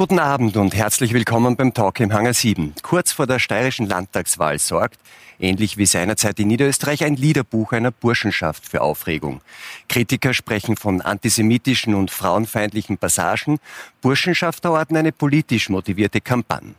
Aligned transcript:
Guten 0.00 0.18
Abend 0.18 0.56
und 0.56 0.74
herzlich 0.74 1.12
willkommen 1.12 1.56
beim 1.56 1.74
Talk 1.74 2.00
im 2.00 2.10
Hangar 2.10 2.32
7. 2.32 2.72
Kurz 2.82 3.12
vor 3.12 3.26
der 3.26 3.38
steirischen 3.38 3.86
Landtagswahl 3.86 4.58
sorgt, 4.58 4.98
ähnlich 5.38 5.76
wie 5.76 5.84
seinerzeit 5.84 6.40
in 6.40 6.48
Niederösterreich, 6.48 7.04
ein 7.04 7.16
Liederbuch 7.16 7.72
einer 7.72 7.90
Burschenschaft 7.90 8.66
für 8.66 8.80
Aufregung. 8.80 9.42
Kritiker 9.90 10.32
sprechen 10.32 10.78
von 10.78 11.02
antisemitischen 11.02 11.94
und 11.94 12.10
frauenfeindlichen 12.10 12.96
Passagen. 12.96 13.58
Burschenschafter 14.00 14.72
orten 14.72 14.96
eine 14.96 15.12
politisch 15.12 15.68
motivierte 15.68 16.22
Kampagne. 16.22 16.72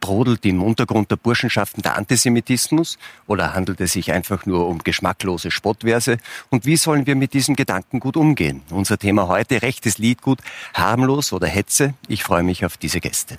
Brodelt 0.00 0.44
im 0.46 0.62
Untergrund 0.62 1.10
der 1.10 1.16
Burschenschaften 1.16 1.82
der 1.82 1.96
Antisemitismus 1.96 2.98
oder 3.26 3.54
handelt 3.54 3.80
es 3.80 3.92
sich 3.92 4.12
einfach 4.12 4.46
nur 4.46 4.66
um 4.66 4.78
geschmacklose 4.78 5.50
Spottverse? 5.50 6.18
Und 6.50 6.66
wie 6.66 6.76
sollen 6.76 7.06
wir 7.06 7.16
mit 7.16 7.34
diesem 7.34 7.56
Gedankengut 7.56 8.16
umgehen? 8.16 8.62
Unser 8.70 8.98
Thema 8.98 9.28
heute, 9.28 9.62
rechtes 9.62 9.98
Liedgut, 9.98 10.40
harmlos 10.74 11.32
oder 11.32 11.46
Hetze? 11.46 11.94
Ich 12.08 12.22
freue 12.22 12.42
mich 12.42 12.64
auf 12.64 12.76
diese 12.76 13.00
Gäste. 13.00 13.38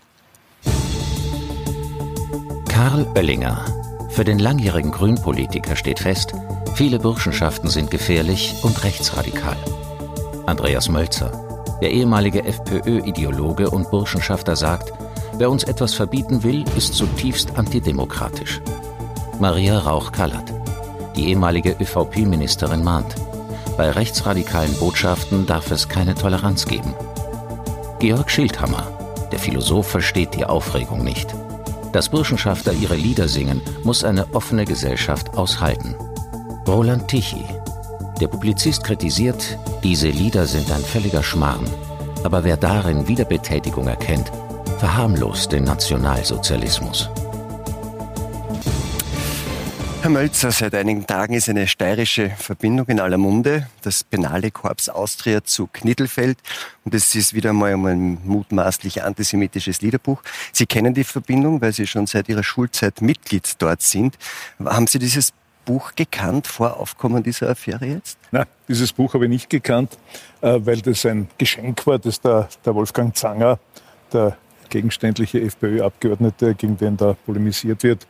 Karl 2.68 3.06
Oellinger. 3.16 3.66
Für 4.12 4.24
den 4.24 4.40
langjährigen 4.40 4.92
Grünpolitiker 4.92 5.76
steht 5.76 6.00
fest, 6.00 6.34
viele 6.76 7.00
Burschenschaften 7.00 7.70
sind 7.70 7.92
gefährlich 7.92 8.56
und 8.64 8.84
rechtsradikal. 8.84 9.58
Andreas 10.46 10.90
Mölzer. 10.90 11.32
Der 11.82 11.92
ehemalige 11.92 12.44
FPÖ-Ideologe 12.44 13.70
und 13.70 13.90
Burschenschafter 13.92 14.56
sagt, 14.56 14.92
Wer 15.40 15.50
uns 15.50 15.64
etwas 15.64 15.94
verbieten 15.94 16.44
will, 16.44 16.66
ist 16.76 16.96
zutiefst 16.96 17.58
antidemokratisch. 17.58 18.60
Maria 19.40 19.80
Rauch-Kallert, 19.80 20.52
die 21.16 21.30
ehemalige 21.30 21.78
ÖVP-Ministerin, 21.80 22.84
mahnt, 22.84 23.16
bei 23.78 23.90
rechtsradikalen 23.90 24.74
Botschaften 24.74 25.46
darf 25.46 25.72
es 25.72 25.88
keine 25.88 26.14
Toleranz 26.14 26.66
geben. 26.66 26.94
Georg 28.00 28.30
Schildhammer, 28.30 28.86
der 29.32 29.40
Philosoph, 29.40 29.88
versteht 29.88 30.36
die 30.36 30.44
Aufregung 30.44 31.06
nicht. 31.06 31.34
Dass 31.94 32.10
Burschenschafter 32.10 32.74
ihre 32.74 32.98
Lieder 32.98 33.30
singen, 33.30 33.62
muss 33.86 34.04
eine 34.04 34.28
offene 34.34 34.66
Gesellschaft 34.66 35.38
aushalten. 35.38 35.96
Roland 36.68 37.08
Tichy, 37.08 37.46
der 38.20 38.28
Publizist 38.28 38.84
kritisiert, 38.84 39.58
diese 39.84 40.10
Lieder 40.10 40.46
sind 40.46 40.70
ein 40.70 40.84
völliger 40.84 41.24
Schmarrn. 41.24 41.66
Aber 42.26 42.44
wer 42.44 42.58
darin 42.58 43.08
Wiederbetätigung 43.08 43.88
erkennt, 43.88 44.30
verharmlost 44.80 45.52
den 45.52 45.66
Nationalsozialismus. 45.66 47.10
Herr 50.02 50.10
Mölzer, 50.10 50.52
seit 50.52 50.74
einigen 50.74 51.06
Tagen 51.06 51.34
ist 51.34 51.50
eine 51.50 51.68
steirische 51.68 52.30
Verbindung 52.30 52.88
in 52.88 53.02
aller 53.02 53.18
Munde, 53.18 53.68
das 53.82 54.06
Penale 54.06 54.52
Korps 54.52 54.88
Austria 54.88 55.44
zu 55.44 55.68
Knittelfeld. 55.68 56.38
Und 56.86 56.96
es 56.96 57.14
ist 57.14 57.34
wieder 57.34 57.52
mal 57.52 57.74
ein 57.74 58.20
mutmaßlich 58.24 59.04
antisemitisches 59.04 59.82
Liederbuch. 59.82 60.22
Sie 60.54 60.66
kennen 60.66 60.94
die 60.94 61.04
Verbindung, 61.04 61.60
weil 61.60 61.74
Sie 61.74 61.86
schon 61.86 62.08
seit 62.08 62.30
Ihrer 62.30 62.44
Schulzeit 62.44 63.02
Mitglied 63.02 63.56
dort 63.58 63.82
sind. 63.82 64.18
Haben 64.64 64.88
Sie 64.88 65.00
dieses 65.00 65.34
Buch 65.66 65.92
gekannt 65.96 66.48
vor 66.48 66.78
Aufkommen 66.78 67.22
dieser 67.22 67.50
Affäre 67.50 67.86
jetzt? 67.86 68.18
Nein, 68.32 68.46
dieses 68.70 68.94
Buch 68.94 69.14
habe 69.14 69.26
ich 69.26 69.30
nicht 69.30 69.50
gekannt, 69.50 69.98
äh, 70.40 70.58
weil 70.64 70.80
das 70.80 71.06
ein 71.06 71.28
Geschenk 71.38 71.86
war, 71.86 72.00
das 72.00 72.22
der, 72.22 72.48
der 72.66 72.74
Wolfgang 72.74 73.14
Zanger, 73.14 73.60
der 74.14 74.38
gegenständliche 74.70 75.42
FPÖ-Abgeordnete, 75.42 76.56
gegen 76.56 76.78
den 76.78 76.98
da 76.98 77.16
polemisiert 77.26 77.84
wird, 77.84 78.08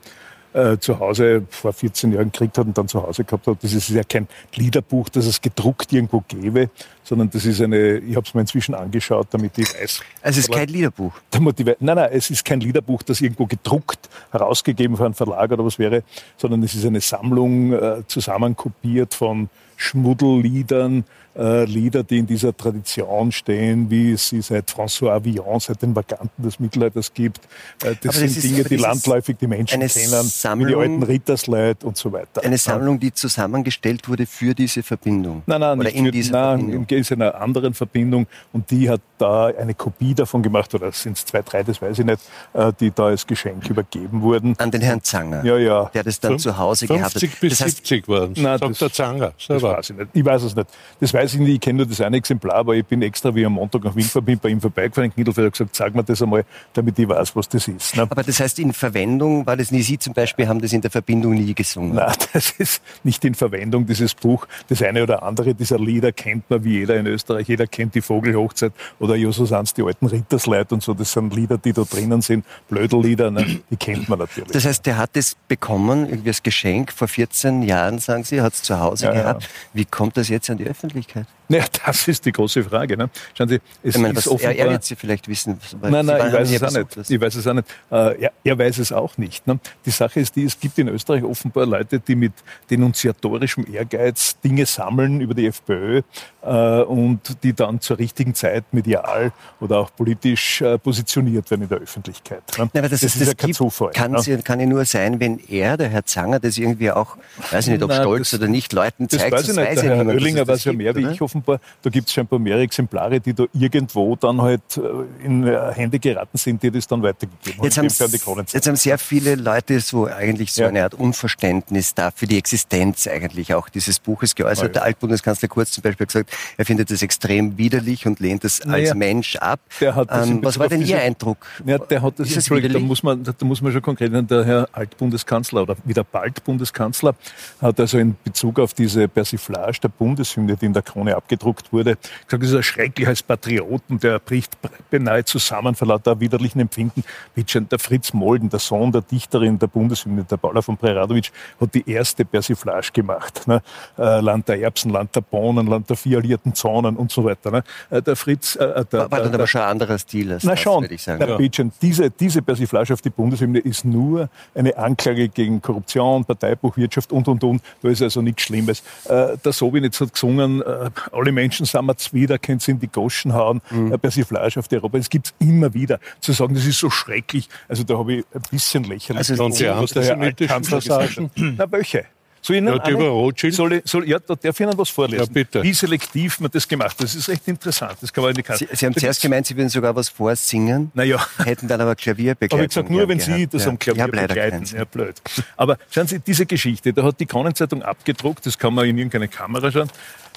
äh, 0.53 0.77
zu 0.77 0.99
Hause 0.99 1.43
vor 1.49 1.73
14 1.73 2.11
Jahren 2.11 2.31
gekriegt 2.31 2.57
hat 2.57 2.65
und 2.65 2.77
dann 2.77 2.87
zu 2.87 3.01
Hause 3.01 3.23
gehabt 3.23 3.47
hat. 3.47 3.57
Das 3.61 3.73
ist 3.73 3.89
ja 3.89 4.03
kein 4.03 4.27
Liederbuch, 4.55 5.09
das 5.09 5.25
es 5.25 5.41
gedruckt 5.41 5.93
irgendwo 5.93 6.23
gäbe, 6.27 6.69
sondern 7.03 7.29
das 7.29 7.45
ist 7.45 7.61
eine, 7.61 7.97
ich 7.97 8.15
habe 8.15 8.25
es 8.25 8.33
mir 8.33 8.41
inzwischen 8.41 8.75
angeschaut, 8.75 9.27
damit 9.31 9.57
ich 9.57 9.67
weiß. 9.73 10.01
Also 10.21 10.39
es 10.39 10.47
ist 10.47 10.51
kein 10.51 10.67
Liederbuch? 10.67 11.13
nein, 11.39 11.75
nein, 11.79 12.09
es 12.11 12.29
ist 12.29 12.43
kein 12.45 12.61
Liederbuch, 12.61 13.03
das 13.03 13.21
irgendwo 13.21 13.45
gedruckt, 13.45 14.09
herausgegeben 14.31 14.97
von 14.97 15.07
einem 15.07 15.15
Verlag 15.15 15.51
oder 15.51 15.65
was 15.65 15.77
wäre, 15.79 16.03
sondern 16.37 16.63
es 16.63 16.73
ist 16.73 16.85
eine 16.85 17.01
Sammlung 17.01 17.73
äh, 17.73 18.03
zusammenkopiert 18.07 19.13
von 19.13 19.49
Schmuddelliedern, 19.79 21.05
äh, 21.37 21.63
Lieder, 21.63 22.03
die 22.03 22.17
in 22.17 22.27
dieser 22.27 22.55
Tradition 22.55 23.31
stehen, 23.31 23.89
wie 23.89 24.11
es 24.11 24.27
sie 24.27 24.41
seit 24.41 24.69
François 24.69 25.23
Villon, 25.23 25.59
seit 25.59 25.81
den 25.81 25.95
Vaganten 25.95 26.43
des 26.43 26.59
Mittelalters 26.59 27.13
gibt. 27.13 27.39
Äh, 27.83 27.95
das, 27.95 27.99
das 28.01 28.15
sind 28.17 28.37
ist, 28.37 28.43
Dinge, 28.43 28.63
die 28.65 28.75
landläufig 28.75 29.37
die 29.39 29.47
Menschen 29.47 29.79
kennen, 29.79 30.31
Sammlung, 30.39 30.67
wie 30.67 30.71
die 30.71 30.79
alten 30.79 31.03
Rittersleid 31.03 31.83
und 31.83 31.97
so 31.97 32.11
weiter. 32.11 32.43
Eine 32.43 32.57
Sammlung, 32.57 32.99
die 32.99 33.13
zusammengestellt 33.13 34.07
wurde 34.07 34.25
für 34.25 34.53
diese 34.53 34.83
Verbindung? 34.83 35.43
Nein, 35.45 35.61
nein, 35.61 35.79
oder 35.79 35.91
in 35.91 36.05
für, 36.05 36.11
dieser 36.11 36.31
nein, 36.31 36.59
Verbindung? 36.59 36.97
ist 36.99 37.11
einer 37.11 37.35
anderen 37.41 37.73
Verbindung 37.73 38.27
und 38.53 38.69
die 38.71 38.89
hat 38.89 39.01
da 39.17 39.47
eine 39.47 39.73
Kopie 39.73 40.13
davon 40.13 40.41
gemacht, 40.41 40.73
oder 40.73 40.91
sind 40.91 41.17
es 41.17 41.25
zwei, 41.25 41.41
drei, 41.41 41.63
das 41.63 41.81
weiß 41.81 41.99
ich 41.99 42.05
nicht, 42.05 42.21
äh, 42.53 42.71
die 42.79 42.91
da 42.91 43.07
als 43.07 43.27
Geschenk 43.27 43.69
übergeben 43.69 44.21
wurden. 44.21 44.55
An 44.57 44.71
den 44.71 44.81
Herrn 44.81 45.03
Zanger? 45.03 45.43
Ja, 45.43 45.57
ja. 45.57 45.85
Der 45.93 46.03
das 46.03 46.19
dann 46.19 46.31
Fünf, 46.31 46.43
zu 46.43 46.57
Hause 46.57 46.87
gehabt 46.87 47.15
hat. 47.15 47.21
50 47.21 47.39
bis 47.39 47.57
das 47.57 47.61
heißt, 47.65 47.87
70 47.87 48.07
waren 48.07 48.31
es, 48.33 48.41
sagt 48.41 48.63
das, 48.63 48.79
der 48.79 48.91
Zanger 48.93 49.33
selber. 49.37 49.69
Das 49.69 49.77
weiß 49.77 49.89
ich 49.89 49.95
nicht. 49.97 50.09
Ich 50.13 50.25
weiß 50.25 50.43
es 50.43 50.55
nicht. 50.55 50.67
Das 50.99 51.13
weiß 51.13 51.33
ich 51.33 51.39
nicht, 51.39 51.53
ich 51.55 51.59
kenne 51.59 51.77
nur 51.77 51.85
das 51.85 52.01
eine 52.01 52.17
Exemplar, 52.17 52.55
aber 52.55 52.75
ich 52.75 52.85
bin 52.85 53.01
extra 53.01 53.33
wie 53.35 53.45
am 53.45 53.53
Montag 53.53 53.83
nach 53.83 53.95
Wien 53.95 54.07
bin 54.23 54.39
bei 54.39 54.49
ihm 54.49 54.61
vorbeigefahren 54.61 55.09
in 55.09 55.13
Knittelfeld 55.13 55.47
und 55.47 55.51
gesagt, 55.51 55.75
sag 55.75 55.95
mir 55.95 56.03
das 56.03 56.21
einmal, 56.21 56.45
damit 56.73 56.97
ich 56.97 57.07
weiß, 57.07 57.35
was 57.35 57.49
das 57.49 57.67
ist. 57.67 57.95
Ne? 57.95 58.03
Aber 58.03 58.23
das 58.23 58.39
heißt, 58.39 58.59
in 58.59 58.73
Verwendung 58.73 59.45
war 59.45 59.57
das 59.57 59.71
nie, 59.71 59.81
Sie 59.81 59.97
zum 59.97 60.13
Beispiel 60.13 60.28
haben 60.37 60.61
das 60.61 60.73
in 60.73 60.81
der 60.81 60.91
Verbindung 60.91 61.33
nie 61.33 61.53
gesungen? 61.53 61.95
Nein, 61.95 62.13
das 62.33 62.51
ist 62.51 62.81
nicht 63.03 63.23
in 63.25 63.35
Verwendung, 63.35 63.85
dieses 63.85 64.13
Buch. 64.13 64.47
Das 64.67 64.81
eine 64.81 65.03
oder 65.03 65.23
andere 65.23 65.55
dieser 65.55 65.79
Lieder 65.79 66.11
kennt 66.11 66.49
man 66.49 66.63
wie 66.63 66.79
jeder 66.79 66.97
in 66.97 67.07
Österreich. 67.07 67.47
Jeder 67.47 67.67
kennt 67.67 67.95
die 67.95 68.01
Vogelhochzeit 68.01 68.73
oder 68.99 69.15
Justus 69.15 69.51
Hans, 69.51 69.73
die 69.73 69.83
alten 69.83 70.07
Rittersleid 70.07 70.71
und 70.71 70.83
so. 70.83 70.93
Das 70.93 71.11
sind 71.11 71.33
Lieder, 71.33 71.57
die 71.57 71.73
da 71.73 71.83
drinnen 71.83 72.21
sind, 72.21 72.45
Blödellieder, 72.69 73.31
ne? 73.31 73.61
die 73.69 73.77
kennt 73.77 74.09
man 74.09 74.19
natürlich. 74.19 74.51
Das 74.51 74.65
heißt, 74.65 74.85
der 74.85 74.97
hat 74.97 75.11
es 75.13 75.35
bekommen, 75.47 76.07
irgendwie 76.09 76.29
als 76.29 76.43
Geschenk 76.43 76.91
vor 76.91 77.07
14 77.07 77.63
Jahren, 77.63 77.99
sagen 77.99 78.23
Sie, 78.23 78.41
hat 78.41 78.53
es 78.53 78.63
zu 78.63 78.79
Hause 78.79 79.05
ja, 79.05 79.13
gehabt. 79.13 79.43
Ja. 79.43 79.49
Wie 79.73 79.85
kommt 79.85 80.17
das 80.17 80.29
jetzt 80.29 80.49
an 80.49 80.57
die 80.57 80.65
Öffentlichkeit? 80.65 81.25
Ja, 81.59 81.65
das 81.83 82.07
ist 82.07 82.25
die 82.25 82.31
große 82.31 82.63
Frage. 82.63 82.95
Ne? 82.95 83.09
Schauen 83.33 83.49
Sie, 83.49 83.59
es 83.81 83.95
ich 83.95 84.01
meine, 84.01 84.17
ist 84.17 84.27
offenbar... 84.27 84.53
Er, 84.53 84.65
er 84.65 84.71
wird 84.71 84.83
Sie 84.83 84.95
vielleicht 84.95 85.27
wissen. 85.27 85.59
Nein, 85.81 86.05
nein, 86.05 86.27
ich 86.27 86.33
weiß 86.33 86.51
es 86.51 86.63
auch 86.63 86.71
nicht. 86.71 87.09
Ich 87.09 87.21
weiß 87.21 87.35
es 87.35 87.47
auch 87.47 87.53
nicht. 87.53 87.67
Äh, 87.91 88.21
er, 88.21 88.31
er, 88.43 88.59
weiß 88.59 88.77
es 88.77 88.91
auch 88.91 89.17
nicht. 89.17 89.47
Ne? 89.47 89.59
Die 89.83 89.89
Sache 89.89 90.19
ist 90.19 90.35
die, 90.35 90.43
es 90.43 90.59
gibt 90.59 90.77
in 90.77 90.89
Österreich 90.89 91.23
offenbar 91.23 91.65
Leute, 91.65 91.99
die 91.99 92.15
mit 92.15 92.33
denunziatorischem 92.69 93.65
Ehrgeiz 93.73 94.39
Dinge 94.41 94.67
sammeln 94.67 95.21
über 95.21 95.33
die 95.33 95.47
FPÖ 95.47 96.03
äh, 96.43 96.81
und 96.81 97.43
die 97.43 97.53
dann 97.53 97.81
zur 97.81 97.97
richtigen 97.97 98.35
Zeit 98.35 98.65
medial 98.71 99.31
oder 99.59 99.79
auch 99.79 99.95
politisch 99.95 100.61
äh, 100.61 100.77
positioniert 100.77 101.49
werden 101.49 101.63
in 101.63 101.69
der 101.69 101.79
Öffentlichkeit. 101.79 102.43
Ne? 102.59 102.69
Nein, 102.73 102.83
das, 102.83 102.91
das, 102.91 103.03
ist, 103.03 103.21
das 103.21 103.27
ja 103.29 103.33
kein 103.33 103.53
Zufall. 103.53 103.91
Kann, 103.91 104.11
ne? 104.11 104.41
kann 104.43 104.59
ja 104.59 104.67
nur 104.67 104.85
sein, 104.85 105.19
wenn 105.19 105.39
er, 105.49 105.77
der 105.77 105.89
Herr 105.89 106.05
Zanger, 106.05 106.39
das 106.39 106.59
irgendwie 106.59 106.91
auch, 106.91 107.17
weiß 107.49 107.65
ich 107.65 107.73
nicht, 107.73 107.83
ob 107.83 107.89
Nein, 107.89 108.01
stolz 108.01 108.29
das, 108.29 108.39
oder 108.39 108.49
nicht, 108.49 108.71
Leuten 108.71 109.09
zeigt. 109.09 109.33
Das 109.33 109.39
weiß 109.39 109.49
ich 109.49 109.55
nicht. 109.55 109.83
Der 109.83 109.95
Herr 109.95 110.05
Oellinger 110.05 110.47
weiß 110.47 110.63
ja 110.65 110.73
mehr 110.73 110.95
wie 110.95 111.07
ich 111.07 111.21
offenbar. 111.21 111.38
Da 111.45 111.89
gibt 111.89 112.07
es 112.07 112.13
scheinbar 112.13 112.39
mehr 112.39 112.57
Exemplare, 112.57 113.19
die 113.19 113.33
da 113.33 113.45
irgendwo 113.53 114.15
dann 114.15 114.41
halt 114.41 114.61
äh, 114.77 115.25
in 115.25 115.47
äh, 115.47 115.73
Hände 115.73 115.99
geraten 115.99 116.37
sind, 116.37 116.61
die 116.63 116.71
das 116.71 116.87
dann 116.87 117.01
weitergegeben 117.01 117.63
jetzt 117.63 117.77
haben. 117.77 118.45
Jetzt 118.51 118.67
haben 118.67 118.75
sehr 118.75 118.97
viele 118.97 119.35
Leute 119.35 119.79
so 119.79 120.07
eigentlich 120.07 120.53
so 120.53 120.63
ja. 120.63 120.67
eine 120.69 120.83
Art 120.83 120.93
Unverständnis 120.93 121.93
da 121.93 122.11
für 122.11 122.27
die 122.27 122.37
Existenz 122.37 123.07
eigentlich 123.07 123.53
auch 123.53 123.69
dieses 123.69 123.99
Buches 123.99 124.35
geäußert. 124.35 124.67
Ja, 124.67 124.73
Der 124.73 124.83
Altbundeskanzler 124.83 125.47
Kurz 125.47 125.71
zum 125.71 125.81
Beispiel 125.81 126.05
gesagt, 126.05 126.31
er 126.57 126.65
findet 126.65 126.91
das 126.91 127.01
extrem 127.01 127.57
widerlich 127.57 128.05
und 128.05 128.19
lehnt 128.19 128.43
das 128.43 128.61
als 128.61 128.93
Mensch 128.93 129.35
ab. 129.37 129.59
Ähm, 129.81 130.43
was 130.43 130.59
war 130.59 130.67
denn 130.67 130.81
Ihr 130.81 130.99
Eindruck? 131.01 131.45
Ja, 131.65 131.77
der 131.77 132.01
hat 132.01 132.19
das, 132.19 132.33
das 132.33 132.45
da 132.45 132.79
muss 132.79 133.03
man, 133.03 133.23
da 133.23 133.33
muss 133.41 133.61
man 133.61 133.71
schon 133.71 133.81
konkret 133.81 134.11
nennen, 134.11 134.27
der 134.27 134.45
Herr 134.45 134.69
Altbundeskanzler 134.71 135.63
oder 135.63 135.75
wieder 135.83 136.03
bald 136.03 136.43
Bundeskanzler 136.43 137.15
hat 137.61 137.79
also 137.79 137.97
in 137.97 138.15
Bezug 138.23 138.59
auf 138.59 138.73
diese 138.73 139.07
Persiflage 139.07 139.79
der 139.81 139.89
Bundeshymne, 139.89 140.55
die 140.55 140.65
in 140.65 140.73
der 140.73 140.81
Krone 140.81 141.15
abgedruckt 141.29 141.71
wurde, 141.71 141.97
gesagt, 142.25 142.43
das 142.43 142.49
ist 142.49 142.55
ein 142.55 142.63
schrecklich 142.63 143.07
als 143.07 143.21
Patrioten, 143.21 143.99
der 143.99 144.19
bricht 144.19 144.57
beinahe 144.89 145.23
zusammen 145.23 145.75
vor 145.75 145.87
lauter 145.87 146.19
widerlichen 146.19 146.61
Empfinden. 146.61 147.03
Der 147.35 147.79
Fritz 147.79 148.13
Molden, 148.13 148.49
der 148.49 148.59
Sohn 148.59 148.91
der 148.91 149.01
Dichterin 149.01 149.59
der 149.59 149.67
Bundeshymne, 149.67 150.23
der 150.23 150.37
Paula 150.37 150.61
von 150.61 150.77
Preradovic, 150.77 151.31
hat 151.59 151.73
die 151.73 151.89
erste 151.89 152.25
Persiflage 152.25 152.91
gemacht. 152.93 153.47
Ne? 153.47 153.61
Äh, 153.97 154.21
Land 154.21 154.47
der 154.47 154.61
Erbsen, 154.61 154.91
Land 154.91 155.15
der 155.15 155.21
Bohnen, 155.21 155.67
Land 155.67 155.89
der 155.89 155.97
vier 155.97 156.17
alliierten 156.17 156.53
Zonen 156.55 156.95
und 156.95 157.11
so 157.11 157.23
weiter. 157.23 157.51
Ne? 157.51 157.63
Äh, 157.89 158.01
der 158.01 158.15
Fritz... 158.15 158.55
Äh, 158.55 158.63
äh 158.63 158.85
der, 158.85 159.11
war 159.11 159.21
dann 159.21 159.33
aber 159.33 159.47
schon 159.47 159.61
ein 159.61 159.69
anderer 159.69 159.97
Stil 159.97 160.33
als 160.33 160.43
Na 160.43 160.51
das, 160.51 160.59
schon, 160.59 160.83
würde 160.83 160.95
ich 160.95 161.03
sagen. 161.03 161.19
Der 161.19 161.39
ja. 161.39 161.69
diese, 161.81 162.09
diese 162.09 162.41
Persiflage 162.41 162.93
auf 162.93 163.01
die 163.01 163.09
Bundeshymne 163.09 163.59
ist 163.59 163.85
nur 163.85 164.29
eine 164.55 164.75
Anklage 164.77 165.29
gegen 165.29 165.61
Korruption, 165.61 166.25
Parteibuchwirtschaft 166.25 167.11
und, 167.11 167.27
und, 167.27 167.43
und. 167.43 167.61
Da 167.81 167.89
ist 167.89 168.01
also 168.01 168.21
nichts 168.21 168.43
Schlimmes. 168.43 168.81
Äh, 169.05 169.37
der 169.37 169.53
Sobinitz 169.53 169.99
hat 170.01 170.13
gesungen, 170.13 170.61
äh, 170.61 170.89
alle 171.19 171.31
Menschen 171.31 171.65
sind 171.65 171.85
wir 171.85 171.95
wieder, 172.11 172.37
können 172.37 172.59
sie 172.59 172.71
in 172.71 172.79
die 172.79 172.87
Goschen 172.87 173.33
hauen, 173.33 173.61
mhm. 173.69 173.97
Persiflage 173.99 174.59
auf 174.59 174.67
die 174.67 174.75
Europa. 174.75 174.97
Das 174.97 175.09
gibt 175.09 175.27
es 175.27 175.33
immer 175.39 175.73
wieder. 175.73 175.99
Zu 176.19 176.31
sagen, 176.31 176.53
das 176.55 176.65
ist 176.65 176.79
so 176.79 176.89
schrecklich, 176.89 177.49
also 177.67 177.83
da 177.83 177.97
habe 177.97 178.13
ich 178.13 178.25
ein 178.33 178.41
bisschen 178.51 178.83
lächerlich. 178.83 179.29
Also, 179.29 179.43
und 179.43 179.53
Sie 179.53 179.69
haben 179.69 179.85
das 179.85 180.15
mit 180.17 181.57
Na, 181.57 181.71
welche? 181.71 182.05
Soll 182.41 182.55
Ihnen 182.57 182.67
ja, 182.67 182.89
über 182.89 183.07
Rothschild? 183.07 183.53
Soll 183.53 183.73
ich, 183.73 183.81
soll, 183.85 184.07
ja, 184.07 184.17
da 184.19 184.35
darf 184.35 184.59
ich 184.59 184.65
Ihnen 184.65 184.77
was 184.77 184.89
vorlesen. 184.89 185.25
Ja, 185.25 185.31
bitte. 185.31 185.63
Wie 185.63 185.73
selektiv 185.73 186.39
man 186.39 186.49
das 186.51 186.67
gemacht 186.67 186.91
hat. 186.91 187.03
Das 187.03 187.15
ist 187.15 187.27
echt 187.27 187.47
interessant. 187.47 187.97
Das 188.01 188.13
kann 188.13 188.23
man 188.23 188.33
Karte. 188.35 188.65
Sie, 188.69 188.75
Sie 188.75 188.85
haben 188.85 188.93
da 188.93 189.01
zuerst 189.01 189.21
gemeint, 189.21 189.45
Sie 189.45 189.55
würden 189.57 189.69
sogar 189.69 189.95
was 189.95 190.09
vorsingen. 190.09 190.91
Naja. 190.93 191.25
Hätten 191.43 191.67
dann 191.67 191.81
aber 191.81 191.95
Klavier 191.95 192.35
begleitet. 192.35 192.53
Aber 192.53 192.63
ich 192.63 192.69
gesagt, 192.69 192.89
nur 192.89 193.07
wenn 193.07 193.19
Sie 193.19 193.47
das 193.47 193.65
ja. 193.65 193.69
am 193.69 193.79
Klavier 193.79 194.07
begleiten. 194.07 194.63
Ja, 194.73 194.85
blöd. 194.85 195.21
Aber 195.57 195.77
schauen 195.91 196.07
Sie, 196.07 196.19
diese 196.19 196.45
Geschichte, 196.45 196.93
da 196.93 197.03
hat 197.03 197.19
die 197.19 197.25
Kronenzeitung 197.25 197.83
abgedruckt, 197.83 198.45
das 198.45 198.57
kann 198.57 198.73
man 198.73 198.85
in 198.85 198.97
irgendeine 198.97 199.27
Kamera 199.27 199.71
schauen. 199.71 199.89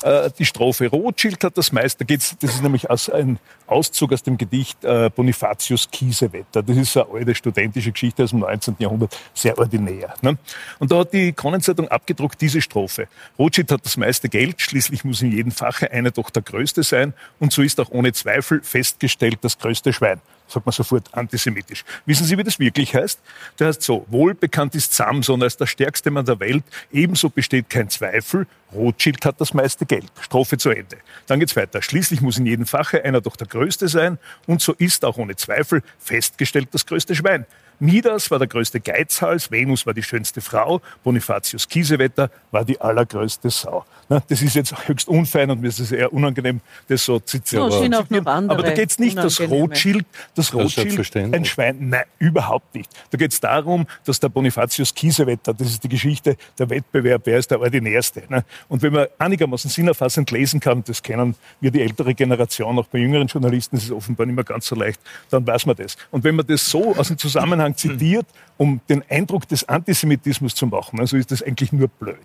Äh, 0.02 0.30
die 0.38 0.44
Strophe 0.44 0.88
Rothschild 0.88 1.42
hat 1.44 1.56
das 1.56 1.72
meiste. 1.72 2.04
Das 2.04 2.36
ist 2.40 2.62
nämlich 2.62 2.90
aus, 2.90 3.08
ein 3.08 3.38
Auszug 3.66 4.12
aus 4.12 4.22
dem 4.22 4.36
Gedicht 4.36 4.84
äh, 4.84 5.10
Bonifatius 5.14 5.90
Kiesewetter. 5.90 6.62
Das 6.62 6.76
ist 6.76 6.96
eine 6.96 7.06
alte 7.12 7.34
studentische 7.34 7.92
Geschichte 7.92 8.24
aus 8.24 8.30
dem 8.30 8.40
19. 8.40 8.76
Jahrhundert, 8.78 9.18
sehr 9.34 9.56
ordinär. 9.58 10.14
Ne? 10.22 10.36
Und 10.78 10.90
da 10.90 10.98
hat 10.98 11.12
die 11.12 11.32
Kronenzeitung 11.32 11.88
abgedruckt 11.88 12.40
diese 12.40 12.60
Strophe. 12.60 13.08
Rothschild 13.38 13.70
hat 13.70 13.84
das 13.84 13.96
meiste 13.96 14.28
Geld, 14.28 14.60
schließlich 14.60 15.04
muss 15.04 15.22
in 15.22 15.32
jedem 15.32 15.52
Fache 15.52 15.90
einer 15.90 16.10
doch 16.10 16.30
der 16.30 16.42
Größte 16.42 16.82
sein 16.82 17.14
und 17.38 17.52
so 17.52 17.62
ist 17.62 17.80
auch 17.80 17.90
ohne 17.90 18.12
Zweifel 18.12 18.62
festgestellt 18.62 19.38
das 19.42 19.58
größte 19.58 19.92
Schwein 19.92 20.20
sagt 20.52 20.66
man 20.66 20.72
sofort 20.72 21.12
antisemitisch. 21.12 21.84
Wissen 22.06 22.24
Sie, 22.26 22.36
wie 22.38 22.44
das 22.44 22.58
wirklich 22.58 22.94
heißt? 22.94 23.20
Der 23.58 23.68
heißt 23.68 23.82
so, 23.82 24.06
wohlbekannt 24.08 24.74
ist 24.74 24.92
Samson 24.92 25.42
als 25.42 25.56
der 25.56 25.66
stärkste 25.66 26.10
Mann 26.10 26.24
der 26.24 26.38
Welt, 26.40 26.64
ebenso 26.92 27.30
besteht 27.30 27.70
kein 27.70 27.88
Zweifel, 27.88 28.46
Rothschild 28.72 29.24
hat 29.24 29.40
das 29.40 29.54
meiste 29.54 29.86
Geld. 29.86 30.10
Strophe 30.20 30.56
zu 30.58 30.70
Ende. 30.70 30.96
Dann 31.26 31.40
geht's 31.40 31.56
weiter. 31.56 31.82
Schließlich 31.82 32.20
muss 32.20 32.38
in 32.38 32.46
jedem 32.46 32.66
Fache 32.66 33.04
einer 33.04 33.20
doch 33.20 33.36
der 33.36 33.46
Größte 33.46 33.88
sein 33.88 34.18
und 34.46 34.62
so 34.62 34.72
ist 34.72 35.04
auch 35.04 35.18
ohne 35.18 35.36
Zweifel 35.36 35.82
festgestellt 35.98 36.68
das 36.72 36.86
größte 36.86 37.14
Schwein. 37.14 37.46
Midas 37.82 38.30
war 38.30 38.38
der 38.38 38.46
größte 38.46 38.78
Geizhals, 38.78 39.50
Venus 39.50 39.84
war 39.86 39.92
die 39.92 40.04
schönste 40.04 40.40
Frau, 40.40 40.80
Bonifatius 41.02 41.68
Kiesewetter 41.68 42.30
war 42.52 42.64
die 42.64 42.80
allergrößte 42.80 43.50
Sau. 43.50 43.84
Na, 44.08 44.22
das 44.28 44.40
ist 44.40 44.54
jetzt 44.54 44.86
höchst 44.86 45.08
unfein 45.08 45.50
und 45.50 45.60
mir 45.60 45.66
ist 45.66 45.80
es 45.80 45.90
eher 45.90 46.12
unangenehm, 46.12 46.60
das 46.86 47.04
so 47.04 47.18
zu 47.18 47.42
zitieren. 47.42 47.64
aber, 47.92 48.52
aber 48.52 48.62
da 48.62 48.72
geht 48.72 48.90
es 48.90 49.00
nicht, 49.00 49.16
dass 49.16 49.40
Rothschild, 49.40 50.06
das 50.36 50.54
Rothschild 50.54 51.16
ein 51.16 51.44
Schwein, 51.44 51.88
nein, 51.88 52.04
überhaupt 52.20 52.72
nicht. 52.72 52.88
Da 53.10 53.18
geht 53.18 53.32
es 53.32 53.40
darum, 53.40 53.88
dass 54.04 54.20
der 54.20 54.28
Bonifatius 54.28 54.94
Kiesewetter, 54.94 55.52
das 55.52 55.66
ist 55.66 55.82
die 55.82 55.88
Geschichte, 55.88 56.36
der 56.60 56.70
Wettbewerb, 56.70 57.22
wer 57.24 57.38
ist 57.38 57.50
der 57.50 57.60
Ordinärste. 57.60 58.22
Ne? 58.28 58.44
Und 58.68 58.82
wenn 58.82 58.92
man 58.92 59.06
einigermaßen 59.18 59.68
sinnerfassend 59.68 60.30
lesen 60.30 60.60
kann, 60.60 60.84
das 60.84 61.02
kennen 61.02 61.34
wir 61.60 61.72
die 61.72 61.80
ältere 61.80 62.14
Generation, 62.14 62.78
auch 62.78 62.86
bei 62.86 62.98
jüngeren 62.98 63.26
Journalisten, 63.26 63.74
das 63.74 63.86
ist 63.86 63.90
offenbar 63.90 64.26
nicht 64.26 64.36
mehr 64.36 64.44
ganz 64.44 64.66
so 64.66 64.76
leicht, 64.76 65.00
dann 65.30 65.44
weiß 65.44 65.66
man 65.66 65.74
das. 65.74 65.96
Und 66.12 66.22
wenn 66.22 66.36
man 66.36 66.46
das 66.46 66.64
so 66.70 66.94
aus 66.94 67.08
dem 67.08 67.18
Zusammenhang 67.18 67.71
lang 67.72 67.76
zitiert, 67.76 68.26
um 68.56 68.80
den 68.88 69.02
Eindruck 69.08 69.48
des 69.48 69.68
Antisemitismus 69.68 70.54
zu 70.54 70.66
machen. 70.66 71.00
Also 71.00 71.16
ist 71.16 71.30
das 71.30 71.42
eigentlich 71.42 71.72
nur 71.72 71.88
blöd. 71.88 72.16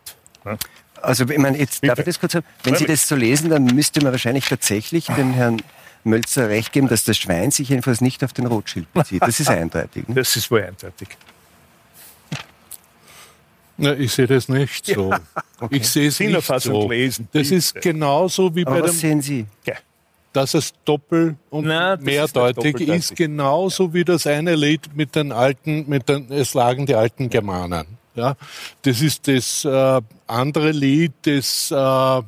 Also, 1.01 1.27
ich 1.27 1.38
meine, 1.38 1.57
jetzt 1.57 1.83
darf 1.83 1.99
ich 1.99 2.05
das 2.05 2.19
kurz 2.19 2.33
sagen. 2.33 2.45
Wenn 2.63 2.75
Sie 2.75 2.85
das 2.85 3.07
so 3.07 3.15
lesen, 3.15 3.49
dann 3.49 3.65
müsste 3.65 4.01
man 4.01 4.11
wahrscheinlich 4.11 4.45
tatsächlich 4.45 5.05
den 5.05 5.33
Herrn 5.33 5.61
Mölzer 6.03 6.49
recht 6.49 6.71
geben, 6.71 6.88
dass 6.88 7.03
das 7.03 7.17
Schwein 7.17 7.51
sich 7.51 7.69
jedenfalls 7.69 8.01
nicht 8.01 8.23
auf 8.23 8.33
den 8.33 8.45
Rothschild 8.45 8.91
bezieht. 8.94 9.21
Das 9.21 9.39
ist 9.39 9.49
eindeutig. 9.49 10.07
Ne? 10.07 10.15
Das 10.15 10.35
ist 10.35 10.49
wohl 10.49 10.63
eindeutig. 10.63 11.09
Na, 13.79 13.94
ich 13.94 14.11
sehe 14.11 14.25
das 14.25 14.49
nicht 14.49 14.85
so. 14.88 15.11
Ja, 15.11 15.19
okay. 15.59 15.77
Ich 15.77 15.88
sehe 15.88 16.07
es 16.07 16.19
nicht 16.19 16.61
so. 16.61 16.89
Lesen, 16.89 17.27
das 17.31 17.51
ist 17.51 17.75
genauso 17.75 18.55
wie 18.55 18.65
Aber 18.65 18.77
bei 18.77 18.83
was 18.83 18.91
dem, 18.91 18.99
sehen 18.99 19.21
Sie? 19.21 19.45
Ja 19.65 19.75
dass 20.37 20.53
es 20.53 20.73
doppel 20.85 21.35
und 21.49 21.65
Nein, 21.65 21.97
mehrdeutig 22.03 22.81
ist, 22.81 23.11
ist, 23.11 23.15
genauso 23.15 23.95
wie 23.95 24.05
das 24.05 24.27
eine 24.27 24.55
Lied 24.55 24.95
mit 24.95 25.15
den 25.15 25.31
alten, 25.31 25.85
mit 25.89 26.07
den, 26.07 26.31
es 26.31 26.53
lagen 26.53 26.85
die 26.85 26.93
alten 26.93 27.31
Germanen. 27.31 27.87
Ja, 28.13 28.35
das 28.83 29.01
ist 29.01 29.27
das 29.27 29.65
äh, 29.65 30.01
andere 30.27 30.71
Lied, 30.71 31.13
das 31.23 31.71
äh, 31.71 32.21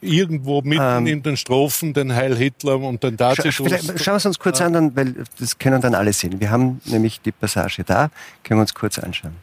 irgendwo 0.00 0.62
mitten 0.62 0.98
ähm, 0.98 1.06
in 1.08 1.22
den 1.24 1.36
Strophen 1.36 1.92
den 1.92 2.14
Heil 2.14 2.36
Hitler 2.36 2.78
und 2.78 3.02
den 3.02 3.16
Tacitus. 3.16 3.56
Scha 3.56 3.98
schauen 3.98 4.14
wir 4.14 4.16
es 4.18 4.26
uns 4.26 4.38
kurz 4.38 4.60
äh, 4.60 4.64
an, 4.64 4.72
dann, 4.72 4.96
weil 4.96 5.24
das 5.40 5.58
können 5.58 5.80
dann 5.80 5.96
alle 5.96 6.12
sehen. 6.12 6.38
Wir 6.38 6.52
haben 6.52 6.80
nämlich 6.84 7.20
die 7.22 7.32
Passage 7.32 7.82
da, 7.82 8.10
können 8.44 8.58
wir 8.58 8.62
uns 8.62 8.74
kurz 8.74 9.00
anschauen. 9.00 9.34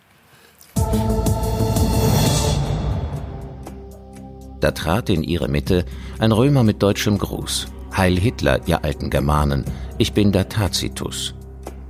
Da 4.61 4.71
trat 4.71 5.09
in 5.09 5.21
ihre 5.23 5.49
Mitte 5.49 5.85
ein 6.17 6.31
Römer 6.31 6.63
mit 6.63 6.81
deutschem 6.81 7.17
Gruß. 7.17 7.67
Heil 7.95 8.18
Hitler, 8.19 8.62
ihr 8.68 8.83
alten 8.83 9.09
Germanen, 9.09 9.65
ich 9.97 10.13
bin 10.13 10.31
der 10.31 10.50
Tacitus. 10.50 11.33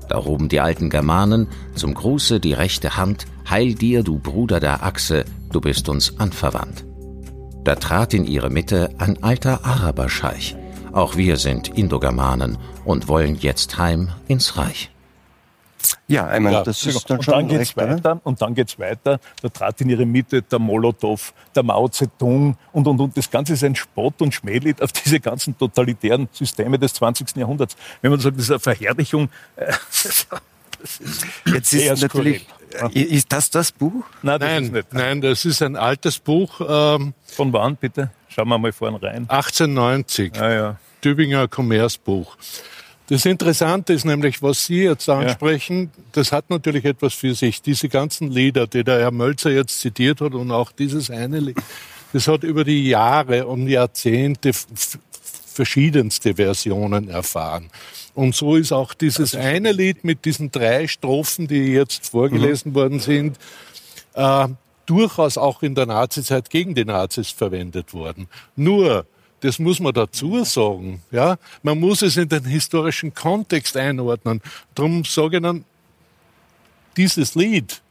Da 0.07 0.23
hoben 0.25 0.49
die 0.49 0.59
alten 0.59 0.89
Germanen 0.89 1.47
zum 1.75 1.93
Gruße 1.93 2.39
die 2.39 2.53
rechte 2.53 2.97
Hand, 2.97 3.25
Heil 3.49 3.75
dir, 3.75 4.03
du 4.03 4.19
Bruder 4.19 4.59
der 4.59 4.83
Achse, 4.83 5.25
du 5.51 5.61
bist 5.61 5.89
uns 5.89 6.19
anverwandt. 6.19 6.85
Da 7.63 7.75
trat 7.75 8.13
in 8.13 8.25
ihre 8.25 8.49
Mitte 8.49 8.89
ein 8.97 9.21
alter 9.21 9.65
Araberscheich. 9.65 10.55
Auch 10.91 11.17
wir 11.17 11.37
sind 11.37 11.67
Indogermanen 11.67 12.57
und 12.85 13.07
wollen 13.07 13.35
jetzt 13.35 13.77
heim 13.77 14.09
ins 14.27 14.57
Reich. 14.57 14.89
Ja, 16.07 16.33
ich 16.33 16.39
meine, 16.39 16.57
ja, 16.57 16.63
das 16.63 16.85
ist 16.85 17.09
dann 17.09 17.17
und 17.17 17.23
schon 17.23 17.33
dann 17.33 17.47
geht's 17.47 17.77
weiter, 17.77 18.19
Und 18.23 18.41
dann 18.41 18.55
geht 18.55 18.69
es 18.69 18.79
weiter. 18.79 19.19
Da 19.41 19.49
trat 19.49 19.79
in 19.81 19.89
ihre 19.89 20.05
Mitte 20.05 20.41
der 20.41 20.59
Molotow, 20.59 21.33
der 21.55 21.63
Mao 21.63 21.87
Zedong 21.87 22.57
und, 22.71 22.87
und, 22.87 22.99
und. 22.99 23.17
Das 23.17 23.29
Ganze 23.29 23.53
ist 23.53 23.63
ein 23.63 23.75
Spott 23.75 24.21
und 24.21 24.33
Schmählied 24.33 24.81
auf 24.81 24.91
diese 24.91 25.19
ganzen 25.19 25.57
totalitären 25.57 26.27
Systeme 26.31 26.79
des 26.79 26.93
20. 26.95 27.35
Jahrhunderts. 27.35 27.75
Wenn 28.01 28.11
man 28.11 28.19
sagt, 28.19 28.37
das 28.37 28.45
ist 28.45 28.51
eine 28.51 28.59
Verherrlichung, 28.59 29.29
äh, 29.55 29.67
das 29.67 30.05
ist 30.05 30.27
Jetzt 31.45 31.73
ist 31.73 32.01
natürlich, 32.01 32.47
äh, 32.93 32.99
ist 32.99 33.31
das 33.31 33.49
das 33.49 33.71
Buch? 33.71 34.05
Nein, 34.21 34.39
das, 34.39 34.49
nein, 34.49 34.63
ist 34.63 34.71
nicht. 34.71 34.93
nein, 34.93 35.21
das 35.21 35.45
ist 35.45 35.61
ein 35.61 35.75
altes 35.75 36.19
Buch. 36.19 36.61
Ähm, 36.61 37.13
Von 37.25 37.53
wann 37.53 37.75
bitte? 37.75 38.11
Schauen 38.29 38.47
wir 38.47 38.57
mal 38.57 38.71
vorne 38.71 39.01
rein. 39.01 39.29
1890. 39.29 40.39
Ah, 40.39 40.51
ja. 40.51 40.75
Tübinger 41.01 41.47
Kommersbuch. 41.47 42.37
Das 43.09 43.25
Interessante 43.25 43.93
ist 43.93 44.05
nämlich, 44.05 44.43
was 44.43 44.67
Sie 44.67 44.83
jetzt 44.83 45.09
ansprechen, 45.09 45.89
ja. 45.95 46.03
das 46.11 46.31
hat 46.31 46.51
natürlich 46.51 46.85
etwas 46.85 47.15
für 47.15 47.33
sich. 47.33 47.59
Diese 47.59 47.89
ganzen 47.89 48.29
Lieder, 48.29 48.67
die 48.67 48.83
der 48.83 48.99
Herr 48.99 49.11
Mölzer 49.11 49.49
jetzt 49.49 49.81
zitiert 49.81 50.21
hat 50.21 50.35
und 50.35 50.51
auch 50.51 50.71
dieses 50.71 51.09
eine 51.09 51.39
Lied, 51.39 51.57
das 52.13 52.27
hat 52.27 52.43
über 52.43 52.63
die 52.63 52.87
Jahre 52.87 53.47
und 53.47 53.67
Jahrzehnte 53.67 54.51
verschiedenste 55.51 56.35
Versionen 56.35 57.09
erfahren. 57.09 57.71
Und 58.13 58.35
so 58.35 58.55
ist 58.55 58.71
auch 58.71 58.93
dieses 58.93 59.33
eine 59.33 59.71
Lied 59.71 60.03
mit 60.03 60.25
diesen 60.25 60.51
drei 60.51 60.87
Strophen, 60.87 61.47
die 61.47 61.73
jetzt 61.73 62.11
vorgelesen 62.11 62.71
mhm. 62.71 62.75
worden 62.75 62.99
sind, 62.99 63.39
äh, 64.13 64.47
durchaus 64.85 65.39
auch 65.39 65.63
in 65.63 65.73
der 65.73 65.87
Nazizeit 65.87 66.51
gegen 66.51 66.75
die 66.75 66.85
Nazis 66.85 67.31
verwendet 67.31 67.91
worden. 67.91 68.27
Nur 68.55 69.07
das 69.41 69.59
muss 69.59 69.79
man 69.79 69.93
dazu 69.93 70.43
sagen. 70.43 71.01
Ja, 71.11 71.37
man 71.63 71.79
muss 71.79 72.01
es 72.01 72.17
in 72.17 72.29
den 72.29 72.45
historischen 72.45 73.13
Kontext 73.13 73.77
einordnen. 73.77 74.41
Darum 74.75 75.03
sage 75.05 75.37
ich 75.37 75.43
dann, 75.43 75.65
dieses 76.97 77.35
Lied, 77.35 77.81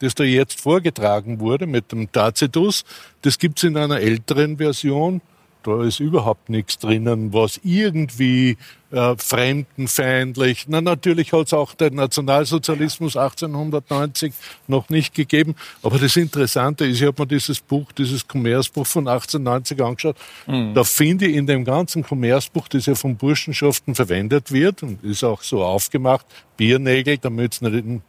das 0.00 0.14
da 0.14 0.24
jetzt 0.24 0.60
vorgetragen 0.60 1.40
wurde 1.40 1.66
mit 1.66 1.92
dem 1.92 2.10
Tacitus, 2.10 2.84
das 3.22 3.38
gibt's 3.38 3.62
in 3.62 3.76
einer 3.76 4.00
älteren 4.00 4.56
Version 4.56 5.20
da 5.64 5.82
ist 5.82 5.98
überhaupt 5.98 6.50
nichts 6.50 6.78
drinnen, 6.78 7.32
was 7.32 7.58
irgendwie 7.64 8.56
äh, 8.92 9.16
fremdenfeindlich. 9.16 10.66
Na, 10.68 10.80
natürlich 10.80 11.32
hat 11.32 11.46
es 11.46 11.52
auch 11.54 11.74
den 11.74 11.94
Nationalsozialismus 11.94 13.16
1890 13.16 14.32
noch 14.68 14.88
nicht 14.90 15.14
gegeben. 15.14 15.56
Aber 15.82 15.98
das 15.98 16.16
Interessante 16.16 16.84
ist, 16.84 17.00
ich 17.00 17.06
habe 17.06 17.22
mir 17.22 17.26
dieses 17.26 17.60
Buch, 17.60 17.90
dieses 17.92 18.28
Kommersbuch 18.28 18.86
von 18.86 19.08
1890 19.08 19.82
angeschaut. 19.82 20.16
Mhm. 20.46 20.74
Da 20.74 20.84
finde 20.84 21.26
ich 21.26 21.36
in 21.36 21.46
dem 21.46 21.64
ganzen 21.64 22.02
Kommersbuch, 22.04 22.68
das 22.68 22.86
ja 22.86 22.94
von 22.94 23.16
Burschenschaften 23.16 23.94
verwendet 23.94 24.52
wird 24.52 24.82
und 24.82 25.02
ist 25.02 25.24
auch 25.24 25.42
so 25.42 25.64
aufgemacht, 25.64 26.26
Biernägel, 26.56 27.18
damit 27.18 27.54
es 27.54 27.60
nicht 27.62 27.74
in 27.74 28.02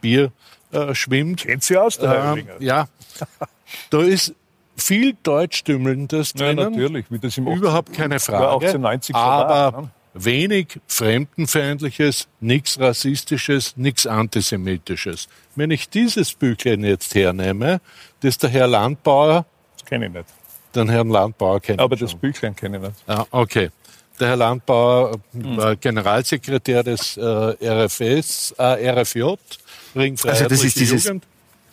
Bier 0.00 0.32
äh, 0.72 0.94
schwimmt. 0.94 1.42
Kennt 1.42 1.64
sie 1.64 1.76
aus, 1.76 1.98
der 1.98 2.36
ähm, 2.36 2.46
Ja. 2.60 2.88
Da 3.90 4.02
ist 4.02 4.34
viel 4.80 5.16
Deutschtümmelndes 5.22 6.34
drinnen. 6.34 6.58
Ja, 6.58 6.70
natürlich, 6.70 7.06
wie 7.10 7.18
das 7.18 7.36
im 7.38 7.46
Überhaupt 7.46 7.92
keine 7.92 8.20
Frage. 8.20 8.48
1890 8.66 9.14
aber 9.14 9.48
war, 9.48 9.82
ne? 9.82 9.90
wenig 10.14 10.80
Fremdenfeindliches, 10.86 12.28
nichts 12.40 12.78
Rassistisches, 12.80 13.76
nichts 13.76 14.06
Antisemitisches. 14.06 15.28
Wenn 15.54 15.70
ich 15.70 15.88
dieses 15.88 16.34
Büchlein 16.34 16.84
jetzt 16.84 17.14
hernehme, 17.14 17.80
das 18.20 18.38
der 18.38 18.50
Herr 18.50 18.66
Landbauer... 18.66 19.46
Das 19.76 19.86
kenne 19.86 20.06
ich 20.06 20.12
nicht. 20.12 20.26
Den 20.74 20.88
Herrn 20.88 21.08
Landbauer 21.08 21.60
kenne 21.60 21.76
ich 21.76 21.80
Aber 21.80 21.96
das 21.96 22.14
Büchlein 22.14 22.54
kenne 22.54 22.76
ich 22.76 22.82
nicht. 22.82 22.94
Ah, 23.06 23.26
okay. 23.30 23.70
Der 24.18 24.28
Herr 24.28 24.36
Landbauer 24.36 25.18
hm. 25.32 25.56
war 25.56 25.76
Generalsekretär 25.76 26.82
des 26.82 27.16
äh, 27.16 27.22
RFS, 27.22 28.54
äh, 28.58 28.90
RFJ, 28.90 29.22
Ring 29.96 30.16
Also 30.24 30.44
das 30.46 30.62
ist 30.62 30.78
dieses 30.78 31.04
Jugend. 31.04 31.24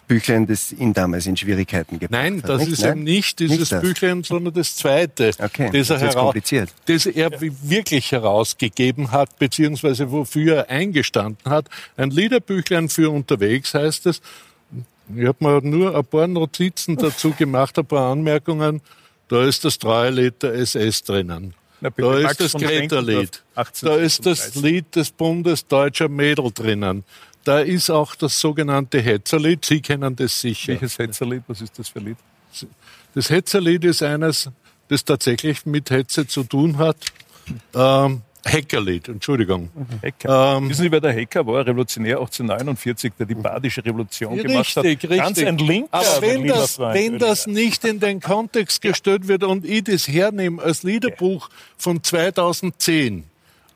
Büchlein, 0.07 0.47
das 0.47 0.71
ihn 0.71 0.93
damals 0.93 1.25
in 1.27 1.35
Schwierigkeiten 1.35 1.99
gebracht 1.99 2.11
Nein, 2.11 2.41
das 2.41 2.61
hat, 2.61 2.67
ist 2.69 2.81
Nein? 2.81 2.91
eben 2.91 3.03
nicht 3.03 3.39
dieses 3.39 3.71
nicht 3.71 3.81
Büchlein, 3.81 4.23
sondern 4.23 4.53
das 4.53 4.75
zweite. 4.75 5.31
Okay, 5.37 5.69
das, 5.73 5.87
das 5.87 6.01
ist 6.01 6.15
kompliziert. 6.15 6.73
Das 6.85 7.05
er 7.05 7.29
wirklich 7.39 8.11
herausgegeben 8.11 9.11
hat, 9.11 9.37
beziehungsweise 9.37 10.11
wofür 10.11 10.57
er 10.57 10.69
eingestanden 10.69 11.51
hat. 11.51 11.69
Ein 11.97 12.11
Liederbüchlein 12.11 12.89
für 12.89 13.09
unterwegs 13.09 13.73
heißt 13.73 14.05
es. 14.05 14.21
Ich 15.15 15.25
habe 15.25 15.37
mir 15.39 15.61
nur 15.61 15.95
ein 15.95 16.05
paar 16.05 16.27
Notizen 16.27 16.97
dazu 16.97 17.31
gemacht, 17.31 17.77
ein 17.77 17.85
paar 17.85 18.11
Anmerkungen. 18.11 18.81
Da 19.27 19.45
ist 19.45 19.65
das 19.65 19.77
Treuelied 19.77 20.41
der 20.41 20.53
SS 20.53 21.03
drinnen. 21.03 21.53
Na, 21.81 21.89
da 21.89 22.17
ist 22.17 22.39
das 22.39 22.53
Greta-Lied. 22.53 23.43
Da 23.81 23.95
ist 23.97 24.25
das 24.25 24.55
Lied 24.55 24.95
des 24.95 25.11
Bundesdeutscher 25.11 26.09
Mädel 26.09 26.51
drinnen. 26.51 27.03
Da 27.47 27.61
ist 27.61 27.89
auch 27.89 28.13
das 28.13 28.37
sogenannte 28.37 28.99
Hetzerlied. 28.99 29.63
Sie 29.63 29.79
kennen 29.79 30.13
das 30.17 30.41
sicher. 30.41 30.73
Welches 30.73 30.99
Hetzerlied? 30.99 31.43
Was 31.47 31.61
ist 31.61 31.79
das 31.79 31.87
für 31.87 31.99
ein 31.99 32.07
Lied? 32.07 32.17
Das 33.15 33.29
Hetzerlied 33.29 33.85
ist 33.85 34.03
eines, 34.03 34.49
das 34.89 35.05
tatsächlich 35.05 35.65
mit 35.65 35.89
Hetze 35.89 36.27
zu 36.27 36.43
tun 36.43 36.77
hat. 36.77 36.97
Ähm, 37.73 38.21
Hackerlied, 38.45 39.07
Entschuldigung. 39.07 39.69
Hacker. 40.03 40.57
Ähm, 40.57 40.69
Wissen 40.69 40.83
Sie, 40.83 40.91
wer 40.91 40.99
der 40.99 41.15
Hacker 41.15 41.47
war? 41.47 41.65
Revolutionär 41.65 42.17
1849, 42.17 43.13
der 43.17 43.25
die 43.25 43.35
badische 43.35 43.85
Revolution 43.85 44.33
richtig, 44.33 44.51
gemacht 44.51 44.75
hat. 44.75 44.83
Richtig, 44.83 45.09
Ganz 45.09 45.39
ein 45.39 45.57
linker. 45.57 45.93
Aber 45.93 46.21
wenn 46.21 46.47
das, 46.47 46.77
wenn 46.77 47.17
das 47.17 47.47
nicht 47.47 47.85
in 47.85 48.01
den 48.01 48.19
Kontext 48.19 48.81
gestellt 48.81 49.29
wird 49.29 49.45
und 49.45 49.65
ich 49.65 49.85
das 49.85 50.09
hernehme 50.09 50.61
als 50.61 50.83
Liederbuch 50.83 51.49
von 51.77 52.03
2010 52.03 53.23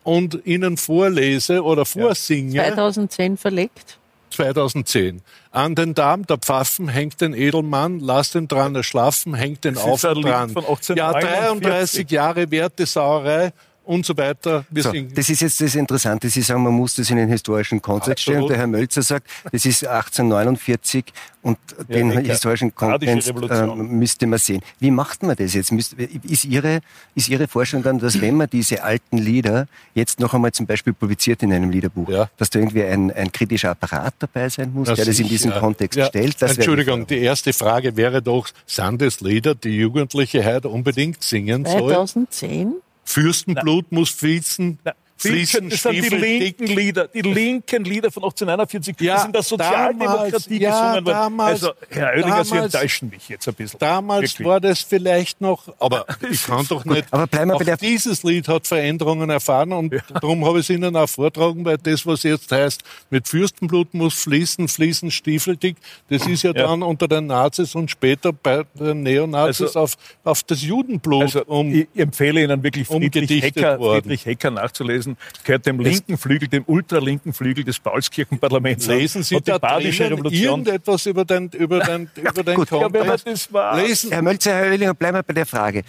und 0.03 0.45
Ihnen 0.45 0.77
vorlese 0.77 1.63
oder 1.63 1.85
vorsinge. 1.85 2.53
2010 2.53 3.37
verlegt? 3.37 3.97
2010. 4.31 5.21
An 5.51 5.75
den 5.75 5.93
Darm 5.93 6.25
der 6.25 6.37
Pfaffen 6.37 6.87
hängt 6.87 7.19
den 7.21 7.33
Edelmann, 7.33 7.99
lass 7.99 8.31
den 8.31 8.47
dran 8.47 8.73
erschlaffen, 8.75 9.33
hängt 9.35 9.65
den 9.65 9.77
auf 9.77 10.01
dran. 10.01 10.55
Ja, 10.95 11.11
33 11.11 12.09
Jahre 12.09 12.49
Werte 12.49 12.85
Sauerei 12.85 13.51
und 13.91 14.05
so 14.05 14.15
weiter. 14.15 14.63
So, 14.73 14.93
das 15.13 15.27
ist 15.27 15.41
jetzt 15.41 15.59
das 15.59 15.75
Interessante. 15.75 16.29
Sie 16.29 16.41
sagen, 16.41 16.63
man 16.63 16.71
muss 16.71 16.95
das 16.95 17.09
in 17.09 17.17
den 17.17 17.27
historischen 17.27 17.81
Kontext 17.81 18.23
stellen. 18.23 18.47
Der 18.47 18.57
Herr 18.57 18.67
Mölzer 18.67 19.01
sagt, 19.01 19.27
das 19.51 19.65
ist 19.65 19.85
1849 19.85 21.03
und 21.41 21.57
ja, 21.77 21.83
den 21.83 22.11
historischen 22.11 22.73
Kontext 22.73 23.29
äh, 23.29 23.65
müsste 23.65 24.27
man 24.27 24.39
sehen. 24.39 24.61
Wie 24.79 24.91
macht 24.91 25.23
man 25.23 25.35
das 25.35 25.55
jetzt? 25.55 25.73
Ist 25.73 26.45
Ihre, 26.45 26.79
ist 27.15 27.27
Ihre 27.27 27.49
Vorstellung 27.49 27.83
dann, 27.83 27.99
dass 27.99 28.21
wenn 28.21 28.37
man 28.37 28.49
diese 28.49 28.81
alten 28.81 29.17
Lieder 29.17 29.67
jetzt 29.93 30.21
noch 30.21 30.33
einmal 30.33 30.53
zum 30.53 30.67
Beispiel 30.67 30.93
publiziert 30.93 31.43
in 31.43 31.51
einem 31.51 31.69
Liederbuch, 31.69 32.07
ja. 32.07 32.29
dass 32.37 32.49
da 32.49 32.59
irgendwie 32.59 32.83
ein, 32.83 33.11
ein 33.11 33.29
kritischer 33.33 33.71
Apparat 33.71 34.13
dabei 34.19 34.47
sein 34.47 34.71
muss, 34.73 34.87
das 34.87 34.95
der 34.95 35.05
das 35.05 35.19
in 35.19 35.27
diesen 35.27 35.51
Kontext 35.51 35.97
ja. 35.97 36.05
stellt? 36.05 36.41
Entschuldigung, 36.41 37.07
die 37.07 37.19
erste 37.19 37.51
Frage 37.51 37.97
wäre 37.97 38.21
doch, 38.21 38.47
sind 38.65 39.01
das 39.01 39.19
Lieder, 39.19 39.53
die 39.53 39.75
Jugendliche 39.75 40.45
heute 40.45 40.69
unbedingt 40.69 41.21
singen 41.21 41.65
sollen? 41.65 41.89
2010? 41.89 42.75
Fürstenblut 43.03 43.91
Na. 43.91 43.99
muss 43.99 44.09
fließen. 44.09 44.79
Na. 44.83 44.93
Fließen, 45.21 45.69
das 45.69 45.83
sind 45.83 45.93
die 45.93 46.15
linken 46.15 46.65
Lieder, 46.65 47.07
die 47.07 47.21
linken 47.21 47.83
Lieder 47.83 48.11
von 48.11 48.23
1841, 48.23 48.95
die 48.95 49.05
ja, 49.05 49.19
sind 49.19 49.35
der 49.35 49.43
Sozialdemokratie 49.43 50.59
damals, 50.59 50.71
gesungen 50.81 51.05
worden. 51.05 51.05
Damals, 51.05 51.63
also, 51.63 51.73
Herr 51.89 52.17
damals, 52.17 52.49
Sie 52.49 52.57
enttäuschen 52.57 53.09
mich 53.09 53.29
jetzt 53.29 53.47
ein 53.47 53.53
bisschen. 53.53 53.79
Damals 53.79 54.21
Wirklich. 54.31 54.47
war 54.47 54.59
das 54.59 54.81
vielleicht 54.81 55.39
noch, 55.41 55.73
aber 55.79 56.05
ich 56.31 56.43
kann 56.45 56.65
doch 56.67 56.85
nicht. 56.85 57.05
aber 57.11 57.27
bleiben 57.27 57.51
wir 57.51 57.57
bei 57.59 57.63
der 57.65 57.77
dieses 57.77 58.23
Lied 58.23 58.47
hat 58.47 58.65
Veränderungen 58.65 59.29
erfahren 59.29 59.71
und 59.73 59.93
ja. 59.93 59.99
darum 60.13 60.43
habe 60.45 60.59
ich 60.59 60.69
es 60.69 60.75
Ihnen 60.75 60.95
auch 60.95 61.07
vortragen, 61.07 61.63
weil 61.65 61.77
das, 61.77 62.05
was 62.05 62.23
jetzt 62.23 62.51
heißt, 62.51 62.81
mit 63.09 63.27
Fürstenblut 63.27 63.93
muss 63.93 64.15
fließen, 64.15 64.67
fließen 64.67 65.11
stiefeldick, 65.11 65.77
das 66.09 66.25
ist 66.25 66.43
ja, 66.43 66.51
ja. 66.51 66.67
dann 66.67 66.81
unter 66.81 67.07
den 67.07 67.27
Nazis 67.27 67.75
und 67.75 67.91
später 67.91 68.33
bei 68.33 68.63
den 68.73 69.03
Neonazis 69.03 69.61
also, 69.61 69.79
auf, 69.81 69.97
auf 70.23 70.43
das 70.43 70.63
Judenblut 70.63 71.21
also, 71.21 71.43
um, 71.45 71.71
Ich 71.73 71.87
empfehle 71.95 72.41
Ihnen 72.43 72.63
wirklich 72.63 72.87
Friedrich 72.87 73.43
Hecker, 73.43 73.77
Friedrich 73.77 74.25
Hecker 74.25 74.51
nachzulesen 74.51 75.10
lesen, 75.11 75.43
gehört 75.43 75.65
dem 75.65 75.79
linken 75.79 76.17
Flügel, 76.17 76.47
dem 76.47 76.63
ultralinken 76.67 77.33
Flügel 77.33 77.63
des 77.63 77.79
Paulskirchenparlaments 77.79 78.87
Lesen 78.87 79.23
Sie 79.23 79.39
da 79.41 79.57
badische 79.57 80.09
Revolution. 80.09 80.65
irgendetwas 80.65 81.05
über 81.05 81.25
den, 81.25 81.49
über 81.49 81.79
den, 81.79 82.09
über 82.15 82.43
den 82.43 82.55
Gut, 82.55 82.69
Kontext? 82.69 83.49
Ja. 83.53 83.75
Lesen. 83.75 84.11
Herr 84.11 84.21
Mölzer, 84.21 84.53
Herr 84.53 84.71
Oellinger, 84.71 84.93
bleiben 84.93 85.17
wir 85.17 85.23
bei 85.23 85.33
der 85.33 85.45
Frage 85.45 85.83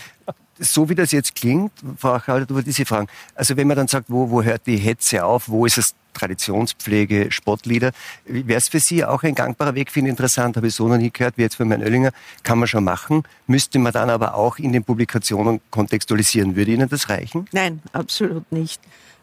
so 0.58 0.88
wie 0.88 0.94
das 0.94 1.12
jetzt 1.12 1.34
klingt, 1.34 1.72
Frau 1.98 2.12
Achal, 2.12 2.46
über 2.48 2.62
diese 2.62 2.84
Fragen, 2.84 3.08
also 3.34 3.56
wenn 3.56 3.66
man 3.66 3.76
dann 3.76 3.88
sagt, 3.88 4.06
wo, 4.08 4.30
wo 4.30 4.42
hört 4.42 4.66
die 4.66 4.76
Hetze 4.76 5.24
auf, 5.24 5.48
wo 5.48 5.66
ist 5.66 5.78
es 5.78 5.94
Traditionspflege, 6.14 7.30
Spottlieder, 7.30 7.92
wäre 8.26 8.58
es 8.58 8.68
für 8.68 8.80
Sie 8.80 9.04
auch 9.04 9.22
ein 9.22 9.34
gangbarer 9.34 9.74
Weg, 9.74 9.90
finde 9.90 10.08
ich 10.08 10.12
interessant, 10.12 10.56
habe 10.56 10.68
ich 10.68 10.74
so 10.74 10.86
noch 10.88 10.98
nie 10.98 11.10
gehört, 11.10 11.38
wie 11.38 11.42
jetzt 11.42 11.56
von 11.56 11.68
Herrn 11.68 11.82
Oellinger, 11.82 12.12
kann 12.42 12.58
man 12.58 12.68
schon 12.68 12.84
machen, 12.84 13.22
müsste 13.46 13.78
man 13.78 13.92
dann 13.92 14.10
aber 14.10 14.34
auch 14.34 14.58
in 14.58 14.72
den 14.72 14.84
Publikationen 14.84 15.60
kontextualisieren. 15.70 16.54
Würde 16.54 16.72
Ihnen 16.72 16.88
das 16.88 17.08
reichen? 17.08 17.46
Nein, 17.52 17.80
absolut 17.92 18.50
nicht. 18.52 18.80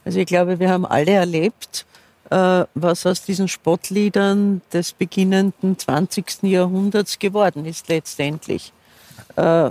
Also 0.10 0.22
ich 0.22 0.26
glaube, 0.26 0.60
wir 0.60 0.72
haben 0.72 0.88
alle 0.88 1.12
erlebt, 1.12 1.86
äh, 2.32 2.64
was 2.74 3.06
aus 3.06 3.22
diesen 3.22 3.48
Spottliedern 3.48 4.64
des 4.74 4.92
beginnenden 4.92 5.78
20. 5.78 6.50
Jahrhunderts 6.50 7.20
geworden 7.20 7.64
ist 7.64 7.90
letztendlich. 7.90 8.74
Äh, 9.36 9.70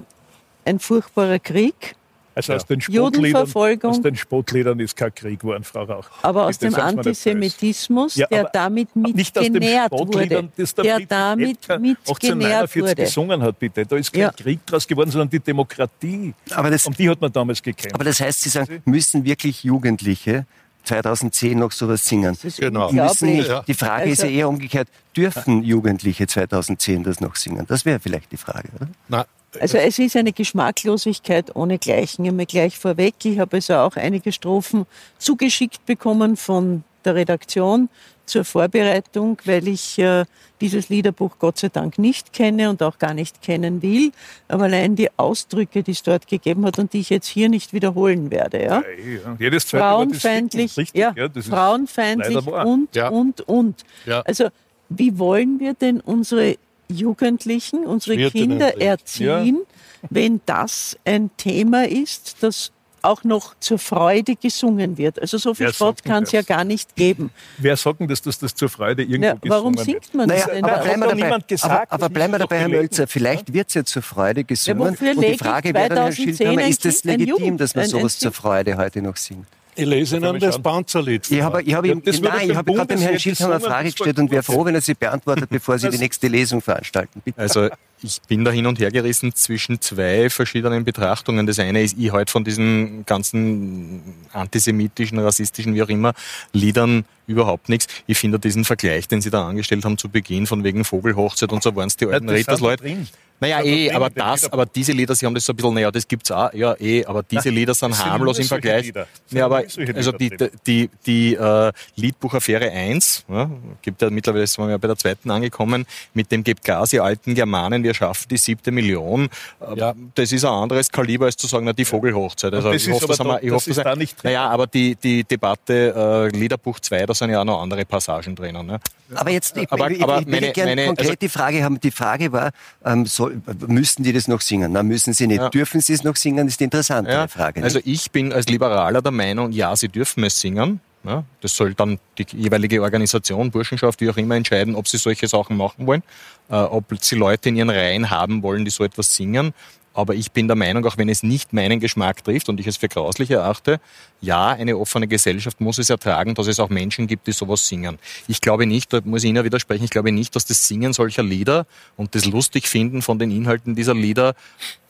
ein 0.64 0.78
furchtbarer 0.78 1.40
Krieg. 1.40 1.96
Also 2.38 2.52
aus 2.52 2.66
den, 2.66 2.78
Judenverfolgung. 2.78 3.90
aus 3.90 4.00
den 4.00 4.14
Spottliedern 4.14 4.78
ist 4.78 4.96
kein 4.96 5.12
Krieg 5.12 5.40
geworden, 5.40 5.64
Frau 5.64 5.82
Rauch. 5.82 6.06
Aber 6.22 6.46
aus 6.46 6.56
dem 6.56 6.72
Antisemitismus, 6.72 8.14
ja, 8.14 8.28
der 8.28 8.44
damit 8.44 8.94
mitgenährt 8.94 9.90
wurde. 9.90 10.48
Der 10.84 11.00
damit 11.00 11.68
mitgenährt 11.80 12.76
wurde. 12.76 12.94
gesungen 12.94 13.42
hat, 13.42 13.58
bitte. 13.58 13.84
Da 13.84 13.96
ist 13.96 14.12
kein 14.12 14.22
ja. 14.22 14.30
Krieg 14.30 14.64
draus 14.64 14.86
geworden, 14.86 15.10
sondern 15.10 15.28
die 15.28 15.40
Demokratie. 15.40 16.32
Aber 16.50 16.70
das, 16.70 16.86
um 16.86 16.94
die 16.94 17.10
hat 17.10 17.20
man 17.20 17.32
damals 17.32 17.60
gekämpft. 17.60 17.96
Aber 17.96 18.04
das 18.04 18.20
heißt, 18.20 18.40
Sie 18.40 18.50
sagen, 18.50 18.82
müssen 18.84 19.24
wirklich 19.24 19.64
Jugendliche 19.64 20.46
2010 20.84 21.58
noch 21.58 21.72
sowas 21.72 22.06
singen. 22.06 22.38
Genau. 22.56 22.92
Müssen 22.92 23.34
nicht. 23.34 23.50
Die 23.66 23.74
Frage 23.74 24.02
also, 24.02 24.12
ist 24.12 24.18
ja 24.20 24.24
also 24.26 24.36
eher 24.36 24.48
umgekehrt, 24.48 24.88
dürfen 25.16 25.64
Jugendliche 25.64 26.28
2010 26.28 27.02
das 27.02 27.20
noch 27.20 27.34
singen? 27.34 27.66
Das 27.66 27.84
wäre 27.84 27.98
vielleicht 27.98 28.30
die 28.30 28.36
Frage, 28.36 28.68
oder? 28.76 28.88
Na, 29.08 29.26
also 29.60 29.78
es 29.78 29.98
ist 29.98 30.16
eine 30.16 30.32
Geschmacklosigkeit 30.32 31.56
ohnegleichen. 31.56 32.24
Ich 32.24 32.32
mir 32.32 32.46
gleich 32.46 32.78
vorweg, 32.78 33.14
ich 33.24 33.38
habe 33.38 33.56
also 33.56 33.74
auch 33.74 33.96
einige 33.96 34.32
Strophen 34.32 34.86
zugeschickt 35.18 35.84
bekommen 35.86 36.36
von 36.36 36.84
der 37.04 37.14
Redaktion 37.14 37.88
zur 38.26 38.44
Vorbereitung, 38.44 39.38
weil 39.46 39.66
ich 39.68 39.98
äh, 39.98 40.24
dieses 40.60 40.90
Liederbuch 40.90 41.38
Gott 41.38 41.58
sei 41.58 41.70
Dank 41.70 41.98
nicht 41.98 42.32
kenne 42.32 42.68
und 42.68 42.82
auch 42.82 42.98
gar 42.98 43.14
nicht 43.14 43.40
kennen 43.42 43.80
will. 43.80 44.12
Aber 44.48 44.64
allein 44.64 44.96
die 44.96 45.08
Ausdrücke, 45.16 45.82
die 45.82 45.92
es 45.92 46.02
dort 46.02 46.26
gegeben 46.26 46.66
hat 46.66 46.78
und 46.78 46.92
die 46.92 47.00
ich 47.00 47.10
jetzt 47.10 47.26
hier 47.26 47.48
nicht 47.48 47.72
wiederholen 47.72 48.30
werde. 48.30 48.62
Ja? 48.62 48.82
ja, 48.82 49.36
Jedes 49.38 49.66
zweite 49.66 49.84
frauenfeindlich, 49.84 50.76
richtig, 50.76 51.00
ja, 51.00 51.14
ja 51.16 51.28
frauenfeindlich 51.40 52.46
und, 52.46 52.94
ja. 52.94 53.08
und, 53.08 53.40
und. 53.48 53.84
Ja. 54.04 54.20
Also 54.22 54.48
wie 54.90 55.18
wollen 55.18 55.58
wir 55.58 55.74
denn 55.74 56.00
unsere 56.00 56.56
Jugendlichen, 56.90 57.84
unsere 57.86 58.30
Kinder 58.30 58.80
erziehen, 58.80 59.56
ja. 59.56 60.08
wenn 60.10 60.40
das 60.46 60.96
ein 61.04 61.30
Thema 61.36 61.86
ist, 61.86 62.36
das 62.40 62.72
auch 63.02 63.24
noch 63.24 63.54
zur 63.60 63.78
Freude 63.78 64.36
gesungen 64.36 64.98
wird. 64.98 65.20
Also 65.20 65.38
so 65.38 65.54
viel 65.54 65.66
Wer 65.66 65.72
Sport 65.72 66.04
kann 66.04 66.24
es 66.24 66.32
ja 66.32 66.42
gar 66.42 66.64
nicht 66.64 66.96
geben. 66.96 67.30
Wer 67.58 67.76
sagt 67.76 68.00
denn, 68.00 68.08
dass 68.08 68.22
das, 68.22 68.38
das 68.38 68.54
zur 68.54 68.68
Freude 68.68 69.02
irgendwo 69.02 69.26
ja, 69.26 69.34
gesungen 69.34 69.50
Warum 69.50 69.76
singt 69.76 70.14
man 70.14 70.28
naja, 70.28 70.46
das 70.46 70.54
denn? 70.54 70.64
Aber 70.64 70.82
bleiben 70.82 71.00
wir 71.00 71.08
dabei, 71.08 71.44
gesagt, 71.46 71.92
aber, 71.92 72.04
aber 72.04 72.08
bleiben 72.12 72.32
wir 72.32 72.38
dabei 72.38 72.58
Herr 72.58 72.68
Mölzer, 72.68 73.06
vielleicht 73.06 73.52
wird 73.52 73.68
es 73.68 73.74
ja 73.74 73.84
zur 73.84 74.02
Freude 74.02 74.44
gesungen. 74.44 74.96
Ja, 75.00 75.12
und 75.12 75.22
die 75.22 75.38
Frage 75.38 75.74
wäre 75.74 75.88
dann, 75.88 75.98
Herr 75.98 76.12
Schildhammer, 76.12 76.66
ist 76.66 76.84
es 76.86 77.04
legitim, 77.04 77.56
dass 77.56 77.74
man 77.74 77.86
sowas 77.86 78.18
zur 78.18 78.32
Freude 78.32 78.76
heute 78.76 79.02
noch 79.02 79.16
singt? 79.16 79.46
Ich 79.78 79.86
lese 79.86 80.16
Ihnen 80.16 80.40
das 80.40 80.58
Panzerlied 80.58 81.30
Ich 81.30 81.40
habe, 81.40 81.62
ich 81.62 81.72
habe, 81.72 81.86
ihm, 81.86 82.02
ja, 82.04 82.12
nein, 82.20 82.50
ich 82.50 82.56
habe 82.56 82.72
gerade 82.72 82.96
dem 82.96 83.00
Herrn 83.00 83.18
Schildhammer 83.20 83.54
eine 83.54 83.64
Frage 83.64 83.90
gestellt 83.92 84.18
und 84.18 84.28
wäre 84.30 84.42
froh, 84.42 84.64
wenn 84.64 84.74
er 84.74 84.80
sie 84.80 84.94
beantwortet, 84.94 85.48
bevor 85.50 85.78
Sie 85.78 85.88
die 85.88 85.98
nächste 85.98 86.26
Lesung 86.26 86.60
veranstalten. 86.60 87.22
Bitte. 87.24 87.38
Also 87.38 87.68
ich 88.02 88.20
bin 88.22 88.44
da 88.44 88.50
hin 88.50 88.66
und 88.66 88.80
her 88.80 88.90
gerissen 88.90 89.32
zwischen 89.36 89.80
zwei 89.80 90.30
verschiedenen 90.30 90.84
Betrachtungen. 90.84 91.46
Das 91.46 91.60
eine 91.60 91.82
ist, 91.82 91.96
ich 91.96 92.12
halt 92.12 92.28
von 92.28 92.42
diesen 92.42 93.06
ganzen 93.06 94.02
antisemitischen, 94.32 95.20
rassistischen, 95.20 95.74
wie 95.76 95.82
auch 95.82 95.88
immer, 95.88 96.12
Liedern 96.52 97.04
überhaupt 97.28 97.68
nichts. 97.68 97.86
Ich 98.08 98.18
finde 98.18 98.40
diesen 98.40 98.64
Vergleich, 98.64 99.06
den 99.06 99.20
Sie 99.20 99.30
da 99.30 99.46
angestellt 99.46 99.84
haben 99.84 99.96
zu 99.96 100.08
Beginn, 100.08 100.48
von 100.48 100.64
wegen 100.64 100.84
Vogelhochzeit 100.84 101.52
und 101.52 101.62
so 101.62 101.74
waren 101.76 101.86
es 101.86 101.96
die 101.96 102.06
alten 102.06 102.26
ja, 102.26 102.34
Rittersleute. 102.34 103.06
Naja, 103.40 103.62
eh, 103.62 103.90
aber 103.92 104.10
das, 104.10 104.52
aber 104.52 104.66
diese 104.66 104.92
Lieder, 104.92 105.14
Sie 105.14 105.24
haben 105.24 105.34
das 105.34 105.44
so 105.44 105.52
ein 105.52 105.56
bisschen, 105.56 105.74
naja, 105.74 105.90
das 105.90 106.06
gibt's 106.06 106.30
auch, 106.30 106.52
ja, 106.52 106.74
eh, 106.80 107.04
aber 107.04 107.22
diese 107.22 107.50
Lieder 107.50 107.74
sind 107.74 107.96
harmlos 108.04 108.38
im 108.38 108.46
Vergleich. 108.46 108.92
Ja, 109.30 109.46
aber, 109.46 109.64
also 109.94 110.12
die, 110.12 110.36
die, 110.66 110.90
die, 111.06 111.34
äh, 111.34 111.72
Liedbuchaffäre 111.96 112.70
1, 112.70 113.24
ja, 113.28 113.50
gibt 113.82 114.02
ja 114.02 114.10
mittlerweile, 114.10 114.46
sind 114.46 114.64
wir 114.64 114.70
ja 114.70 114.78
bei 114.78 114.88
der 114.88 114.96
zweiten 114.96 115.30
angekommen, 115.30 115.86
mit 116.14 116.32
dem 116.32 116.42
Gebt 116.42 116.64
Gas, 116.64 116.92
ihr 116.92 117.04
alten 117.04 117.34
Germanen, 117.34 117.82
wir 117.82 117.94
schaffen 117.94 118.28
die 118.28 118.36
siebte 118.36 118.70
Million. 118.70 119.28
Äh, 119.60 119.78
ja. 119.78 119.94
Das 120.14 120.32
ist 120.32 120.44
ein 120.44 120.52
anderes 120.52 120.90
Kaliber, 120.90 121.26
als 121.26 121.36
zu 121.36 121.46
sagen, 121.46 121.64
na, 121.64 121.72
die 121.72 121.84
Vogelhochzeit. 121.84 122.52
Also, 122.54 122.72
ich 122.72 122.90
hoffe, 122.90 123.06
das 123.06 123.20
haben 123.20 123.28
wir, 123.28 123.42
ich 123.42 123.50
hoffe, 123.50 123.70
das, 123.70 123.76
das 123.76 123.84
da 123.84 123.96
nicht 123.96 124.22
drin. 124.22 124.32
Naja, 124.32 124.48
aber 124.48 124.66
die, 124.66 124.96
die 124.96 125.24
Debatte, 125.24 126.30
äh, 126.34 126.36
Liederbuch 126.36 126.80
2, 126.80 127.06
da 127.06 127.14
sind 127.14 127.30
ja 127.30 127.40
auch 127.40 127.44
noch 127.44 127.62
andere 127.62 127.84
Passagen 127.84 128.34
drinnen, 128.34 128.66
ne? 128.66 128.80
Aber 129.14 129.30
jetzt, 129.30 129.56
ich, 129.56 129.70
aber, 129.72 129.90
ich, 129.90 130.02
aber 130.02 130.20
ich, 130.20 130.26
meine, 130.26 130.52
gerne 130.52 130.72
meine, 130.72 130.86
konkret 130.88 131.06
also, 131.06 131.16
die 131.18 131.28
Frage 131.28 131.64
haben. 131.64 131.80
Die 131.80 131.90
Frage 131.90 132.30
war, 132.32 132.50
ähm, 132.84 133.06
soll, 133.06 133.27
müssen 133.66 134.02
die 134.02 134.12
das 134.12 134.28
noch 134.28 134.40
singen? 134.40 134.72
Na, 134.72 134.82
müssen 134.82 135.12
sie 135.12 135.26
nicht. 135.26 135.40
Ja. 135.40 135.48
Dürfen 135.48 135.80
sie 135.80 135.92
es 135.92 136.04
noch 136.04 136.16
singen? 136.16 136.46
Das 136.46 136.54
ist 136.54 136.60
die 136.60 136.64
interessante 136.64 137.10
ja. 137.10 137.28
Frage. 137.28 137.60
Nicht? 137.60 137.64
Also 137.64 137.80
ich 137.84 138.10
bin 138.10 138.32
als 138.32 138.46
Liberaler 138.46 139.02
der 139.02 139.12
Meinung, 139.12 139.52
ja, 139.52 139.74
sie 139.76 139.88
dürfen 139.88 140.24
es 140.24 140.40
singen. 140.40 140.80
Ja, 141.04 141.24
das 141.40 141.54
soll 141.54 141.74
dann 141.74 141.98
die 142.18 142.26
jeweilige 142.32 142.82
Organisation, 142.82 143.50
Burschenschaft, 143.50 144.00
wie 144.00 144.10
auch 144.10 144.16
immer 144.16 144.34
entscheiden, 144.34 144.74
ob 144.74 144.88
sie 144.88 144.98
solche 144.98 145.28
Sachen 145.28 145.56
machen 145.56 145.86
wollen, 145.86 146.02
äh, 146.50 146.56
ob 146.56 146.84
sie 147.00 147.14
Leute 147.14 147.50
in 147.50 147.56
ihren 147.56 147.70
Reihen 147.70 148.10
haben 148.10 148.42
wollen, 148.42 148.64
die 148.64 148.70
so 148.70 148.82
etwas 148.82 149.14
singen. 149.14 149.54
Aber 149.98 150.14
ich 150.14 150.30
bin 150.30 150.46
der 150.46 150.54
Meinung, 150.54 150.86
auch 150.86 150.96
wenn 150.96 151.08
es 151.08 151.24
nicht 151.24 151.52
meinen 151.52 151.80
Geschmack 151.80 152.22
trifft 152.22 152.48
und 152.48 152.60
ich 152.60 152.68
es 152.68 152.76
für 152.76 152.88
grauslich 152.88 153.32
erachte, 153.32 153.80
ja, 154.20 154.50
eine 154.50 154.76
offene 154.76 155.08
Gesellschaft 155.08 155.60
muss 155.60 155.78
es 155.78 155.90
ertragen, 155.90 156.36
dass 156.36 156.46
es 156.46 156.60
auch 156.60 156.68
Menschen 156.68 157.08
gibt, 157.08 157.26
die 157.26 157.32
sowas 157.32 157.66
singen. 157.66 157.98
Ich 158.28 158.40
glaube 158.40 158.64
nicht, 158.64 158.92
da 158.92 159.00
muss 159.02 159.24
ich 159.24 159.30
Ihnen 159.30 159.42
widersprechen, 159.42 159.82
ich 159.82 159.90
glaube 159.90 160.12
nicht, 160.12 160.36
dass 160.36 160.44
das 160.44 160.68
Singen 160.68 160.92
solcher 160.92 161.24
Lieder 161.24 161.66
und 161.96 162.14
das 162.14 162.26
Lustigfinden 162.26 163.02
von 163.02 163.18
den 163.18 163.32
Inhalten 163.32 163.74
dieser 163.74 163.94
Lieder 163.94 164.36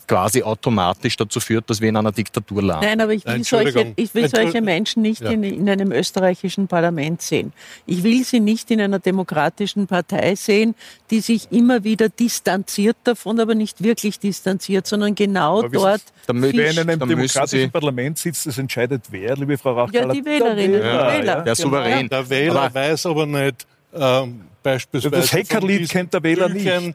quasi 0.08 0.42
automatisch 0.42 1.16
dazu 1.16 1.38
führt, 1.38 1.68
dass 1.70 1.80
wir 1.80 1.90
in 1.90 1.96
einer 1.96 2.10
Diktatur 2.10 2.62
landen. 2.62 2.86
Nein, 2.86 3.00
aber 3.00 3.12
ich 3.12 3.24
will, 3.24 3.44
solche, 3.44 3.92
ich 3.94 4.14
will 4.14 4.28
solche 4.28 4.60
Menschen 4.60 5.02
nicht 5.02 5.20
ja. 5.20 5.30
in, 5.30 5.44
in, 5.44 5.68
einem 5.68 5.92
österreichischen 5.92 6.66
Parlament 6.66 7.22
sehen. 7.22 7.52
Ich 7.86 8.02
will 8.02 8.24
sie 8.24 8.40
nicht 8.40 8.70
in 8.70 8.80
einer 8.80 8.98
demokratischen 8.98 9.86
Partei 9.86 10.34
sehen, 10.34 10.74
die 11.10 11.20
sich 11.20 11.52
immer 11.52 11.84
wieder 11.84 12.08
distanziert 12.08 12.96
davon, 13.04 13.38
aber 13.38 13.54
nicht 13.54 13.84
wirklich 13.84 14.18
distanziert, 14.18 14.86
sondern 14.86 15.14
genau 15.14 15.60
aber 15.60 15.68
dort. 15.68 16.02
Damit, 16.26 16.56
wer 16.56 16.70
in 16.70 16.78
einem 16.78 16.98
demokratischen 16.98 17.70
Parlament 17.70 18.18
sitzt, 18.18 18.46
das 18.46 18.58
entscheidet 18.58 19.04
wer, 19.10 19.36
liebe 19.36 19.58
Frau 19.58 19.74
Rachkaller? 19.74 20.14
Ja, 20.14 20.20
die 20.20 20.24
Wählerinnen, 20.24 20.82
ja, 20.82 21.12
Wähler. 21.12 21.36
Ja, 21.38 21.40
der 21.42 21.54
Souverän. 21.54 22.08
Der 22.08 22.28
Wähler 22.28 22.62
aber 22.62 22.74
weiß 22.74 23.06
aber 23.06 23.26
nicht, 23.26 23.66
ähm, 23.94 24.40
beispielsweise. 24.62 25.16
Das 25.16 25.32
Hackerlied 25.32 25.88
kennt 25.90 26.14
der 26.14 26.22
Wähler 26.22 26.48
nicht 26.48 26.94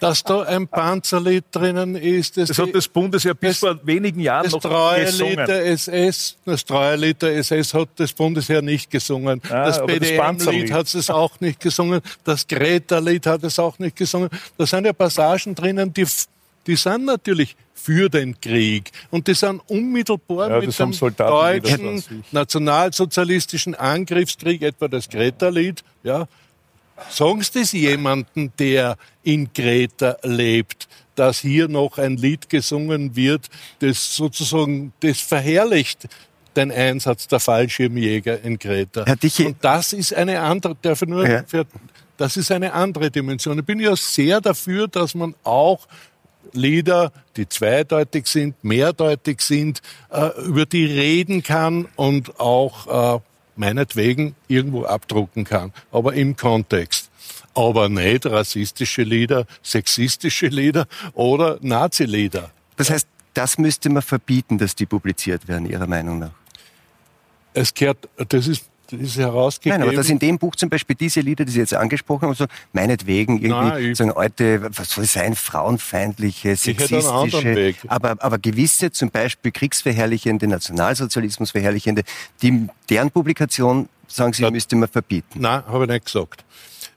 dass 0.00 0.22
da 0.22 0.42
ein 0.42 0.68
Panzerlied 0.68 1.44
drinnen 1.50 1.96
ist. 1.96 2.36
Das, 2.36 2.48
das 2.48 2.58
hat 2.58 2.74
das 2.74 2.88
Bundesheer 2.88 3.34
bis 3.34 3.58
vor 3.58 3.78
wenigen 3.84 4.20
Jahren 4.20 4.44
das 4.44 4.52
noch 4.52 4.96
gesungen. 4.96 5.46
Der 5.46 5.66
SS, 5.66 6.36
das 6.44 6.64
treue 6.64 6.96
Lied 6.96 7.22
der 7.22 7.36
SS 7.36 7.74
hat 7.74 7.88
das 7.96 8.12
Bundesheer 8.12 8.62
nicht 8.62 8.90
gesungen. 8.90 9.40
Ah, 9.48 9.66
das 9.66 9.84
BDM-Lied 9.84 10.72
hat 10.72 10.94
es 10.94 11.10
auch 11.10 11.40
nicht 11.40 11.60
gesungen. 11.60 12.00
Das 12.24 12.46
Greta-Lied 12.46 13.26
hat 13.26 13.42
es 13.44 13.58
auch 13.58 13.78
nicht 13.78 13.96
gesungen. 13.96 14.28
Da 14.56 14.66
sind 14.66 14.84
ja 14.86 14.92
Passagen 14.92 15.54
drinnen, 15.54 15.92
die, 15.92 16.06
die 16.66 16.76
sind 16.76 17.04
natürlich 17.04 17.56
für 17.74 18.08
den 18.08 18.40
Krieg. 18.40 18.90
Und 19.10 19.28
die 19.28 19.34
sind 19.34 19.62
unmittelbar 19.68 20.50
ja, 20.50 20.60
mit 20.60 20.78
dem 20.78 20.92
deutschen 21.16 22.24
nationalsozialistischen 22.32 23.74
Angriffskrieg, 23.74 24.62
etwa 24.62 24.88
das 24.88 25.08
Greta-Lied, 25.08 25.82
ja, 26.02 26.26
Sagen 27.10 27.42
Sie 27.42 27.60
das 27.60 27.72
jemanden, 27.72 28.52
der 28.58 28.96
in 29.22 29.52
Kreta 29.52 30.16
lebt, 30.22 30.88
dass 31.14 31.40
hier 31.40 31.68
noch 31.68 31.98
ein 31.98 32.16
Lied 32.16 32.48
gesungen 32.48 33.16
wird, 33.16 33.48
das 33.80 34.14
sozusagen, 34.14 34.92
das 35.00 35.20
verherrlicht 35.20 36.08
den 36.54 36.72
Einsatz 36.72 37.28
der 37.28 37.40
Fallschirmjäger 37.40 38.42
in 38.42 38.58
Kreta. 38.58 39.04
Und 39.46 39.56
das 39.60 39.92
ist 39.92 40.14
eine 40.14 40.40
andere, 40.40 40.76
darf 40.80 41.02
ich 41.02 41.08
nur, 41.08 41.28
ja. 41.28 41.44
das 42.16 42.36
ist 42.36 42.50
eine 42.50 42.72
andere 42.72 43.10
Dimension. 43.10 43.58
Ich 43.58 43.64
bin 43.64 43.80
ja 43.80 43.94
sehr 43.96 44.40
dafür, 44.40 44.88
dass 44.88 45.14
man 45.14 45.34
auch 45.44 45.86
Lieder, 46.52 47.12
die 47.36 47.48
zweideutig 47.48 48.26
sind, 48.26 48.62
mehrdeutig 48.64 49.40
sind, 49.42 49.82
äh, 50.10 50.30
über 50.46 50.66
die 50.66 50.86
reden 50.86 51.42
kann 51.42 51.86
und 51.96 52.40
auch 52.40 53.16
äh, 53.16 53.20
meinetwegen 53.58 54.34
irgendwo 54.46 54.84
abdrucken 54.84 55.44
kann, 55.44 55.72
aber 55.92 56.14
im 56.14 56.36
Kontext. 56.36 57.10
Aber 57.54 57.88
nicht 57.88 58.24
rassistische 58.26 59.02
Lieder, 59.02 59.46
sexistische 59.62 60.46
Lieder 60.46 60.86
oder 61.14 61.58
Nazi-Lieder. 61.60 62.50
Das 62.76 62.90
heißt, 62.90 63.08
das 63.34 63.58
müsste 63.58 63.90
man 63.90 64.02
verbieten, 64.02 64.58
dass 64.58 64.74
die 64.74 64.86
publiziert 64.86 65.48
werden, 65.48 65.68
Ihrer 65.68 65.86
Meinung 65.86 66.20
nach? 66.20 66.32
Es 67.54 67.74
gehört, 67.74 68.08
das 68.16 68.46
ist 68.46 68.64
ist 68.92 69.16
herausgegeben. 69.16 69.80
Nein, 69.80 69.88
aber 69.88 69.96
dass 69.96 70.08
in 70.08 70.18
dem 70.18 70.38
Buch 70.38 70.56
zum 70.56 70.68
Beispiel 70.68 70.96
diese 70.96 71.20
Lieder, 71.20 71.44
die 71.44 71.52
Sie 71.52 71.60
jetzt 71.60 71.74
angesprochen 71.74 72.22
haben, 72.22 72.34
so 72.34 72.46
meinetwegen 72.72 73.38
irgendwie 73.38 73.48
Nein, 73.48 73.94
so 73.94 74.04
alte, 74.14 74.68
was 74.76 74.90
soll 74.90 75.04
es 75.04 75.12
sein, 75.12 75.34
frauenfeindliche, 75.34 76.56
sexistische, 76.56 77.74
aber, 77.88 78.16
aber 78.18 78.38
gewisse 78.38 78.90
zum 78.90 79.10
Beispiel 79.10 79.52
kriegsverherrlichende, 79.52 80.46
Nationalsozialismusverherrlichende, 80.46 82.02
die, 82.42 82.68
deren 82.88 83.10
Publikation, 83.10 83.88
sagen 84.06 84.32
Sie, 84.32 84.50
müsste 84.50 84.76
man 84.76 84.88
verbieten. 84.88 85.40
Nein, 85.40 85.62
habe 85.66 85.84
ich 85.84 85.90
nicht 85.90 86.04
gesagt. 86.06 86.44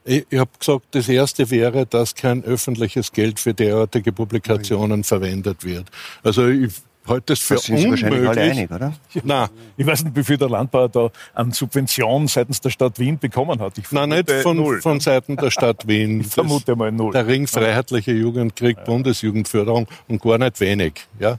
Ich, 0.04 0.26
ich 0.30 0.38
habe 0.38 0.50
gesagt, 0.58 0.86
das 0.92 1.08
erste 1.08 1.50
wäre, 1.50 1.86
dass 1.86 2.14
kein 2.14 2.42
öffentliches 2.44 3.12
Geld 3.12 3.38
für 3.38 3.54
derartige 3.54 4.12
Publikationen 4.12 5.04
verwendet 5.04 5.64
wird. 5.64 5.86
Also 6.24 6.48
ich 6.48 6.72
halte 7.06 7.32
es 7.32 7.40
für 7.40 7.54
das 7.54 7.64
sind 7.64 7.76
unmöglich. 7.76 8.02
Wahrscheinlich 8.02 8.28
alle 8.28 8.40
einig, 8.40 8.70
oder? 8.70 8.92
Nein. 9.24 9.48
Ich 9.76 9.86
weiß 9.86 10.04
nicht, 10.04 10.16
wie 10.16 10.24
viel 10.24 10.36
der 10.36 10.48
Landbauer 10.48 10.88
da 10.88 11.10
an 11.34 11.52
Subventionen 11.52 12.28
seitens 12.28 12.60
der 12.60 12.70
Stadt 12.70 12.98
Wien 12.98 13.18
bekommen 13.18 13.60
hat. 13.60 13.78
Ich 13.78 13.90
Nein, 13.90 14.10
nicht 14.10 14.30
von, 14.30 14.56
null. 14.56 14.80
von 14.80 15.00
Seiten 15.00 15.36
der 15.36 15.50
Stadt 15.50 15.86
Wien. 15.86 16.20
ich 16.22 16.28
vermute 16.28 16.76
mal 16.76 16.92
null. 16.92 17.12
Der 17.12 17.26
Ring 17.26 17.46
Freiheitliche 17.46 18.12
Jugend 18.12 18.56
kriegt 18.56 18.80
ja. 18.80 18.84
Bundesjugendförderung 18.84 19.86
und 20.08 20.22
gar 20.22 20.38
nicht 20.38 20.60
wenig. 20.60 21.06
Ja? 21.18 21.38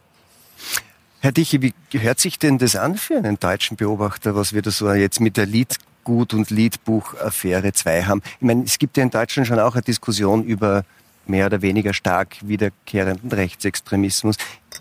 Herr 1.22 1.32
Diche, 1.32 1.62
wie 1.62 1.74
hört 1.92 2.20
sich 2.20 2.38
denn 2.38 2.58
das 2.58 2.76
an 2.76 2.98
für 2.98 3.18
einen 3.18 3.40
deutschen 3.40 3.78
Beobachter, 3.78 4.36
was 4.36 4.54
wir 4.54 4.62
da 4.62 4.72
so 4.72 4.92
jetzt 4.92 5.22
mit 5.22 5.38
der 5.38 5.46
Liedgut- 5.46 6.34
und 6.34 6.50
Liedbuch-Affäre 6.50 7.72
2 7.72 8.04
haben? 8.04 8.22
Ich 8.40 8.46
meine, 8.46 8.64
es 8.64 8.78
gibt 8.78 8.98
ja 8.98 9.04
in 9.04 9.10
Deutschland 9.10 9.48
schon 9.48 9.60
auch 9.60 9.74
eine 9.76 9.84
Diskussion 9.84 10.44
über 10.44 10.84
mehr 11.26 11.46
oder 11.46 11.62
weniger 11.62 11.94
stark 11.94 12.36
wiederkehrenden 12.42 13.32
Rechtsextremismus. 13.32 14.36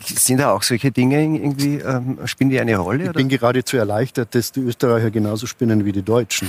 Sind 0.05 0.38
da 0.38 0.52
auch 0.52 0.62
solche 0.62 0.90
Dinge 0.90 1.22
irgendwie, 1.22 1.76
ähm, 1.76 2.18
spielen 2.24 2.50
die 2.50 2.61
eine 2.61 2.76
Rolle? 2.76 3.05
Ich 3.05 3.11
oder? 3.11 3.18
bin 3.18 3.28
geradezu 3.28 3.76
erleichtert, 3.76 4.35
dass 4.35 4.52
die 4.52 4.61
Österreicher 4.61 5.11
genauso 5.11 5.46
spinnen 5.46 5.85
wie 5.85 5.92
die 5.92 6.02
Deutschen. 6.02 6.48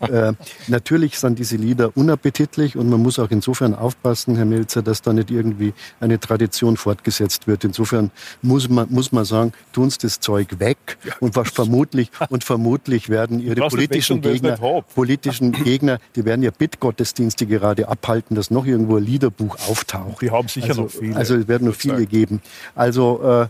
Ja. 0.00 0.28
äh, 0.28 0.32
natürlich 0.66 1.18
sind 1.18 1.38
diese 1.38 1.56
Lieder 1.56 1.96
unappetitlich 1.96 2.76
und 2.76 2.88
man 2.88 3.02
muss 3.02 3.18
auch 3.18 3.30
insofern 3.30 3.74
aufpassen, 3.74 4.36
Herr 4.36 4.44
Melzer, 4.44 4.82
dass 4.82 5.02
da 5.02 5.12
nicht 5.12 5.30
irgendwie 5.30 5.74
eine 6.00 6.18
Tradition 6.18 6.76
fortgesetzt 6.76 7.46
wird. 7.46 7.64
Insofern 7.64 8.10
muss 8.42 8.68
man, 8.68 8.86
muss 8.90 9.12
man 9.12 9.24
sagen, 9.24 9.52
tun 9.72 9.90
Sie 9.90 9.98
das 10.02 10.20
Zeug 10.20 10.58
weg 10.58 10.98
ja. 11.04 11.14
und 11.20 11.36
was 11.36 11.50
vermutlich, 11.50 12.10
und 12.30 12.44
vermutlich 12.44 13.08
werden 13.08 13.40
Ihre 13.40 13.68
politischen 13.68 14.20
Gegner, 14.20 14.56
politischen 14.94 15.52
Gegner, 15.52 15.98
die 16.16 16.24
werden 16.24 16.42
ja 16.42 16.50
Bittgottesdienste 16.50 17.46
gerade 17.46 17.88
abhalten, 17.88 18.34
dass 18.34 18.50
noch 18.50 18.66
irgendwo 18.66 18.96
ein 18.96 19.04
Liederbuch 19.04 19.56
auftaucht. 19.68 20.22
Die 20.22 20.30
haben 20.30 20.48
sicher 20.48 20.70
also, 20.70 20.82
noch 20.82 20.90
viele. 20.90 21.16
Also 21.16 21.36
es 21.36 21.48
werden 21.48 21.68
noch 21.68 21.74
viele 21.74 22.06
geben. 22.06 22.40
Also 22.78 23.20
äh, 23.24 23.48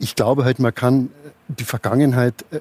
ich 0.00 0.16
glaube 0.16 0.44
halt, 0.44 0.58
man 0.58 0.74
kann 0.74 1.10
die 1.46 1.64
Vergangenheit, 1.64 2.34
äh, 2.50 2.58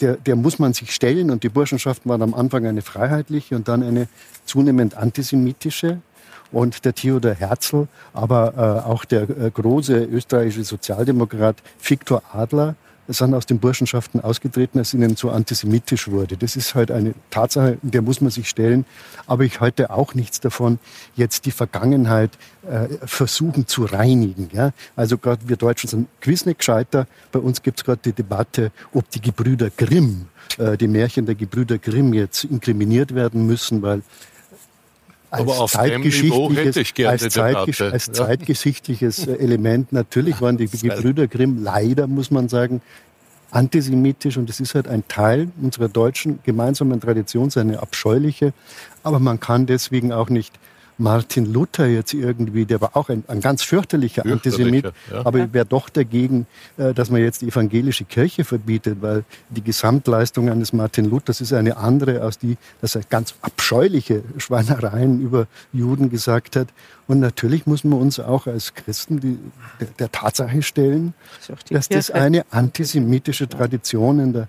der, 0.00 0.16
der 0.16 0.34
muss 0.34 0.58
man 0.58 0.72
sich 0.72 0.92
stellen 0.92 1.30
und 1.30 1.44
die 1.44 1.48
Burschenschaften 1.48 2.10
waren 2.10 2.22
am 2.22 2.34
Anfang 2.34 2.66
eine 2.66 2.82
freiheitliche 2.82 3.54
und 3.54 3.68
dann 3.68 3.84
eine 3.84 4.08
zunehmend 4.44 4.96
antisemitische. 4.96 5.98
Und 6.50 6.86
der 6.86 6.94
Theodor 6.94 7.34
Herzl, 7.34 7.88
aber 8.14 8.54
äh, 8.56 8.88
auch 8.88 9.04
der 9.04 9.28
äh, 9.28 9.50
große 9.50 10.04
österreichische 10.04 10.64
Sozialdemokrat 10.64 11.56
Viktor 11.80 12.22
Adler 12.32 12.74
sind 13.08 13.34
aus 13.34 13.46
den 13.46 13.58
Burschenschaften 13.58 14.20
ausgetreten, 14.20 14.78
als 14.78 14.92
ihnen 14.92 15.16
zu 15.16 15.30
antisemitisch 15.30 16.08
wurde. 16.08 16.36
Das 16.36 16.56
ist 16.56 16.74
halt 16.74 16.90
eine 16.90 17.14
Tatsache, 17.30 17.78
der 17.82 18.02
muss 18.02 18.20
man 18.20 18.30
sich 18.30 18.48
stellen. 18.48 18.84
Aber 19.26 19.44
ich 19.44 19.60
halte 19.60 19.90
auch 19.90 20.14
nichts 20.14 20.40
davon, 20.40 20.78
jetzt 21.16 21.46
die 21.46 21.50
Vergangenheit 21.50 22.30
äh, 22.68 22.88
versuchen 23.06 23.66
zu 23.66 23.84
reinigen. 23.84 24.50
Ja? 24.52 24.72
Also 24.94 25.16
gerade 25.16 25.48
wir 25.48 25.56
Deutschen 25.56 25.88
sind 25.88 26.08
gewiss 26.20 26.44
nicht 26.44 26.58
gescheiter. 26.58 27.06
Bei 27.32 27.38
uns 27.38 27.62
gibt 27.62 27.78
es 27.78 27.84
gerade 27.84 28.00
die 28.04 28.12
Debatte, 28.12 28.72
ob 28.92 29.10
die 29.10 29.20
Gebrüder 29.20 29.70
Grimm, 29.74 30.26
äh, 30.58 30.76
die 30.76 30.88
Märchen 30.88 31.24
der 31.24 31.34
Gebrüder 31.34 31.78
Grimm 31.78 32.12
jetzt 32.12 32.44
inkriminiert 32.44 33.14
werden 33.14 33.46
müssen, 33.46 33.80
weil 33.82 34.02
als 35.30 35.42
Aber 35.42 35.60
auf 35.60 35.72
zeitgeschichtliches, 35.72 36.94
als, 37.06 37.28
zeitgesch 37.34 37.80
als 37.82 38.06
ja. 38.06 38.12
zeitgeschichtliches 38.12 39.26
äh, 39.26 39.32
Element. 39.34 39.92
Natürlich 39.92 40.40
waren 40.40 40.56
die 40.56 40.68
Gebrüder 40.68 41.26
Grimm 41.26 41.62
leider, 41.62 42.06
muss 42.06 42.30
man 42.30 42.48
sagen, 42.48 42.80
antisemitisch 43.50 44.36
und 44.36 44.48
es 44.50 44.60
ist 44.60 44.74
halt 44.74 44.88
ein 44.88 45.06
Teil 45.08 45.48
unserer 45.60 45.88
deutschen 45.88 46.38
gemeinsamen 46.44 47.00
Tradition, 47.00 47.50
seine 47.50 47.80
abscheuliche. 47.80 48.52
Aber 49.02 49.18
man 49.18 49.40
kann 49.40 49.66
deswegen 49.66 50.12
auch 50.12 50.28
nicht 50.28 50.54
Martin 50.98 51.52
Luther 51.52 51.86
jetzt 51.86 52.12
irgendwie, 52.12 52.66
der 52.66 52.80
war 52.80 52.96
auch 52.96 53.08
ein, 53.08 53.24
ein 53.28 53.40
ganz 53.40 53.62
fürchterlicher, 53.62 54.22
fürchterlicher 54.22 54.32
Antisemit, 54.32 54.92
ja. 55.12 55.24
aber 55.24 55.38
ich 55.38 55.52
wäre 55.52 55.64
doch 55.64 55.88
dagegen, 55.88 56.46
äh, 56.76 56.92
dass 56.92 57.10
man 57.10 57.20
jetzt 57.20 57.42
die 57.42 57.48
evangelische 57.48 58.04
Kirche 58.04 58.44
verbietet, 58.44 58.98
weil 59.00 59.24
die 59.48 59.62
Gesamtleistung 59.62 60.50
eines 60.50 60.72
Martin 60.72 61.08
Luthers 61.08 61.40
ist 61.40 61.52
eine 61.52 61.76
andere, 61.76 62.24
aus 62.24 62.38
die, 62.38 62.56
dass 62.80 62.96
er 62.96 63.02
ganz 63.02 63.34
abscheuliche 63.42 64.22
Schweinereien 64.36 65.20
über 65.20 65.46
Juden 65.72 66.10
gesagt 66.10 66.56
hat. 66.56 66.68
Und 67.06 67.20
natürlich 67.20 67.66
muss 67.66 67.84
man 67.84 68.00
uns 68.00 68.18
auch 68.20 68.46
als 68.46 68.74
Christen 68.74 69.20
die, 69.20 69.38
der, 69.80 69.88
der 69.98 70.12
Tatsache 70.12 70.62
stellen, 70.62 71.14
das 71.46 71.58
dass 71.70 71.88
das 71.88 72.10
eine 72.10 72.44
antisemitische 72.50 73.48
Tradition 73.48 74.18
in 74.18 74.32
der 74.32 74.48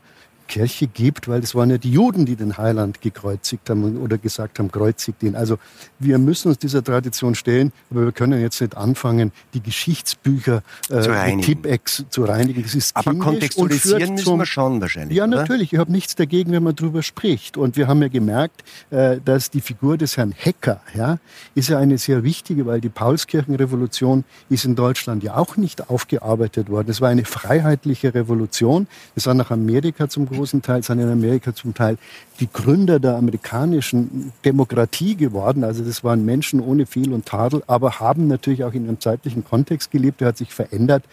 Kirche 0.49 0.87
gibt, 0.87 1.29
weil 1.29 1.41
es 1.41 1.55
waren 1.55 1.69
ja 1.69 1.77
die 1.77 1.91
Juden, 1.91 2.25
die 2.25 2.35
den 2.35 2.57
Heiland 2.57 2.99
gekreuzigt 2.99 3.69
haben 3.69 3.97
oder 3.97 4.17
gesagt 4.17 4.59
haben, 4.59 4.69
kreuzigt 4.69 5.23
ihn. 5.23 5.35
Also 5.35 5.57
wir 5.99 6.17
müssen 6.17 6.49
uns 6.49 6.57
dieser 6.57 6.83
Tradition 6.83 7.35
stellen, 7.35 7.71
aber 7.91 8.05
wir 8.05 8.11
können 8.11 8.41
jetzt 8.41 8.59
nicht 8.59 8.75
anfangen, 8.75 9.31
die 9.53 9.61
Geschichtsbücher 9.61 10.63
äh, 10.89 11.01
zu 11.01 11.11
reinigen. 11.11 11.41
Tipex 11.41 12.03
zu 12.09 12.25
reinigen. 12.25 12.63
Das 12.63 12.75
ist 12.75 12.97
aber 12.97 13.13
kontextualisieren 13.13 14.15
müssen 14.15 14.37
wir 14.37 14.45
schon 14.45 14.81
wahrscheinlich. 14.81 15.17
Ja, 15.17 15.25
oder? 15.25 15.37
natürlich. 15.37 15.71
Ich 15.71 15.79
habe 15.79 15.91
nichts 15.91 16.15
dagegen, 16.15 16.51
wenn 16.51 16.63
man 16.63 16.75
darüber 16.75 17.03
spricht. 17.03 17.55
Und 17.55 17.77
wir 17.77 17.87
haben 17.87 18.01
ja 18.01 18.09
gemerkt, 18.09 18.63
äh, 18.89 19.19
dass 19.23 19.51
die 19.51 19.61
Figur 19.61 19.97
des 19.97 20.17
Herrn 20.17 20.33
Hecker 20.35 20.81
ja, 20.95 21.19
ist 21.55 21.69
ja 21.69 21.77
eine 21.77 21.97
sehr 21.97 22.23
wichtige, 22.23 22.65
weil 22.65 22.81
die 22.81 22.89
Paulskirchenrevolution 22.89 24.25
ist 24.49 24.65
in 24.65 24.75
Deutschland 24.75 25.23
ja 25.23 25.37
auch 25.37 25.57
nicht 25.57 25.89
aufgearbeitet 25.89 26.69
worden. 26.69 26.89
Es 26.89 27.01
war 27.01 27.09
eine 27.09 27.25
freiheitliche 27.25 28.13
Revolution. 28.15 28.87
Es 29.15 29.27
war 29.27 29.35
nach 29.35 29.51
Amerika 29.51 30.09
zum 30.09 30.25
großen 30.25 30.38
Teil, 30.61 30.83
sind 30.83 30.99
in 30.99 31.09
Amerika 31.09 31.53
zum 31.53 31.73
Teil 31.73 31.97
die 32.39 32.49
Gründer 32.51 32.99
der 32.99 33.15
amerikanischen 33.15 34.31
Demokratie 34.45 35.15
geworden. 35.15 35.63
Also 35.63 35.83
das 35.83 36.03
waren 36.03 36.25
Menschen 36.25 36.59
ohne 36.59 36.85
Fehl 36.85 37.13
und 37.13 37.25
Tadel, 37.25 37.63
aber 37.67 37.99
haben 37.99 38.27
natürlich 38.27 38.63
auch 38.63 38.73
in 38.73 38.87
einem 38.87 38.99
zeitlichen 38.99 39.43
Kontext 39.43 39.91
gelebt. 39.91 40.21
Der 40.21 40.29
hat 40.29 40.37
sich 40.37 40.53
verändert. 40.53 41.03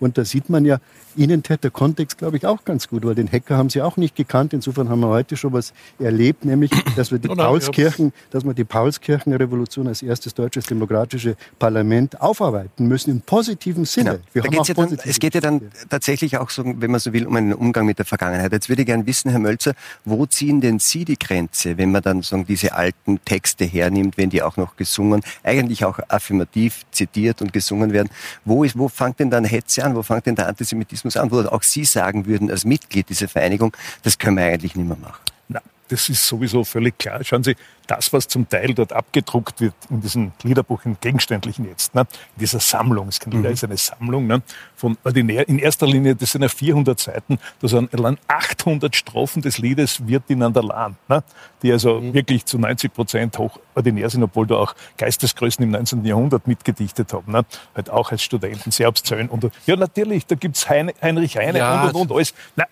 Und 0.00 0.18
da 0.18 0.24
sieht 0.24 0.48
man 0.48 0.64
ja, 0.64 0.78
Ihnen 1.18 1.42
täte 1.42 1.58
der 1.62 1.70
Kontext, 1.72 2.18
glaube 2.18 2.36
ich, 2.36 2.46
auch 2.46 2.64
ganz 2.64 2.88
gut, 2.88 3.04
weil 3.04 3.14
den 3.14 3.30
Hacker 3.30 3.56
haben 3.56 3.68
Sie 3.68 3.82
auch 3.82 3.96
nicht 3.96 4.14
gekannt. 4.14 4.52
Insofern 4.52 4.88
haben 4.88 5.00
wir 5.00 5.08
heute 5.08 5.36
schon 5.36 5.52
was 5.52 5.72
erlebt, 5.98 6.44
nämlich, 6.44 6.70
dass 6.96 7.10
wir 7.10 7.18
die 7.18 7.28
Paulskirchen, 7.36 8.12
dass 8.30 8.44
wir 8.44 8.54
die 8.54 8.64
Paulskirchenrevolution 8.64 9.88
als 9.88 10.02
erstes 10.02 10.32
deutsches 10.32 10.66
demokratische 10.66 11.36
Parlament 11.58 12.20
aufarbeiten 12.20 12.86
müssen 12.86 13.10
im 13.10 13.20
positiven 13.20 13.84
Sinne. 13.84 14.20
Genau. 14.32 14.62
Ja 14.62 14.74
dann, 14.74 14.98
es 15.04 15.18
geht 15.18 15.34
ja 15.34 15.40
dann 15.40 15.60
tatsächlich 15.88 16.36
auch 16.38 16.50
so, 16.50 16.62
wenn 16.64 16.90
man 16.90 17.00
so 17.00 17.12
will, 17.12 17.26
um 17.26 17.34
einen 17.34 17.52
Umgang 17.52 17.84
mit 17.86 17.98
der 17.98 18.06
Vergangenheit. 18.06 18.52
Jetzt 18.52 18.68
würde 18.68 18.82
ich 18.82 18.86
gerne 18.86 19.06
wissen, 19.06 19.30
Herr 19.30 19.40
Mölzer, 19.40 19.74
wo 20.04 20.24
ziehen 20.26 20.60
denn 20.60 20.78
Sie 20.78 21.04
die 21.04 21.18
Grenze, 21.18 21.76
wenn 21.76 21.90
man 21.90 22.02
dann 22.02 22.22
so 22.22 22.42
diese 22.44 22.74
alten 22.74 23.18
Texte 23.24 23.64
hernimmt, 23.64 24.16
wenn 24.16 24.30
die 24.30 24.42
auch 24.42 24.56
noch 24.56 24.76
gesungen, 24.76 25.22
eigentlich 25.42 25.84
auch 25.84 25.98
affirmativ 26.08 26.84
zitiert 26.92 27.42
und 27.42 27.52
gesungen 27.52 27.92
werden? 27.92 28.08
Wo, 28.44 28.62
ist, 28.62 28.78
wo 28.78 28.88
fängt 28.88 29.18
denn 29.18 29.30
dann 29.30 29.44
Hetze 29.44 29.84
an? 29.84 29.96
Wo 29.96 30.02
fängt 30.02 30.26
denn 30.26 30.36
der 30.36 30.46
Antisemitismus 30.46 31.07
Wo 31.16 31.40
auch 31.40 31.62
Sie 31.62 31.84
sagen 31.84 32.26
würden, 32.26 32.50
als 32.50 32.64
Mitglied 32.64 33.08
dieser 33.08 33.28
Vereinigung, 33.28 33.76
das 34.02 34.18
können 34.18 34.36
wir 34.36 34.44
eigentlich 34.44 34.76
nicht 34.76 34.86
mehr 34.86 34.96
machen? 34.96 35.22
Na, 35.48 35.60
das 35.88 36.08
ist 36.08 36.26
sowieso 36.26 36.64
völlig 36.64 36.98
klar. 36.98 37.22
Schauen 37.24 37.44
Sie, 37.44 37.56
das, 37.88 38.12
was 38.12 38.28
zum 38.28 38.48
Teil 38.48 38.74
dort 38.74 38.92
abgedruckt 38.92 39.60
wird 39.60 39.74
in 39.90 40.00
diesem 40.00 40.32
Liederbuch, 40.42 40.84
im 40.84 40.98
Gegenständlichen 41.00 41.66
jetzt, 41.66 41.94
ne, 41.94 42.02
in 42.02 42.40
dieser 42.40 42.60
Sammlung, 42.60 43.08
es 43.08 43.18
mhm. 43.26 43.44
ist 43.46 43.64
eine 43.64 43.76
Sammlung 43.76 44.26
ne, 44.26 44.42
von 44.76 44.96
ordinär, 45.04 45.48
in 45.48 45.58
erster 45.58 45.86
Linie, 45.86 46.14
das 46.14 46.32
sind 46.32 46.42
ja 46.42 46.48
400 46.48 47.00
Seiten, 47.00 47.38
da 47.60 47.68
sind 47.68 47.92
allein 47.94 48.18
800 48.28 48.94
Strophen 48.94 49.42
des 49.42 49.58
Liedes 49.58 50.06
Wird 50.06 50.24
in 50.28 50.42
an 50.42 50.52
der 50.52 50.62
Lahn, 50.62 50.96
ne, 51.08 51.24
die 51.62 51.72
also 51.72 52.00
mhm. 52.00 52.14
wirklich 52.14 52.44
zu 52.44 52.58
90 52.58 52.92
Prozent 52.92 53.38
hoch 53.38 53.58
ordinär 53.74 54.10
sind, 54.10 54.22
obwohl 54.22 54.46
da 54.46 54.56
auch 54.56 54.74
Geistesgrößen 54.98 55.64
im 55.64 55.70
19. 55.70 56.04
Jahrhundert 56.04 56.46
mitgedichtet 56.46 57.12
haben, 57.14 57.32
ne, 57.32 57.44
halt 57.74 57.88
auch 57.88 58.12
als 58.12 58.22
Studenten, 58.22 58.70
sehr 58.70 58.88
obszön. 58.88 59.28
Und, 59.28 59.50
ja, 59.66 59.76
natürlich, 59.76 60.26
da 60.26 60.34
gibt's 60.34 60.68
hein, 60.68 60.92
Heinrich 61.00 61.38
Heine 61.38 61.58
ja. 61.58 61.84
und, 61.84 61.94
und, 61.94 62.00
und 62.02 62.12
alles. 62.12 62.34
Na, 62.54 62.64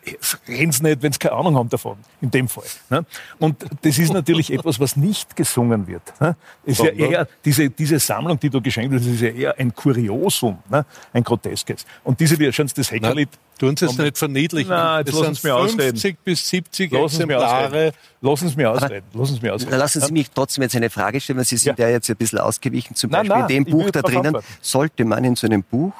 reden 0.47 0.73
Sie 0.73 0.83
nicht, 0.83 1.03
wenn 1.03 1.13
Sie 1.13 1.19
keine 1.19 1.37
Ahnung 1.37 1.57
haben 1.57 1.71
davon, 1.71 1.97
in 2.21 2.31
dem 2.31 2.49
Fall. 2.49 2.65
Ne. 2.91 3.07
Und 3.39 3.65
das 3.83 3.99
ist 3.99 4.13
natürlich 4.13 4.53
etwas, 4.53 4.79
was 4.79 4.97
nicht 4.97 5.06
nicht 5.07 5.37
gesungen 5.37 5.87
wird. 5.87 6.03
Ne? 6.21 6.37
Ist 6.65 6.81
ja 6.81 6.91
eher, 6.91 7.29
diese, 7.45 7.71
diese 7.71 7.99
Sammlung, 7.99 8.39
die 8.39 8.51
du 8.51 8.61
geschenkt 8.61 8.95
hast, 8.95 9.07
ist 9.07 9.21
ja 9.21 9.29
eher 9.29 9.59
ein 9.59 9.75
Kuriosum, 9.75 10.59
ne? 10.71 10.85
ein 11.13 11.23
groteskes. 11.23 11.87
Und 12.05 12.19
diese, 12.21 12.53
schauen 12.53 12.69
Sie 12.69 12.75
das 12.75 12.91
Heckerlied. 12.91 13.29
Tun 13.59 13.77
Sie 13.77 13.87
es 13.87 13.97
nicht 13.97 14.19
verniedlichen. 14.19 14.71
Nein, 14.71 15.05
jetzt 15.07 15.19
lassen 15.19 15.35
Sie 15.35 15.47
mir 15.47 15.57
ausreden. 15.57 15.97
50 15.97 16.19
bis 16.23 16.49
70 16.49 16.93
lassen 16.93 17.23
Exemplare. 17.23 17.93
Lassen 18.21 18.49
Sie 18.49 18.57
mir 18.57 18.71
ausreden. 18.71 19.07
Lassen 19.15 19.35
Sie 19.35 19.41
mir 19.41 19.55
ausreden. 19.55 19.79
Lassen 19.79 20.01
Sie 20.03 20.13
mich 20.13 20.31
trotzdem 20.31 20.63
jetzt 20.63 20.77
eine 20.77 20.91
Frage 20.91 21.21
stellen, 21.21 21.39
weil 21.39 21.47
Sie 21.47 21.57
sind 21.57 21.79
ja, 21.79 21.87
ja 21.87 21.93
jetzt 21.93 22.11
ein 22.11 22.17
bisschen 22.17 22.39
ausgewichen. 22.39 22.95
Zum 22.95 23.11
Beispiel 23.11 23.31
nein, 23.31 23.41
nein, 23.41 23.51
in 23.51 23.65
dem 23.65 23.73
Buch 23.73 23.91
da 23.91 24.03
drinnen, 24.03 24.37
sollte 24.61 25.05
man 25.05 25.25
in 25.25 25.37
so 25.37 25.47
einem 25.47 25.63
Buch 25.63 25.95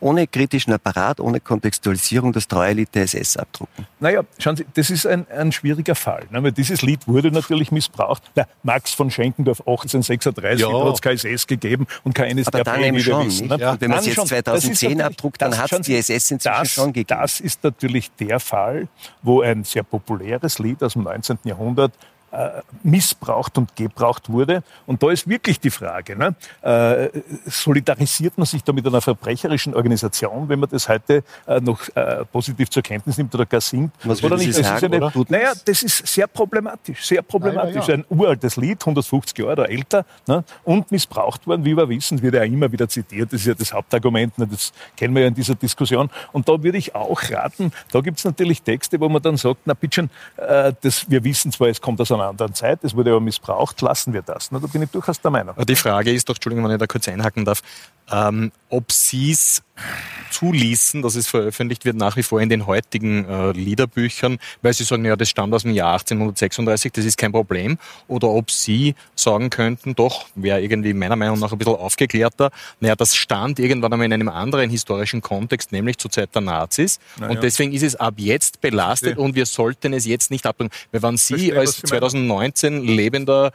ohne 0.00 0.26
kritischen 0.26 0.72
Apparat, 0.72 1.20
ohne 1.20 1.40
Kontextualisierung 1.40 2.32
das 2.32 2.48
Treuelied 2.48 2.94
der 2.94 3.04
SS 3.04 3.36
abdrucken? 3.36 3.86
Naja, 4.00 4.22
schauen 4.38 4.56
Sie, 4.56 4.66
das 4.74 4.90
ist 4.90 5.06
ein, 5.06 5.26
ein 5.30 5.52
schwieriger 5.52 5.94
Fall. 5.94 6.26
Ne? 6.30 6.42
Weil 6.42 6.52
dieses 6.52 6.82
Lied 6.82 7.06
wurde 7.06 7.30
natürlich 7.30 7.70
missbraucht. 7.70 8.22
Na, 8.34 8.46
Max 8.62 8.92
von 8.92 9.10
Schenkendorf 9.10 9.60
1836 9.60 10.60
ja. 10.60 10.84
hat 10.84 10.94
es 10.94 11.02
kein 11.02 11.16
SS 11.16 11.46
gegeben 11.46 11.86
und 12.04 12.14
kein 12.14 12.36
NSDAP. 12.36 12.54
Aber 12.54 12.64
dann 12.64 12.82
eben 12.82 13.00
schon. 13.00 13.26
Wissen, 13.26 13.48
ne? 13.48 13.58
ja. 13.58 13.80
Wenn 13.80 13.90
man 13.90 14.00
es 14.00 14.06
jetzt 14.06 14.26
2010 14.26 15.00
abdruckt, 15.00 15.40
dann 15.42 15.56
hat 15.56 15.72
es 15.72 15.80
die 15.86 15.96
SS 15.96 16.30
inzwischen 16.30 16.54
das, 16.58 16.70
schon 16.70 16.92
gegeben. 16.92 17.20
Das 17.20 17.40
ist 17.40 17.62
natürlich 17.62 18.10
der 18.12 18.40
Fall, 18.40 18.88
wo 19.22 19.42
ein 19.42 19.64
sehr 19.64 19.82
populäres 19.82 20.58
Lied 20.58 20.82
aus 20.82 20.94
dem 20.94 21.02
19. 21.02 21.38
Jahrhundert 21.44 21.92
äh, 22.32 22.62
missbraucht 22.82 23.58
und 23.58 23.74
gebraucht 23.76 24.30
wurde. 24.30 24.62
Und 24.86 25.02
da 25.02 25.10
ist 25.10 25.28
wirklich 25.28 25.60
die 25.60 25.70
Frage, 25.70 26.16
ne? 26.16 26.34
äh, 26.62 27.08
solidarisiert 27.46 28.38
man 28.38 28.46
sich 28.46 28.62
da 28.62 28.72
mit 28.72 28.86
einer 28.86 29.00
verbrecherischen 29.00 29.74
Organisation, 29.74 30.48
wenn 30.48 30.60
man 30.60 30.68
das 30.68 30.88
heute 30.88 31.24
äh, 31.46 31.60
noch 31.60 31.80
positiv 32.32 32.70
zur 32.70 32.82
Kenntnis 32.82 33.18
nimmt 33.18 33.34
oder 33.34 33.46
gar 33.46 33.60
singt? 33.60 33.92
Was 34.04 34.22
oder 34.22 34.36
nicht? 34.36 34.50
Das 34.50 34.66
sagen, 34.66 34.92
ist 34.92 35.14
eine, 35.16 35.26
naja, 35.28 35.52
das 35.64 35.82
ist 35.82 36.06
sehr 36.06 36.26
problematisch, 36.26 37.04
sehr 37.04 37.22
problematisch. 37.22 37.88
Ja, 37.88 37.94
ja. 37.94 37.94
Ein 37.94 38.04
uraltes 38.08 38.56
Lied, 38.56 38.80
150 38.80 39.38
Jahre 39.38 39.52
oder 39.52 39.70
älter, 39.70 40.04
ne? 40.26 40.44
und 40.64 40.90
missbraucht 40.90 41.46
worden, 41.46 41.64
wie 41.64 41.76
wir 41.76 41.88
wissen, 41.88 42.20
wird 42.22 42.34
ja 42.34 42.44
immer 42.44 42.70
wieder 42.70 42.88
zitiert, 42.88 43.32
das 43.32 43.40
ist 43.40 43.46
ja 43.46 43.54
das 43.54 43.72
Hauptargument, 43.72 44.38
ne? 44.38 44.46
das 44.46 44.72
kennen 44.96 45.14
wir 45.14 45.22
ja 45.22 45.28
in 45.28 45.34
dieser 45.34 45.54
Diskussion. 45.54 46.10
Und 46.32 46.48
da 46.48 46.62
würde 46.62 46.78
ich 46.78 46.94
auch 46.94 47.20
raten, 47.30 47.72
da 47.92 48.00
gibt 48.00 48.18
es 48.18 48.24
natürlich 48.24 48.62
Texte, 48.62 49.00
wo 49.00 49.08
man 49.08 49.22
dann 49.22 49.36
sagt, 49.36 49.60
na 49.64 49.74
bitte, 49.74 50.08
äh, 50.36 50.72
das, 50.80 51.10
wir 51.10 51.22
wissen 51.24 51.52
zwar, 51.52 51.68
es 51.68 51.80
kommt 51.80 52.00
aus 52.00 52.12
einer 52.12 52.19
einer 52.20 52.30
anderen 52.30 52.54
Zeit, 52.54 52.84
es 52.84 52.94
wurde 52.94 53.10
aber 53.10 53.20
missbraucht, 53.20 53.80
lassen 53.80 54.12
wir 54.12 54.22
das. 54.22 54.50
Na, 54.50 54.58
da 54.58 54.66
bin 54.66 54.82
ich 54.82 54.90
durchaus 54.90 55.20
der 55.20 55.30
Meinung. 55.30 55.54
Die 55.66 55.76
Frage 55.76 56.12
ist 56.12 56.28
doch, 56.28 56.34
Entschuldigung, 56.34 56.64
wenn 56.64 56.72
ich 56.72 56.78
da 56.78 56.86
kurz 56.86 57.08
einhaken 57.08 57.44
darf, 57.44 57.62
ähm, 58.10 58.52
ob 58.70 58.90
Sie 58.92 59.32
es 59.32 59.62
zuließen, 60.30 61.02
dass 61.02 61.16
es 61.16 61.26
veröffentlicht 61.26 61.84
wird 61.84 61.96
nach 61.96 62.16
wie 62.16 62.22
vor 62.22 62.40
in 62.40 62.48
den 62.48 62.66
heutigen 62.66 63.24
äh, 63.24 63.52
Liederbüchern, 63.52 64.38
weil 64.62 64.72
Sie 64.72 64.84
sagen, 64.84 65.04
ja, 65.04 65.16
das 65.16 65.28
stammt 65.28 65.52
aus 65.52 65.62
dem 65.62 65.72
Jahr 65.72 65.92
1836, 65.92 66.92
das 66.92 67.04
ist 67.04 67.18
kein 67.18 67.32
Problem, 67.32 67.78
oder 68.08 68.28
ob 68.28 68.50
Sie 68.50 68.94
sagen 69.14 69.50
könnten, 69.50 69.94
doch, 69.94 70.26
wäre 70.34 70.60
irgendwie 70.60 70.94
meiner 70.94 71.16
Meinung 71.16 71.38
nach 71.38 71.52
ein 71.52 71.58
bisschen 71.58 71.74
aufgeklärter, 71.74 72.50
naja, 72.80 72.94
das 72.96 73.16
stand 73.16 73.58
irgendwann 73.58 73.92
einmal 73.92 74.06
in 74.06 74.12
einem 74.12 74.28
anderen 74.28 74.70
historischen 74.70 75.20
Kontext, 75.20 75.72
nämlich 75.72 75.98
zur 75.98 76.10
Zeit 76.10 76.34
der 76.34 76.42
Nazis, 76.42 77.00
naja. 77.18 77.32
und 77.32 77.42
deswegen 77.42 77.72
ist 77.72 77.82
es 77.82 77.96
ab 77.96 78.14
jetzt 78.16 78.60
belastet 78.60 79.18
und 79.18 79.34
wir 79.34 79.46
sollten 79.46 79.92
es 79.92 80.06
jetzt 80.06 80.30
nicht 80.30 80.46
abbringen. 80.46 80.72
Weil 80.92 81.02
wenn 81.02 81.16
Sie 81.16 81.34
Verstehe, 81.34 81.58
als 81.58 81.76
2019 81.78 82.84
lebender 82.84 83.52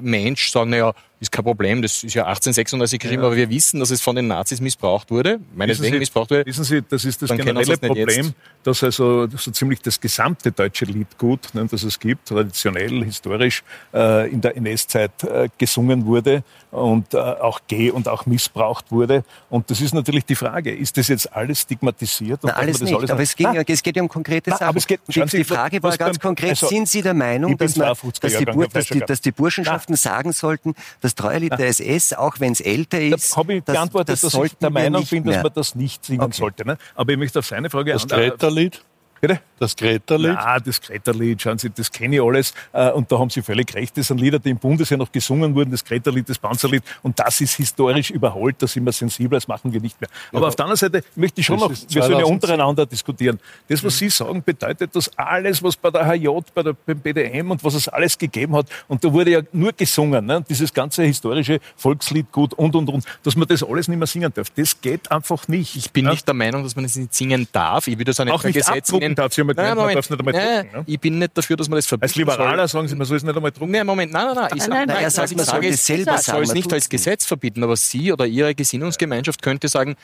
Mensch 0.00 0.50
sagen, 0.50 0.70
naja, 0.70 0.92
ist 1.20 1.30
kein 1.30 1.44
Problem, 1.44 1.82
das 1.82 2.02
ist 2.02 2.14
ja 2.14 2.22
1836 2.22 2.98
geschrieben, 2.98 3.22
ja. 3.22 3.26
aber 3.26 3.36
wir 3.36 3.50
wissen, 3.50 3.78
dass 3.78 3.90
es 3.90 4.00
von 4.00 4.16
den 4.16 4.26
Nazis 4.26 4.60
missbraucht 4.60 5.10
wurde, 5.10 5.38
meinetwegen 5.54 5.98
missbraucht 5.98 6.30
wurde. 6.30 6.46
Wissen 6.46 6.64
Sie, 6.64 6.80
das 6.82 7.04
ist 7.04 7.20
das 7.20 7.30
generelle 7.30 7.76
Problem, 7.76 8.32
dass 8.62 8.82
also 8.82 9.28
so 9.28 9.50
ziemlich 9.50 9.80
das 9.82 10.00
gesamte 10.00 10.50
deutsche 10.50 10.86
Liedgut, 10.86 11.52
ne, 11.52 11.66
das 11.70 11.82
es 11.82 12.00
gibt, 12.00 12.28
traditionell, 12.28 13.04
historisch, 13.04 13.62
äh, 13.92 14.30
in 14.30 14.40
der 14.40 14.56
NS-Zeit 14.56 15.22
äh, 15.24 15.50
gesungen 15.58 16.06
wurde 16.06 16.42
und 16.70 17.12
äh, 17.12 17.18
auch 17.18 17.60
geh 17.66 17.90
und 17.90 18.08
auch 18.08 18.24
missbraucht 18.24 18.90
wurde. 18.90 19.22
Und 19.50 19.70
das 19.70 19.82
ist 19.82 19.92
natürlich 19.92 20.24
die 20.24 20.36
Frage, 20.36 20.74
ist 20.74 20.96
das 20.96 21.08
jetzt 21.08 21.30
alles 21.34 21.60
stigmatisiert? 21.60 22.40
Na, 22.44 22.52
alles 22.52 22.80
nicht, 22.80 22.94
alles 22.94 23.10
aber 23.10 23.22
es, 23.22 23.36
ging, 23.36 23.46
ah, 23.46 23.62
es 23.66 23.82
geht 23.82 23.96
ja 23.96 24.02
um 24.02 24.08
konkrete 24.08 24.50
Sachen. 24.50 24.68
Aber 24.68 24.78
es 24.78 24.86
geht, 24.86 25.00
die, 25.06 25.22
die 25.22 25.44
Frage 25.44 25.82
war 25.82 25.94
ganz 25.98 26.18
konkret, 26.18 26.50
also, 26.50 26.68
sind 26.68 26.88
Sie 26.88 27.02
der 27.02 27.14
Meinung, 27.14 27.58
dass, 27.58 27.76
man, 27.76 27.88
dass, 27.88 28.38
die, 28.38 28.44
dass, 28.46 28.86
die, 28.86 29.00
dass 29.00 29.20
die 29.20 29.32
Burschenschaften 29.50 29.96
sagen 29.96 30.32
sollten, 30.32 30.74
das 31.00 31.14
Treuelied 31.14 31.58
der 31.58 31.68
SS, 31.68 32.12
auch 32.12 32.38
wenn 32.38 32.52
es 32.52 32.60
älter 32.60 33.00
ist, 33.00 33.32
da 33.32 33.36
habe 33.36 33.54
ich 33.54 33.64
geantwortet, 33.64 34.12
das, 34.12 34.20
das 34.20 34.32
dass 34.32 34.44
ich 34.44 34.56
der 34.56 34.70
Meinung 34.70 35.04
bin, 35.04 35.24
dass 35.24 35.42
man 35.42 35.52
das 35.52 35.74
nicht 35.74 36.04
singen 36.04 36.22
okay. 36.22 36.36
sollte. 36.36 36.66
Ne? 36.66 36.78
Aber 36.94 37.12
ich 37.12 37.18
möchte 37.18 37.38
auf 37.40 37.46
seine 37.46 37.68
Frage... 37.70 37.92
Das 37.92 38.06
Greta-Lied? 38.06 38.82
Bitte? 39.20 39.40
Das 39.58 39.76
Greta-Lied? 39.76 40.32
Ja, 40.32 40.58
das 40.58 40.80
Greta-Lied, 40.80 41.42
schauen 41.42 41.58
Sie, 41.58 41.68
das 41.68 41.92
kenne 41.92 42.16
ich 42.16 42.22
alles. 42.22 42.54
Äh, 42.72 42.90
und 42.92 43.12
da 43.12 43.18
haben 43.18 43.28
Sie 43.28 43.42
völlig 43.42 43.74
recht. 43.74 43.96
Das 43.98 44.06
sind 44.06 44.18
Lieder, 44.18 44.38
die 44.38 44.48
im 44.48 44.56
Bundesheer 44.56 44.96
noch 44.96 45.12
gesungen 45.12 45.54
wurden, 45.54 45.70
das 45.70 45.84
Greta-Lied, 45.84 46.26
das 46.28 46.38
Panzerlied. 46.38 46.82
Und 47.02 47.18
das 47.18 47.40
ist 47.42 47.56
historisch 47.56 48.10
überholt, 48.10 48.56
da 48.58 48.66
sind 48.66 48.84
wir 48.84 48.92
sensibel, 48.92 49.36
das 49.36 49.46
machen 49.46 49.72
wir 49.72 49.80
nicht 49.80 50.00
mehr. 50.00 50.08
Aber 50.32 50.42
ja, 50.42 50.48
auf 50.48 50.56
der 50.56 50.64
anderen 50.64 50.78
Seite 50.78 51.04
möchte 51.14 51.40
ich 51.40 51.46
schon 51.46 51.58
noch, 51.58 51.70
wir 51.70 52.02
sollen 52.02 52.18
ja 52.18 52.24
untereinander 52.24 52.86
diskutieren. 52.86 53.38
Das, 53.68 53.84
was 53.84 53.94
mhm. 53.94 53.98
Sie 53.98 54.08
sagen, 54.08 54.42
bedeutet, 54.42 54.96
dass 54.96 55.10
alles, 55.18 55.62
was 55.62 55.76
bei 55.76 55.90
der 55.90 56.06
HJ, 56.06 56.28
bei 56.54 56.62
der, 56.62 56.72
beim 56.72 56.98
BDM 56.98 57.50
und 57.50 57.62
was 57.62 57.74
es 57.74 57.88
alles 57.88 58.16
gegeben 58.16 58.56
hat, 58.56 58.66
und 58.88 59.04
da 59.04 59.12
wurde 59.12 59.30
ja 59.30 59.40
nur 59.52 59.72
gesungen, 59.72 60.24
ne? 60.24 60.42
dieses 60.48 60.72
ganze 60.72 61.02
historische 61.02 61.60
Volksliedgut 61.76 62.54
und, 62.54 62.74
und, 62.74 62.88
und, 62.88 63.04
dass 63.22 63.36
man 63.36 63.46
das 63.46 63.62
alles 63.62 63.88
nicht 63.88 63.98
mehr 63.98 64.06
singen 64.06 64.32
darf. 64.32 64.48
Das 64.50 64.80
geht 64.80 65.10
einfach 65.12 65.46
nicht. 65.48 65.76
Ich 65.76 65.90
bin 65.90 66.06
ja? 66.06 66.12
nicht 66.12 66.26
der 66.26 66.34
Meinung, 66.34 66.62
dass 66.62 66.74
man 66.76 66.86
es 66.86 66.96
nicht 66.96 67.14
singen 67.14 67.46
darf. 67.52 67.86
Ich 67.86 67.94
würde 67.94 68.04
das 68.06 68.20
auch 68.20 68.24
nicht 68.24 68.34
auch 68.34 68.44
nicht 68.44 68.54
Gesetz 68.54 68.90
darf. 69.14 69.32
Sie 69.32 69.40
haben 69.40 69.48
nein, 69.48 69.76
Moment, 69.76 69.78
man 69.86 69.94
darf 69.94 70.10
nicht 70.10 70.18
einmal 70.18 70.34
nein, 70.34 70.64
drucken. 70.64 70.78
Ne? 70.78 70.84
Ich 70.86 71.00
bin 71.00 71.18
nicht 71.18 71.36
dafür, 71.36 71.56
dass 71.56 71.68
man 71.68 71.76
das 71.76 71.86
verbietet. 71.86 72.10
Als 72.10 72.16
Liberaler 72.16 72.68
sagen 72.68 72.88
Sie, 72.88 72.96
man 72.96 73.06
soll 73.06 73.16
es 73.16 73.22
nicht 73.22 73.36
einmal 73.36 73.50
drucken. 73.50 73.72
Nein, 73.72 73.86
Moment, 73.86 74.12
nein, 74.12 74.26
nein, 74.26 74.34
nein. 74.34 74.50
Ich, 74.54 74.66
nein, 74.66 74.86
nein, 74.86 74.96
nein, 75.02 75.10
sage, 75.10 75.34
man 75.36 75.44
soll 75.44 75.64
es 75.64 75.86
selber 75.86 76.18
sagen. 76.18 76.36
soll 76.36 76.42
es 76.42 76.54
nicht 76.54 76.72
als 76.72 76.88
Gesetz 76.88 77.24
verbieten, 77.24 77.62
aber 77.62 77.76
Sie 77.76 78.12
oder 78.12 78.26
Ihre 78.26 78.54
Gesinnungsgemeinschaft 78.54 79.42
könnte 79.42 79.68
sagen, 79.68 79.96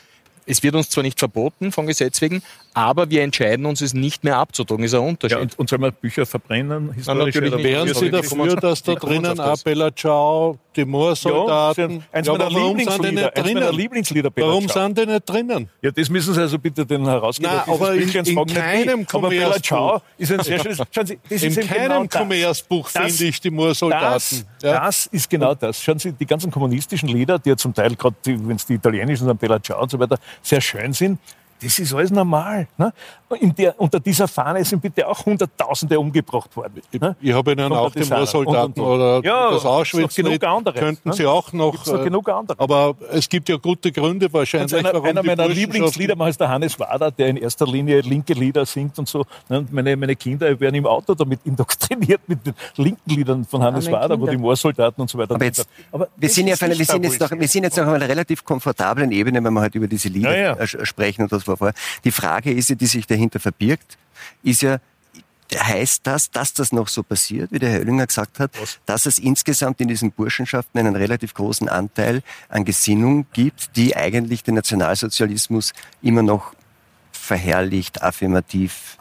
es 0.47 0.63
wird 0.63 0.75
uns 0.75 0.89
zwar 0.89 1.03
nicht 1.03 1.19
verboten 1.19 1.71
von 1.71 1.85
Gesetz 1.85 2.21
wegen, 2.21 2.41
aber 2.73 3.09
wir 3.09 3.23
entscheiden 3.23 3.65
uns, 3.65 3.81
es 3.81 3.93
nicht 3.93 4.23
mehr 4.23 4.37
abzudrucken. 4.37 4.85
Ist 4.85 4.93
ein 4.93 5.01
Unterschied. 5.01 5.37
Ja, 5.37 5.41
und, 5.41 5.57
und 5.59 5.69
soll 5.69 5.79
man 5.79 5.93
Bücher 5.93 6.25
verbrennen? 6.25 6.93
Nein, 7.05 7.17
natürlich 7.17 7.53
nicht. 7.53 7.63
Wären 7.63 7.93
Sie 7.93 8.11
dafür, 8.11 8.55
dass 8.55 8.83
da 8.83 8.95
drinnen 8.95 9.39
auch 9.39 9.63
Bella 9.63 9.93
Ciao, 9.95 10.59
die 10.75 10.85
Moorsoldaten... 10.85 11.91
Ja, 11.91 12.01
eins 12.11 12.27
ja, 12.27 12.33
meiner 12.33 12.49
Lieblingslieder. 12.49 13.35
Eins 13.35 13.53
meiner 13.53 13.71
Lieblingslieder 13.71 14.29
Bella 14.29 14.47
warum 14.47 14.67
Ciao. 14.69 14.85
sind 14.85 14.97
die 14.97 15.05
nicht 15.07 15.27
drinnen? 15.27 15.69
Ja, 15.81 15.91
das 15.91 16.09
müssen 16.09 16.33
Sie 16.33 16.41
also 16.41 16.59
bitte 16.59 16.85
den 16.85 17.05
herausgeben. 17.05 17.51
Nein, 17.51 17.63
aber 17.67 17.93
in, 17.95 18.09
in 18.09 18.45
keinem 18.45 19.05
Commerce-Buch... 19.07 20.01
ist 20.17 20.31
ein 20.31 20.43
sehr 20.43 20.59
schönes... 20.59 20.77
Schauen 20.91 21.07
Sie, 21.07 21.19
das 21.29 21.41
in 21.43 21.49
ist 21.49 21.67
keinem 21.67 22.07
genau 22.07 22.23
Commerce-Buch 22.23 22.89
finde 22.89 23.23
ich 23.25 23.41
die 23.41 23.49
Moorsoldaten. 23.49 24.13
Das, 24.13 24.45
ja? 24.61 24.85
das 24.85 25.05
ist 25.07 25.29
genau 25.29 25.55
das. 25.55 25.81
Schauen 25.81 25.97
Sie, 25.99 26.11
die 26.11 26.25
ganzen 26.25 26.51
kommunistischen 26.51 27.09
Lieder, 27.09 27.39
die 27.39 27.49
ja 27.49 27.57
zum 27.57 27.73
Teil, 27.73 27.95
gerade 27.95 28.15
wenn 28.23 28.55
es 28.55 28.65
die 28.65 28.75
italienischen 28.75 29.25
sind, 29.25 29.39
Bella 29.39 29.61
Ciao 29.61 29.81
und 29.81 29.89
so 29.89 29.99
weiter, 29.99 30.17
sehr 30.41 30.61
schön 30.61 30.93
sind, 30.93 31.19
das 31.61 31.79
ist 31.79 31.93
alles 31.93 32.11
normal. 32.11 32.67
Ne? 32.77 32.93
Der, 33.57 33.79
unter 33.79 33.99
dieser 33.99 34.27
Fahne 34.27 34.63
sind 34.63 34.81
bitte 34.81 35.07
auch 35.07 35.25
Hunderttausende 35.25 35.99
umgebracht 35.99 36.55
worden. 36.55 36.81
Ne? 36.93 37.15
Ich 37.19 37.33
habe 37.33 37.51
Ihnen 37.51 37.71
auch 37.71 37.91
den 37.91 38.07
Moorsoldaten 38.07 38.81
oder 38.81 39.21
ja, 39.23 39.51
das 39.51 39.65
Auschwitz 39.65 40.15
genug 40.15 40.43
andere, 40.43 40.77
könnten 40.77 41.09
ne? 41.09 41.15
Sie 41.15 41.25
auch 41.25 41.51
noch. 41.51 41.85
Noch 41.85 42.03
genug 42.03 42.29
andere. 42.29 42.59
Aber 42.59 42.95
es 43.11 43.27
gibt 43.27 43.49
ja 43.49 43.57
gute 43.57 43.91
Gründe 43.91 44.31
wahrscheinlich, 44.31 44.75
einer, 44.75 44.93
warum 44.93 45.07
einer 45.07 45.23
meiner 45.23 45.47
Lieblingslieder 45.47 46.15
ist 46.27 46.39
der 46.39 46.49
Hannes 46.49 46.79
Wader, 46.79 47.11
der 47.11 47.27
in 47.27 47.37
erster 47.37 47.65
Linie 47.65 48.01
linke 48.01 48.33
Lieder 48.33 48.65
singt 48.65 48.97
und 48.99 49.07
so. 49.07 49.25
Ne? 49.49 49.65
Meine, 49.71 49.97
meine 49.97 50.15
Kinder 50.15 50.59
werden 50.59 50.75
im 50.75 50.85
Auto 50.85 51.15
damit 51.15 51.39
indoktriniert 51.43 52.21
mit 52.27 52.45
den 52.45 52.53
linken 52.75 53.09
Liedern 53.09 53.45
von 53.45 53.63
Hannes 53.63 53.91
Wader, 53.91 54.19
wo 54.19 54.27
die 54.27 54.37
Moorsoldaten 54.37 55.01
und 55.01 55.09
so 55.09 55.17
weiter. 55.17 55.35
Aber, 55.35 55.45
jetzt, 55.45 55.67
Aber 55.91 56.07
wir, 56.15 56.29
sind 56.29 56.47
ja 56.47 56.55
eine, 56.59 56.77
wir, 56.77 56.85
sind 56.85 57.03
jetzt 57.03 57.19
noch, 57.19 57.31
wir 57.31 57.47
sind 57.47 57.63
jetzt 57.63 57.77
noch 57.77 57.87
auf 57.87 57.93
einer 57.93 58.07
relativ 58.07 58.45
komfortablen 58.45 59.11
Ebene, 59.11 59.43
wenn 59.43 59.53
wir 59.53 59.61
halt 59.61 59.75
über 59.75 59.87
diese 59.87 60.09
Lieder 60.09 60.37
ja, 60.37 60.55
ja. 60.57 60.67
sprechen 60.67 61.23
und 61.23 61.31
das 61.31 61.46
vorher. 61.55 61.75
Die 62.03 62.11
Frage 62.11 62.51
ist 62.51 62.69
ja, 62.69 62.75
die 62.75 62.87
sich 62.87 63.07
dahinter 63.07 63.39
verbirgt, 63.39 63.97
ist 64.43 64.61
ja, 64.61 64.79
heißt 65.55 66.05
das, 66.05 66.31
dass 66.31 66.53
das 66.53 66.71
noch 66.71 66.87
so 66.87 67.03
passiert, 67.03 67.51
wie 67.51 67.59
der 67.59 67.69
Herr 67.69 67.79
Oellinger 67.79 68.07
gesagt 68.07 68.39
hat, 68.39 68.51
Was? 68.59 68.79
dass 68.85 69.05
es 69.05 69.17
insgesamt 69.17 69.79
in 69.79 69.87
diesen 69.87 70.11
Burschenschaften 70.11 70.79
einen 70.79 70.95
relativ 70.95 71.33
großen 71.33 71.69
Anteil 71.69 72.21
an 72.49 72.65
Gesinnung 72.65 73.25
gibt, 73.31 73.75
die 73.77 73.95
eigentlich 73.95 74.43
den 74.43 74.55
Nationalsozialismus 74.55 75.73
immer 76.01 76.23
noch 76.23 76.53
verherrlicht, 77.11 78.01
affirmativ 78.01 78.97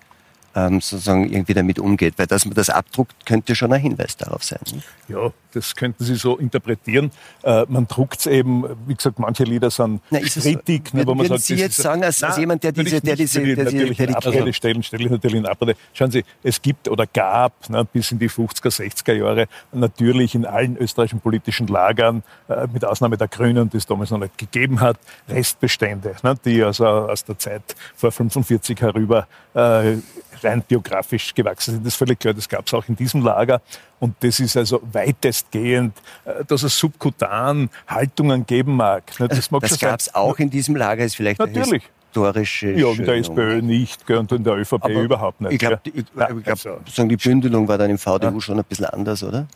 ähm, 0.56 0.80
sozusagen 0.80 1.30
irgendwie 1.30 1.54
damit 1.54 1.78
umgeht. 1.78 2.14
Weil 2.16 2.26
dass 2.26 2.44
man 2.46 2.54
das 2.54 2.70
abdruckt, 2.70 3.26
könnte 3.26 3.54
schon 3.54 3.72
ein 3.72 3.80
Hinweis 3.80 4.16
darauf 4.16 4.42
sein. 4.42 4.60
Ja, 5.06 5.30
das 5.52 5.76
könnten 5.76 6.02
Sie 6.02 6.16
so 6.16 6.36
interpretieren. 6.36 7.10
Äh, 7.42 7.66
man 7.68 7.86
druckt 7.86 8.20
es 8.20 8.26
eben, 8.26 8.64
wie 8.86 8.94
gesagt, 8.94 9.18
manche 9.18 9.44
Lieder 9.44 9.70
sind 9.70 10.00
na, 10.10 10.18
Kritik. 10.20 10.92
Ne, 10.94 11.06
wo 11.06 11.14
man 11.14 11.28
sagt, 11.28 11.42
Sie 11.42 11.54
jetzt 11.54 11.76
sagen, 11.76 12.02
als, 12.02 12.22
als 12.22 12.38
jemand, 12.38 12.64
der 12.64 12.72
diese... 12.72 13.00
Der 13.00 13.16
diese 13.16 13.40
der, 13.40 13.64
natürlich 13.64 13.96
der, 13.96 14.06
der, 14.06 14.44
der 14.44 14.52
stellen, 14.52 14.82
stelle 14.82 15.04
ich 15.04 15.10
natürlich 15.10 15.36
in 15.36 15.46
Abrede. 15.46 15.76
Schauen 15.92 16.10
Sie, 16.10 16.24
es 16.42 16.60
gibt 16.60 16.88
oder 16.88 17.06
gab 17.06 17.68
ne, 17.68 17.84
bis 17.84 18.10
in 18.10 18.18
die 18.18 18.30
50er, 18.30 18.70
60er 18.70 19.12
Jahre 19.12 19.48
natürlich 19.72 20.34
in 20.34 20.46
allen 20.46 20.76
österreichischen 20.76 21.20
politischen 21.20 21.66
Lagern, 21.66 22.22
äh, 22.48 22.66
mit 22.72 22.84
Ausnahme 22.84 23.18
der 23.18 23.28
Grünen, 23.28 23.68
die 23.68 23.76
es 23.76 23.86
damals 23.86 24.10
noch 24.10 24.18
nicht 24.18 24.38
gegeben 24.38 24.80
hat, 24.80 24.98
Restbestände, 25.28 26.16
ne, 26.22 26.34
die 26.44 26.62
also 26.62 26.86
aus 26.86 27.24
der 27.24 27.38
Zeit 27.38 27.76
vor 27.94 28.10
45 28.10 28.80
herüber 28.80 29.26
äh, 29.54 29.96
rein 30.42 30.62
biografisch 30.62 31.34
gewachsen 31.34 31.74
sind. 31.74 31.86
Das 31.86 31.94
ist 31.94 31.98
völlig 31.98 32.18
klar, 32.18 32.34
das 32.34 32.48
gab 32.48 32.66
es 32.66 32.74
auch 32.74 32.86
in 32.88 32.96
diesem 32.96 33.24
Lager. 33.24 33.60
Und 33.98 34.14
das 34.20 34.40
ist 34.40 34.56
also 34.56 34.80
weitestgehend, 34.92 35.96
äh, 36.24 36.44
dass 36.44 36.62
es 36.62 36.78
subkutan 36.78 37.70
Haltungen 37.86 38.46
geben 38.46 38.76
mag. 38.76 39.04
Das, 39.18 39.50
mag 39.50 39.62
das 39.62 39.78
gab 39.78 40.00
es 40.00 40.14
auch 40.14 40.38
in 40.38 40.50
diesem 40.50 40.76
Lager, 40.76 41.04
ist 41.04 41.16
vielleicht 41.16 41.38
Natürlich 41.38 41.84
historische. 42.16 42.70
Ja, 42.72 42.90
in 42.92 43.04
der 43.04 43.16
SPÖ 43.16 43.62
nicht 43.62 44.08
und 44.10 44.32
in 44.32 44.44
der 44.44 44.56
ÖVP 44.56 44.84
Aber 44.84 45.02
überhaupt 45.02 45.40
nicht. 45.40 45.52
Ich 45.52 45.58
glaube, 45.58 45.80
glaub, 46.14 46.46
also, 46.46 47.04
die 47.04 47.16
Bündelung 47.16 47.68
war 47.68 47.78
dann 47.78 47.90
im 47.90 47.98
VDU 47.98 48.34
ja. 48.34 48.40
schon 48.40 48.58
ein 48.58 48.64
bisschen 48.64 48.86
anders, 48.86 49.22
oder? 49.22 49.46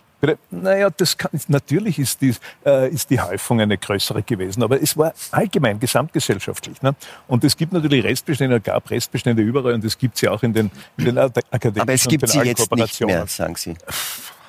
Naja, 0.50 0.90
das 0.90 1.16
kann, 1.16 1.30
natürlich 1.48 1.98
ist 1.98 2.20
die, 2.20 2.35
äh, 2.66 2.90
ist 2.90 3.11
die 3.11 3.20
Häufung 3.20 3.61
eine 3.61 3.78
größere 3.78 4.22
gewesen, 4.22 4.62
aber 4.62 4.83
es 4.83 4.96
war 4.96 5.14
allgemein, 5.30 5.80
gesamtgesellschaftlich. 5.80 6.83
Ne? 6.83 6.94
Und 7.26 7.44
es 7.44 7.56
gibt 7.56 7.72
natürlich 7.72 8.04
Restbestände, 8.04 8.61
gab 8.61 8.90
Restbestände 8.90 9.42
überall 9.42 9.74
und 9.74 9.85
es 9.85 9.96
gibt 9.96 10.18
sie 10.18 10.28
auch 10.28 10.42
in 10.42 10.52
den, 10.52 10.70
in 10.98 11.06
den 11.06 11.18
akademischen 11.18 11.80
Aber 11.80 11.92
es 11.92 12.06
gibt 12.06 12.28
sie 12.28 12.40
jetzt 12.40 12.70
nicht 12.70 13.00
mehr, 13.00 13.26
sagen 13.26 13.56
Sie. 13.56 13.74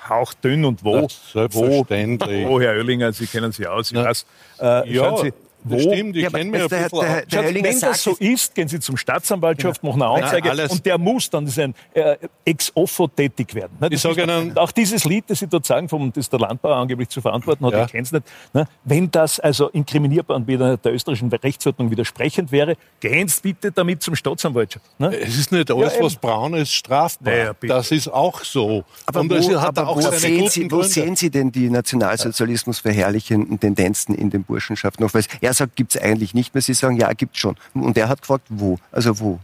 Hauchdünn 0.10 0.65
und 0.65 0.84
wo, 0.84 1.07
wo, 1.34 1.86
wo, 1.86 2.62
Herr 2.62 2.73
Oellinger, 2.73 3.13
Sie 3.13 3.27
kennen 3.27 3.51
sie 3.51 3.65
aus. 3.65 3.91
Ich 3.91 3.97
weiß, 3.97 4.25
äh, 4.60 4.93
ja, 4.93 5.15
Sie, 5.17 5.31
wo? 5.63 5.76
Das 5.76 5.84
stimmt, 5.84 6.15
ich 6.15 6.24
ja, 6.24 6.30
kenne 6.30 6.52
mich 6.52 6.62
ein 6.62 6.69
der, 6.69 6.89
der, 6.89 7.26
der, 7.26 7.63
Wenn 7.63 7.80
das 7.80 8.04
so 8.04 8.15
ist, 8.19 8.56
gehen 8.56 8.67
Sie 8.67 8.80
zum 8.80 8.97
Staatsanwaltschaft, 8.97 9.84
ja. 9.84 9.89
machen 9.89 10.02
eine 10.02 10.24
Anzeige 10.24 10.50
Nein, 10.50 10.69
und 10.69 10.86
der 10.86 10.97
muss 10.97 11.30
dann 11.30 11.47
sein 11.47 11.76
äh, 11.93 12.17
ex 12.45 12.71
offo 12.76 13.08
tätig 13.08 13.54
werden. 13.54 13.78
Ne? 13.80 13.89
Ich 13.91 14.02
sage 14.02 14.24
Ihnen, 14.24 14.58
auch 14.58 14.71
dieses 14.71 15.06
Lied, 15.06 15.26
das 15.28 15.39
Sie 15.39 15.47
dort 15.47 15.65
sagen, 15.65 15.88
vom, 15.89 16.12
das 16.12 16.30
der 16.30 16.39
Landbauer 16.39 16.78
angeblich 16.78 17.10
zu 17.10 17.21
verantworten 17.21 17.65
hat, 17.65 17.74
ja. 17.74 17.86
ich 17.86 17.91
kenne 17.91 18.04
es 18.04 18.12
nicht. 18.12 18.26
Ne? 18.54 18.67
Wenn 18.84 19.12
das 19.12 19.39
also 19.39 19.69
inkriminierbar 19.69 20.38
und 20.38 20.47
wieder 20.47 20.78
der 20.78 20.93
österreichischen 20.93 21.30
Rechtsordnung 21.30 21.91
widersprechend 21.91 22.52
wäre, 22.52 22.76
gehen 23.00 23.28
Sie 23.28 23.41
bitte 23.41 23.71
damit 23.71 24.02
zum 24.02 24.15
Staatsanwaltschaft. 24.15 24.86
Ne? 25.00 25.15
Es 25.15 25.38
ist 25.38 25.52
nicht 25.52 25.69
alles, 25.71 25.95
ja, 25.95 26.04
was 26.04 26.15
braun 26.15 26.54
ist, 26.56 26.74
strafbar. 26.74 27.34
Naja, 27.34 27.54
das 27.62 27.91
ist 27.91 28.08
auch 28.08 28.43
so. 28.43 28.84
Aber, 29.06 29.21
und 29.21 29.30
wo, 29.30 29.62
hat 29.62 29.78
aber 29.78 29.89
auch 29.89 29.97
wo, 29.97 30.12
sehen 30.12 30.50
Sie, 30.50 30.71
wo 30.71 30.82
sehen 30.84 31.15
Sie 31.15 31.30
denn 31.30 31.52
die 31.52 31.69
Nationalsozialismus 31.69 32.80
verherrlichenden 32.80 33.60
Tendenzen 33.60 34.15
in 34.15 34.30
den 34.30 34.43
Burschenschaften 34.43 35.04
noch? 35.04 35.13
Weil 35.13 35.24
er 35.39 35.50
er 35.51 35.55
sagt, 35.55 35.75
gibt 35.75 35.93
es 35.93 36.01
eigentlich 36.01 36.33
nicht 36.33 36.53
mehr. 36.53 36.61
Sie 36.61 36.73
sagen, 36.73 36.95
ja, 36.95 37.11
gibt 37.11 37.37
schon. 37.37 37.57
Und 37.73 37.97
er 37.97 38.07
hat 38.07 38.21
gefragt, 38.21 38.45
wo? 38.49 38.79
Also 38.91 39.19
wo? 39.19 39.39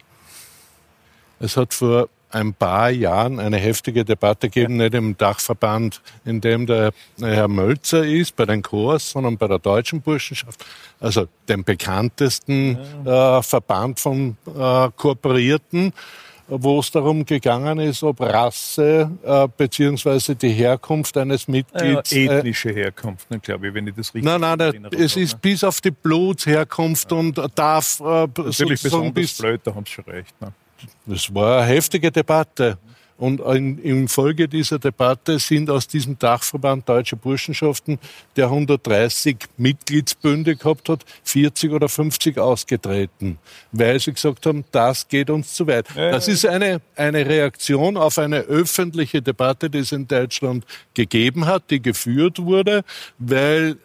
Es 1.40 1.58
hat 1.58 1.74
vor 1.74 2.08
ein 2.30 2.54
paar 2.54 2.90
Jahren 2.90 3.40
eine 3.40 3.58
heftige 3.58 4.06
Debatte 4.06 4.50
gegeben, 4.50 4.78
nicht 4.78 4.94
im 4.94 5.18
Dachverband, 5.18 6.02
in 6.24 6.40
dem 6.42 6.66
der 6.66 6.92
Herr 7.20 7.48
Mölzer 7.48 8.06
ist, 8.06 8.36
bei 8.36 8.46
den 8.46 8.62
Chors, 8.62 9.12
sondern 9.12 9.38
bei 9.38 9.48
der 9.48 9.60
deutschen 9.60 10.02
Burschenschaft, 10.02 10.66
also 11.00 11.28
dem 11.50 11.64
bekanntesten 11.64 12.78
äh, 13.06 13.42
Verband 13.42 14.00
von 14.00 14.38
äh, 14.48 14.90
Kooperierten 14.96 15.94
wo 16.48 16.80
es 16.80 16.92
darum 16.92 17.26
gegangen 17.26 17.80
ist, 17.80 18.04
ob 18.04 18.22
Rasse 18.22 19.12
äh, 19.24 19.48
beziehungsweise 19.56 20.36
die 20.36 20.50
Herkunft 20.50 21.18
eines 21.18 21.48
Mitglieds. 21.48 22.12
Ja, 22.12 22.18
äh, 22.18 22.38
ethnische 22.38 22.70
Herkunft, 22.70 23.30
ne, 23.30 23.40
glaube 23.40 23.68
ich, 23.68 23.74
wenn 23.74 23.88
ich 23.88 23.96
das 23.96 24.14
richtig 24.14 24.24
Nein, 24.24 24.42
nein, 24.42 24.58
nein 24.58 24.88
es 24.98 25.16
ist 25.16 25.42
bis 25.42 25.64
auf 25.64 25.82
die 25.82 25.92
Blutsherkunft 25.92 27.12
ja. 27.12 27.18
und 27.18 27.42
darf. 27.56 28.00
Äh, 28.00 28.28
Natürlich 28.38 28.82
besonders 28.82 29.14
bis, 29.14 29.38
blöd, 29.38 29.62
da 29.64 29.76
haben 29.76 29.86
Sie 29.86 29.92
schon 29.92 30.06
recht. 30.06 30.42
Ne? 30.42 30.54
Das 31.06 31.34
war 31.34 31.62
eine 31.62 31.68
heftige 31.68 32.12
Debatte. 32.12 32.78
Und 33.18 33.40
in, 33.42 33.80
in 33.80 34.08
Folge 34.08 34.48
dieser 34.48 34.78
Debatte 34.78 35.40
sind 35.40 35.70
aus 35.70 35.88
diesem 35.88 36.20
Dachverband 36.20 36.88
Deutsche 36.88 37.16
Burschenschaften, 37.16 38.00
der 38.36 38.46
130 38.46 39.38
Mitgliedsbünde 39.58 40.56
gehabt 40.56 40.88
hat, 40.90 41.04
40 41.24 41.72
oder 41.72 41.90
50 41.90 42.38
ausgetreten, 42.38 43.40
weil 43.72 44.00
sie 44.00 44.14
gesagt 44.14 44.46
haben, 44.46 44.66
das 44.72 45.08
geht 45.08 45.30
uns 45.30 45.54
zu 45.54 45.66
weit. 45.66 45.88
Das 45.96 46.28
ist 46.28 46.46
eine, 46.46 46.80
eine 46.96 47.26
Reaktion 47.26 47.98
auf 47.98 48.20
eine 48.20 48.42
öffentliche 48.42 49.22
Debatte, 49.22 49.70
die 49.70 49.80
es 49.80 49.92
in 49.92 50.08
Deutschland 50.08 50.66
gegeben 50.94 51.48
hat, 51.48 51.72
die 51.72 51.82
geführt 51.82 52.40
wurde, 52.40 52.84
weil 53.18 53.78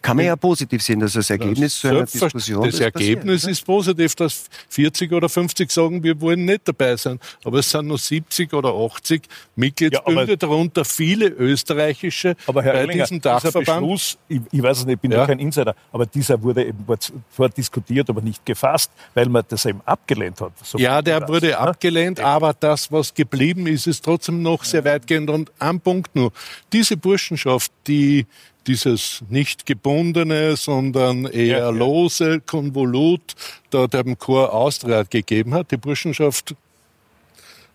kann 0.00 0.16
man 0.16 0.26
ja 0.26 0.36
positiv 0.36 0.82
sehen, 0.82 1.00
dass 1.00 1.14
das 1.14 1.30
Ergebnis 1.30 1.80
zu 1.80 1.88
einer 1.88 2.04
Diskussion 2.04 2.64
Das 2.64 2.80
Ergebnis 2.80 3.44
ist 3.44 3.64
positiv, 3.64 4.14
dass 4.14 4.44
40 4.68 5.12
oder 5.12 5.28
50 5.28 5.70
sagen, 5.70 6.02
wir 6.02 6.20
wollen 6.20 6.44
nicht 6.44 6.62
dabei 6.64 6.96
sein. 6.96 7.18
Aber 7.44 7.58
es 7.58 7.70
sind 7.70 7.86
nur 7.86 7.98
70 7.98 8.52
oder 8.52 8.70
80 8.70 9.22
Mitgliedsbünde, 9.56 10.32
ja, 10.32 10.36
darunter 10.36 10.84
viele 10.84 11.28
österreichische 11.28 12.36
aber 12.46 12.62
Herr 12.62 12.72
bei 12.74 12.78
Erlinger, 12.80 13.04
diesem 13.04 13.20
Dachverband. 13.20 13.66
Beschluss, 13.66 14.18
ich, 14.28 14.40
ich, 14.50 14.62
weiß 14.62 14.78
es 14.78 14.86
nicht, 14.86 14.96
ich 14.96 15.00
bin 15.00 15.12
ja. 15.12 15.26
kein 15.26 15.38
Insider, 15.38 15.74
aber 15.92 16.06
dieser 16.06 16.42
wurde 16.42 16.64
eben 16.66 16.84
zwar 17.30 17.48
diskutiert, 17.48 18.10
aber 18.10 18.20
nicht 18.20 18.44
gefasst, 18.44 18.90
weil 19.14 19.28
man 19.28 19.42
das 19.48 19.64
eben 19.64 19.80
abgelehnt 19.84 20.40
hat. 20.40 20.52
So 20.62 20.78
ja, 20.78 21.00
der 21.00 21.20
das, 21.20 21.28
wurde 21.28 21.48
ne? 21.48 21.58
abgelehnt, 21.58 22.20
aber 22.20 22.54
das, 22.54 22.92
was 22.92 23.14
geblieben 23.14 23.66
ist, 23.66 23.86
ist 23.86 24.04
trotzdem 24.04 24.42
noch 24.42 24.64
sehr 24.64 24.84
weitgehend. 24.84 25.30
Und 25.30 25.50
ein 25.58 25.80
Punkt 25.80 26.14
nur, 26.14 26.32
diese 26.72 26.96
Burschenschaft, 26.96 27.72
die 27.86 28.26
dieses 28.66 29.22
nicht 29.28 29.66
gebundene, 29.66 30.56
sondern 30.56 31.26
eher 31.26 31.58
ja, 31.58 31.70
lose 31.70 32.40
Konvolut 32.40 33.34
da 33.70 33.86
dem 33.86 34.18
Chor 34.18 34.52
Austria 34.52 35.02
gegeben 35.02 35.54
hat. 35.54 35.70
Die 35.70 35.76
Burschenschaft 35.76 36.54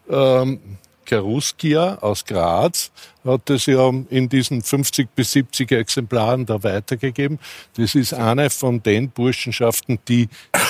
ähm, 0.10 0.60
Keruskia 1.08 1.96
aus 2.02 2.26
Graz 2.26 2.92
hat 3.24 3.50
es 3.50 3.66
ja 3.66 3.90
in 4.10 4.28
diesen 4.28 4.62
50 4.62 5.10
bis 5.16 5.32
70 5.32 5.72
Exemplaren 5.72 6.46
da 6.46 6.62
weitergegeben. 6.62 7.40
Das 7.78 7.96
ist 7.96 8.14
eine 8.14 8.50
von 8.50 8.84
den 8.84 9.10
Burschenschaften, 9.10 10.00
die 10.08 10.28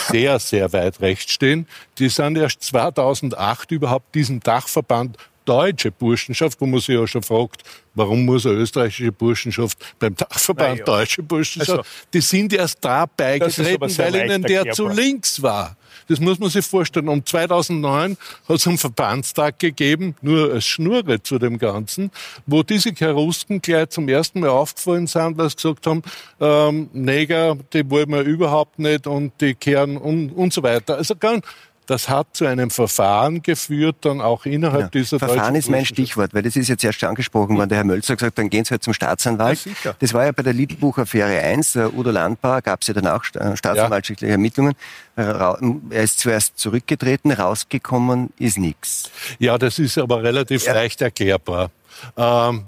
sehr, 0.09 0.39
sehr 0.39 0.71
weit 0.73 1.01
rechts 1.01 1.33
stehen. 1.33 1.67
Die 1.97 2.09
sind 2.09 2.37
erst 2.37 2.63
2008 2.63 3.71
überhaupt 3.71 4.13
diesem 4.13 4.39
Dachverband 4.39 5.17
deutsche 5.47 5.91
Burschenschaft, 5.91 6.59
wo 6.59 6.65
man 6.65 6.79
sich 6.79 6.95
ja 6.95 7.07
schon 7.07 7.23
fragt, 7.23 7.63
warum 7.95 8.25
muss 8.25 8.45
eine 8.45 8.55
österreichische 8.55 9.11
Burschenschaft 9.11 9.77
beim 9.99 10.15
Dachverband 10.15 10.79
ja. 10.79 10.85
deutsche 10.85 11.23
Burschenschaft, 11.23 11.79
also, 11.79 11.89
die 12.13 12.21
sind 12.21 12.53
erst 12.53 12.83
da 12.83 13.05
beigetreten, 13.05 13.97
weil 13.97 14.15
ihnen 14.15 14.43
der 14.43 14.71
zu 14.71 14.87
links 14.87 15.41
war. 15.41 15.77
Das 16.07 16.19
muss 16.19 16.39
man 16.39 16.49
sich 16.49 16.65
vorstellen. 16.65 17.09
Um 17.09 17.25
2009 17.25 18.17
hat 18.47 18.55
es 18.55 18.67
einen 18.67 18.77
Verbandstag 18.77 19.59
gegeben, 19.59 20.15
nur 20.21 20.53
als 20.53 20.65
Schnurre 20.65 21.21
zu 21.21 21.37
dem 21.37 21.57
Ganzen, 21.57 22.11
wo 22.45 22.63
diese 22.63 22.93
Kerusken 22.93 23.61
gleich 23.61 23.89
zum 23.89 24.07
ersten 24.07 24.39
Mal 24.39 24.49
aufgefallen 24.49 25.07
sind, 25.07 25.37
weil 25.37 25.49
sie 25.49 25.55
gesagt 25.57 25.85
haben, 25.87 26.01
ähm, 26.39 26.89
Neger, 26.93 27.57
die 27.73 27.89
wollen 27.89 28.09
wir 28.09 28.21
überhaupt 28.21 28.79
nicht 28.79 29.07
und 29.07 29.33
die 29.41 29.53
kehren 29.53 29.97
und, 29.97 30.31
und 30.31 30.53
so 30.53 30.63
weiter. 30.63 30.97
Also 30.97 31.15
ganz, 31.15 31.45
das 31.87 32.09
hat 32.09 32.27
zu 32.33 32.45
einem 32.45 32.69
Verfahren 32.69 33.41
geführt, 33.41 33.97
dann 34.01 34.21
auch 34.21 34.45
innerhalb 34.45 34.81
ja. 34.81 34.87
dieser 34.89 35.19
Verfahren 35.19 35.55
ist 35.55 35.69
mein 35.69 35.85
Stichwort, 35.85 36.33
weil 36.33 36.43
das 36.43 36.55
ist 36.55 36.67
jetzt 36.67 36.83
erst 36.83 37.03
angesprochen 37.03 37.57
worden. 37.57 37.69
Der 37.69 37.79
Herr 37.79 37.85
Mölzer 37.85 38.13
hat 38.13 38.19
gesagt, 38.19 38.37
dann 38.37 38.49
gehen 38.49 38.65
Sie 38.65 38.71
halt 38.71 38.83
zum 38.83 38.93
Staatsanwalt. 38.93 39.59
Ja, 39.83 39.95
das 39.97 40.13
war 40.13 40.25
ja 40.25 40.31
bei 40.33 40.43
der 40.43 40.53
Lidlbuch-Affäre 40.53 41.39
1, 41.41 41.73
der 41.73 41.93
Udo 41.93 42.11
Landbauer, 42.11 42.61
gab 42.61 42.81
es 42.81 42.87
ja 42.87 42.93
dann 42.93 43.07
auch 43.07 43.23
äh, 43.33 43.55
staatsanwaltliche 43.55 44.27
Ermittlungen. 44.27 44.75
Er 45.15 45.57
ist 45.89 46.19
zuerst 46.19 46.59
zurückgetreten, 46.59 47.31
rausgekommen 47.31 48.31
ist 48.37 48.59
nichts. 48.59 49.09
Ja, 49.39 49.57
das 49.57 49.79
ist 49.79 49.97
aber 49.97 50.21
relativ 50.21 50.65
ja. 50.65 50.73
leicht 50.73 51.01
erklärbar. 51.01 51.71
Ähm, 52.15 52.65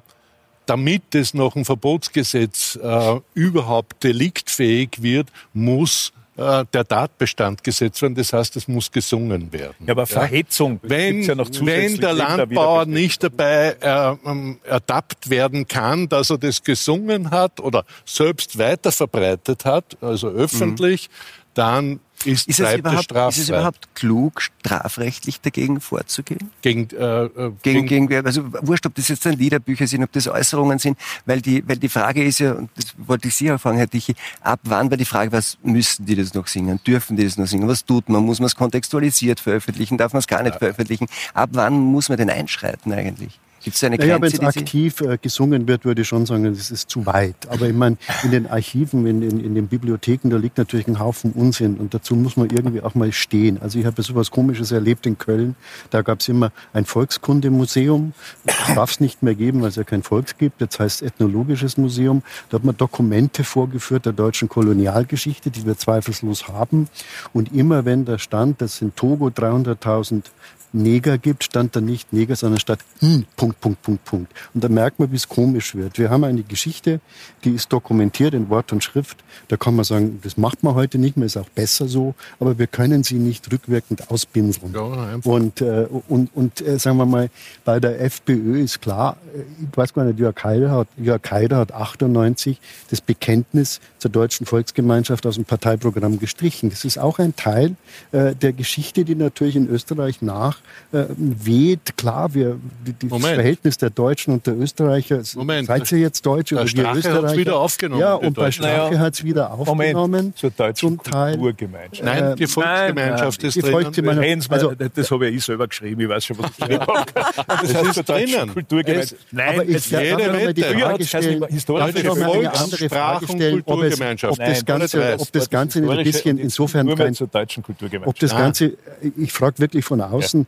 damit 0.65 1.13
es 1.13 1.33
noch 1.33 1.55
ein 1.55 1.65
Verbotsgesetz 1.65 2.77
äh, 2.81 3.19
überhaupt 3.33 4.03
deliktfähig 4.03 5.01
wird, 5.01 5.27
muss 5.53 6.13
äh, 6.39 6.65
der 6.71 6.87
Tatbestand 6.87 7.63
gesetzt 7.63 8.01
werden. 8.01 8.15
Das 8.15 8.31
heißt, 8.31 8.55
es 8.55 8.67
muss 8.67 8.89
gesungen 8.89 9.51
werden. 9.51 9.75
Ja, 9.85 9.91
aber 9.91 10.07
Verhetzung. 10.07 10.79
Ja. 10.83 10.89
Wenn, 10.89 11.21
ja 11.23 11.37
wenn 11.37 11.97
der 11.97 12.13
Landbauer 12.13 12.85
nicht 12.85 13.23
dabei 13.23 13.75
äh, 13.81 14.15
ähm, 14.25 14.59
ertappt 14.63 15.29
werden 15.29 15.67
kann, 15.67 16.07
dass 16.07 16.29
er 16.29 16.37
das 16.37 16.63
gesungen 16.63 17.31
hat 17.31 17.59
oder 17.59 17.83
selbst 18.05 18.57
weiterverbreitet 18.57 19.65
hat, 19.65 19.97
also 20.01 20.29
öffentlich, 20.29 21.09
mhm. 21.09 21.13
dann 21.55 21.99
ist, 22.25 22.47
ist, 22.47 22.59
es 22.59 22.75
überhaupt, 22.75 23.11
ist 23.11 23.37
es 23.37 23.49
überhaupt 23.49 23.95
klug, 23.95 24.41
strafrechtlich 24.41 25.41
dagegen 25.41 25.81
vorzugehen? 25.81 26.49
Gegen, 26.61 26.89
äh, 26.91 27.25
äh 27.25 27.51
gegen, 27.63 27.85
gegen, 27.85 28.07
gegen, 28.07 28.25
also 28.25 28.43
wurscht, 28.61 28.85
ob 28.85 28.95
das 28.95 29.07
jetzt 29.07 29.25
dann 29.25 29.37
Liederbücher 29.37 29.87
sind, 29.87 30.03
ob 30.03 30.11
das 30.11 30.27
Äußerungen 30.27 30.79
sind, 30.79 30.97
weil 31.25 31.41
die, 31.41 31.67
weil 31.67 31.77
die 31.77 31.89
Frage 31.89 32.23
ist 32.23 32.39
ja, 32.39 32.53
und 32.53 32.69
das 32.75 32.93
wollte 32.97 33.27
ich 33.27 33.35
Sie 33.35 33.51
auch 33.51 33.59
fragen, 33.59 33.77
Herr 33.77 33.89
Tichy, 33.89 34.15
ab 34.41 34.59
wann 34.63 34.89
war 34.89 34.97
die 34.97 35.05
Frage, 35.05 35.31
was 35.31 35.57
müssen 35.63 36.05
die 36.05 36.15
das 36.15 36.33
noch 36.33 36.47
singen? 36.47 36.79
Dürfen 36.85 37.17
die 37.17 37.23
das 37.23 37.37
noch 37.37 37.47
singen? 37.47 37.67
Was 37.67 37.85
tut 37.85 38.09
man? 38.09 38.23
Muss 38.23 38.39
man 38.39 38.47
es 38.47 38.55
kontextualisiert 38.55 39.39
veröffentlichen? 39.39 39.97
Darf 39.97 40.13
man 40.13 40.19
es 40.19 40.27
gar 40.27 40.43
nicht 40.43 40.53
ja. 40.53 40.59
veröffentlichen? 40.59 41.07
Ab 41.33 41.49
wann 41.53 41.79
muss 41.79 42.09
man 42.09 42.17
denn 42.17 42.29
einschreiten 42.29 42.93
eigentlich? 42.93 43.39
Gibt 43.63 43.75
es 43.75 43.83
eine 43.83 43.97
Grenze? 43.97 44.19
Naja, 44.19 44.21
wenn 44.21 44.47
es 44.47 44.57
aktiv 44.57 45.01
äh, 45.01 45.17
gesungen 45.21 45.67
wird, 45.67 45.85
würde 45.85 46.01
ich 46.01 46.07
schon 46.07 46.25
sagen, 46.25 46.43
das 46.45 46.71
ist 46.71 46.89
zu 46.89 47.05
weit. 47.05 47.35
Aber 47.49 47.67
ich 47.67 47.75
meine, 47.75 47.97
in 48.23 48.31
den 48.31 48.47
Archiven, 48.47 49.05
in, 49.05 49.21
in, 49.21 49.43
in 49.43 49.55
den 49.55 49.67
Bibliotheken, 49.67 50.29
da 50.29 50.37
liegt 50.37 50.57
natürlich 50.57 50.87
ein 50.87 50.99
Haufen 50.99 51.33
Unsinn 51.33 51.77
und 51.77 51.93
dazu 51.93 52.15
muss 52.15 52.37
man 52.37 52.49
irgendwie 52.49 52.81
auch 52.81 52.95
mal 52.95 53.11
stehen. 53.11 53.61
Also 53.61 53.79
ich 53.79 53.85
habe 53.85 54.01
so 54.01 54.15
was 54.15 54.31
Komisches 54.31 54.71
erlebt 54.71 55.05
in 55.05 55.17
Köln. 55.17 55.55
Da 55.89 56.01
gab 56.01 56.21
es 56.21 56.29
immer 56.29 56.51
ein 56.73 56.85
Volkskundemuseum. 56.85 58.13
Das 58.45 58.75
darf 58.75 58.91
es 58.91 58.99
nicht 58.99 59.23
mehr 59.23 59.35
geben, 59.35 59.61
weil 59.61 59.69
es 59.69 59.75
ja 59.75 59.83
kein 59.83 60.03
Volks 60.03 60.37
gibt. 60.37 60.61
Jetzt 60.61 60.79
heißt 60.79 61.01
Ethnologisches 61.01 61.77
Museum. 61.77 62.23
Da 62.49 62.55
hat 62.55 62.63
man 62.63 62.77
Dokumente 62.77 63.43
vorgeführt 63.43 64.05
der 64.05 64.13
deutschen 64.13 64.49
Kolonialgeschichte, 64.49 65.51
die 65.51 65.65
wir 65.65 65.77
zweifellos 65.77 66.47
haben. 66.47 66.87
Und 67.33 67.53
immer 67.53 67.85
wenn 67.85 68.05
da 68.05 68.17
stand, 68.17 68.61
das 68.61 68.77
sind 68.77 68.95
Togo 68.95 69.27
300.000 69.27 70.23
Neger 70.71 71.17
gibt, 71.17 71.43
stand 71.43 71.75
da 71.75 71.81
nicht 71.81 72.13
Neger, 72.13 72.35
sondern 72.35 72.59
statt 72.59 72.79
hm, 72.99 73.25
Punkt, 73.35 73.59
Punkt, 73.59 73.81
Punkt, 73.81 74.05
Punkt. 74.05 74.33
Und 74.53 74.63
da 74.63 74.69
merkt 74.69 74.99
man, 74.99 75.11
wie 75.11 75.15
es 75.15 75.27
komisch 75.27 75.75
wird. 75.75 75.97
Wir 75.97 76.09
haben 76.09 76.23
eine 76.23 76.43
Geschichte, 76.43 76.99
die 77.43 77.51
ist 77.51 77.71
dokumentiert 77.73 78.33
in 78.33 78.49
Wort 78.49 78.71
und 78.71 78.83
Schrift. 78.83 79.23
Da 79.47 79.57
kann 79.57 79.75
man 79.75 79.85
sagen, 79.85 80.19
das 80.23 80.37
macht 80.37 80.63
man 80.63 80.75
heute 80.75 80.97
nicht 80.97 81.17
mehr, 81.17 81.25
ist 81.25 81.37
auch 81.37 81.49
besser 81.49 81.87
so, 81.87 82.13
aber 82.39 82.57
wir 82.57 82.67
können 82.67 83.03
sie 83.03 83.15
nicht 83.15 83.51
rückwirkend 83.51 84.11
auspinseln. 84.11 84.73
Ja, 84.73 85.19
und 85.23 85.61
äh, 85.61 85.87
und, 86.07 86.35
und 86.35 86.61
äh, 86.61 86.77
sagen 86.77 86.97
wir 86.97 87.05
mal, 87.05 87.29
bei 87.65 87.79
der 87.79 88.01
FPÖ 88.01 88.61
ist 88.61 88.81
klar, 88.81 89.17
äh, 89.35 89.41
ich 89.63 89.77
weiß 89.77 89.93
gar 89.93 90.03
nicht, 90.05 90.19
Jörg 90.19 90.35
Haider 90.43 90.71
hat, 90.71 90.87
Jörg 90.97 91.21
Haider 91.29 91.57
hat 91.57 91.71
98 91.71 92.59
das 92.89 93.01
Bekenntnis 93.01 93.79
zur 93.97 94.11
deutschen 94.11 94.45
Volksgemeinschaft 94.45 95.25
aus 95.25 95.35
dem 95.35 95.45
Parteiprogramm 95.45 96.19
gestrichen. 96.19 96.69
Das 96.69 96.85
ist 96.85 96.97
auch 96.97 97.19
ein 97.19 97.35
Teil 97.35 97.75
äh, 98.11 98.35
der 98.35 98.53
Geschichte, 98.53 99.05
die 99.05 99.15
natürlich 99.15 99.55
in 99.55 99.69
Österreich 99.69 100.21
nach 100.21 100.58
äh, 100.91 101.05
weht. 101.17 101.97
Klar, 101.97 102.33
wir, 102.33 102.59
das 102.99 103.21
Verhältnis 103.21 103.77
der 103.77 103.89
Deutschen 103.89 104.33
und 104.33 104.47
der 104.47 104.57
Österreicher, 104.57 105.21
Moment, 105.35 105.67
seid 105.67 105.91
ihr 105.91 105.99
jetzt 105.99 106.25
Deutsche 106.25 106.55
oder 106.55 106.65
wir 106.65 106.93
Österreicher? 106.95 107.37
wieder 107.37 107.59
aufgenommen. 107.59 108.01
Ja, 108.01 108.15
und 108.15 108.33
bei 108.33 108.51
Strache 108.51 108.93
naja. 108.93 108.99
hat 108.99 109.13
es 109.13 109.23
wieder 109.23 109.51
aufgenommen. 109.51 109.93
Moment, 109.93 110.37
zur 110.37 110.51
deutschen 110.51 110.99
zum 110.99 111.03
Teil. 111.03 111.37
Kulturgemeinschaft. 111.37 112.03
Nein, 112.03 112.35
die 112.35 112.47
Volksgemeinschaft 112.47 113.43
ist 113.43 113.55
die 113.55 113.61
drin. 113.61 113.71
Volksgemeinschaft, 113.71 114.51
also, 114.51 114.73
das 114.75 115.11
habe 115.11 115.29
ja 115.29 115.35
ich 115.35 115.43
selber 115.43 115.67
geschrieben, 115.67 116.01
ich 116.01 116.09
weiß 116.09 116.25
schon, 116.25 116.37
was 116.39 116.51
ich 116.51 116.57
geschrieben 116.57 116.87
habe. 116.87 117.05
Das, 117.47 117.73
das 117.73 117.97
ist 117.97 118.09
drinnen. 118.09 118.53
Kulturgemeinschaft. 118.53 119.15
Nein, 119.31 119.49
aber 119.53 119.65
ich 119.65 119.89
jede 119.91 120.33
Wette. 120.33 120.53
Die 120.53 120.63
Frage 120.63 121.05
stellen, 121.05 121.45
historische 121.47 122.15
Volkssprachen, 122.15 123.63
ob, 123.65 123.83
es, 123.83 124.01
ob 124.23 124.37
das 124.37 124.65
Ganze, 124.65 125.19
ob 125.19 125.31
das 125.31 125.49
Ganze 125.49 125.89
ein 125.89 126.03
bisschen 126.03 126.37
insofern 126.37 126.89
rein, 126.89 127.13
zur 127.13 127.27
deutschen 127.27 127.63
Kulturgemeinschaft. 127.63 128.15
Ob 128.15 128.19
das 128.19 128.31
Ganze, 128.31 128.73
ich 129.17 129.31
frage 129.31 129.59
wirklich 129.59 129.85
von 129.85 130.01
außen, 130.01 130.47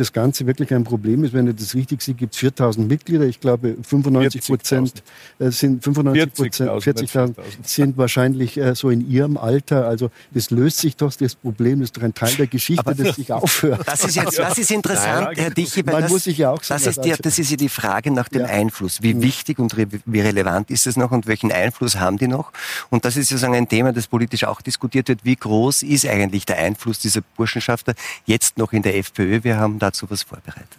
das 0.00 0.12
Ganze 0.12 0.46
wirklich 0.46 0.72
ein 0.74 0.84
Problem 0.84 1.22
ist. 1.24 1.32
Wenn 1.32 1.46
ich 1.46 1.56
das 1.56 1.74
richtig 1.74 2.02
sehe, 2.02 2.14
gibt 2.14 2.34
es 2.34 2.40
4000 2.40 2.88
Mitglieder. 2.88 3.24
Ich 3.26 3.40
glaube, 3.40 3.76
95 3.82 4.46
Prozent 4.46 5.02
äh, 5.38 5.50
sind 5.50 5.84
95 5.84 6.34
Prozent, 6.34 6.70
40.000 6.70 7.34
sind 7.62 7.96
wahrscheinlich 7.96 8.56
äh, 8.56 8.74
so 8.74 8.90
in 8.90 9.08
ihrem 9.08 9.36
Alter. 9.36 9.86
Also 9.86 10.10
das 10.32 10.50
löst 10.50 10.78
sich 10.78 10.96
doch 10.96 11.12
das 11.12 11.34
Problem, 11.34 11.80
das 11.80 11.88
ist 11.88 11.96
doch 11.96 12.02
ein 12.02 12.14
Teil 12.14 12.34
der 12.34 12.46
Geschichte, 12.46 12.86
Aber 12.86 12.94
das 12.94 13.16
sich 13.16 13.32
aufhört. 13.32 13.86
Das 13.86 14.04
ist 14.04 14.16
jetzt, 14.16 14.38
das 14.38 14.58
ist 14.58 14.70
interessant, 14.70 15.36
Herr 15.36 15.50
Dichi, 15.50 15.84
weil 15.86 15.94
Man 15.94 16.02
das, 16.02 16.12
muss 16.12 16.24
sich 16.24 16.38
ja 16.38 16.50
auch 16.50 16.62
sagen, 16.62 16.82
das, 16.84 16.96
ist 16.96 17.04
die, 17.04 17.14
das 17.22 17.38
ist 17.38 17.50
ja 17.50 17.56
die 17.56 17.68
Frage 17.68 18.10
nach 18.10 18.28
dem 18.28 18.42
ja. 18.42 18.48
Einfluss. 18.48 19.02
Wie 19.02 19.14
mhm. 19.14 19.22
wichtig 19.22 19.58
und 19.58 19.76
wie 19.76 20.20
relevant 20.20 20.70
ist 20.70 20.86
es 20.86 20.96
noch 20.96 21.10
und 21.10 21.26
welchen 21.26 21.52
Einfluss 21.52 21.96
haben 21.96 22.18
die 22.18 22.28
noch? 22.28 22.52
Und 22.88 23.04
das 23.04 23.16
ist 23.16 23.28
sozusagen 23.28 23.54
ein 23.54 23.68
Thema, 23.68 23.92
das 23.92 24.06
politisch 24.06 24.44
auch 24.44 24.62
diskutiert 24.62 25.08
wird. 25.08 25.24
Wie 25.24 25.36
groß 25.36 25.82
ist 25.82 26.06
eigentlich 26.06 26.46
der 26.46 26.58
Einfluss 26.58 26.98
dieser 26.98 27.20
Burschenschafter 27.36 27.94
jetzt 28.26 28.58
noch 28.58 28.72
in 28.72 28.82
der 28.82 28.96
FPÖ? 28.96 29.40
Wir 29.42 29.56
haben 29.58 29.78
dazu 29.90 30.08
was 30.08 30.22
vorbereitet. 30.22 30.78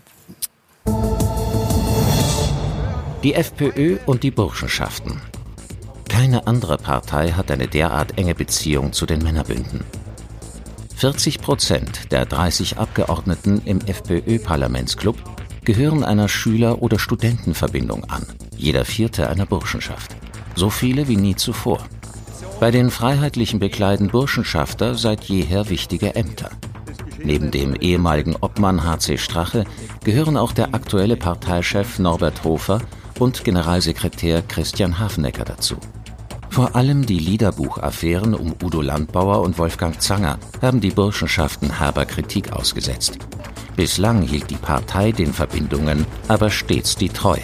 Die 3.24 3.34
FPÖ 3.34 3.97
und 4.06 4.24
die 4.24 4.32
Burschenschaften. 4.32 5.21
Keine 6.08 6.47
andere 6.47 6.78
Partei 6.78 7.32
hat 7.32 7.52
eine 7.52 7.67
derart 7.67 8.17
enge 8.17 8.36
Beziehung 8.36 8.93
zu 8.93 9.06
den 9.06 9.21
Männerbünden. 9.21 9.84
40 10.95 11.41
Prozent 11.41 12.12
der 12.12 12.26
30 12.26 12.78
Abgeordneten 12.78 13.62
im 13.65 13.82
FPÖ-Parlamentsclub 13.82 15.17
gehören 15.65 16.04
einer 16.04 16.30
Schüler- 16.30 16.82
oder 16.82 16.97
Studentenverbindung 16.97 18.06
an, 18.06 18.26
jeder 18.56 18.86
vierte 18.86 19.30
einer 19.30 19.45
Burschenschaft. 19.45 20.15
So 20.56 20.69
viele 20.69 21.08
wie 21.08 21.17
nie 21.17 21.36
zuvor. 21.36 21.86
Bei 22.60 22.71
den 22.71 22.89
Freiheitlichen 22.89 23.60
bekleiden 23.60 24.08
Burschenschafter 24.08 24.95
seit 24.95 25.26
jeher 25.26 25.69
wichtige 25.69 26.15
Ämter. 26.15 26.52
Neben 27.24 27.52
dem 27.52 27.76
ehemaligen 27.76 28.36
Obmann 28.42 28.84
HC 28.84 29.18
Strache 29.18 29.66
gehören 30.04 30.38
auch 30.38 30.52
der 30.52 30.74
aktuelle 30.74 31.18
Parteichef 31.18 32.00
Norbert 32.00 32.44
Hofer 32.44 32.82
und 33.20 33.44
Generalsekretär 33.44 34.42
Christian 34.42 35.00
Hafenecker 35.00 35.46
dazu. 35.46 35.76
Vor 36.50 36.76
allem 36.76 37.06
die 37.06 37.20
Liederbuchaffären 37.20 38.36
um 38.36 38.54
Udo 38.62 38.82
Landbauer 38.82 39.42
und 39.42 39.58
Wolfgang 39.58 40.02
Zanger 40.02 40.38
haben 40.62 40.82
die 40.82 40.90
Burschenschaften 40.90 41.78
herber 41.80 42.06
Kritik 42.06 42.52
ausgesetzt. 42.52 43.20
Bislang 43.78 44.22
hielt 44.22 44.50
die 44.50 44.58
Partei 44.58 45.14
den 45.14 45.34
Verbindungen 45.34 46.06
aber 46.28 46.50
stets 46.50 46.98
die 46.98 47.10
Treue. 47.10 47.44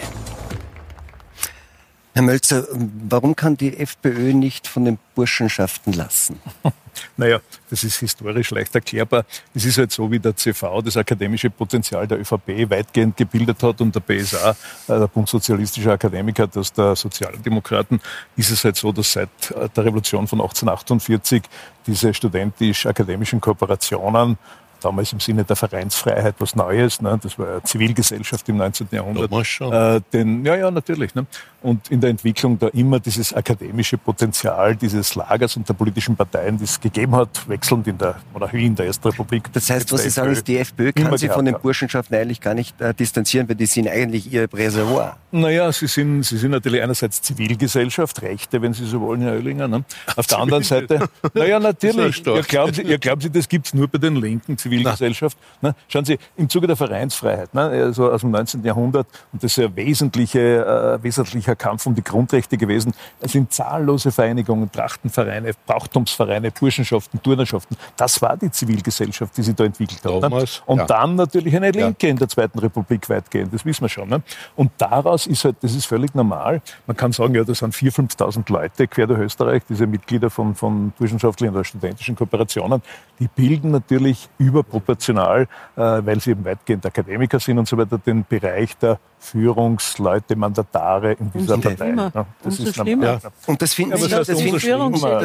Herr 2.18 2.24
Mölzer, 2.24 2.66
warum 3.08 3.36
kann 3.36 3.56
die 3.56 3.76
FPÖ 3.76 4.32
nicht 4.32 4.66
von 4.66 4.84
den 4.84 4.98
Burschenschaften 5.14 5.92
lassen? 5.92 6.40
Naja, 7.16 7.38
das 7.70 7.84
ist 7.84 8.00
historisch 8.00 8.50
leicht 8.50 8.74
erklärbar. 8.74 9.24
Es 9.54 9.64
ist 9.64 9.78
halt 9.78 9.92
so, 9.92 10.10
wie 10.10 10.18
der 10.18 10.34
CV 10.34 10.82
das 10.82 10.96
akademische 10.96 11.48
Potenzial 11.48 12.08
der 12.08 12.18
ÖVP 12.18 12.68
weitgehend 12.68 13.16
gebildet 13.16 13.62
hat 13.62 13.80
und 13.80 13.94
der 13.94 14.00
BSA, 14.00 14.50
äh, 14.50 14.56
der 14.88 15.06
Bund 15.06 15.28
Sozialistischer 15.28 15.92
Akademiker, 15.92 16.48
das 16.48 16.72
der 16.72 16.96
Sozialdemokraten, 16.96 18.00
ist 18.36 18.50
es 18.50 18.64
halt 18.64 18.74
so, 18.74 18.90
dass 18.90 19.12
seit 19.12 19.28
äh, 19.52 19.68
der 19.68 19.84
Revolution 19.84 20.26
von 20.26 20.40
1848 20.40 21.44
diese 21.86 22.12
studentisch-akademischen 22.12 23.40
Kooperationen 23.40 24.36
damals 24.80 25.12
im 25.12 25.20
Sinne 25.20 25.44
der 25.44 25.56
Vereinsfreiheit 25.56 26.34
was 26.38 26.54
Neues. 26.54 27.00
Ne? 27.00 27.18
Das 27.22 27.38
war 27.38 27.48
ja 27.48 27.64
Zivilgesellschaft 27.64 28.48
im 28.48 28.56
19. 28.58 28.88
Jahrhundert. 28.90 29.30
Damals 29.30 29.48
schon. 29.48 29.72
Äh, 29.72 30.00
den, 30.12 30.44
ja, 30.44 30.56
ja, 30.56 30.70
natürlich. 30.70 31.14
Ne? 31.14 31.26
Und 31.62 31.90
in 31.90 32.00
der 32.00 32.10
Entwicklung 32.10 32.58
da 32.58 32.68
immer 32.68 33.00
dieses 33.00 33.32
akademische 33.34 33.98
Potenzial 33.98 34.76
dieses 34.76 35.14
Lagers 35.14 35.56
und 35.56 35.68
der 35.68 35.74
politischen 35.74 36.16
Parteien, 36.16 36.56
die 36.56 36.64
es 36.64 36.80
gegeben 36.80 37.16
hat, 37.16 37.48
wechselnd 37.48 37.86
in 37.88 37.98
der 37.98 38.16
Monarchie, 38.32 38.66
in 38.66 38.76
der 38.76 38.86
Ersten 38.86 39.08
Republik. 39.08 39.52
Das 39.52 39.68
heißt, 39.68 39.92
was 39.92 40.02
Sie 40.02 40.10
sagen, 40.10 40.32
ist, 40.32 40.46
die 40.46 40.58
FPÖ 40.58 40.92
kann 40.92 41.16
sich 41.16 41.30
von 41.30 41.44
den 41.44 41.56
Burschenschaften 41.60 42.16
eigentlich 42.16 42.40
gar 42.40 42.54
nicht 42.54 42.80
äh, 42.80 42.94
distanzieren, 42.94 43.48
weil 43.48 43.56
die 43.56 43.66
sind 43.66 43.88
eigentlich 43.88 44.32
ihr 44.32 44.48
Reservoir. 44.52 45.16
Naja, 45.30 45.70
sie 45.72 45.86
sind, 45.86 46.22
sie 46.22 46.38
sind 46.38 46.52
natürlich 46.52 46.80
einerseits 46.82 47.20
Zivilgesellschaft, 47.20 48.22
Rechte, 48.22 48.62
wenn 48.62 48.72
Sie 48.72 48.86
so 48.86 49.00
wollen, 49.00 49.20
Herr 49.20 49.34
Oehlinger. 49.34 49.68
Ne? 49.68 49.84
Auf 50.16 50.26
der 50.26 50.38
anderen 50.48 50.62
Seite, 50.62 51.08
naja, 51.34 51.58
natürlich. 51.58 52.24
Ja, 52.24 52.40
glauben, 52.40 52.72
Sie, 52.72 52.82
glauben 52.82 53.20
Sie, 53.20 53.30
das 53.30 53.48
gibt's 53.48 53.74
nur 53.74 53.88
bei 53.88 53.98
den 53.98 54.16
linken 54.16 54.56
Zivilgesellschaft? 54.68 55.38
Ne? 55.60 55.74
Schauen 55.88 56.04
Sie, 56.04 56.18
im 56.36 56.48
Zuge 56.48 56.66
der 56.66 56.76
Vereinsfreiheit, 56.76 57.54
ne? 57.54 57.62
also 57.62 58.10
aus 58.10 58.20
dem 58.20 58.30
19. 58.30 58.64
Jahrhundert, 58.64 59.06
und 59.32 59.42
das 59.42 59.56
ist 59.56 59.64
ein 59.64 59.74
wesentliche, 59.76 60.98
äh, 60.98 61.02
wesentlicher 61.02 61.56
Kampf 61.56 61.86
um 61.86 61.94
die 61.94 62.02
Grundrechte 62.02 62.56
gewesen, 62.56 62.92
es 63.20 63.32
sind 63.32 63.52
zahllose 63.52 64.12
Vereinigungen, 64.12 64.70
Trachtenvereine, 64.70 65.52
Brauchtumsvereine, 65.66 66.50
Burschenschaften, 66.50 67.22
Turnerschaften. 67.22 67.76
Das 67.96 68.20
war 68.22 68.36
die 68.36 68.50
Zivilgesellschaft, 68.50 69.36
die 69.36 69.42
sich 69.42 69.54
da 69.54 69.64
entwickelt 69.64 70.04
hat. 70.04 70.12
Ne? 70.12 70.20
Damals, 70.20 70.62
Und 70.66 70.78
ja. 70.78 70.86
dann 70.86 71.16
natürlich 71.16 71.54
eine 71.56 71.70
Linke 71.70 72.08
in 72.08 72.16
der 72.16 72.28
Zweiten 72.28 72.58
Republik 72.58 73.08
weitgehend, 73.08 73.52
das 73.52 73.64
wissen 73.64 73.82
wir 73.82 73.88
schon. 73.88 74.08
Ne? 74.08 74.22
Und 74.56 74.72
daraus 74.78 75.26
ist 75.26 75.44
halt, 75.44 75.56
das 75.62 75.74
ist 75.74 75.86
völlig 75.86 76.14
normal. 76.14 76.60
Man 76.86 76.96
kann 76.96 77.12
sagen, 77.12 77.34
ja, 77.34 77.44
das 77.44 77.58
sind 77.58 77.74
4.000, 77.74 78.16
5.000 78.16 78.52
Leute 78.52 78.86
quer 78.86 79.06
durch 79.06 79.20
Österreich, 79.20 79.62
diese 79.68 79.86
Mitglieder 79.86 80.30
von, 80.30 80.54
von 80.54 80.92
burschenschaftlichen 80.98 81.54
oder 81.54 81.64
studentischen 81.64 82.16
Kooperationen, 82.16 82.82
die 83.18 83.28
bilden 83.28 83.70
natürlich 83.70 84.28
überproportional, 84.60 85.42
äh, 85.42 85.46
weil 85.80 86.20
sie 86.20 86.30
eben 86.32 86.44
weitgehend 86.44 86.84
Akademiker 86.86 87.38
sind 87.40 87.58
und 87.58 87.68
so 87.68 87.76
weiter, 87.76 87.98
den 87.98 88.24
Bereich 88.28 88.76
der 88.78 88.98
Führungsleute, 89.18 90.36
Mandatare 90.36 91.12
in 91.12 91.30
dieser 91.32 91.54
Umso 91.54 91.68
Partei. 91.68 91.84
schlimmer. 91.86 92.10
Ja, 92.14 92.26
das 92.42 92.58
Umso 92.58 92.68
ist 92.68 92.74
schlimmer. 92.76 93.06
normal. 93.06 93.20
Und 93.46 93.62
das 93.62 93.74
finden 93.74 93.90
Ja, 93.92 93.96
Sie, 93.98 94.02
das 94.08 94.12
heißt 94.18 94.40
finden, 94.40 94.52
das 94.54 94.62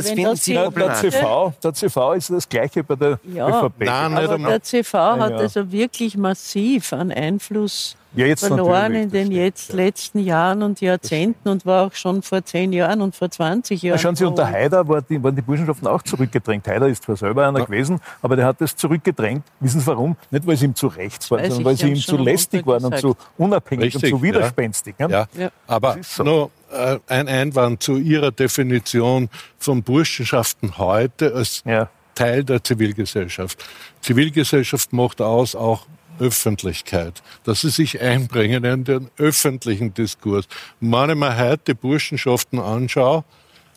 finden 0.09 0.23
das 0.23 0.43
Sie 0.43 0.53
Der, 0.53 0.61
der, 0.63 0.69
problematisch. 0.71 1.15
CV, 1.15 1.53
der 1.63 1.73
CV 1.73 2.13
ist 2.13 2.29
das 2.29 2.49
Gleiche 2.49 2.83
bei 2.83 2.95
der 2.95 3.19
Ja. 3.23 3.47
ÖVP. 3.65 3.73
Nein, 3.85 4.17
Aber 4.17 4.37
der 4.37 4.61
CV 4.63 4.97
hat 4.97 5.31
Ja. 5.31 5.37
also 5.37 5.71
wirklich 5.71 6.17
massiv 6.17 6.93
an 6.93 7.11
Einfluss 7.11 7.95
Ja, 8.15 8.25
jetzt 8.25 8.45
verloren 8.45 8.93
in 8.93 9.09
den 9.09 9.31
jetzt 9.31 9.69
ja. 9.69 9.75
letzten 9.75 10.19
Jahren 10.19 10.61
und 10.61 10.81
Jahrzehnten 10.81 11.49
und 11.49 11.65
war 11.65 11.87
auch 11.87 11.93
schon 11.93 12.21
vor 12.21 12.43
zehn 12.45 12.71
Jahren 12.73 13.01
und 13.01 13.15
vor 13.15 13.29
20 13.29 13.81
Jahren. 13.81 13.95
Ja, 13.95 14.01
schauen 14.01 14.15
Sie, 14.15 14.25
unter 14.25 14.47
Haider 14.47 14.87
war 14.87 15.01
die, 15.01 15.21
waren 15.23 15.35
die 15.35 15.41
Burschenschaften 15.41 15.87
auch 15.87 16.01
zurückgedrängt. 16.01 16.67
Haider 16.67 16.87
ist 16.87 17.03
zwar 17.03 17.15
selber 17.15 17.47
einer 17.47 17.65
gewesen, 17.65 17.99
aber 18.21 18.35
der 18.35 18.45
hat 18.45 18.61
das 18.61 18.75
zurückgedrängt. 18.75 19.43
Wissen 19.59 19.79
Sie 19.81 19.87
warum? 19.87 20.15
Nicht, 20.31 20.45
weil 20.45 20.57
sie 20.57 20.65
ihm 20.65 20.75
zu 20.75 20.87
rechts 20.87 21.29
waren, 21.31 21.41
Weiß 21.41 21.53
sondern 21.55 21.61
ich, 21.61 21.65
weil 21.65 21.87
Sie 21.87 21.93
ihm 21.93 22.01
zu 22.01 22.17
lästig 22.17 22.65
waren 22.67 22.85
und 22.85 22.97
zu 22.99 23.15
unabhängig 23.37 23.95
Richtig, 23.95 24.13
und 24.13 24.19
zu 24.19 24.25
ja. 24.25 24.33
widerspenstig. 24.33 24.99
ne? 24.99 25.07
Ja. 25.09 25.27
Ja. 25.37 25.49
Aber 25.67 25.97
so. 26.01 26.23
nur 26.23 26.51
äh, 26.71 26.99
ein 27.07 27.27
Einwand 27.27 27.81
zu 27.81 27.97
Ihrer 27.97 28.31
Definition 28.31 29.29
von 29.57 29.83
Burschenschaften 29.83 30.77
heute 30.77 31.33
als 31.33 31.63
Ja. 31.65 31.89
Teil 32.15 32.43
der 32.43 32.63
Zivilgesellschaft. 32.63 33.63
Zivilgesellschaft 34.01 34.93
macht 34.93 35.21
aus 35.21 35.55
auch 35.55 35.87
Öffentlichkeit, 36.19 37.21
dass 37.43 37.61
sie 37.61 37.69
sich 37.69 38.01
einbringen 38.01 38.63
in 38.63 38.83
den 38.83 39.09
öffentlichen 39.17 39.93
Diskurs. 39.93 40.45
Wenn 40.79 41.09
ich 41.09 41.15
mir 41.15 41.37
heute 41.37 41.63
die 41.67 41.73
Burschenschaften 41.73 42.59
anschaue, 42.59 43.23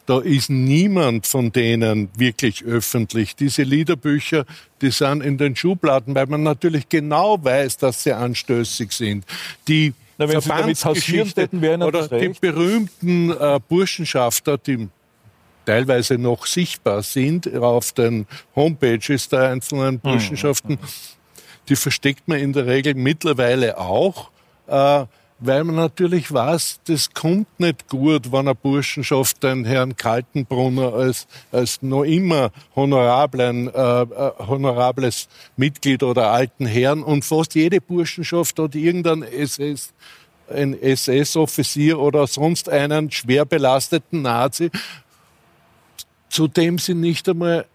da 0.07 0.21
ist 0.21 0.51
niemand 0.51 1.27
von 1.27 1.51
denen 1.51 2.09
wirklich 2.17 2.65
öffentlich. 2.65 3.35
Diese 3.35 3.65
Liederbücher, 3.65 4.45
die 4.81 4.91
sind 4.91 5.21
in 5.23 5.37
den 5.37 5.57
Schubladen, 5.57 6.15
weil 6.15 6.27
man 6.27 6.45
natürlich 6.45 6.89
genau 6.89 7.43
weiß, 7.43 7.79
dass 7.79 8.05
sie 8.05 8.13
anstößig 8.13 8.93
sind. 8.93 9.25
Die 9.67 9.93
Na, 10.17 10.29
wenn 10.29 10.41
Verbandsgeschichte 10.41 11.49
Ihnen 11.53 11.83
oder 11.83 12.07
die 12.07 12.29
berühmten 12.29 13.31
äh, 13.33 13.59
Burschenschafter, 13.69 14.59
die 14.59 14.89
teilweise 15.65 16.17
noch 16.17 16.47
sichtbar 16.47 17.03
sind 17.03 17.53
auf 17.57 17.93
den 17.93 18.27
Homepages 18.55 19.29
der 19.29 19.47
Hm. 19.47 19.53
einzelnen 19.55 19.99
Burschenschaften, 19.99 20.79
die 21.69 21.77
versteckt 21.77 22.29
man 22.29 22.39
in 22.39 22.53
der 22.53 22.67
Regel 22.67 22.95
mittlerweile 22.95 23.79
auch, 23.79 24.31
äh, 24.67 25.05
weil 25.39 25.65
man 25.65 25.77
natürlich 25.77 26.33
weiß, 26.33 26.81
das 26.85 27.13
kommt 27.13 27.61
nicht 27.61 27.89
gut, 27.89 28.33
wenn 28.33 28.41
eine 28.41 28.55
Burschenschaft 28.55 29.43
den 29.43 29.67
Herrn 29.67 29.97
Kaltenbrunner 29.97 30.95
als, 30.95 31.27
als 31.53 31.83
noch 31.83 32.05
immer 32.05 32.51
honorablen, 32.75 33.69
äh, 33.69 34.03
äh, 34.03 34.33
honorables 34.39 35.29
Mitglied 35.57 36.03
oder 36.03 36.31
alten 36.31 36.65
Herrn 36.65 37.03
und 37.03 37.25
fast 37.25 37.55
jede 37.55 37.81
Burschenschaft 37.81 38.59
hat 38.59 38.75
irgendeinen 38.75 39.25
SS 39.25 39.93
ein 40.49 40.81
SS-Offizier 40.81 41.99
oder 41.99 42.27
sonst 42.29 42.69
einen 42.69 43.11
schwer 43.11 43.45
belasteten 43.45 44.23
Nazi, 44.23 44.71
zu 46.29 46.47
dem 46.47 46.79
sie 46.79 46.95
nicht 46.95 47.29
einmal 47.29 47.67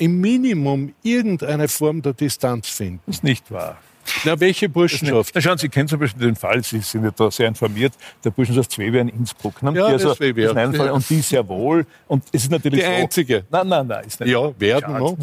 im 0.00 0.20
Minimum 0.20 0.94
irgendeine 1.02 1.68
Form 1.68 2.00
der 2.00 2.14
Distanz 2.14 2.68
finden. 2.68 3.00
Das 3.06 3.16
ist 3.16 3.24
nicht 3.24 3.50
wahr. 3.50 3.78
Na, 4.24 4.38
welche 4.38 4.68
Burschenschaft? 4.68 5.34
Na, 5.34 5.40
schauen 5.40 5.58
Sie, 5.58 5.68
kennen 5.68 5.88
zum 5.88 6.00
Beispiel 6.00 6.26
den 6.26 6.36
Fall, 6.36 6.62
Sie 6.62 6.80
sind 6.80 7.04
ja 7.04 7.10
da 7.10 7.30
sehr 7.30 7.48
informiert, 7.48 7.92
der 8.24 8.30
Burschenschaft 8.30 8.70
Zwewe 8.70 8.98
in 8.98 9.08
Innsbruck. 9.08 9.62
Ne? 9.62 9.72
Ja, 9.74 9.86
die 9.86 9.92
das 9.94 10.06
also, 10.06 10.24
ja. 10.24 10.50
ist 10.50 10.56
ein 10.56 10.74
Fall, 10.74 10.90
und 10.90 11.08
die 11.08 11.20
sehr 11.20 11.46
wohl. 11.48 11.86
Und 12.08 12.24
es 12.32 12.44
ist 12.44 12.50
natürlich 12.50 12.80
Die 12.80 12.86
so, 12.86 12.92
einzige. 12.92 13.44
Nein, 13.50 13.68
nein, 13.68 13.86
nein. 13.86 14.04
Ist 14.06 14.20
nicht 14.20 14.30
Ja, 14.30 14.52
werden 14.58 14.98
noch. 14.98 15.16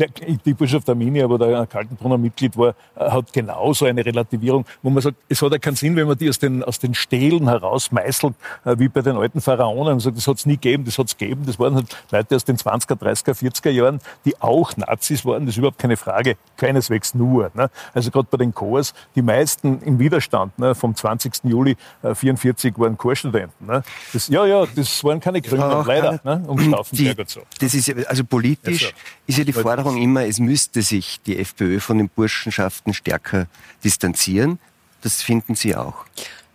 Die 0.46 0.54
Burschenschaft 0.54 0.90
Arminia, 0.90 1.26
aber 1.26 1.38
der 1.38 1.66
Kaltenbrunner 1.66 2.18
Mitglied 2.18 2.58
war, 2.58 2.76
äh, 2.96 3.10
hat 3.10 3.32
genauso 3.34 3.86
eine 3.86 4.06
Relativierung, 4.06 4.66
wo 4.82 4.90
man 4.90 5.02
sagt, 5.02 5.18
es 5.30 5.42
hat 5.42 5.52
ja 5.52 5.58
keinen 5.58 5.76
Sinn, 5.76 5.96
wenn 5.96 6.08
man 6.08 6.18
die 6.18 6.30
aus 6.30 6.40
den, 6.40 6.64
aus 6.64 6.80
den 6.80 6.94
Stelen 6.94 7.48
herausmeißelt, 7.48 8.34
äh, 8.66 8.76
wie 8.80 8.88
bei 8.88 9.02
den 9.02 9.18
alten 9.18 9.42
Pharaonen 9.42 9.94
und 9.94 10.00
sagt, 10.00 10.18
das 10.18 10.28
hat 10.28 10.38
es 10.38 10.46
nie 10.46 10.54
gegeben, 10.54 10.86
das 10.86 10.98
hat 10.98 11.08
es 11.08 11.18
gegeben. 11.18 11.44
Das 11.46 11.60
waren 11.60 11.76
halt 11.76 11.96
Leute 12.12 12.36
aus 12.36 12.46
den 12.46 12.58
20er, 12.58 12.96
30er, 12.96 13.34
40er 13.34 13.70
Jahren, 13.70 14.00
die 14.26 14.40
auch 14.42 14.76
Nazis 14.78 15.26
waren, 15.26 15.46
das 15.46 15.56
ist 15.56 15.58
überhaupt 15.58 15.80
keine 15.80 15.98
Frage, 15.98 16.38
keineswegs 16.58 17.14
nur. 17.14 17.52
Ne? 17.54 17.70
Also 17.94 18.12
gerade 18.12 18.28
bei 18.30 18.38
den 18.38 18.54
Chors, 18.78 18.94
die 19.16 19.22
meisten 19.22 19.82
im 19.82 20.00
Widerstand 20.00 20.58
ne, 20.60 20.76
vom 20.76 20.96
20. 20.96 21.34
Juli 21.44 21.76
äh, 22.04 22.14
44 22.14 22.78
waren 22.78 22.98
Chorstudenten. 22.98 23.66
Ne? 23.68 23.84
Das, 24.14 24.28
ja, 24.28 24.46
ja, 24.46 24.66
das 24.76 25.04
waren 25.04 25.20
keine 25.20 25.42
Grünen, 25.42 25.64
auch 25.64 25.86
leider, 25.86 26.20
keine- 26.20 26.42
ne, 26.42 26.48
um 26.48 26.60
Stauffenberg 26.68 27.16
Die, 27.16 27.22
und 27.22 27.30
so. 27.30 27.42
das 27.60 27.74
ist 27.74 27.88
ja, 27.88 27.96
also 28.08 28.24
politisch 28.24 28.86
Also, 28.86 28.96
ist 29.26 29.38
ja 29.40 29.44
die 29.44 29.54
Forderung 29.54 29.98
immer, 30.02 30.26
es 30.26 30.40
müsste 30.40 30.82
sich 30.82 31.20
die 31.26 31.38
FPÖ 31.40 31.80
von 31.80 31.98
den 31.98 32.10
Burschenschaften 32.10 32.94
stärker 32.94 33.48
distanzieren. 33.84 34.60
Das 35.02 35.22
finden 35.22 35.56
Sie 35.56 35.76
auch. 35.76 36.06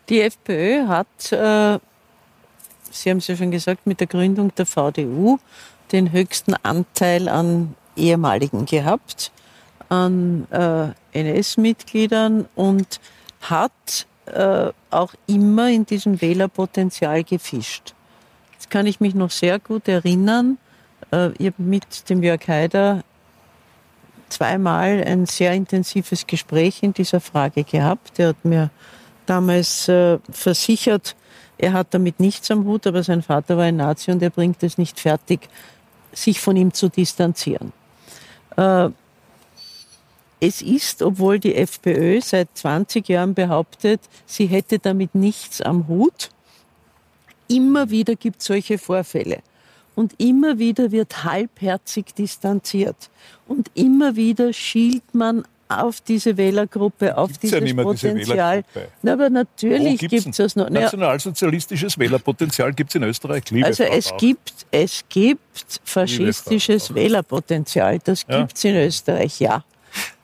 Die 0.09 0.21
FPÖ 0.21 0.87
hat, 0.87 1.33
äh, 1.33 1.79
Sie 2.91 3.11
haben 3.11 3.19
es 3.19 3.27
ja 3.27 3.37
schon 3.37 3.51
gesagt, 3.51 3.87
mit 3.87 4.01
der 4.01 4.07
Gründung 4.07 4.55
der 4.55 4.67
VDU 4.67 5.39
den 5.93 6.13
höchsten 6.13 6.55
Anteil 6.63 7.29
an 7.29 7.75
ehemaligen 7.97 8.65
gehabt, 8.67 9.31
an 9.93 10.47
äh, 10.51 10.89
NS-Mitgliedern 11.13 12.47
und 12.55 12.99
hat 13.43 14.07
äh, 14.25 14.71
auch 14.91 15.13
immer 15.27 15.69
in 15.69 15.85
diesem 15.85 16.23
Wählerpotenzial 16.23 17.25
gefischt. 17.25 17.95
Jetzt 18.55 18.71
kann 18.71 18.87
ich 18.87 19.01
mich 19.01 19.15
noch 19.15 19.31
sehr 19.31 19.59
gut 19.59 19.89
erinnern, 19.89 20.57
äh, 21.13 21.33
ich 21.33 21.49
habe 21.49 21.63
mit 21.63 22.09
dem 22.09 22.23
Jörg 22.23 22.41
Haider 22.49 23.05
zweimal 24.31 25.05
ein 25.05 25.27
sehr 25.27 25.53
intensives 25.53 26.27
Gespräch 26.27 26.83
in 26.83 26.95
dieser 26.95 27.21
Frage 27.21 27.63
gehabt. 27.63 28.19
Er 28.19 28.29
hat 28.29 28.45
mir 28.47 28.71
damals 29.27 29.89
äh, 29.89 30.19
versichert, 30.31 31.17
er 31.59 31.75
hat 31.75 31.89
damit 31.91 32.19
nichts 32.19 32.51
am 32.51 32.65
Hut, 32.65 32.87
aber 32.87 33.03
sein 33.03 33.21
Vater 33.21 33.59
war 33.59 33.65
ein 33.65 33.77
Nazi 33.77 34.11
und 34.11 34.23
er 34.23 34.31
bringt 34.31 34.63
es 34.63 34.79
nicht 34.79 34.99
fertig, 34.99 35.51
sich 36.13 36.41
von 36.41 36.57
ihm 36.57 36.73
zu 36.73 36.89
distanzieren. 36.89 37.75
Äh, 38.57 38.89
es 40.43 40.61
ist, 40.61 41.03
obwohl 41.03 41.39
die 41.39 41.55
FPÖ 41.55 42.21
seit 42.21 42.49
20 42.55 43.09
Jahren 43.09 43.33
behauptet, 43.35 44.01
sie 44.27 44.47
hätte 44.47 44.81
damit 44.81 45.15
nichts 45.15 45.63
am 45.63 45.87
Hut, 45.87 46.31
immer 47.49 47.91
wieder 47.91 48.17
gibt 48.17 48.41
es 48.41 48.47
solche 48.47 48.77
Vorfälle. 48.77 49.39
Und 49.95 50.15
immer 50.19 50.59
wieder 50.59 50.91
wird 50.91 51.23
halbherzig 51.23 52.15
distanziert. 52.15 53.11
Und 53.47 53.71
immer 53.75 54.17
wieder 54.17 54.53
schielt 54.53 55.15
man 55.15 55.45
auf 55.69 56.01
diese 56.01 56.37
Wählergruppe, 56.37 57.17
auf 57.17 57.31
Gibt's 57.31 57.51
ja 57.51 57.61
dieses 57.61 57.63
nicht 57.63 57.77
mehr 57.77 57.93
diese 57.93 58.09
Potenzial. 58.09 58.65
Wählergruppe. 58.75 58.89
Na, 59.03 59.13
aber 59.13 59.31
natürlich 59.31 59.99
gibt 60.01 60.27
es 60.27 60.37
das 60.37 60.57
noch. 60.57 60.69
Naja, 60.71 60.87
Nationalsozialistisches 60.87 61.99
Wählerpotenzial 61.99 62.73
gibt 62.73 62.91
es 62.91 62.95
in 62.97 63.05
Österreich. 63.05 63.49
Liebe 63.51 63.67
also 63.67 63.85
Frau 63.85 63.93
es 63.93 64.09
Bauer. 64.09 64.19
gibt, 64.19 64.67
es 64.71 65.05
gibt 65.09 65.81
faschistisches 65.85 66.95
Wählerpotenzial. 66.95 68.01
Das 68.03 68.25
Ja. 68.29 68.41
gibt's 68.41 68.65
in 68.65 68.75
Österreich, 68.77 69.39
ja. 69.41 69.63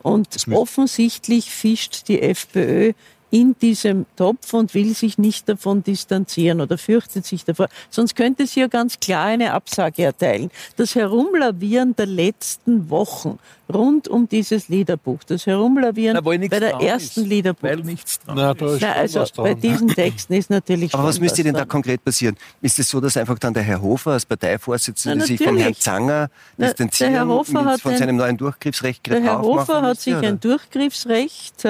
Und 0.03 0.29
offensichtlich 0.51 1.51
fischt 1.51 2.09
die 2.09 2.23
FPÖ 2.23 2.93
in 3.31 3.55
diesem 3.61 4.07
Topf 4.17 4.55
und 4.55 4.75
will 4.75 4.95
sich 4.95 5.19
nicht 5.19 5.49
davon 5.49 5.83
distanzieren 5.83 6.61
oder 6.61 6.79
fürchtet 6.79 7.27
sich 7.27 7.45
davor. 7.45 7.69
Sonst 7.91 8.15
könnte 8.17 8.47
sie 8.47 8.61
ja 8.61 8.67
ganz 8.69 8.99
klar 9.01 9.27
eine 9.27 9.53
Absage 9.53 10.05
erteilen. 10.05 10.51
Das 10.77 10.95
Herumlavieren 10.95 11.95
der 11.97 12.07
letzten 12.07 12.89
Wochen 12.91 13.39
rund 13.73 14.09
um 14.09 14.29
dieses 14.29 14.69
Liederbuch, 14.69 15.23
das 15.25 15.47
Herumlavieren 15.47 16.15
Na, 16.15 16.21
bei 16.21 16.39
der 16.39 16.75
ersten 16.75 17.21
ist, 17.21 17.27
Liederbuch. 17.27 17.63
Weil 17.63 17.77
nichts 17.79 18.21
dran 18.21 18.37
Na, 18.37 18.53
ist. 18.53 18.81
Na, 18.81 18.93
also 18.93 19.25
bei 19.37 19.55
diesen 19.55 19.89
Texten 19.89 20.33
ist 20.33 20.49
natürlich 20.49 20.95
Aber 20.95 21.05
was 21.05 21.21
müsste 21.21 21.43
denn 21.43 21.55
da 21.55 21.67
konkret 21.67 22.03
passieren? 22.03 22.37
Ist 22.63 22.79
es 22.79 22.89
so, 22.89 23.01
dass 23.01 23.17
einfach 23.17 23.39
dann 23.39 23.53
der 23.53 23.63
Herr 23.63 23.83
Hofer 23.83 24.13
als 24.13 24.25
Parteivorsitzender 24.25 25.27
sich 25.27 25.43
von 25.43 25.57
Herrn 25.59 25.75
Zanger 25.75 26.31
distanzieren, 26.57 27.13
der 27.13 27.23
Herr 27.23 27.29
Hofer 27.29 27.65
hat 27.65 27.81
von 27.81 27.97
seinem 27.97 28.17
neuen 28.17 28.37
Durchgriffsrecht 28.37 29.07
Der 29.07 29.23
Herr 29.23 29.43
Hofer 29.43 29.83
hat 29.83 30.01
sich 30.01 30.15
oder? 30.15 30.29
ein 30.29 30.41
Durchgriffsrecht 30.41 31.65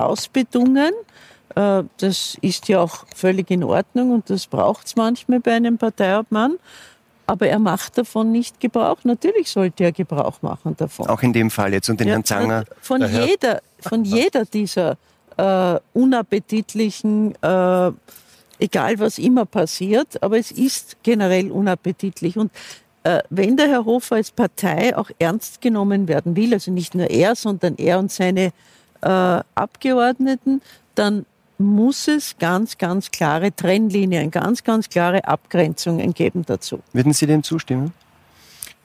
äh, 0.00 0.02
ausbedungen. 0.02 0.92
Äh, 1.54 1.82
das 1.98 2.36
ist 2.40 2.68
ja 2.68 2.80
auch 2.80 3.04
völlig 3.14 3.50
in 3.50 3.64
Ordnung 3.64 4.12
und 4.12 4.30
das 4.30 4.46
braucht 4.46 4.86
es 4.86 4.96
manchmal 4.96 5.40
bei 5.40 5.52
einem 5.52 5.78
Parteiobmann. 5.78 6.56
Aber 7.26 7.46
er 7.46 7.60
macht 7.60 7.96
davon 7.96 8.32
nicht 8.32 8.58
Gebrauch. 8.58 8.98
Natürlich 9.04 9.50
sollte 9.50 9.84
er 9.84 9.92
Gebrauch 9.92 10.42
machen 10.42 10.74
davon. 10.76 11.06
Auch 11.08 11.22
in 11.22 11.32
dem 11.32 11.48
Fall 11.48 11.72
jetzt 11.72 11.88
und 11.88 12.00
den 12.00 12.08
ja, 12.08 12.14
Herrn 12.14 12.24
Zanger. 12.24 12.64
Von 12.80 13.02
jeder, 13.02 13.60
von 13.78 14.04
jeder 14.04 14.44
dieser 14.44 14.96
äh, 15.36 15.78
unappetitlichen, 15.92 17.36
äh, 17.40 17.92
egal 18.58 18.98
was 18.98 19.18
immer 19.18 19.46
passiert, 19.46 20.20
aber 20.22 20.38
es 20.38 20.50
ist 20.50 20.96
generell 21.04 21.52
unappetitlich. 21.52 22.36
Und 22.36 22.50
äh, 23.04 23.20
wenn 23.30 23.56
der 23.56 23.68
Herr 23.68 23.84
Hofer 23.84 24.16
als 24.16 24.32
Partei 24.32 24.96
auch 24.96 25.10
ernst 25.20 25.60
genommen 25.60 26.08
werden 26.08 26.34
will, 26.34 26.52
also 26.52 26.72
nicht 26.72 26.96
nur 26.96 27.08
er, 27.08 27.36
sondern 27.36 27.76
er 27.76 28.00
und 28.00 28.10
seine 28.10 28.52
äh, 29.02 29.40
Abgeordneten, 29.54 30.62
dann 30.94 31.26
muss 31.58 32.08
es 32.08 32.36
ganz, 32.38 32.78
ganz 32.78 33.10
klare 33.10 33.54
Trennlinien, 33.54 34.30
ganz, 34.30 34.64
ganz 34.64 34.88
klare 34.88 35.26
Abgrenzungen 35.26 36.14
geben 36.14 36.44
dazu. 36.46 36.80
Würden 36.92 37.12
Sie 37.12 37.26
dem 37.26 37.42
zustimmen? 37.42 37.92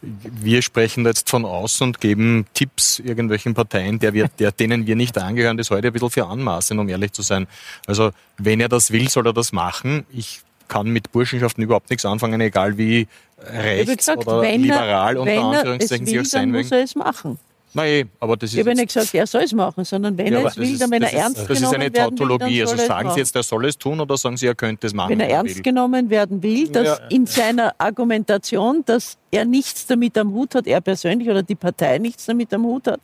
Wir 0.01 0.61
sprechen 0.61 1.05
jetzt 1.05 1.29
von 1.29 1.45
außen 1.45 1.87
und 1.87 2.01
geben 2.01 2.45
Tipps 2.53 2.99
irgendwelchen 2.99 3.53
Parteien, 3.53 3.97
der 3.97 4.13
wir, 4.13 4.27
der, 4.27 4.51
denen 4.51 4.85
wir 4.85 4.95
nicht 4.95 5.17
angehören, 5.17 5.57
das 5.57 5.71
heute 5.71 5.87
ein 5.87 5.93
bisschen 5.93 6.11
für 6.11 6.27
anmaßen, 6.27 6.77
um 6.77 6.87
ehrlich 6.89 7.13
zu 7.13 7.21
sein. 7.21 7.47
Also, 7.87 8.11
wenn 8.37 8.59
er 8.59 8.69
das 8.69 8.91
will, 8.91 9.09
soll 9.09 9.25
er 9.25 9.33
das 9.33 9.51
machen. 9.51 10.05
Ich 10.11 10.41
kann 10.67 10.87
mit 10.87 11.11
Burschenschaften 11.11 11.63
überhaupt 11.63 11.89
nichts 11.89 12.05
anfangen, 12.05 12.41
egal 12.41 12.77
wie 12.77 13.07
rechts 13.39 13.97
gesagt, 13.97 14.27
oder 14.27 14.41
liberal 14.51 15.17
unter 15.17 15.43
Anführungszeichen 15.43 16.05
sie 16.05 16.19
auch 16.19 16.25
sein 16.25 16.51
mögen. 16.51 16.63
muss 16.63 16.71
er 16.71 16.83
es 16.83 16.95
machen. 16.95 17.39
Nein, 17.75 18.09
aber 18.21 18.37
das 18.37 18.51
ist. 18.51 18.53
Ich 18.53 18.59
habe 18.61 18.73
nicht 18.73 18.87
gesagt, 18.87 19.13
er 19.13 19.27
soll 19.27 19.41
es 19.41 19.53
machen, 19.53 19.83
sondern 19.83 20.17
wenn 20.17 20.31
ja, 20.31 20.39
er 20.39 20.45
es 20.45 20.57
will, 20.57 20.77
dann 20.77 20.91
wenn 20.91 21.03
er 21.03 21.13
ernst 21.13 21.39
ist, 21.39 21.47
genommen 21.47 21.71
werden 21.71 21.81
will. 21.81 21.89
Das 21.91 21.99
ist 21.99 21.99
eine 21.99 22.15
Tautologie. 22.15 22.61
also 22.61 22.77
sagen 22.77 23.11
Sie 23.11 23.19
jetzt, 23.19 23.35
er 23.35 23.43
soll 23.43 23.65
es 23.65 23.77
tun 23.77 23.99
oder 23.99 24.15
sagen 24.15 24.37
Sie, 24.37 24.47
er 24.47 24.55
könnte 24.55 24.87
es 24.87 24.93
machen? 24.93 25.09
Wenn 25.09 25.19
er 25.19 25.29
ernst 25.29 25.57
will. 25.57 25.61
genommen 25.61 26.09
werden 26.09 26.41
will, 26.41 26.69
dass 26.69 26.99
ja. 26.99 27.07
in 27.09 27.25
seiner 27.25 27.75
Argumentation, 27.77 28.83
dass 28.85 29.17
er 29.29 29.43
nichts 29.43 29.85
damit 29.87 30.17
am 30.17 30.31
Hut 30.31 30.55
hat, 30.55 30.67
er 30.67 30.79
persönlich 30.79 31.29
oder 31.29 31.43
die 31.43 31.55
Partei 31.55 31.97
nichts 31.97 32.25
damit 32.25 32.53
am 32.53 32.63
Hut 32.63 32.87
hat, 32.87 33.01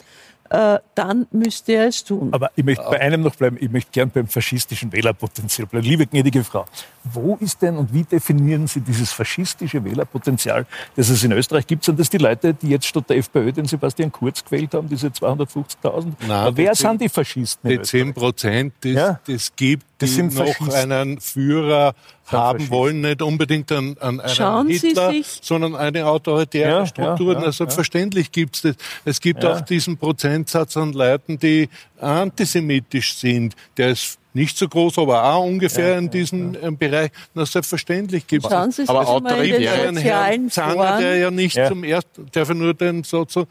äh, 0.51 0.79
dann 0.95 1.27
müsste 1.31 1.71
er 1.71 1.87
es 1.87 2.03
tun. 2.03 2.29
Aber 2.33 2.51
ich 2.55 2.65
möchte 2.65 2.83
bei 2.83 2.99
einem 2.99 3.21
noch 3.21 3.35
bleiben, 3.35 3.57
ich 3.59 3.71
möchte 3.71 3.91
gern 3.91 4.09
beim 4.09 4.27
faschistischen 4.27 4.91
Wählerpotenzial 4.91 5.65
bleiben. 5.65 5.85
Liebe 5.85 6.05
gnädige 6.05 6.43
Frau, 6.43 6.65
wo 7.05 7.37
ist 7.37 7.61
denn 7.61 7.77
und 7.77 7.93
wie 7.93 8.03
definieren 8.03 8.67
Sie 8.67 8.81
dieses 8.81 9.13
faschistische 9.13 9.81
Wählerpotenzial, 9.83 10.65
das 10.97 11.09
es 11.09 11.23
in 11.23 11.31
Österreich 11.31 11.67
gibt? 11.67 11.85
Sind 11.85 11.97
das 11.99 12.09
die 12.09 12.17
Leute, 12.17 12.53
die 12.53 12.67
jetzt 12.67 12.85
statt 12.85 13.09
der 13.09 13.17
FPÖ 13.17 13.53
den 13.53 13.65
Sebastian 13.65 14.11
Kurz 14.11 14.43
gewählt 14.43 14.73
haben, 14.73 14.89
diese 14.89 15.07
250.000? 15.07 16.51
Wer 16.53 16.75
sind 16.75 16.99
die 16.99 17.09
Faschisten? 17.09 17.69
Die 17.69 17.81
10 17.81 18.13
Prozent, 18.13 18.73
das, 18.81 18.91
ja? 18.91 19.19
das 19.25 19.55
gibt 19.55 19.85
das 19.99 20.15
die 20.15 20.23
noch 20.23 20.73
einen 20.73 21.21
Führer 21.21 21.93
haben 22.31 22.69
wollen, 22.69 23.01
nicht 23.01 23.21
unbedingt 23.21 23.71
an, 23.71 23.95
an 23.99 24.19
einen 24.19 24.67
Hitler, 24.67 25.13
sondern 25.41 25.75
eine 25.75 26.05
autoritäre 26.05 26.69
ja, 26.69 26.85
Struktur. 26.85 27.33
Ja, 27.33 27.43
ja, 27.43 27.51
Selbstverständlich 27.51 28.27
ja. 28.27 28.31
gibt 28.31 28.55
es 28.55 28.61
das. 28.61 28.75
Es 29.05 29.21
gibt 29.21 29.45
auch 29.45 29.61
diesen 29.61 29.97
Prozentsatz 29.97 30.77
an 30.77 30.93
Leuten, 30.93 31.37
die 31.37 31.69
antisemitisch 31.99 33.15
sind. 33.15 33.55
Der 33.77 33.89
ist 33.89 34.19
nicht 34.33 34.57
so 34.57 34.67
groß, 34.67 34.97
aber 34.99 35.23
auch 35.25 35.43
ungefähr 35.43 35.97
in 35.97 36.09
diesem 36.09 36.77
Bereich. 36.77 37.11
Na, 37.33 37.45
selbstverständlich 37.45 38.25
gibt 38.27 38.45
es. 38.45 38.89
Aber 38.89 39.07
autoritär. 39.07 39.93
Herrn 39.93 40.49
Zanger, 40.49 40.99
der 40.99 41.17
ja 41.17 41.31
nicht 41.31 41.59
zum 41.67 41.83
ersten, 41.83 42.27
der 42.33 42.53
nur 42.53 42.73
den 42.73 43.03
sozusagen, 43.03 43.49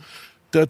der 0.53 0.69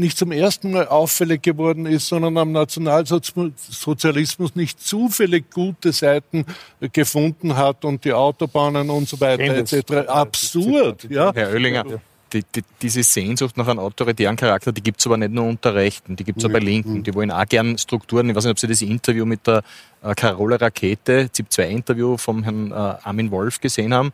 nicht 0.00 0.18
zum 0.18 0.32
ersten 0.32 0.72
Mal 0.72 0.88
auffällig 0.88 1.42
geworden 1.42 1.86
ist, 1.86 2.08
sondern 2.08 2.36
am 2.38 2.50
Nationalsozialismus 2.52 4.56
nicht 4.56 4.82
zufällig 4.82 5.50
gute 5.50 5.92
Seiten 5.92 6.44
gefunden 6.92 7.56
hat 7.56 7.84
und 7.84 8.04
die 8.04 8.12
Autobahnen 8.12 8.90
und 8.90 9.08
so 9.08 9.20
weiter 9.20 9.56
etc. 9.56 10.08
Absurd. 10.08 11.06
Ja. 11.08 11.32
Herr 11.32 11.50
Oellinger, 11.50 11.84
die, 12.32 12.42
die, 12.54 12.62
diese 12.80 13.02
Sehnsucht 13.02 13.56
nach 13.56 13.68
einem 13.68 13.80
autoritären 13.80 14.36
Charakter, 14.36 14.72
die 14.72 14.82
gibt 14.82 15.00
es 15.00 15.06
aber 15.06 15.16
nicht 15.16 15.32
nur 15.32 15.44
unter 15.44 15.74
Rechten, 15.74 16.16
die 16.16 16.24
gibt 16.24 16.38
es 16.38 16.44
auch 16.44 16.50
bei 16.50 16.58
Linken. 16.58 17.02
Die 17.02 17.14
wollen 17.14 17.30
auch 17.30 17.46
gern 17.46 17.78
Strukturen. 17.78 18.30
Ich 18.30 18.36
weiß 18.36 18.44
nicht, 18.44 18.52
ob 18.52 18.58
Sie 18.58 18.66
das 18.66 18.82
Interview 18.82 19.24
mit 19.24 19.46
der 19.46 19.62
äh, 20.02 20.14
Carola 20.14 20.56
Rakete, 20.56 21.30
ZIP-2-Interview 21.30 22.16
vom 22.16 22.42
Herrn 22.42 22.70
äh, 22.70 22.74
Armin 22.74 23.30
Wolf 23.30 23.60
gesehen 23.60 23.94
haben 23.94 24.12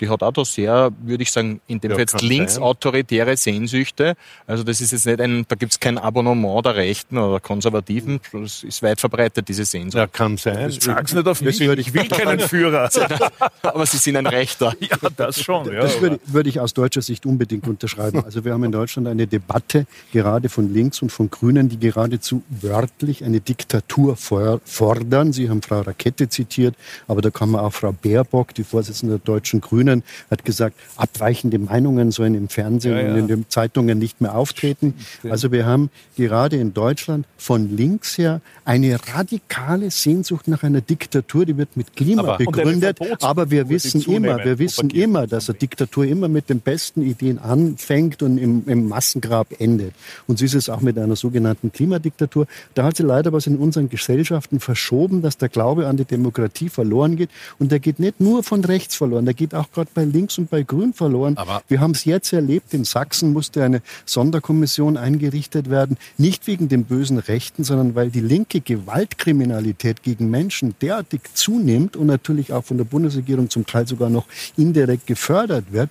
die 0.00 0.08
hat 0.08 0.22
auch 0.22 0.32
da 0.32 0.44
sehr, 0.44 0.90
würde 1.02 1.22
ich 1.22 1.30
sagen, 1.30 1.60
in 1.66 1.80
dem 1.80 1.90
ja, 1.90 1.96
Fall 1.96 2.02
jetzt 2.02 2.20
linksautoritäre 2.22 3.36
Sehnsüchte. 3.36 4.14
Also 4.46 4.64
das 4.64 4.80
ist 4.80 4.92
jetzt 4.92 5.06
nicht 5.06 5.20
ein, 5.20 5.44
da 5.48 5.54
gibt 5.54 5.72
es 5.72 5.80
kein 5.80 5.98
Abonnement 5.98 6.64
der 6.66 6.76
Rechten 6.76 7.18
oder 7.18 7.40
Konservativen. 7.40 8.20
Das 8.32 8.62
ist 8.62 8.82
weit 8.82 9.00
verbreitet, 9.00 9.48
diese 9.48 9.64
Sehnsucht. 9.64 9.98
Ja, 9.98 10.06
kann 10.06 10.36
sein. 10.36 10.70
Sag's 10.70 11.14
nicht 11.14 11.26
auf 11.26 11.40
mich, 11.40 11.60
ich 11.60 11.94
will 11.94 12.08
keinen 12.08 12.40
Führer. 12.40 12.90
Aber 13.62 13.86
Sie 13.86 13.98
sind 13.98 14.16
ein 14.16 14.26
Rechter. 14.26 14.74
Ja, 14.84 14.98
das 15.16 15.40
schon. 15.40 15.72
Ja, 15.72 15.80
das 15.80 16.00
würde, 16.00 16.20
würde 16.26 16.48
ich 16.48 16.60
aus 16.60 16.74
deutscher 16.74 17.00
Sicht 17.00 17.24
unbedingt 17.24 17.66
unterschreiben. 17.66 18.22
Also 18.22 18.44
wir 18.44 18.52
haben 18.52 18.64
in 18.64 18.72
Deutschland 18.72 19.08
eine 19.08 19.26
Debatte, 19.26 19.86
gerade 20.12 20.50
von 20.50 20.74
links 20.74 21.00
und 21.00 21.10
von 21.10 21.30
Grünen, 21.30 21.70
die 21.70 21.78
geradezu 21.78 22.42
wörtlich 22.48 23.24
eine 23.24 23.40
Diktatur 23.40 24.16
fordern. 24.16 25.32
Sie 25.32 25.48
haben 25.48 25.62
Frau 25.62 25.80
Rakete 25.80 26.28
zitiert, 26.28 26.74
aber 27.08 27.22
da 27.22 27.30
kann 27.30 27.50
man 27.50 27.62
auch 27.62 27.72
Frau 27.72 27.92
Baerbock, 27.92 28.54
die 28.54 28.64
Vorsitzende 28.64 29.18
der 29.18 29.24
deutschen 29.24 29.60
Grünen, 29.62 29.83
Grünen 29.84 30.02
hat 30.30 30.44
gesagt, 30.44 30.76
abweichende 30.96 31.58
Meinungen 31.58 32.10
sollen 32.10 32.34
im 32.34 32.48
Fernsehen 32.48 32.96
ja, 32.96 33.02
ja. 33.02 33.12
und 33.12 33.18
in 33.18 33.28
den 33.28 33.46
Zeitungen 33.48 33.98
nicht 33.98 34.20
mehr 34.20 34.34
auftreten. 34.34 34.94
Also 35.28 35.52
wir 35.52 35.66
haben 35.66 35.90
gerade 36.16 36.56
in 36.56 36.74
Deutschland 36.74 37.26
von 37.36 37.76
links 37.76 38.16
her 38.18 38.40
eine 38.64 38.98
radikale 39.14 39.90
Sehnsucht 39.90 40.48
nach 40.48 40.62
einer 40.62 40.80
Diktatur, 40.80 41.44
die 41.44 41.56
wird 41.56 41.76
mit 41.76 41.94
Klima 41.94 42.22
aber, 42.22 42.38
begründet. 42.38 42.98
Aber 43.22 43.50
wir 43.50 43.68
wissen 43.68 44.00
immer, 44.02 44.42
wir 44.44 44.58
wissen 44.58 44.90
immer, 44.90 45.26
dass 45.26 45.48
eine 45.48 45.58
Diktatur 45.58 46.04
immer 46.04 46.28
mit 46.28 46.48
den 46.48 46.60
besten 46.60 47.02
Ideen 47.02 47.38
anfängt 47.38 48.22
und 48.22 48.38
im, 48.38 48.64
im 48.66 48.88
Massengrab 48.88 49.48
endet. 49.58 49.92
Und 50.26 50.38
so 50.38 50.44
ist 50.44 50.54
es 50.54 50.68
auch 50.68 50.80
mit 50.80 50.98
einer 50.98 51.16
sogenannten 51.16 51.72
Klimadiktatur. 51.72 52.46
Da 52.74 52.84
hat 52.84 52.96
sie 52.96 53.02
leider 53.02 53.32
was 53.32 53.46
in 53.46 53.58
unseren 53.58 53.88
Gesellschaften 53.88 54.60
verschoben, 54.60 55.20
dass 55.20 55.36
der 55.36 55.48
Glaube 55.48 55.86
an 55.86 55.96
die 55.96 56.04
Demokratie 56.04 56.68
verloren 56.68 57.16
geht. 57.16 57.30
Und 57.58 57.70
der 57.70 57.80
geht 57.80 57.98
nicht 57.98 58.20
nur 58.20 58.42
von 58.42 58.64
rechts 58.64 58.96
verloren, 58.96 59.24
der 59.24 59.34
geht 59.34 59.54
auch 59.54 59.70
gerade 59.74 59.90
bei 59.92 60.04
Links 60.04 60.38
und 60.38 60.50
bei 60.50 60.62
Grün 60.62 60.92
verloren. 60.92 61.36
Aber 61.36 61.62
wir 61.68 61.80
haben 61.80 61.90
es 61.90 62.04
jetzt 62.04 62.32
erlebt, 62.32 62.72
in 62.72 62.84
Sachsen 62.84 63.32
musste 63.32 63.62
eine 63.62 63.82
Sonderkommission 64.06 64.96
eingerichtet 64.96 65.70
werden, 65.70 65.96
nicht 66.16 66.46
wegen 66.46 66.68
den 66.68 66.84
bösen 66.84 67.18
Rechten, 67.18 67.64
sondern 67.64 67.94
weil 67.94 68.10
die 68.10 68.20
linke 68.20 68.60
Gewaltkriminalität 68.60 70.02
gegen 70.02 70.30
Menschen 70.30 70.74
derartig 70.80 71.20
zunimmt 71.34 71.96
und 71.96 72.06
natürlich 72.06 72.52
auch 72.52 72.64
von 72.64 72.78
der 72.78 72.84
Bundesregierung 72.84 73.50
zum 73.50 73.66
Teil 73.66 73.86
sogar 73.86 74.10
noch 74.10 74.26
indirekt 74.56 75.06
gefördert 75.06 75.66
wird, 75.72 75.90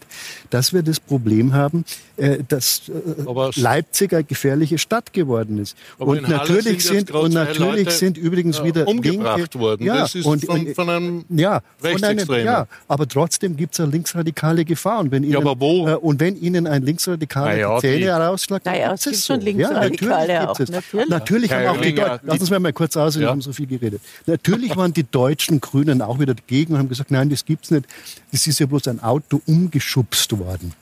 dass 0.49 0.73
wir 0.73 0.83
das 0.83 0.99
Problem 0.99 1.53
haben, 1.53 1.85
äh, 2.17 2.39
dass 2.47 2.89
äh, 2.89 3.59
Leipzig 3.59 4.13
eine 4.13 4.23
gefährliche 4.23 4.77
Stadt 4.77 5.13
geworden 5.13 5.57
ist. 5.57 5.75
Und 5.97 6.27
natürlich 6.27 6.85
sind, 6.85 7.11
und 7.11 7.33
natürlich 7.33 7.89
sind 7.91 8.17
übrigens 8.17 8.59
ja, 8.59 8.65
wieder 8.65 8.87
umgebracht 8.87 9.37
linke, 9.37 9.59
worden. 9.59 9.85
Ja, 9.85 10.05
und, 10.23 10.45
von, 10.45 10.73
von 10.73 10.89
einem 10.89 11.25
ja, 11.29 11.61
von 11.79 12.03
einem, 12.03 12.45
ja, 12.45 12.67
aber 12.87 13.07
trotzdem 13.07 13.57
gibt 13.57 13.72
es 13.73 13.79
eine 13.79 13.91
linksradikale 13.91 14.65
Gefahr. 14.65 14.99
Und 14.99 15.11
wenn 15.11 15.23
Ihnen, 15.23 15.33
ja, 15.33 15.39
aber 15.39 15.59
wo? 15.59 15.87
Äh, 15.87 15.95
und 15.95 16.19
wenn 16.19 16.39
Ihnen 16.39 16.67
ein 16.67 16.83
Linksradikaler 16.83 17.57
ja, 17.57 17.75
die 17.75 17.81
Zähne 17.81 18.05
herausschlägt, 18.05 18.65
naja, 18.65 18.93
es 18.93 19.03
gibt 19.03 19.17
schon 19.17 19.41
Linksradikale 19.41 20.33
ja, 20.33 20.45
natürlich 20.45 20.75
auch. 20.75 21.07
Natürlich, 21.07 21.09
natürlich 21.09 21.53
haben 21.53 21.67
auch 21.67 21.81
die 21.81 21.95
Deutschen, 21.95 22.19
lass 22.23 22.39
uns 22.39 22.49
mal 22.49 22.73
kurz 22.73 22.97
aus, 22.97 23.19
wir 23.19 23.27
haben 23.27 23.41
so 23.41 23.53
viel 23.53 23.67
geredet. 23.67 24.01
Natürlich 24.25 24.75
waren 24.75 24.93
die 24.93 25.03
deutschen 25.03 25.59
Grünen 25.61 26.01
auch 26.01 26.19
wieder 26.19 26.33
dagegen 26.33 26.73
und 26.73 26.79
haben 26.79 26.89
gesagt, 26.89 27.11
nein, 27.11 27.29
das 27.29 27.45
gibt's 27.45 27.71
nicht. 27.71 27.85
Das 28.31 28.47
ist 28.47 28.59
ja 28.59 28.65
bloß 28.65 28.87
ein 28.87 29.01
Auto 29.01 29.41
umgeschubst 29.45 30.37
worden. 30.37 30.73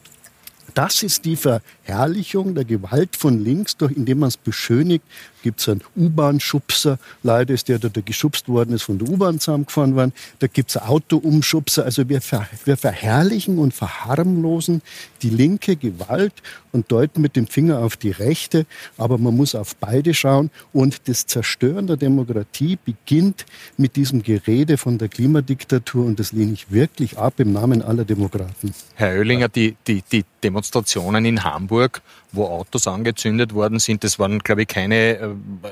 Das 0.74 1.02
ist 1.02 1.24
die 1.24 1.36
Verherrlichung 1.36 2.54
der 2.54 2.64
Gewalt 2.64 3.16
von 3.16 3.44
links, 3.44 3.76
durch, 3.76 3.92
indem 3.92 4.20
man 4.20 4.28
es 4.28 4.36
beschönigt. 4.36 5.04
Gibt 5.42 5.60
es 5.60 5.68
einen 5.68 5.82
U-Bahn-Schubser, 5.96 6.98
leider 7.22 7.52
ist 7.54 7.68
der, 7.68 7.78
der, 7.78 7.90
der 7.90 8.02
geschubst 8.02 8.48
worden 8.48 8.74
ist, 8.74 8.82
von 8.82 8.98
der 8.98 9.08
U-Bahn 9.08 9.40
zusammengefahren 9.40 9.94
worden. 9.96 10.12
Da 10.38 10.46
gibt 10.46 10.70
es 10.70 10.76
Auto-Umschubser. 10.76 11.84
Also 11.84 12.08
wir, 12.08 12.20
ver, 12.20 12.46
wir 12.64 12.76
verherrlichen 12.76 13.58
und 13.58 13.74
verharmlosen 13.74 14.82
die 15.22 15.30
linke 15.30 15.76
Gewalt 15.76 16.34
und 16.72 16.90
deuten 16.90 17.20
mit 17.20 17.36
dem 17.36 17.46
Finger 17.46 17.80
auf 17.80 17.96
die 17.96 18.10
Rechte, 18.10 18.66
aber 18.96 19.18
man 19.18 19.36
muss 19.36 19.54
auf 19.54 19.76
beide 19.76 20.14
schauen. 20.14 20.50
Und 20.72 21.08
das 21.08 21.26
Zerstören 21.26 21.86
der 21.86 21.96
Demokratie 21.96 22.78
beginnt 22.82 23.44
mit 23.76 23.96
diesem 23.96 24.22
Gerede 24.22 24.78
von 24.78 24.98
der 24.98 25.08
Klimadiktatur 25.08 26.04
und 26.06 26.18
das 26.18 26.32
lehne 26.32 26.52
ich 26.52 26.70
wirklich 26.70 27.18
ab 27.18 27.34
im 27.38 27.52
Namen 27.52 27.82
aller 27.82 28.04
Demokraten. 28.04 28.74
Herr 28.94 29.18
Oehlinger, 29.18 29.48
die, 29.48 29.76
die, 29.86 30.02
die 30.10 30.24
Demonstrationen 30.42 31.24
in 31.24 31.44
Hamburg, 31.44 32.02
wo 32.32 32.46
Autos 32.46 32.86
angezündet 32.86 33.54
worden 33.54 33.78
sind, 33.78 34.04
das 34.04 34.18
waren, 34.18 34.38
glaube 34.38 34.62
ich, 34.62 34.68
keine 34.68 34.94
äh, 34.94 35.28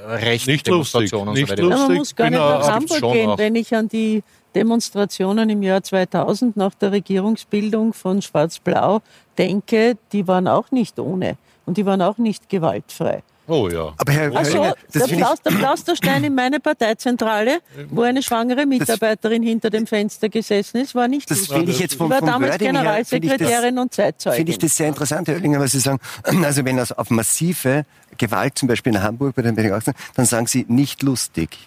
Rechtsdemonstrationen. 0.06 1.34
Nicht 1.34 1.48
lustig, 1.48 1.64
nicht 1.64 1.70
lustig. 1.70 1.88
Man 1.88 1.96
muss 1.96 2.16
gar 2.16 2.30
nicht 2.30 2.38
nach 2.38 2.68
Hamburg 2.68 3.12
gehen, 3.12 3.32
wenn 3.36 3.54
ich 3.56 3.74
an 3.74 3.88
die 3.88 4.22
Demonstrationen 4.54 5.48
im 5.50 5.62
Jahr 5.62 5.82
2000 5.82 6.56
nach 6.56 6.74
der 6.74 6.92
Regierungsbildung 6.92 7.92
von 7.92 8.20
Schwarz-Blau 8.20 9.00
denke, 9.38 9.96
die 10.12 10.26
waren 10.26 10.48
auch 10.48 10.70
nicht 10.70 10.98
ohne 10.98 11.36
und 11.66 11.76
die 11.76 11.86
waren 11.86 12.02
auch 12.02 12.18
nicht 12.18 12.48
gewaltfrei. 12.48 13.22
Oh 13.50 13.68
ja. 13.68 13.92
Aber 13.96 14.12
Herr 14.12 14.34
also, 14.36 14.72
der, 14.94 15.00
Plaus, 15.06 15.42
der 15.42 15.50
Plausterstein 15.50 16.22
in 16.22 16.34
meine 16.36 16.60
Parteizentrale, 16.60 17.58
wo 17.90 18.02
eine 18.02 18.22
schwangere 18.22 18.64
Mitarbeiterin 18.64 19.42
hinter 19.42 19.70
dem 19.70 19.88
Fenster 19.88 20.28
gesessen 20.28 20.78
ist, 20.78 20.94
war 20.94 21.08
nicht 21.08 21.28
Das 21.28 21.48
finde 21.48 21.72
ich 21.72 21.80
jetzt 21.80 21.94
vom, 21.94 22.10
vom 22.10 22.20
war 22.20 22.20
damals 22.20 22.52
Wording 22.52 22.68
Generalsekretärin 22.68 23.74
das, 23.74 23.82
und 23.82 23.94
Zeitzeugin. 23.94 24.36
Finde 24.36 24.52
ich 24.52 24.58
das 24.58 24.76
sehr 24.76 24.86
interessant, 24.86 25.26
Herr 25.26 25.34
Oellinger, 25.34 25.58
was 25.58 25.72
Sie 25.72 25.80
sagen. 25.80 25.98
Also 26.50 26.64
wenn 26.64 26.76
das 26.76 26.90
auf 26.90 27.10
massive 27.10 27.84
Gewalt, 28.18 28.58
zum 28.58 28.68
Beispiel 28.68 28.94
in 28.94 29.02
Hamburg 29.02 29.34
bei 29.34 29.42
den 29.42 29.54
Benediktern, 29.54 29.94
dann 30.14 30.26
sagen 30.26 30.46
Sie 30.46 30.64
nicht 30.68 31.02
lustig. 31.02 31.58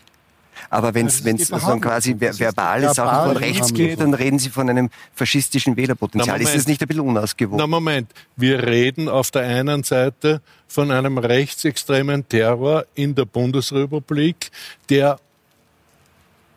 Aber 0.70 0.94
wenn 0.94 1.08
es 1.08 1.20
so 1.20 1.78
quasi 1.80 2.16
verbale 2.20 2.94
Sachen 2.94 3.34
von 3.34 3.38
rechts 3.38 3.74
geht, 3.74 4.00
dann 4.00 4.14
reden 4.14 4.40
Sie 4.40 4.50
von 4.50 4.70
einem 4.70 4.90
faschistischen 5.14 5.78
Wählerpotenzial. 5.78 6.38
Na, 6.38 6.44
ist 6.44 6.56
das 6.56 6.68
nicht 6.68 6.82
ein 6.82 6.88
bisschen 6.88 7.08
unausgewogen? 7.08 7.58
Na 7.58 7.68
Moment, 7.68 8.10
wir 8.36 8.64
reden 8.66 9.10
auf 9.10 9.32
der 9.32 9.44
einen 9.44 9.84
Seite 9.84 10.42
von 10.68 10.92
einem 10.92 11.18
rechtsextremen 11.18 12.28
Terror 12.28 12.86
in 12.96 13.16
der 13.16 13.26
Bundesrepublik, 13.26 14.52
der 14.90 15.20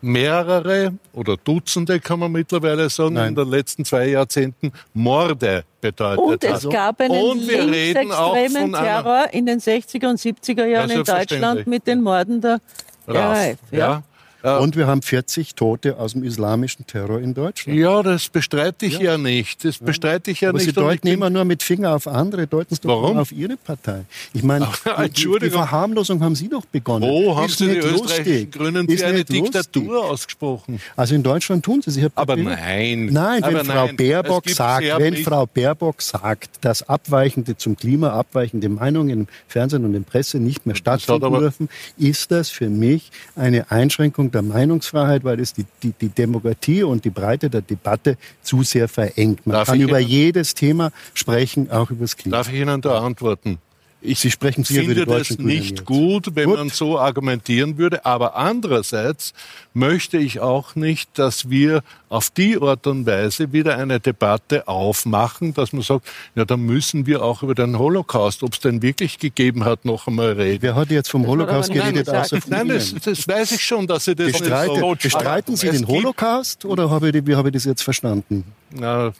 mehrere 0.01 0.93
oder 1.13 1.37
Dutzende, 1.37 1.99
kann 1.99 2.19
man 2.19 2.31
mittlerweile 2.31 2.89
sagen, 2.89 3.15
Nein. 3.15 3.29
in 3.29 3.35
den 3.35 3.49
letzten 3.49 3.85
zwei 3.85 4.07
Jahrzehnten 4.09 4.71
Morde 4.93 5.63
bedeutet 5.81 6.19
Und 6.19 6.43
es 6.43 6.65
hat. 6.65 6.71
gab 6.71 7.01
einen 7.01 7.11
und 7.11 7.47
wir 7.47 7.63
linksextremen 7.63 8.73
Terror 8.73 9.25
in 9.31 9.45
den 9.45 9.59
60er 9.59 10.09
und 10.09 10.19
70er 10.19 10.65
Jahren 10.65 10.89
ja, 10.89 10.97
in 10.97 11.03
Deutschland 11.03 11.67
mit 11.67 11.87
den 11.87 12.01
Morden 12.01 12.41
der 12.41 12.59
RAF. 13.07 13.57
Ja. 13.71 13.77
ja. 13.79 14.03
Und 14.43 14.75
wir 14.75 14.87
haben 14.87 15.01
40 15.01 15.55
Tote 15.55 15.97
aus 15.97 16.13
dem 16.13 16.23
islamischen 16.23 16.85
Terror 16.85 17.19
in 17.19 17.33
Deutschland. 17.33 17.77
Ja, 17.77 18.03
das 18.03 18.29
bestreite 18.29 18.85
ich 18.85 18.99
ja, 18.99 19.11
ja 19.13 19.17
nicht. 19.17 19.65
Das 19.65 19.79
bestreite 19.79 20.31
ich 20.31 20.41
ja 20.41 20.49
Aber 20.49 20.59
nicht. 20.59 20.67
Sie 20.67 20.73
deuten 20.73 21.07
immer 21.07 21.29
nur 21.29 21.43
mit 21.43 21.63
Finger 21.63 21.95
auf 21.95 22.07
andere, 22.07 22.45
deuten 22.45 22.75
Sie 22.75 22.81
doch 22.81 23.15
auf 23.15 23.31
Ihre 23.31 23.57
Partei. 23.57 24.05
Ich 24.33 24.43
meine, 24.43 24.67
die, 25.15 25.27
die, 25.41 25.49
Verharmlosung 25.49 26.21
haben 26.23 26.35
Sie 26.35 26.47
doch 26.49 26.65
begonnen. 26.65 27.09
Wo 27.09 27.35
haben 27.35 27.49
Sie 27.49 27.67
die 27.67 27.77
österreichischen 27.77 28.51
Grünen 28.51 28.87
Sie 28.87 29.03
eine 29.03 29.23
Diktatur 29.23 29.83
lustig. 29.83 30.11
ausgesprochen? 30.11 30.81
Also 30.95 31.15
in 31.15 31.23
Deutschland 31.23 31.65
tun 31.65 31.81
Sie 31.81 31.99
es. 31.99 32.11
Aber 32.15 32.35
nein. 32.35 33.07
Nein, 33.11 33.41
wenn 33.43 33.55
Aber 33.55 33.65
Frau 33.65 33.85
nein. 33.87 33.95
Baerbock 33.95 34.49
sagt, 34.49 34.85
wenn 34.97 35.17
Frau 35.17 35.45
Baerbock 35.45 36.01
sagt, 36.01 36.49
dass 36.61 36.87
abweichende 36.87 37.57
zum 37.57 37.75
Klima 37.75 38.11
abweichende 38.11 38.69
Meinungen 38.69 39.09
im 39.09 39.27
Fernsehen 39.47 39.83
und 39.83 39.95
in 39.95 40.03
der 40.03 40.09
Presse 40.09 40.39
nicht 40.39 40.65
mehr 40.65 40.75
stattfinden 40.75 41.33
dürfen, 41.33 41.69
ist 41.97 42.31
das 42.31 42.49
für 42.49 42.69
mich 42.69 43.11
eine 43.35 43.71
Einschränkung 43.71 44.26
der 44.33 44.41
Meinungsfreiheit, 44.41 45.23
weil 45.23 45.39
es 45.39 45.53
die, 45.53 45.65
die, 45.83 45.91
die 45.91 46.09
Demokratie 46.09 46.83
und 46.83 47.05
die 47.05 47.09
Breite 47.09 47.49
der 47.49 47.61
Debatte 47.61 48.17
zu 48.41 48.63
sehr 48.63 48.87
verengt. 48.87 49.45
Man 49.45 49.55
Darf 49.55 49.67
kann 49.69 49.79
über 49.79 49.99
Ihnen, 49.99 50.09
jedes 50.09 50.53
Thema 50.53 50.91
sprechen, 51.13 51.71
auch 51.71 51.91
über 51.91 52.01
das 52.01 52.17
Klima. 52.17 52.37
Darf 52.37 52.51
ich 52.51 52.59
Ihnen 52.59 52.81
da 52.81 52.99
antworten? 52.99 53.59
Ich 53.99 54.19
Sie 54.19 54.29
sprechen 54.29 54.63
Sie 54.63 54.75
finde 54.75 55.05
das 55.07 55.39
nicht 55.39 55.83
gut, 55.83 56.35
wenn 56.35 56.45
gut. 56.45 56.57
man 56.57 56.69
so 56.69 56.99
argumentieren 56.99 57.77
würde. 57.77 58.05
Aber 58.05 58.35
andererseits 58.35 59.33
möchte 59.73 60.17
ich 60.17 60.39
auch 60.39 60.75
nicht, 60.75 61.17
dass 61.17 61.49
wir 61.49 61.81
auf 62.09 62.29
die 62.29 62.61
Art 62.61 62.85
und 62.85 63.05
Weise 63.07 63.51
wieder 63.53 63.77
eine 63.77 63.99
Debatte 63.99 64.67
aufmachen, 64.67 65.53
dass 65.55 65.73
man 65.73 65.81
sagt, 65.81 66.07
ja, 66.35 66.45
dann 66.45 66.61
müssen 66.61 67.07
wir 67.07 67.23
auch 67.23 67.41
über 67.41 67.55
den 67.55 67.79
Holocaust, 67.79 68.43
ob 68.43 68.53
es 68.53 68.59
denn 68.59 68.81
wirklich 68.83 69.17
gegeben 69.17 69.65
hat, 69.65 69.83
noch 69.83 70.07
einmal 70.07 70.33
reden. 70.33 70.61
Wer 70.61 70.75
hat 70.75 70.91
jetzt 70.91 71.09
vom 71.09 71.23
das 71.23 71.31
Holocaust 71.31 71.73
geredet, 71.73 72.07
außer 72.07 72.39
von 72.39 72.51
Nein, 72.51 72.67
das, 72.69 72.93
das, 72.93 73.27
weiß 73.27 73.51
ich 73.53 73.63
schon, 73.63 73.87
dass 73.87 74.05
Sie 74.05 74.15
das 74.15 74.31
Bestreite, 74.31 74.73
nicht 74.73 74.81
so 74.81 74.95
Bestreiten 74.95 75.55
Sie 75.55 75.69
den 75.69 75.87
Holocaust 75.87 76.65
oder 76.65 76.89
habe 76.89 77.09
ich, 77.09 77.25
wie 77.25 77.35
habe 77.35 77.49
ich 77.49 77.53
das 77.53 77.65
jetzt 77.65 77.81
verstanden? 77.81 78.43
Na, 78.69 79.11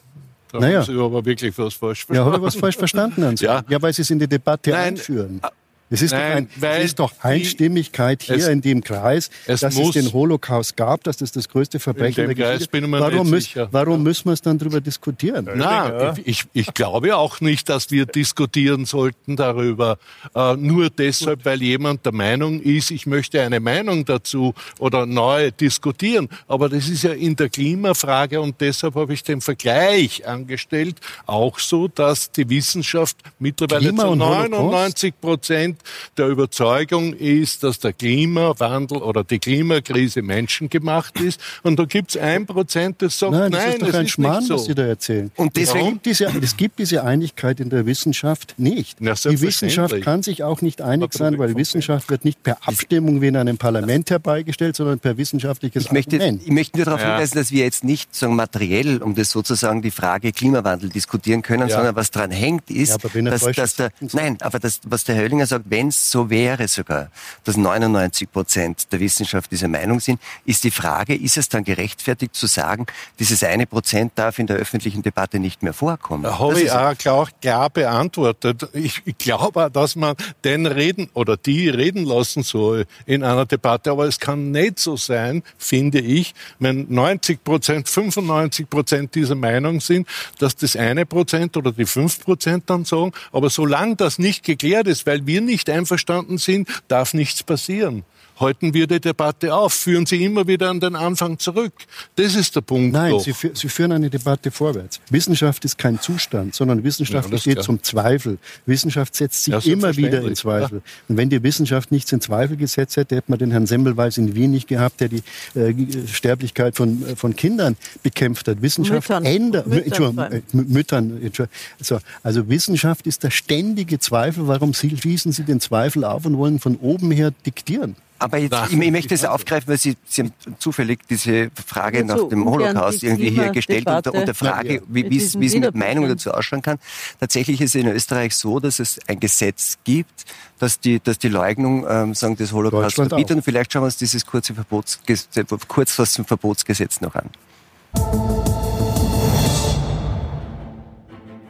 da 0.51 0.59
naja. 0.59 0.79
haben 0.79 0.85
Sie 0.85 0.99
aber 0.99 1.25
wirklich 1.25 1.57
was 1.57 1.73
falsch 1.73 2.05
verstanden. 2.05 2.15
Ja, 2.15 2.25
habe 2.25 2.37
ich 2.37 2.43
was 2.43 2.55
falsch 2.55 2.77
verstanden? 2.77 3.35
ja. 3.39 3.63
ja, 3.67 3.81
weil 3.81 3.93
Sie 3.93 4.01
es 4.01 4.09
in 4.09 4.19
die 4.19 4.27
Debatte 4.27 4.69
Nein. 4.71 4.93
einführen. 4.95 5.41
Es 5.89 6.01
ist, 6.01 6.11
Nein, 6.11 6.49
doch, 6.59 6.67
ein, 6.67 6.79
es 6.79 6.85
ist 6.85 6.99
doch 6.99 7.13
Einstimmigkeit 7.21 8.21
hier 8.21 8.35
es, 8.35 8.47
in 8.47 8.59
dem 8.61 8.83
Kreis, 8.83 9.29
dass 9.45 9.63
es 9.63 9.91
den 9.91 10.11
Holocaust 10.11 10.75
gab, 10.75 11.03
dass 11.05 11.15
das 11.17 11.31
das 11.31 11.47
größte 11.47 11.79
Verbrechen 11.79 12.25
der 12.25 12.35
Geschichte 12.35 12.77
ist. 12.77 12.91
Warum, 12.91 13.29
müß, 13.29 13.55
warum 13.71 14.03
müssen 14.03 14.25
wir 14.25 14.33
es 14.33 14.41
dann 14.41 14.57
darüber 14.57 14.81
diskutieren? 14.81 15.47
Na, 15.55 16.13
ich, 16.25 16.43
ich 16.51 16.73
glaube 16.73 17.15
auch 17.15 17.39
nicht, 17.39 17.69
dass 17.69 17.89
wir 17.89 18.05
diskutieren 18.05 18.85
sollten 18.85 19.37
darüber. 19.37 19.97
Äh, 20.35 20.57
nur 20.57 20.89
deshalb, 20.89 21.45
weil 21.45 21.61
jemand 21.61 22.05
der 22.05 22.13
Meinung 22.13 22.59
ist, 22.59 22.91
ich 22.91 23.05
möchte 23.05 23.41
eine 23.41 23.61
Meinung 23.61 24.03
dazu 24.03 24.53
oder 24.79 25.05
neu 25.05 25.51
diskutieren. 25.51 26.27
Aber 26.49 26.67
das 26.67 26.89
ist 26.89 27.03
ja 27.03 27.13
in 27.13 27.37
der 27.37 27.47
Klimafrage 27.47 28.41
und 28.41 28.59
deshalb 28.59 28.95
habe 28.95 29.13
ich 29.13 29.23
den 29.23 29.39
Vergleich 29.39 30.27
angestellt, 30.27 30.99
auch 31.25 31.59
so, 31.59 31.87
dass 31.87 32.29
die 32.29 32.49
Wissenschaft 32.49 33.15
mittlerweile 33.39 33.87
Klima 33.87 34.03
zu 34.03 34.15
99 34.15 35.13
Prozent 35.21 35.76
der 36.17 36.27
Überzeugung 36.27 37.13
ist, 37.13 37.63
dass 37.63 37.79
der 37.79 37.93
Klimawandel 37.93 38.99
oder 38.99 39.23
die 39.23 39.39
Klimakrise 39.39 40.21
menschengemacht 40.21 41.19
ist. 41.19 41.39
Und 41.63 41.79
da 41.79 41.85
gibt 41.85 42.11
es 42.11 42.17
ein 42.17 42.45
Prozent, 42.45 43.01
das 43.01 43.19
sagt, 43.19 43.31
nein, 43.33 43.51
das 43.51 43.63
nein, 43.63 43.73
ist 43.73 43.81
doch 43.81 43.93
ein 43.93 44.07
Schmarrn, 44.07 44.43
so. 44.43 44.55
was 44.55 44.65
Sie 44.65 44.75
da 44.75 44.85
erzählen. 44.85 45.31
Und 45.35 45.55
deswegen 45.55 45.99
diese, 46.03 46.25
es 46.41 46.57
gibt 46.57 46.79
diese 46.79 47.03
Einigkeit 47.03 47.59
in 47.59 47.69
der 47.69 47.85
Wissenschaft 47.85 48.55
nicht. 48.57 48.99
Ja, 49.01 49.13
die 49.13 49.41
Wissenschaft 49.41 50.01
kann 50.01 50.23
sich 50.23 50.43
auch 50.43 50.61
nicht 50.61 50.81
einig 50.81 51.13
sein, 51.13 51.37
weil 51.37 51.55
Wissenschaft 51.55 52.09
wird 52.09 52.25
nicht 52.25 52.43
per 52.43 52.67
Abstimmung 52.67 53.21
wie 53.21 53.27
in 53.27 53.35
einem 53.35 53.57
Parlament 53.57 54.09
herbeigestellt, 54.09 54.75
sondern 54.75 54.99
per 54.99 55.17
wissenschaftliches 55.17 55.85
ich 55.85 55.91
möchte, 55.91 56.17
Argument. 56.17 56.41
Ich 56.43 56.51
möchte 56.51 56.77
nur 56.77 56.85
darauf 56.85 57.01
ja. 57.01 57.13
hinweisen, 57.13 57.37
dass 57.37 57.51
wir 57.51 57.63
jetzt 57.63 57.83
nicht 57.83 58.15
sagen, 58.15 58.35
materiell 58.35 59.01
um 59.01 59.15
das 59.15 59.31
sozusagen 59.31 59.81
die 59.81 59.91
Frage 59.91 60.31
Klimawandel 60.31 60.89
diskutieren 60.89 61.41
können, 61.41 61.67
ja. 61.67 61.75
sondern 61.75 61.95
was 61.95 62.11
daran 62.11 62.31
hängt, 62.31 62.69
ist, 62.69 63.03
ja, 63.03 63.21
dass, 63.21 63.41
dass 63.41 63.75
der, 63.75 63.91
nein, 64.13 64.37
aber 64.41 64.59
das, 64.59 64.79
was 64.85 65.03
der 65.03 65.15
Herr 65.15 65.23
Höllinger 65.23 65.45
sagt, 65.45 65.66
wenn 65.69 65.89
es 65.89 66.11
so 66.11 66.29
wäre 66.29 66.67
sogar, 66.67 67.09
dass 67.43 67.57
99 67.57 68.31
Prozent 68.31 68.91
der 68.91 68.99
Wissenschaft 68.99 69.51
dieser 69.51 69.67
Meinung 69.67 69.99
sind, 69.99 70.19
ist 70.45 70.63
die 70.63 70.71
Frage, 70.71 71.15
ist 71.15 71.37
es 71.37 71.49
dann 71.49 71.63
gerechtfertigt 71.63 72.35
zu 72.35 72.47
sagen, 72.47 72.85
dieses 73.19 73.43
eine 73.43 73.65
Prozent 73.65 74.13
darf 74.15 74.39
in 74.39 74.47
der 74.47 74.57
öffentlichen 74.57 75.01
Debatte 75.01 75.39
nicht 75.39 75.63
mehr 75.63 75.73
vorkommen? 75.73 76.23
Da 76.23 76.39
habe 76.39 76.61
ich 76.61 76.71
auch 76.71 76.97
klar, 76.97 77.27
klar 77.41 77.69
beantwortet. 77.69 78.69
Ich, 78.73 79.01
ich 79.05 79.17
glaube, 79.17 79.69
dass 79.71 79.95
man 79.95 80.15
den 80.43 80.65
reden 80.65 81.09
oder 81.13 81.37
die 81.37 81.69
reden 81.69 82.05
lassen 82.05 82.43
soll 82.43 82.85
in 83.05 83.23
einer 83.23 83.45
Debatte, 83.45 83.91
aber 83.91 84.05
es 84.05 84.19
kann 84.19 84.51
nicht 84.51 84.79
so 84.79 84.97
sein, 84.97 85.43
finde 85.57 85.99
ich, 85.99 86.33
wenn 86.59 86.85
90 86.89 87.43
Prozent, 87.43 87.89
95 87.89 88.69
Prozent 88.69 89.15
dieser 89.15 89.35
Meinung 89.35 89.81
sind, 89.81 90.07
dass 90.39 90.55
das 90.55 90.75
eine 90.75 91.05
Prozent 91.05 91.57
oder 91.57 91.71
die 91.71 91.85
fünf 91.85 92.23
Prozent 92.23 92.69
dann 92.69 92.85
sagen, 92.85 93.11
aber 93.31 93.49
solange 93.49 93.95
das 93.95 94.19
nicht 94.19 94.43
geklärt 94.43 94.87
ist, 94.87 95.05
weil 95.05 95.25
wir 95.25 95.41
nicht 95.41 95.56
einverstanden 95.65 96.37
sind, 96.37 96.69
darf 96.87 97.13
nichts 97.13 97.43
passieren 97.43 98.03
halten 98.39 98.73
wir 98.73 98.87
die 98.87 98.99
Debatte 98.99 99.53
auf, 99.53 99.73
führen 99.73 100.05
Sie 100.05 100.23
immer 100.23 100.47
wieder 100.47 100.69
an 100.69 100.79
den 100.79 100.95
Anfang 100.95 101.39
zurück. 101.39 101.73
Das 102.15 102.35
ist 102.35 102.55
der 102.55 102.61
Punkt. 102.61 102.93
Nein, 102.93 103.19
Sie, 103.19 103.33
Sie, 103.53 103.69
führen 103.69 103.91
eine 103.91 104.09
Debatte 104.09 104.51
vorwärts. 104.51 104.99
Wissenschaft 105.09 105.65
ist 105.65 105.77
kein 105.77 105.99
Zustand, 105.99 106.55
sondern 106.55 106.83
Wissenschaft 106.83 107.31
ja, 107.31 107.37
steht 107.37 107.63
zum 107.63 107.81
Zweifel. 107.83 108.37
Wissenschaft 108.65 109.15
setzt 109.15 109.43
sich 109.43 109.53
ja, 109.53 109.71
immer 109.71 109.95
wieder 109.95 110.21
in 110.21 110.35
Zweifel. 110.35 110.77
Ja. 110.77 110.91
Und 111.09 111.17
wenn 111.17 111.29
die 111.29 111.41
Wissenschaft 111.41 111.91
nichts 111.91 112.11
in 112.11 112.21
Zweifel 112.21 112.57
gesetzt 112.57 112.97
hätte, 112.97 113.15
hätte 113.15 113.31
man 113.31 113.39
den 113.39 113.51
Herrn 113.51 113.65
Semmelweis 113.65 114.17
in 114.17 114.35
Wien 114.35 114.51
nicht 114.51 114.67
gehabt, 114.67 115.01
der 115.01 115.09
die 115.09 115.23
äh, 115.55 115.73
Sterblichkeit 116.07 116.75
von, 116.75 117.03
äh, 117.07 117.15
von 117.15 117.35
Kindern 117.35 117.75
bekämpft 118.03 118.47
hat. 118.47 118.61
Wissenschaft 118.61 119.09
Müttern. 119.09 119.25
ändert. 119.25 119.67
Müttern. 119.67 120.17
Äh, 120.17 120.41
Müttern 120.51 121.31
also, 121.79 121.99
also 122.23 122.49
Wissenschaft 122.49 123.07
ist 123.07 123.23
der 123.23 123.31
ständige 123.31 123.99
Zweifel. 123.99 124.47
Warum 124.47 124.73
schließen 124.73 125.31
Sie 125.31 125.43
den 125.43 125.59
Zweifel 125.59 126.03
auf 126.03 126.25
und 126.25 126.37
wollen 126.37 126.59
von 126.59 126.77
oben 126.77 127.11
her 127.11 127.31
diktieren? 127.45 127.95
Aber 128.19 128.37
jetzt, 128.37 128.55
ich, 128.69 128.79
ich, 128.79 128.91
möchte 128.91 129.13
es 129.13 129.25
aufgreifen, 129.25 129.67
weil 129.67 129.77
Sie, 129.77 129.95
Sie 130.05 130.23
haben 130.23 130.33
zufällig 130.59 130.99
diese 131.09 131.51
Frage 131.65 132.03
nach 132.03 132.27
dem 132.27 132.45
Holocaust 132.49 133.03
irgendwie 133.03 133.29
hier 133.29 133.49
gestellt 133.49 133.87
und 133.87 134.27
der, 134.27 134.33
Frage, 134.33 134.81
wie, 134.87 135.09
wie, 135.09 135.17
es 135.17 135.35
mit 135.35 135.75
Meinung 135.75 136.07
dazu 136.07 136.31
ausschauen 136.31 136.61
kann. 136.61 136.79
Tatsächlich 137.19 137.61
ist 137.61 137.75
es 137.75 137.81
in 137.81 137.87
Österreich 137.87 138.35
so, 138.35 138.59
dass 138.59 138.79
es 138.79 138.99
ein 139.07 139.19
Gesetz 139.19 139.77
gibt, 139.83 140.25
dass 140.59 140.79
die, 140.79 140.99
dass 140.99 141.19
die 141.19 141.29
Leugnung 141.29 141.85
ähm, 141.87 142.13
sagen, 142.15 142.35
des 142.35 142.51
Holocaust 142.51 142.95
verbietet. 142.95 143.37
Und 143.37 143.43
vielleicht 143.43 143.71
schauen 143.71 143.83
wir 143.83 143.87
uns 143.87 143.97
dieses 143.97 144.25
kurze 144.25 144.55
Verbotsgesetz, 144.55 145.27
kurz 145.67 145.99
was 145.99 146.13
zum 146.13 146.25
Verbotsgesetz 146.25 147.01
noch 147.01 147.15
an. 147.15 147.29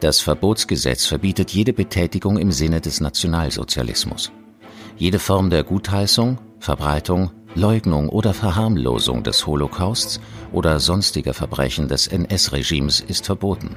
Das 0.00 0.20
Verbotsgesetz 0.20 1.06
verbietet 1.06 1.50
jede 1.50 1.72
Betätigung 1.72 2.38
im 2.38 2.52
Sinne 2.52 2.80
des 2.80 3.00
Nationalsozialismus. 3.00 4.30
Jede 4.96 5.18
Form 5.18 5.50
der 5.50 5.64
Gutheißung, 5.64 6.38
Verbreitung, 6.60 7.30
Leugnung 7.54 8.08
oder 8.08 8.34
Verharmlosung 8.34 9.22
des 9.22 9.46
Holocausts 9.46 10.20
oder 10.52 10.80
sonstiger 10.80 11.34
Verbrechen 11.34 11.88
des 11.88 12.06
NS-Regimes 12.06 13.00
ist 13.00 13.26
verboten. 13.26 13.76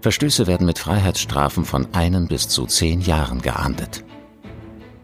Verstöße 0.00 0.46
werden 0.46 0.66
mit 0.66 0.78
Freiheitsstrafen 0.78 1.64
von 1.64 1.88
einen 1.92 2.26
bis 2.26 2.48
zu 2.48 2.66
zehn 2.66 3.00
Jahren 3.00 3.42
geahndet. 3.42 4.04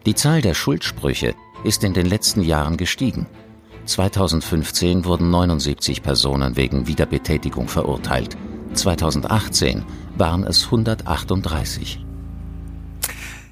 Die 0.07 0.15
Zahl 0.15 0.41
der 0.41 0.55
Schuldsprüche 0.55 1.35
ist 1.65 1.85
in 1.85 1.93
den 1.93 2.07
letzten 2.07 2.43
Jahren 2.43 2.77
gestiegen. 2.77 3.27
2015 3.85 5.05
wurden 5.05 5.31
79 5.31 6.03
Personen 6.03 6.57
wegen 6.57 6.87
Wiederbetätigung 6.87 7.69
verurteilt. 7.69 8.37
2018 8.73 9.85
waren 10.17 10.45
es 10.45 10.65
138. 10.65 12.06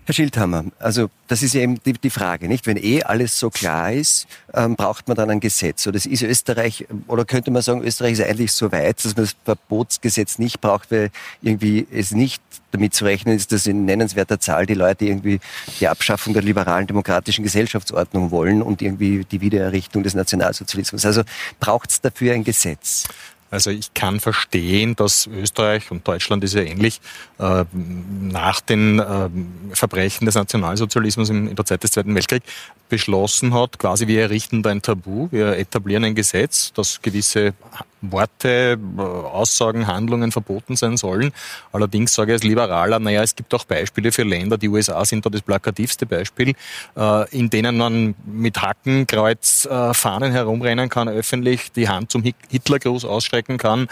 Herr 0.07 0.14
Schildhammer, 0.14 0.64
also 0.78 1.09
das 1.28 1.42
ist 1.42 1.55
ja 1.55 1.62
eben 1.62 1.82
die, 1.82 1.94
die, 1.94 2.11
Frage, 2.11 2.46
nicht? 2.46 2.66
Wenn 2.66 2.76
eh 2.76 3.02
alles 3.02 3.38
so 3.38 3.48
klar 3.48 3.90
ist, 3.90 4.26
ähm, 4.52 4.76
braucht 4.76 5.09
man 5.09 5.16
dann 5.16 5.30
ein 5.30 5.40
Gesetz. 5.40 5.86
Oder 5.86 5.96
ist 5.96 6.22
Österreich, 6.22 6.86
oder 7.07 7.24
könnte 7.24 7.50
man 7.50 7.62
sagen, 7.62 7.82
Österreich 7.82 8.12
ist 8.12 8.20
eigentlich 8.20 8.52
so 8.52 8.70
weit, 8.70 9.02
dass 9.02 9.16
man 9.16 9.24
das 9.24 9.36
Verbotsgesetz 9.44 10.38
nicht 10.38 10.61
braucht, 10.61 10.90
weil 10.90 11.11
irgendwie 11.40 11.86
es 11.90 12.11
nicht 12.11 12.42
damit 12.74 12.92
zu 12.92 13.05
rechnen 13.05 13.36
ist, 13.36 13.52
dass 13.52 13.66
in 13.66 13.84
nennenswerter 13.84 14.40
Zahl 14.40 14.66
die 14.66 14.74
Leute 14.74 15.07
irgendwie 15.07 15.40
die 15.80 15.88
Abschaffung 15.88 16.34
der 16.34 16.42
liberalen 16.42 16.86
demokratischen 16.86 17.44
Gesellschaftsordnung 17.44 18.30
wollen 18.30 18.62
und 18.62 18.82
irgendwie 18.82 19.24
die 19.24 19.40
Wiedererrichtung 19.40 20.02
des 20.02 20.14
Nationalsozialismus. 20.14 21.07
Also 21.07 21.22
braucht 21.61 21.90
es 21.90 22.00
dafür 22.00 22.34
ein 22.34 22.44
Gesetz? 22.44 23.05
Also 23.55 23.70
ich 23.70 23.94
kann 23.94 24.18
verstehen, 24.18 24.96
dass 24.96 25.28
Österreich 25.28 25.92
und 25.92 26.07
Deutschland 26.09 26.42
ist 26.42 26.55
ja 26.55 26.62
ähnlich 26.62 27.00
äh, 27.38 27.64
nach 27.72 28.61
den 28.61 28.98
äh, 28.98 29.30
Verbrechen 29.72 30.26
des 30.26 30.34
Nationalsozialismus 30.34 31.30
in 31.30 31.55
der 31.55 31.64
Zeit 31.64 31.84
des 31.84 31.92
Zweiten 31.92 32.16
Weltkriegs 32.16 32.44
beschlossen 32.88 33.55
hat, 33.55 33.78
quasi 33.78 34.09
wir 34.09 34.22
errichten 34.22 34.64
da 34.64 34.70
ein 34.70 34.82
Tabu, 34.82 35.28
wir 35.30 35.57
etablieren 35.57 36.02
ein 36.02 36.16
Gesetz, 36.16 36.72
das 36.72 37.00
gewisse 37.00 37.55
Worte, 38.12 38.78
äh, 38.98 39.00
Aussagen, 39.00 39.86
Handlungen 39.86 40.32
verboten 40.32 40.76
sein 40.76 40.96
sollen. 40.96 41.32
Allerdings 41.72 42.14
sage 42.14 42.32
ich 42.32 42.34
als 42.34 42.44
Liberaler, 42.44 42.98
naja, 42.98 43.22
es 43.22 43.34
gibt 43.34 43.52
auch 43.55 43.64
Beispiele 43.64 44.12
für 44.12 44.22
Länder, 44.22 44.59
die 44.59 44.68
USA 44.68 45.05
sind 45.05 45.24
da 45.26 45.30
das 45.30 45.42
plakativste 45.42 46.07
Beispiel, 46.07 46.55
äh, 46.96 47.36
in 47.36 47.50
denen 47.50 47.76
man 47.76 48.14
mit 48.26 48.61
Hackenkreuz 48.61 49.66
äh, 49.66 49.94
Fahnen 49.94 50.32
herumrennen 50.32 50.88
kann, 50.88 51.09
öffentlich 51.09 51.72
die 51.72 51.88
Hand 51.88 52.11
zum 52.11 52.22
Hitlergruß 52.22 53.05
ausstrecken 53.05 53.59
kann, 53.59 53.88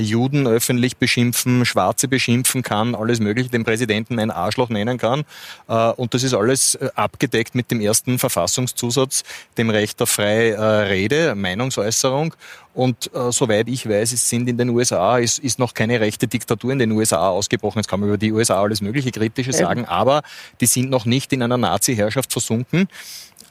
Juden 0.00 0.46
öffentlich 0.46 0.98
beschimpfen, 0.98 1.64
Schwarze 1.64 2.06
beschimpfen 2.06 2.62
kann, 2.62 2.94
alles 2.94 3.20
Mögliche, 3.20 3.48
den 3.48 3.64
Präsidenten 3.64 4.18
ein 4.18 4.30
Arschloch 4.30 4.68
nennen 4.68 4.98
kann. 4.98 5.24
Und 5.66 6.12
das 6.12 6.22
ist 6.24 6.34
alles 6.34 6.78
abgedeckt 6.94 7.54
mit 7.54 7.70
dem 7.70 7.80
ersten 7.80 8.18
Verfassungszusatz, 8.18 9.22
dem 9.56 9.70
Recht 9.70 10.02
auf 10.02 10.10
freie 10.10 10.90
Rede, 10.90 11.34
Meinungsäußerung. 11.34 12.34
Und 12.74 13.10
äh, 13.14 13.30
soweit 13.32 13.68
ich 13.68 13.86
weiß, 13.86 14.12
es 14.12 14.28
sind 14.28 14.48
in 14.48 14.56
den 14.56 14.70
USA, 14.70 15.18
ist, 15.18 15.38
ist 15.38 15.58
noch 15.58 15.74
keine 15.74 16.00
rechte 16.00 16.26
Diktatur 16.26 16.72
in 16.72 16.78
den 16.78 16.92
USA 16.92 17.28
ausgebrochen. 17.28 17.78
Jetzt 17.78 17.88
kann 17.88 18.00
man 18.00 18.08
über 18.08 18.18
die 18.18 18.32
USA 18.32 18.62
alles 18.62 18.80
mögliche 18.80 19.10
Kritische 19.10 19.52
sagen, 19.52 19.84
aber 19.84 20.22
die 20.60 20.66
sind 20.66 20.88
noch 20.88 21.04
nicht 21.04 21.32
in 21.32 21.42
einer 21.42 21.58
Nazi-Herrschaft 21.58 22.32
versunken. 22.32 22.88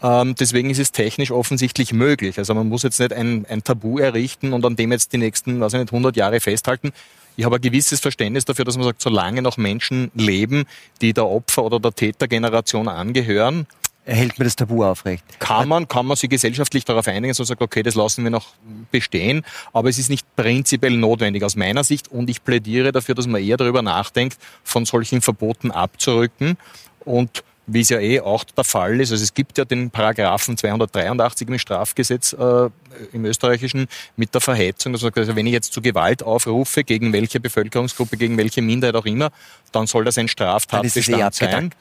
Ähm, 0.02 0.34
deswegen 0.40 0.72
ist 0.72 0.80
es 0.80 0.92
technisch 0.92 1.32
offensichtlich 1.32 1.94
möglich. 1.94 2.40
Also 2.40 2.56
man 2.56 2.68
muss 2.68 2.82
jetzt 2.82 3.00
nicht 3.00 3.14
ein, 3.14 3.46
ein 3.48 3.64
Tabu 3.64 4.00
errichten 4.00 4.54
und 4.54 4.66
an 4.66 4.76
dem 4.76 4.92
jetzt 4.92 5.14
die 5.14 5.18
nächsten, 5.18 5.60
weiß 5.60 5.74
ich 5.74 5.80
nicht, 5.80 5.94
100 5.94 6.16
Jahre 6.18 6.40
festhalten. 6.40 6.92
Ich 7.38 7.46
habe 7.46 7.58
ein 7.58 7.62
gewisses 7.62 8.00
Verständnis 8.00 8.46
dafür, 8.46 8.66
dass 8.66 8.76
man 8.76 8.86
sagt, 8.86 9.02
solange 9.02 9.42
noch 9.42 9.58
Menschen 9.58 10.12
leben, 10.16 10.66
die 11.02 11.14
der 11.14 11.28
Opfer- 11.28 11.64
oder 11.64 11.80
der 11.80 11.94
Tätergeneration 11.94 12.88
angehören, 12.88 13.68
erhält 14.06 14.38
man 14.40 14.46
das 14.46 14.56
Tabu 14.56 14.84
aufrecht. 14.84 15.24
Kann 15.40 15.68
man, 15.68 15.88
kann 15.88 16.06
man 16.06 16.18
sich 16.18 16.30
gesellschaftlich 16.30 16.86
darauf 16.86 17.08
einigen, 17.08 17.34
so 17.34 17.44
sagt, 17.44 17.62
okay, 17.62 17.84
das 17.84 17.96
lassen 17.96 18.24
wir 18.24 18.32
noch 18.32 18.48
bestehen, 18.92 19.44
aber 19.74 19.90
es 19.90 19.98
ist 19.98 20.10
nicht 20.10 20.26
prinzipiell 20.36 20.98
notwendig 20.98 21.44
aus 21.44 21.56
meiner 21.56 21.84
Sicht 21.84 22.12
und 22.12 22.30
ich 22.30 22.44
plädiere 22.44 22.92
dafür, 22.92 23.16
dass 23.16 23.28
man 23.28 23.42
eher 23.42 23.58
darüber 23.58 23.82
nachdenkt, 23.82 24.38
von 24.64 24.86
solchen 24.86 25.22
Verboten 25.22 25.72
abzurücken 25.72 26.58
und 27.06 27.44
wie 27.68 27.82
es 27.82 27.90
ja 27.90 28.00
eh 28.00 28.20
auch 28.20 28.44
der 28.44 28.64
Fall 28.64 29.00
ist. 29.00 29.12
Also 29.12 29.24
es 29.24 29.34
gibt 29.34 29.58
ja 29.58 29.66
den 29.66 29.92
Paragraphen 29.92 30.58
283 30.58 31.48
im 31.48 31.60
Strafgesetz 31.60 32.34
äh, 32.34 32.70
im 33.14 33.26
österreichischen 33.26 33.88
mit 34.16 34.34
der 34.34 34.42
Verhetzung. 34.42 34.94
Also 34.94 35.10
wenn 35.14 35.48
ich 35.48 35.54
jetzt 35.54 35.72
zu 35.72 35.82
Gewalt 35.82 36.24
aufrufe, 36.24 36.84
gegen 36.84 37.14
welche 37.14 37.40
Bevölkerungsgruppe, 37.40 38.18
gegen 38.18 38.38
welche 38.38 38.62
Minderheit 38.62 38.96
auch 38.96 39.06
immer, 39.06 39.32
dann 39.72 39.88
soll 39.88 40.04
das 40.04 40.18
ein 40.18 40.28
Straftatbestand 40.28 41.22
das 41.22 41.38
sein. 41.38 41.72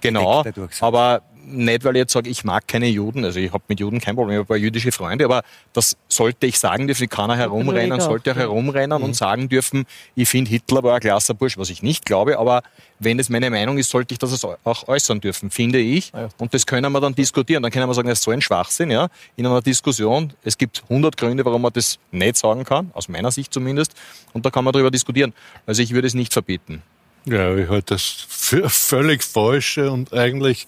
Genau. 0.00 0.44
Aber 0.80 1.22
nicht, 1.46 1.84
weil 1.84 1.96
ich 1.96 2.00
jetzt 2.00 2.12
sage, 2.12 2.30
ich 2.30 2.44
mag 2.44 2.66
keine 2.68 2.88
Juden, 2.88 3.24
also 3.24 3.38
ich 3.40 3.52
habe 3.52 3.64
mit 3.68 3.80
Juden 3.80 4.00
kein 4.00 4.14
Problem, 4.14 4.34
ich 4.34 4.38
habe 4.38 4.44
ein 4.44 4.48
paar 4.48 4.56
jüdische 4.56 4.92
Freunde, 4.92 5.24
aber 5.24 5.42
das 5.72 5.96
sollte 6.08 6.46
ich 6.46 6.58
sagen 6.58 6.86
dürfen, 6.86 7.04
ich 7.04 7.10
kann 7.10 7.30
auch 7.30 7.36
herumrennen, 7.36 8.00
sollte 8.00 8.32
auch 8.32 8.36
herumrennen 8.36 8.98
mhm. 8.98 9.04
und 9.04 9.14
sagen 9.14 9.48
dürfen, 9.48 9.86
ich 10.14 10.28
finde 10.28 10.50
Hitler 10.50 10.82
war 10.82 10.94
ein 10.94 11.00
klasser 11.00 11.34
Bursch, 11.34 11.58
was 11.58 11.70
ich 11.70 11.82
nicht 11.82 12.04
glaube, 12.04 12.38
aber 12.38 12.62
wenn 13.00 13.18
es 13.18 13.30
meine 13.30 13.50
Meinung 13.50 13.78
ist, 13.78 13.90
sollte 13.90 14.14
ich 14.14 14.18
das 14.18 14.44
auch 14.44 14.88
äußern 14.88 15.20
dürfen, 15.20 15.50
finde 15.50 15.78
ich. 15.78 16.12
Ah 16.14 16.28
und 16.38 16.54
das 16.54 16.66
können 16.66 16.92
wir 16.92 17.00
dann 17.00 17.14
diskutieren. 17.14 17.62
Dann 17.62 17.72
können 17.72 17.88
wir 17.88 17.94
sagen, 17.94 18.08
das 18.08 18.18
ist 18.18 18.24
so 18.24 18.30
ein 18.30 18.42
Schwachsinn, 18.42 18.90
ja, 18.90 19.08
in 19.36 19.46
einer 19.46 19.62
Diskussion. 19.62 20.34
Es 20.44 20.56
gibt 20.56 20.82
100 20.84 21.16
Gründe, 21.16 21.44
warum 21.44 21.62
man 21.62 21.72
das 21.72 21.98
nicht 22.12 22.36
sagen 22.36 22.64
kann, 22.64 22.90
aus 22.92 23.08
meiner 23.08 23.30
Sicht 23.30 23.52
zumindest. 23.52 23.94
Und 24.34 24.44
da 24.44 24.50
kann 24.50 24.64
man 24.64 24.72
darüber 24.72 24.90
diskutieren. 24.90 25.32
Also 25.66 25.82
ich 25.82 25.92
würde 25.92 26.06
es 26.06 26.14
nicht 26.14 26.32
verbieten. 26.32 26.82
Ja, 27.24 27.54
ich 27.56 27.68
halte 27.68 27.94
das 27.94 28.04
für 28.28 28.68
völlig 28.70 29.22
falsche 29.22 29.90
und 29.90 30.12
eigentlich 30.12 30.66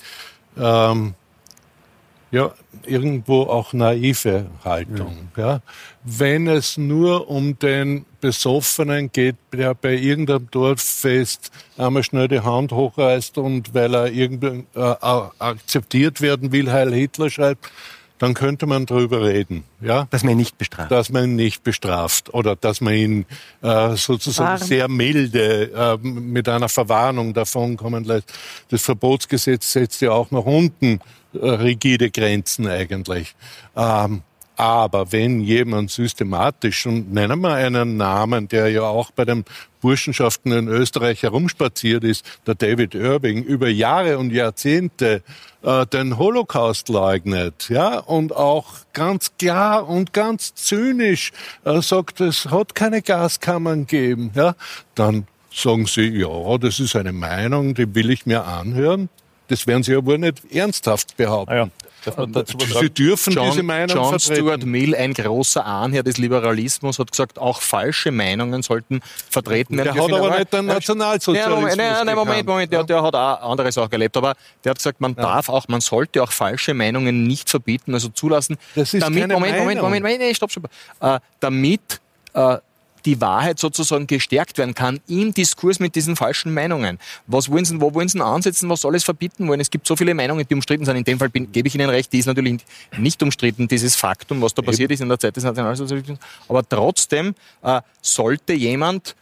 ähm, 0.59 1.15
ja, 2.31 2.51
irgendwo 2.87 3.43
auch 3.43 3.75
naive 3.75 4.47
Haltung. 4.65 5.29
Ja. 5.37 5.47
ja. 5.47 5.61
Wenn 6.03 6.49
es 6.49 6.79
nur 6.79 7.29
um 7.29 7.59
den 7.59 8.07
Besoffenen 8.21 9.13
geht, 9.13 9.37
der 9.53 9.75
bei 9.75 9.95
irgendeinem 9.95 10.49
Dorffest 10.51 11.51
einmal 11.77 12.03
schnell 12.03 12.29
die 12.29 12.41
Hand 12.41 12.73
hochreißt 12.73 13.37
und 13.37 13.75
weil 13.75 13.95
er 13.95 14.11
irgendwie 14.11 14.65
äh, 14.75 14.95
akzeptiert 15.39 16.23
werden 16.23 16.53
will, 16.53 16.73
Heil 16.73 16.93
Hitler 16.95 17.29
schreibt, 17.29 17.71
dann 18.23 18.35
könnte 18.35 18.67
man 18.67 18.87
darüber 18.87 19.25
reden. 19.25 19.65
Ja? 19.81 20.07
Dass 20.11 20.23
man 20.23 20.35
ihn 20.35 20.39
nicht 20.39 20.57
bestraft. 20.57 20.93
Dass 20.93 21.11
man 21.11 21.25
ihn 21.25 21.35
nicht 21.35 21.65
bestraft 21.65 22.33
oder 22.33 22.55
dass 22.55 22.81
man 22.81 22.95
ihn 22.95 23.27
äh, 23.63 23.97
sozusagen 23.97 24.61
Warn. 24.61 24.69
sehr 24.69 24.87
milde 24.87 25.73
äh, 25.73 25.97
mit 26.07 26.49
einer 26.49 26.69
Verwarnung 26.69 27.35
davon 27.35 27.77
kommen 27.77 28.05
lässt. 28.05 28.33
Das 28.69 28.83
Verbotsgesetz 28.83 29.73
setzt 29.73 30.03
ja 30.03 30.13
auch 30.13 30.31
nach 30.31 30.45
unten 30.45 31.01
äh, 31.35 31.49
rigide 31.49 32.13
Grenzen 32.13 32.69
eigentlich. 32.69 33.35
Ähm, 33.75 34.23
aber 34.57 35.13
wenn 35.13 35.41
jemand 35.41 35.91
systematisch, 35.91 36.87
und 36.87 37.13
nennen 37.13 37.41
wir 37.41 37.55
einen 37.55 37.97
Namen, 37.97 38.49
der 38.49 38.71
ja 38.71 38.83
auch 38.83 39.11
bei 39.11 39.25
den 39.25 39.45
Burschenschaften 39.81 40.53
in 40.53 40.69
Österreich 40.69 41.23
herumspaziert 41.23 42.05
ist, 42.05 42.25
der 42.47 42.55
David 42.55 42.95
Irving, 42.95 43.43
über 43.43 43.69
Jahre 43.69 44.19
und 44.19 44.31
Jahrzehnte 44.31 45.23
äh, 45.63 45.87
den 45.87 46.19
Holocaust 46.19 46.89
leugnet, 46.89 47.69
ja, 47.69 47.99
und 47.99 48.35
auch 48.35 48.67
ganz 48.93 49.33
klar 49.39 49.89
und 49.89 50.13
ganz 50.13 50.55
zynisch 50.55 51.33
äh, 51.65 51.81
sagt, 51.81 52.21
es 52.21 52.47
hat 52.47 52.75
keine 52.75 53.03
Gaskammern 53.03 53.87
gegeben, 53.87 54.33
ja, 54.35 54.55
dann 54.95 55.27
sagen 55.55 55.87
sie, 55.87 56.09
ja, 56.09 56.59
das 56.59 56.81
ist 56.81 56.97
eine 56.97 57.13
Meinung, 57.13 57.75
die 57.75 57.95
will 57.95 58.11
ich 58.11 58.27
mir 58.27 58.45
anhören. 58.45 59.09
Das 59.49 59.67
werden 59.67 59.83
sie 59.83 59.95
aber 59.95 60.17
nicht 60.17 60.51
ernsthaft 60.51 61.17
behaupten. 61.17 61.53
Ah 61.53 61.57
ja. 61.57 61.69
Sie 62.81 62.91
dürfen 62.91 63.33
John, 63.33 63.51
diese 63.51 63.63
Meinung 63.63 63.97
John 63.97 64.11
vertreten. 64.11 64.35
Stuart 64.35 64.65
Mill, 64.65 64.95
ein 64.95 65.15
großer 65.15 65.65
Ahnherr 65.65 66.03
des 66.03 66.19
Liberalismus, 66.19 66.99
hat 66.99 67.11
gesagt, 67.11 67.39
auch 67.39 67.61
falsche 67.61 68.11
Meinungen 68.11 68.63
sollten 68.63 69.01
vertreten 69.31 69.77
werden. 69.77 69.95
Der 69.95 70.03
hat 70.03 70.13
aber 70.13 70.39
nicht 70.39 70.53
den 70.53 70.67
Nationalsozialismus 70.67 71.77
Nein, 71.77 72.07
nein, 72.07 72.17
Moment, 72.17 72.47
Moment, 72.47 72.73
der, 72.73 72.85
der 72.85 73.03
hat 73.03 73.15
auch 73.15 73.51
anderes 73.51 73.79
auch 73.79 73.91
erlebt. 73.91 74.17
Aber 74.17 74.35
der 74.65 74.71
hat 74.71 74.79
gesagt, 74.79 75.01
man 75.01 75.15
ja. 75.15 75.23
darf 75.23 75.49
auch, 75.49 75.69
man 75.69 75.81
sollte 75.81 76.23
auch 76.23 76.33
falsche 76.33 76.75
Meinungen 76.75 77.27
nicht 77.27 77.49
verbieten, 77.49 77.95
also 77.95 78.09
zulassen. 78.09 78.57
Das 78.75 78.95
ist 78.95 79.03
damit, 79.03 79.21
keine 79.21 79.35
Moment, 79.35 79.59
Moment, 79.59 79.81
Moment, 79.81 80.03
Moment, 80.03 80.21
Moment, 80.21 80.37
stopp, 80.37 80.51
stopp. 80.51 80.71
Äh, 81.01 81.21
damit 81.41 82.01
äh, 82.35 82.59
die 83.05 83.21
Wahrheit 83.21 83.59
sozusagen 83.59 84.07
gestärkt 84.07 84.59
werden 84.59 84.75
kann 84.75 85.01
im 85.09 85.35
Diskurs 85.35 85.81
mit 85.81 85.95
diesen 85.95 86.17
falschen 86.17 86.53
Meinungen. 86.53 86.99
Was 87.27 87.51
wollen 87.51 87.65
Sie, 87.65 87.81
wo 87.81 87.95
wollen 87.95 88.09
Sie 88.09 88.21
ansetzen, 88.21 88.69
was 88.69 88.85
alles 88.85 89.05
verbieten 89.05 89.49
wollen? 89.49 89.61
Es 89.61 89.71
gibt 89.71 89.87
so 89.87 89.97
viele 89.97 90.15
Meinungen, 90.15 90.47
die 90.49 90.55
umstritten 90.55 90.85
sind. 90.85 90.97
In 90.97 91.05
dem 91.05 91.19
Fall 91.19 91.29
bin, 91.29 91.51
gebe 91.53 91.69
ich 91.69 91.75
Ihnen 91.75 91.91
recht, 91.91 92.13
die 92.13 92.19
ist 92.19 92.27
natürlich 92.27 92.65
nicht 92.99 93.23
umstritten, 93.23 93.69
dieses 93.69 93.97
Faktum, 93.97 94.41
was 94.43 94.55
da 94.55 94.63
passiert 94.63 94.91
ist 94.91 95.01
in 95.01 95.09
der 95.09 95.19
Zeit 95.19 95.37
des 95.37 95.45
Nationalsozialismus. 95.45 96.19
Aber 96.49 96.69
trotzdem 96.69 97.35
äh, 97.63 97.81
sollte 98.01 98.53
jemand 98.53 99.17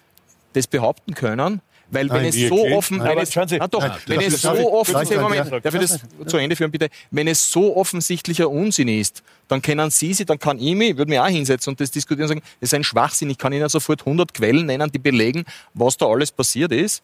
das 0.52 0.66
behaupten 0.66 1.14
können, 1.14 1.60
Weil 1.90 2.08
wenn 2.10 2.24
es 2.26 2.48
so 2.48 2.66
offen, 2.68 3.02
wenn 3.02 3.18
es, 3.18 3.36
ah, 3.36 3.66
doch, 3.66 3.84
wenn 4.06 4.20
es 4.20 4.40
so 4.40 4.72
offen, 4.72 4.94
Moment, 5.20 5.64
darf 5.64 5.74
ich 5.74 5.80
das 5.80 6.00
zu 6.26 6.36
Ende 6.36 6.54
führen 6.54 6.70
bitte? 6.70 6.88
Wenn 7.10 7.26
es 7.26 7.50
so 7.50 7.76
offensichtlicher 7.76 8.48
Unsinn 8.48 8.88
ist, 8.88 9.22
dann 9.48 9.60
können 9.60 9.90
Sie 9.90 10.14
sich, 10.14 10.26
dann 10.26 10.38
kann 10.38 10.58
ich 10.60 10.74
mich, 10.74 10.96
würde 10.96 11.10
mich 11.10 11.18
auch 11.18 11.26
hinsetzen 11.26 11.72
und 11.72 11.80
das 11.80 11.90
diskutieren 11.90 12.22
und 12.22 12.28
sagen, 12.28 12.42
das 12.60 12.68
ist 12.68 12.74
ein 12.74 12.84
Schwachsinn. 12.84 13.28
Ich 13.30 13.38
kann 13.38 13.52
Ihnen 13.52 13.68
sofort 13.68 14.02
100 14.02 14.32
Quellen 14.32 14.66
nennen, 14.66 14.90
die 14.92 15.00
belegen, 15.00 15.44
was 15.74 15.96
da 15.96 16.06
alles 16.06 16.30
passiert 16.30 16.70
ist. 16.70 17.02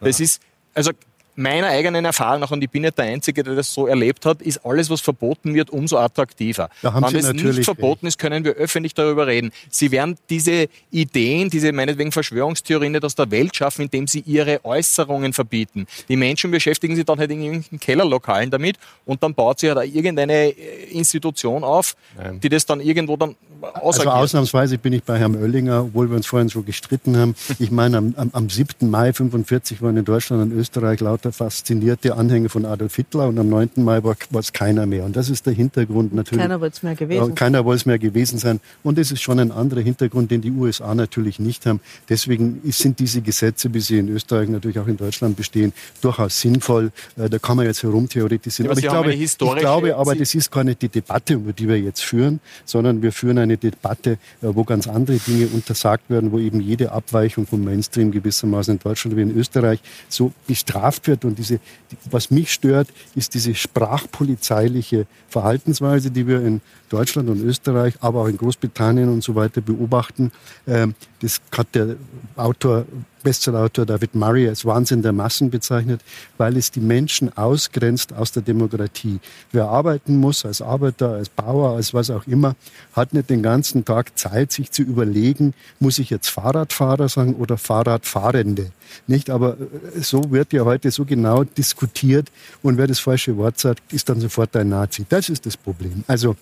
Das 0.00 0.18
ist, 0.18 0.40
also 0.72 0.92
meiner 1.40 1.68
eigenen 1.68 2.04
Erfahrung 2.04 2.40
nach, 2.40 2.50
und 2.50 2.62
ich 2.62 2.70
bin 2.70 2.82
nicht 2.82 2.98
der 2.98 3.06
Einzige, 3.06 3.42
der 3.42 3.54
das 3.54 3.72
so 3.72 3.86
erlebt 3.86 4.26
hat, 4.26 4.42
ist 4.42 4.64
alles, 4.64 4.90
was 4.90 5.00
verboten 5.00 5.54
wird, 5.54 5.70
umso 5.70 5.98
attraktiver. 5.98 6.70
Wenn 6.82 7.08
Sie 7.08 7.18
es 7.18 7.32
nicht 7.32 7.64
verboten 7.64 8.06
ist, 8.06 8.18
können 8.18 8.44
wir 8.44 8.52
öffentlich 8.52 8.94
darüber 8.94 9.26
reden. 9.26 9.50
Sie 9.70 9.90
werden 9.90 10.16
diese 10.28 10.68
Ideen, 10.90 11.50
diese 11.50 11.72
meinetwegen 11.72 12.12
Verschwörungstheorien 12.12 12.92
nicht 12.92 13.04
aus 13.04 13.14
der 13.14 13.30
Welt 13.30 13.56
schaffen, 13.56 13.82
indem 13.82 14.06
sie 14.06 14.20
ihre 14.20 14.64
Äußerungen 14.64 15.32
verbieten. 15.32 15.86
Die 16.08 16.16
Menschen 16.16 16.50
beschäftigen 16.50 16.96
sich 16.96 17.04
dann 17.04 17.18
halt 17.18 17.30
in 17.30 17.42
irgendwelchen 17.42 17.80
Kellerlokalen 17.80 18.50
damit 18.50 18.76
und 19.04 19.22
dann 19.22 19.34
baut 19.34 19.60
sich 19.60 19.70
halt 19.70 19.94
irgendeine 19.94 20.50
äh, 20.50 20.90
Institution 20.90 21.64
auf, 21.64 21.96
Nein. 22.16 22.40
die 22.40 22.48
das 22.48 22.66
dann 22.66 22.80
irgendwo 22.80 23.16
dann 23.16 23.36
ausagiert. 23.60 24.08
Also 24.08 24.24
ausnahmsweise 24.24 24.78
bin 24.78 24.92
ich 24.92 25.02
bei 25.02 25.18
Herrn 25.18 25.36
Oellinger, 25.36 25.84
obwohl 25.84 26.08
wir 26.08 26.16
uns 26.16 26.26
vorhin 26.26 26.48
so 26.48 26.62
gestritten 26.62 27.16
haben. 27.16 27.34
Ich 27.58 27.70
meine, 27.70 27.98
am, 27.98 28.14
am, 28.16 28.30
am 28.32 28.50
7. 28.50 28.90
Mai 28.90 29.12
45 29.12 29.82
waren 29.82 29.96
in 29.96 30.04
Deutschland 30.04 30.42
und 30.42 30.58
Österreich 30.58 31.00
lauter 31.00 31.29
faszinierte 31.32 32.16
Anhänger 32.16 32.48
von 32.48 32.64
Adolf 32.64 32.96
Hitler 32.96 33.28
und 33.28 33.38
am 33.38 33.48
9. 33.48 33.70
Mai 33.76 34.02
war, 34.02 34.16
es 34.38 34.52
keiner 34.52 34.86
mehr. 34.86 35.04
Und 35.04 35.16
das 35.16 35.28
ist 35.28 35.46
der 35.46 35.52
Hintergrund 35.52 36.14
natürlich. 36.14 36.42
Keiner 36.42 36.60
wollte 36.60 36.76
es 36.76 36.82
mehr 36.82 36.94
gewesen 36.94 37.26
sein. 37.26 37.34
Keiner 37.34 37.64
wollte 37.64 37.80
es 37.80 37.86
mehr 37.86 37.98
gewesen 37.98 38.38
sein. 38.38 38.60
Und 38.82 38.98
es 38.98 39.10
ist 39.10 39.20
schon 39.20 39.38
ein 39.38 39.52
anderer 39.52 39.80
Hintergrund, 39.80 40.30
den 40.30 40.40
die 40.40 40.50
USA 40.50 40.94
natürlich 40.94 41.38
nicht 41.38 41.66
haben. 41.66 41.80
Deswegen 42.08 42.60
sind 42.70 42.98
diese 42.98 43.20
Gesetze, 43.20 43.72
wie 43.74 43.80
sie 43.80 43.98
in 43.98 44.08
Österreich 44.08 44.48
natürlich 44.48 44.78
auch 44.78 44.86
in 44.86 44.96
Deutschland 44.96 45.36
bestehen, 45.36 45.72
durchaus 46.00 46.40
sinnvoll. 46.40 46.92
Äh, 47.16 47.28
da 47.28 47.38
kann 47.38 47.56
man 47.56 47.66
jetzt 47.66 47.82
herumtheoretisieren. 47.82 48.66
Ja, 48.66 48.92
aber, 48.92 49.10
ich 49.10 49.36
glaube, 49.36 49.54
ich 49.56 49.60
glaube 49.60 49.96
aber, 49.96 50.14
das 50.14 50.34
ist 50.34 50.50
gar 50.50 50.64
nicht 50.64 50.82
die 50.82 50.88
Debatte, 50.88 51.34
über 51.34 51.52
die 51.52 51.68
wir 51.68 51.78
jetzt 51.78 52.02
führen, 52.02 52.40
sondern 52.64 53.02
wir 53.02 53.12
führen 53.12 53.38
eine 53.38 53.56
Debatte, 53.56 54.12
äh, 54.12 54.16
wo 54.42 54.64
ganz 54.64 54.88
andere 54.88 55.18
Dinge 55.18 55.48
untersagt 55.48 56.08
werden, 56.08 56.32
wo 56.32 56.38
eben 56.38 56.60
jede 56.60 56.92
Abweichung 56.92 57.46
vom 57.46 57.64
Mainstream 57.64 58.10
gewissermaßen 58.10 58.74
in 58.74 58.78
Deutschland 58.78 59.16
wie 59.16 59.22
in 59.22 59.36
Österreich 59.36 59.80
so 60.08 60.32
bestraft 60.46 61.06
wird 61.06 61.09
wird. 61.10 61.24
Und 61.24 61.38
diese, 61.38 61.60
was 62.10 62.30
mich 62.30 62.50
stört, 62.52 62.88
ist 63.14 63.34
diese 63.34 63.54
sprachpolizeiliche 63.54 65.06
Verhaltensweise, 65.28 66.10
die 66.10 66.26
wir 66.26 66.40
in 66.40 66.62
Deutschland 66.88 67.28
und 67.28 67.42
Österreich, 67.42 67.94
aber 68.00 68.22
auch 68.22 68.28
in 68.28 68.38
Großbritannien 68.38 69.08
und 69.08 69.22
so 69.22 69.34
weiter 69.34 69.60
beobachten. 69.60 70.32
Ähm, 70.66 70.94
das 71.20 71.40
hat 71.56 71.74
der 71.74 71.96
Autor, 72.36 72.86
Bestsellerautor 73.22 73.86
David 73.86 74.14
Murray 74.14 74.48
als 74.48 74.64
Wahnsinn 74.64 75.02
der 75.02 75.12
Massen 75.12 75.50
bezeichnet, 75.50 76.00
weil 76.38 76.56
es 76.56 76.70
die 76.70 76.80
Menschen 76.80 77.36
ausgrenzt 77.36 78.12
aus 78.12 78.32
der 78.32 78.42
Demokratie. 78.42 79.20
Wer 79.52 79.68
arbeiten 79.68 80.16
muss, 80.16 80.44
als 80.44 80.62
Arbeiter, 80.62 81.10
als 81.10 81.28
Bauer, 81.28 81.76
als 81.76 81.94
was 81.94 82.10
auch 82.10 82.26
immer, 82.26 82.56
hat 82.92 83.14
nicht 83.14 83.30
den 83.30 83.42
ganzen 83.42 83.84
Tag 83.84 84.18
Zeit, 84.18 84.52
sich 84.52 84.70
zu 84.70 84.82
überlegen, 84.82 85.54
muss 85.78 85.98
ich 85.98 86.10
jetzt 86.10 86.28
Fahrradfahrer 86.28 87.08
sagen 87.08 87.34
oder 87.34 87.56
Fahrradfahrende. 87.56 88.72
Nicht? 89.06 89.30
Aber 89.30 89.56
äh, 89.58 90.00
so 90.00 90.30
wird 90.30 90.52
ja 90.52 90.64
heute 90.64 90.90
so 90.90 91.04
genau 91.04 91.44
diskutiert 91.44 92.30
und 92.62 92.78
wer 92.78 92.86
das 92.86 92.98
falsche 92.98 93.36
Wort 93.36 93.58
sagt, 93.58 93.92
ist 93.92 94.08
dann 94.08 94.20
sofort 94.20 94.56
ein 94.56 94.68
Nazi. 94.68 95.06
Das 95.08 95.28
ist 95.28 95.46
das 95.46 95.56
Problem. 95.56 96.04
Also 96.06 96.36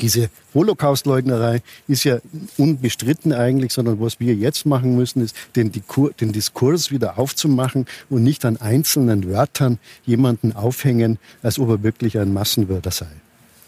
diese 0.00 0.30
Holocaust-Leugnerei 0.54 1.62
ist 1.86 2.04
ja 2.04 2.18
unbestritten 2.56 3.32
eigentlich, 3.32 3.72
sondern 3.72 4.00
was 4.00 4.20
wir 4.20 4.34
jetzt 4.34 4.66
machen 4.66 4.96
müssen, 4.96 5.22
ist 5.22 5.36
den, 5.56 5.72
den, 6.20 6.32
Diskurs 6.32 6.90
wieder 6.90 7.18
aufzumachen 7.18 7.86
und 8.10 8.22
nicht 8.22 8.44
an 8.44 8.56
einzelnen 8.58 9.30
Wörtern 9.30 9.78
jemanden 10.04 10.54
aufhängen, 10.54 11.18
als 11.42 11.58
ob 11.58 11.70
er 11.70 11.82
wirklich 11.82 12.18
ein 12.18 12.32
Massenwörter 12.32 12.90
sei. 12.90 13.06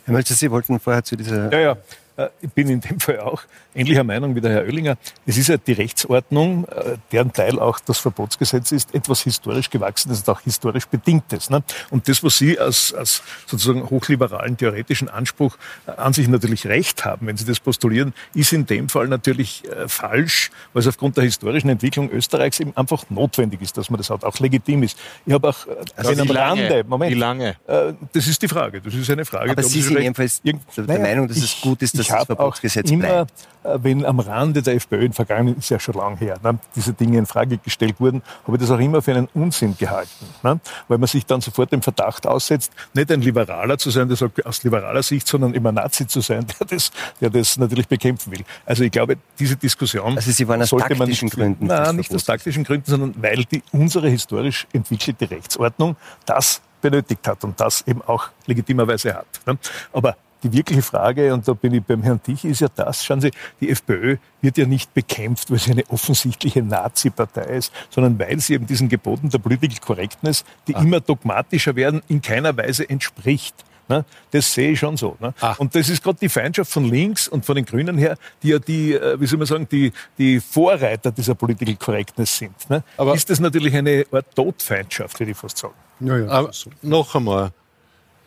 Herr 0.04 0.14
Mölzer, 0.14 0.34
Sie 0.34 0.50
wollten 0.50 0.78
vorher 0.80 1.04
zu 1.04 1.16
dieser... 1.16 1.52
Ja, 1.52 1.60
ja. 1.60 1.76
Äh, 2.20 2.28
ich 2.42 2.50
bin 2.50 2.68
in 2.68 2.80
dem 2.80 3.00
Fall 3.00 3.20
auch 3.20 3.42
ähnlicher 3.74 4.04
Meinung 4.04 4.34
wie 4.34 4.40
der 4.40 4.52
Herr 4.52 4.62
Oellinger. 4.62 4.96
Es 5.26 5.36
ist 5.36 5.48
ja 5.48 5.56
die 5.56 5.72
Rechtsordnung, 5.72 6.66
äh, 6.66 6.96
deren 7.12 7.32
Teil 7.32 7.58
auch 7.58 7.80
das 7.80 7.98
Verbotsgesetz 7.98 8.72
ist, 8.72 8.94
etwas 8.94 9.22
historisch 9.22 9.70
gewachsenes 9.70 10.20
und 10.20 10.28
auch 10.28 10.40
historisch 10.40 10.86
bedingtes. 10.86 11.50
Ne? 11.50 11.62
Und 11.90 12.08
das, 12.08 12.22
was 12.22 12.38
Sie 12.38 12.58
als, 12.58 12.92
als 12.92 13.22
sozusagen 13.46 13.88
hochliberalen 13.88 14.56
theoretischen 14.56 15.08
Anspruch 15.08 15.56
äh, 15.86 15.92
an 15.92 16.12
sich 16.12 16.28
natürlich 16.28 16.66
recht 16.66 17.04
haben, 17.04 17.26
wenn 17.26 17.36
Sie 17.36 17.44
das 17.44 17.60
postulieren, 17.60 18.14
ist 18.34 18.52
in 18.52 18.66
dem 18.66 18.88
Fall 18.88 19.08
natürlich 19.08 19.62
falsch, 19.86 20.50
weil 20.72 20.80
es 20.80 20.86
aufgrund 20.86 21.16
der 21.16 21.24
historischen 21.24 21.68
Entwicklung 21.68 22.10
Österreichs 22.10 22.60
eben 22.60 22.76
einfach 22.76 23.04
notwendig 23.10 23.60
ist, 23.62 23.76
dass 23.76 23.90
man 23.90 23.98
das 23.98 24.10
hat, 24.10 24.24
auch 24.24 24.38
legitim 24.38 24.82
ist. 24.82 24.98
Ich 25.26 25.32
habe 25.32 25.48
auch 25.48 25.66
also 25.96 26.20
am 26.20 26.30
Rande, 26.30 26.84
Moment. 26.86 27.12
Wie 27.12 27.18
lange? 27.18 27.56
Das 27.66 28.26
ist 28.26 28.42
die 28.42 28.48
Frage, 28.48 28.80
das 28.80 28.94
ist 28.94 29.10
eine 29.10 29.24
Frage. 29.24 29.50
Aber 29.50 29.62
Sie 29.62 29.82
sind 29.82 29.98
jedenfalls 29.98 30.42
der 30.42 30.98
Meinung, 30.98 31.28
dass 31.28 31.38
es 31.38 31.60
gut 31.60 31.82
ist, 31.82 31.98
dass 31.98 32.09
das 32.10 32.26
Verbotsgesetz 32.26 32.90
bleibt. 32.90 33.32
Äh, 33.62 33.78
wenn 33.82 34.06
am 34.06 34.20
Rande 34.20 34.62
der 34.62 34.74
FPÖ 34.74 35.04
in 35.04 35.12
Vergangenheit, 35.12 35.58
ist 35.58 35.68
ja 35.68 35.78
schon 35.78 35.94
lange 35.94 36.16
her, 36.16 36.38
ne, 36.42 36.58
diese 36.74 36.92
Dinge 36.94 37.18
in 37.18 37.26
Frage 37.26 37.58
gestellt 37.58 37.96
wurden, 37.98 38.22
habe 38.46 38.56
ich 38.56 38.60
das 38.62 38.70
auch 38.70 38.78
immer 38.78 39.02
für 39.02 39.12
einen 39.12 39.28
Unsinn 39.34 39.76
gehalten. 39.76 40.26
Ne, 40.42 40.60
weil 40.88 40.98
man 40.98 41.06
sich 41.06 41.26
dann 41.26 41.40
sofort 41.40 41.72
dem 41.72 41.82
Verdacht 41.82 42.26
aussetzt, 42.26 42.72
nicht 42.94 43.10
ein 43.12 43.20
Liberaler 43.20 43.76
zu 43.76 43.90
sein, 43.90 44.08
der 44.08 44.16
sagt 44.16 44.44
aus 44.46 44.62
liberaler 44.62 45.02
Sicht, 45.02 45.26
sondern 45.26 45.54
immer 45.54 45.72
Nazi 45.72 46.06
zu 46.06 46.20
sein, 46.20 46.46
der 46.60 46.66
das, 46.66 46.90
der 47.20 47.30
das 47.30 47.58
natürlich 47.58 47.88
bekämpfen 47.88 48.32
will. 48.32 48.44
Also 48.64 48.84
ich 48.84 48.92
glaube, 48.92 49.16
diese 49.38 49.56
Diskussion 49.56 50.16
also 50.16 50.30
Sie 50.30 50.48
waren 50.48 50.62
aus 50.62 50.70
sollte 50.70 50.94
man 50.94 51.08
nicht, 51.08 51.20
Gründen. 51.30 51.66
Nein, 51.66 51.96
nicht 51.96 52.14
aus 52.14 52.24
taktischen 52.24 52.64
Gründen, 52.64 52.90
sondern 52.90 53.14
weil 53.22 53.44
die, 53.44 53.62
unsere 53.72 54.08
historisch 54.08 54.66
entwickelte 54.72 55.30
Rechtsordnung 55.30 55.96
das 56.24 56.62
benötigt 56.80 57.26
hat 57.26 57.44
und 57.44 57.60
das 57.60 57.82
eben 57.86 58.02
auch 58.02 58.28
legitimerweise 58.46 59.14
hat. 59.14 59.26
Ne. 59.46 59.58
Aber 59.92 60.16
die 60.42 60.52
wirkliche 60.52 60.82
Frage, 60.82 61.32
und 61.34 61.46
da 61.46 61.52
bin 61.52 61.74
ich 61.74 61.82
beim 61.82 62.02
Herrn 62.02 62.22
Tich, 62.22 62.44
ist 62.44 62.60
ja 62.60 62.68
das, 62.74 63.04
schauen 63.04 63.20
Sie, 63.20 63.30
die 63.60 63.70
FPÖ 63.70 64.16
wird 64.40 64.58
ja 64.58 64.66
nicht 64.66 64.94
bekämpft, 64.94 65.50
weil 65.50 65.58
sie 65.58 65.72
eine 65.72 65.84
offensichtliche 65.88 66.62
Nazi-Partei 66.62 67.56
ist, 67.56 67.72
sondern 67.90 68.18
weil 68.18 68.40
sie 68.40 68.54
eben 68.54 68.66
diesen 68.66 68.88
Geboten 68.88 69.28
der 69.28 69.38
Political 69.38 69.78
Correctness, 69.80 70.44
die 70.66 70.74
ah. 70.74 70.80
immer 70.80 71.00
dogmatischer 71.00 71.76
werden, 71.76 72.02
in 72.08 72.22
keiner 72.22 72.56
Weise 72.56 72.88
entspricht. 72.88 73.54
Ne? 73.90 74.04
Das 74.30 74.54
sehe 74.54 74.70
ich 74.70 74.78
schon 74.78 74.96
so. 74.96 75.16
Ne? 75.18 75.34
Ah. 75.40 75.56
Und 75.58 75.74
das 75.74 75.88
ist 75.88 76.02
gerade 76.02 76.18
die 76.20 76.28
Feindschaft 76.28 76.70
von 76.70 76.84
links 76.84 77.26
und 77.26 77.44
von 77.44 77.56
den 77.56 77.64
Grünen 77.64 77.98
her, 77.98 78.16
die 78.40 78.50
ja 78.50 78.60
die, 78.60 78.94
äh, 78.94 79.20
wie 79.20 79.26
soll 79.26 79.38
man 79.38 79.48
sagen, 79.48 79.66
die, 79.70 79.92
die 80.16 80.38
Vorreiter 80.38 81.10
dieser 81.10 81.34
Political 81.34 81.74
Correctness 81.74 82.38
sind. 82.38 82.70
Ne? 82.70 82.84
Aber 82.96 83.14
ist 83.14 83.28
das 83.28 83.40
natürlich 83.40 83.74
eine 83.74 84.06
Art 84.12 84.26
Todfeindschaft, 84.34 85.18
würde 85.18 85.32
ich 85.32 85.36
fast 85.36 85.58
sagen. 85.58 85.74
Ja, 85.98 86.18
ja. 86.18 86.28
Aber 86.28 86.50
noch 86.82 87.14
einmal, 87.16 87.50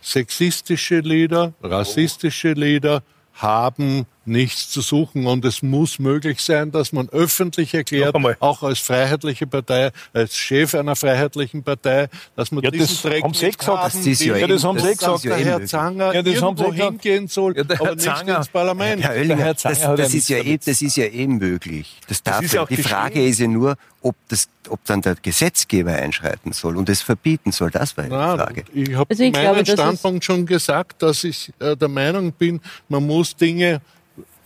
sexistische 0.04 1.00
Lieder, 1.00 1.54
rassistische 1.62 2.54
Lieder 2.54 3.02
haben 3.34 4.06
nichts 4.26 4.70
zu 4.70 4.82
suchen. 4.82 5.26
Und 5.26 5.46
es 5.46 5.62
muss 5.62 6.00
möglich 6.00 6.42
sein, 6.42 6.72
dass 6.72 6.92
man 6.92 7.10
öffentlich 7.10 7.74
erklärt, 7.74 8.16
auch 8.40 8.64
als 8.64 8.80
freiheitliche 8.80 9.48
Partei, 9.48 9.92
als 10.14 10.38
Chef 10.38 10.76
einer 10.76 10.96
freiheitlichen 10.96 11.64
Partei, 11.64 12.10
dass 12.36 12.52
man 12.52 12.64
ja, 12.64 12.72
diesen 12.72 13.10
Dreck 13.10 13.24
haben 13.24 13.34
Sie 13.34 13.52
gesagt. 13.52 13.86
Das 13.86 13.96
ist 13.96 14.22
ja, 14.24 14.36
ja, 14.36 14.48
das 14.48 14.64
haben 14.64 14.80
Sie 14.80 14.92
gesagt. 14.92 15.24
Der 15.26 15.38
Herr 15.38 15.66
Zanger 15.66 16.14
ja, 16.14 16.22
das 16.22 16.34
irgendwo 16.36 16.74
hingehen 16.74 17.28
soll, 17.28 17.56
ja, 17.56 17.64
aber 17.64 17.96
nicht 17.96 18.28
ins 18.28 18.50
Parlament. 18.50 19.04
Herr 19.04 19.12
Oellinger, 19.12 19.44
Herr 19.44 19.54
das, 19.54 19.80
das, 19.80 20.14
ist 20.14 20.30
ja 20.30 20.38
eh, 20.38 20.58
das 20.58 20.82
ist 20.82 20.98
ja 20.98 21.06
eh 21.06 21.28
möglich. 21.28 22.00
Das 22.08 22.24
darf 22.24 22.42
das 22.42 22.52
ja 22.52 22.66
die 22.66 22.78
Frage 22.78 23.26
ist 23.26 23.40
ja 23.40 23.48
nur, 23.48 23.78
ob, 24.02 24.16
das, 24.28 24.50
ob 24.70 24.84
dann 24.86 25.02
der 25.02 25.16
Gesetzgeber 25.16 25.94
einschreiten 25.94 26.52
soll 26.52 26.78
und 26.78 26.90
es 26.90 27.02
verbieten 27.02 27.52
soll. 27.52 27.72
Das 27.72 27.96
war 27.98 28.04
die 28.04 28.10
Frage. 28.10 28.64
Ich 28.74 28.94
habe 28.94 29.10
also 29.10 29.24
meinen 29.24 29.34
glaube, 29.34 29.66
Standpunkt 29.66 30.24
schon 30.26 30.46
gesagt, 30.46 31.02
dass 31.02 31.24
ich 31.24 31.54
äh, 31.60 31.76
der 31.76 31.88
Meinung 31.88 32.34
bin, 32.34 32.60
man 32.90 33.06
muss 33.06 33.36
Dinge 33.36 33.82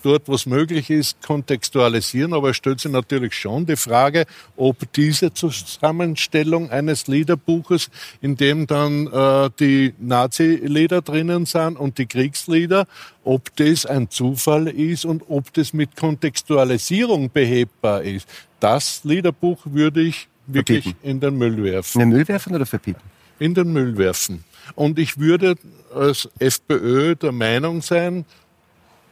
dort, 0.07 0.27
wo 0.27 0.35
es 0.35 0.45
möglich 0.45 0.89
ist, 0.89 1.21
kontextualisieren. 1.21 2.33
Aber 2.33 2.51
es 2.51 2.57
stellt 2.57 2.79
sich 2.79 2.91
natürlich 2.91 3.33
schon 3.33 3.65
die 3.65 3.75
Frage, 3.75 4.25
ob 4.55 4.91
diese 4.93 5.33
Zusammenstellung 5.33 6.69
eines 6.69 7.07
Liederbuches, 7.07 7.89
in 8.21 8.37
dem 8.37 8.67
dann 8.67 9.07
äh, 9.07 9.49
die 9.59 9.93
Nazi-Lieder 9.99 11.01
drinnen 11.01 11.45
sind 11.45 11.77
und 11.77 11.97
die 11.97 12.05
Kriegslieder, 12.05 12.87
ob 13.25 13.53
das 13.57 13.85
ein 13.85 14.09
Zufall 14.09 14.67
ist 14.67 15.03
und 15.03 15.23
ob 15.27 15.51
das 15.53 15.73
mit 15.73 15.97
Kontextualisierung 15.97 17.29
behebbar 17.29 18.03
ist. 18.03 18.29
Das 18.61 19.03
Liederbuch 19.03 19.59
würde 19.65 20.01
ich 20.01 20.29
wirklich 20.47 20.83
verbieten. 20.85 21.07
in 21.07 21.19
den 21.19 21.37
Müll 21.37 21.61
werfen. 21.63 22.01
In 22.01 22.09
den 22.09 22.17
Müll 22.17 22.27
werfen 22.27 22.55
oder 22.55 22.65
verbieten? 22.65 23.01
In 23.39 23.53
den 23.53 23.73
Müll 23.73 23.97
werfen. 23.97 24.45
Und 24.75 24.99
ich 24.99 25.17
würde 25.19 25.55
als 25.93 26.29
FPÖ 26.39 27.15
der 27.15 27.31
Meinung 27.31 27.81
sein, 27.81 28.25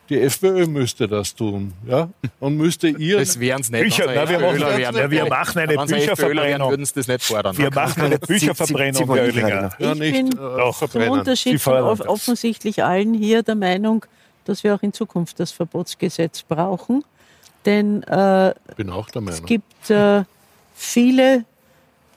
die 0.10 0.22
FPÖ 0.22 0.68
müsste 0.68 1.08
das 1.08 1.34
tun, 1.34 1.74
ja, 1.88 2.10
und 2.40 2.58
müsste 2.58 2.90
ihr. 2.90 3.20
Das 3.20 3.40
wären 3.40 3.62
es 3.62 3.72
nicht. 3.72 3.84
Bücher, 3.84 4.06
na, 4.08 4.30
wir, 4.30 4.40
machen, 4.40 4.60
wären, 4.60 4.96
ja, 4.96 5.12
wir 5.12 5.26
machen 5.26 5.60
eine 5.60 5.76
Bücherverbrennung. 5.86 6.70
würden 6.70 6.88
das 6.94 7.08
nicht 7.08 7.24
fordern. 7.24 7.58
Wir 7.58 7.74
machen 7.74 8.04
eine 8.04 8.20
Bücherverbrennung, 8.20 9.14
Herr 9.14 9.24
Oellinger. 9.24 9.72
Ja, 9.80 9.96
nicht, 9.96 10.16
ich 10.16 10.30
bin 10.30 10.40
äh, 10.40 10.88
zum 10.90 11.02
Unterschied 11.10 11.62
von 11.62 12.02
offensichtlich 12.02 12.84
allen 12.84 13.14
hier 13.14 13.44
der 13.44 13.56
Meinung, 13.56 14.06
dass 14.46 14.64
wir 14.64 14.76
auch 14.76 14.84
in 14.84 14.94
Zukunft 14.94 15.40
das 15.40 15.52
Verbotsgesetz 15.52 16.44
brauchen, 16.44 17.04
denn 17.66 18.04
äh, 18.04 18.54
bin 18.76 18.90
auch 18.90 19.10
der 19.10 19.22
Meinung. 19.22 19.40
es 19.40 19.46
gibt 19.46 19.90
äh, 19.90 20.24
viele, 20.76 21.46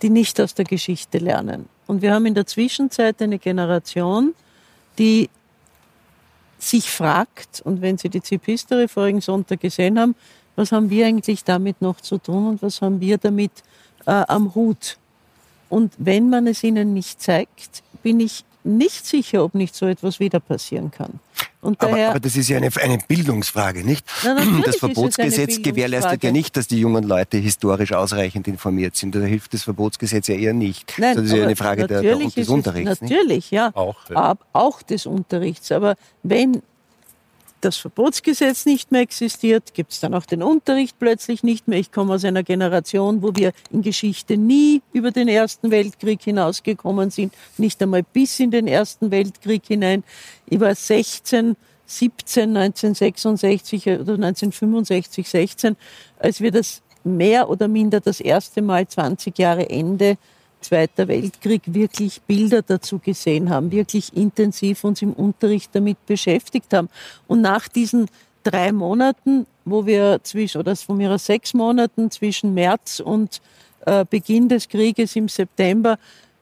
die 0.02 0.10
nicht 0.10 0.40
aus 0.40 0.54
der 0.54 0.64
Geschichte 0.64 1.18
lernen. 1.18 1.68
Und 1.86 2.02
wir 2.02 2.12
haben 2.12 2.26
in 2.26 2.34
der 2.34 2.46
Zwischenzeit 2.46 3.22
eine 3.22 3.38
Generation, 3.38 4.34
die 4.98 5.30
sich 6.58 6.90
fragt, 6.90 7.60
und 7.64 7.80
wenn 7.80 7.98
Sie 7.98 8.08
die 8.08 8.22
ZIP 8.22 8.46
History 8.46 8.88
vorigen 8.88 9.20
Sonntag 9.20 9.60
gesehen 9.60 9.98
haben, 9.98 10.14
was 10.56 10.72
haben 10.72 10.90
wir 10.90 11.06
eigentlich 11.06 11.44
damit 11.44 11.80
noch 11.80 12.00
zu 12.00 12.18
tun 12.18 12.48
und 12.48 12.62
was 12.62 12.82
haben 12.82 13.00
wir 13.00 13.18
damit 13.18 13.52
äh, 14.06 14.10
am 14.26 14.54
Hut? 14.54 14.98
Und 15.68 15.92
wenn 15.98 16.30
man 16.30 16.46
es 16.46 16.64
ihnen 16.64 16.94
nicht 16.94 17.22
zeigt, 17.22 17.82
bin 18.02 18.20
ich 18.20 18.44
nicht 18.68 19.06
sicher, 19.06 19.44
ob 19.44 19.54
nicht 19.54 19.74
so 19.74 19.86
etwas 19.86 20.20
wieder 20.20 20.40
passieren 20.40 20.90
kann. 20.90 21.20
Und 21.60 21.80
aber, 21.80 21.90
daher, 21.90 22.10
aber 22.10 22.20
das 22.20 22.36
ist 22.36 22.48
ja 22.48 22.56
eine, 22.56 22.70
eine 22.80 22.98
Bildungsfrage, 23.08 23.84
nicht? 23.84 24.06
Na, 24.22 24.36
das 24.64 24.76
Verbotsgesetz 24.76 25.60
gewährleistet 25.60 26.22
ja 26.22 26.30
nicht, 26.30 26.56
dass 26.56 26.68
die 26.68 26.78
jungen 26.78 27.02
Leute 27.02 27.38
historisch 27.38 27.92
ausreichend 27.92 28.46
informiert 28.46 28.94
sind. 28.94 29.14
Da 29.14 29.20
hilft 29.20 29.54
das 29.54 29.64
Verbotsgesetz 29.64 30.28
ja 30.28 30.36
eher 30.36 30.52
nicht. 30.52 30.94
Nein, 30.98 31.16
das 31.16 31.24
ist 31.26 31.32
ja 31.32 31.42
eine 31.42 31.56
Frage 31.56 31.88
der, 31.88 32.02
der, 32.02 32.16
des 32.16 32.48
Unterrichts. 32.48 33.00
Natürlich, 33.00 33.28
nicht? 33.28 33.50
ja. 33.50 33.70
Auch, 33.74 33.96
ja. 34.08 34.36
auch 34.52 34.82
des 34.82 35.06
Unterrichts. 35.06 35.72
Aber 35.72 35.96
wenn 36.22 36.62
das 37.60 37.76
Verbotsgesetz 37.76 38.66
nicht 38.66 38.92
mehr 38.92 39.00
existiert, 39.00 39.74
gibt 39.74 39.92
es 39.92 40.00
dann 40.00 40.14
auch 40.14 40.26
den 40.26 40.42
Unterricht 40.42 40.98
plötzlich 40.98 41.42
nicht 41.42 41.68
mehr. 41.68 41.78
Ich 41.78 41.92
komme 41.92 42.14
aus 42.14 42.24
einer 42.24 42.42
Generation, 42.42 43.22
wo 43.22 43.34
wir 43.34 43.52
in 43.70 43.82
Geschichte 43.82 44.36
nie 44.36 44.82
über 44.92 45.10
den 45.10 45.28
Ersten 45.28 45.70
Weltkrieg 45.70 46.22
hinausgekommen 46.22 47.10
sind, 47.10 47.34
nicht 47.56 47.82
einmal 47.82 48.02
bis 48.02 48.40
in 48.40 48.50
den 48.50 48.66
Ersten 48.66 49.10
Weltkrieg 49.10 49.62
hinein. 49.66 50.04
Ich 50.46 50.60
war 50.60 50.74
16, 50.74 51.56
17, 51.86 52.56
1966 52.56 53.86
oder 53.86 54.14
1965, 54.14 55.28
16, 55.28 55.76
als 56.18 56.40
wir 56.40 56.50
das 56.50 56.82
mehr 57.04 57.48
oder 57.48 57.68
minder 57.68 58.00
das 58.00 58.20
erste 58.20 58.62
Mal 58.62 58.86
20 58.86 59.38
Jahre 59.38 59.68
Ende 59.70 60.18
Zweiter 60.60 61.08
Weltkrieg 61.08 61.62
wirklich 61.66 62.20
Bilder 62.22 62.62
dazu 62.62 62.98
gesehen 62.98 63.50
haben, 63.50 63.70
wirklich 63.70 64.16
intensiv 64.16 64.84
uns 64.84 65.02
im 65.02 65.12
Unterricht 65.12 65.70
damit 65.74 66.04
beschäftigt 66.06 66.72
haben. 66.74 66.88
Und 67.26 67.40
nach 67.40 67.68
diesen 67.68 68.06
drei 68.42 68.72
Monaten, 68.72 69.46
wo 69.64 69.86
wir 69.86 70.20
zwischen, 70.22 70.58
oder 70.58 70.74
von 70.76 71.04
aus 71.06 71.26
sechs 71.26 71.54
Monaten 71.54 72.10
zwischen 72.10 72.54
März 72.54 73.00
und 73.00 73.40
äh, 73.86 74.04
Beginn 74.08 74.48
des 74.48 74.68
Krieges 74.68 75.16
im 75.16 75.28
September, 75.28 75.98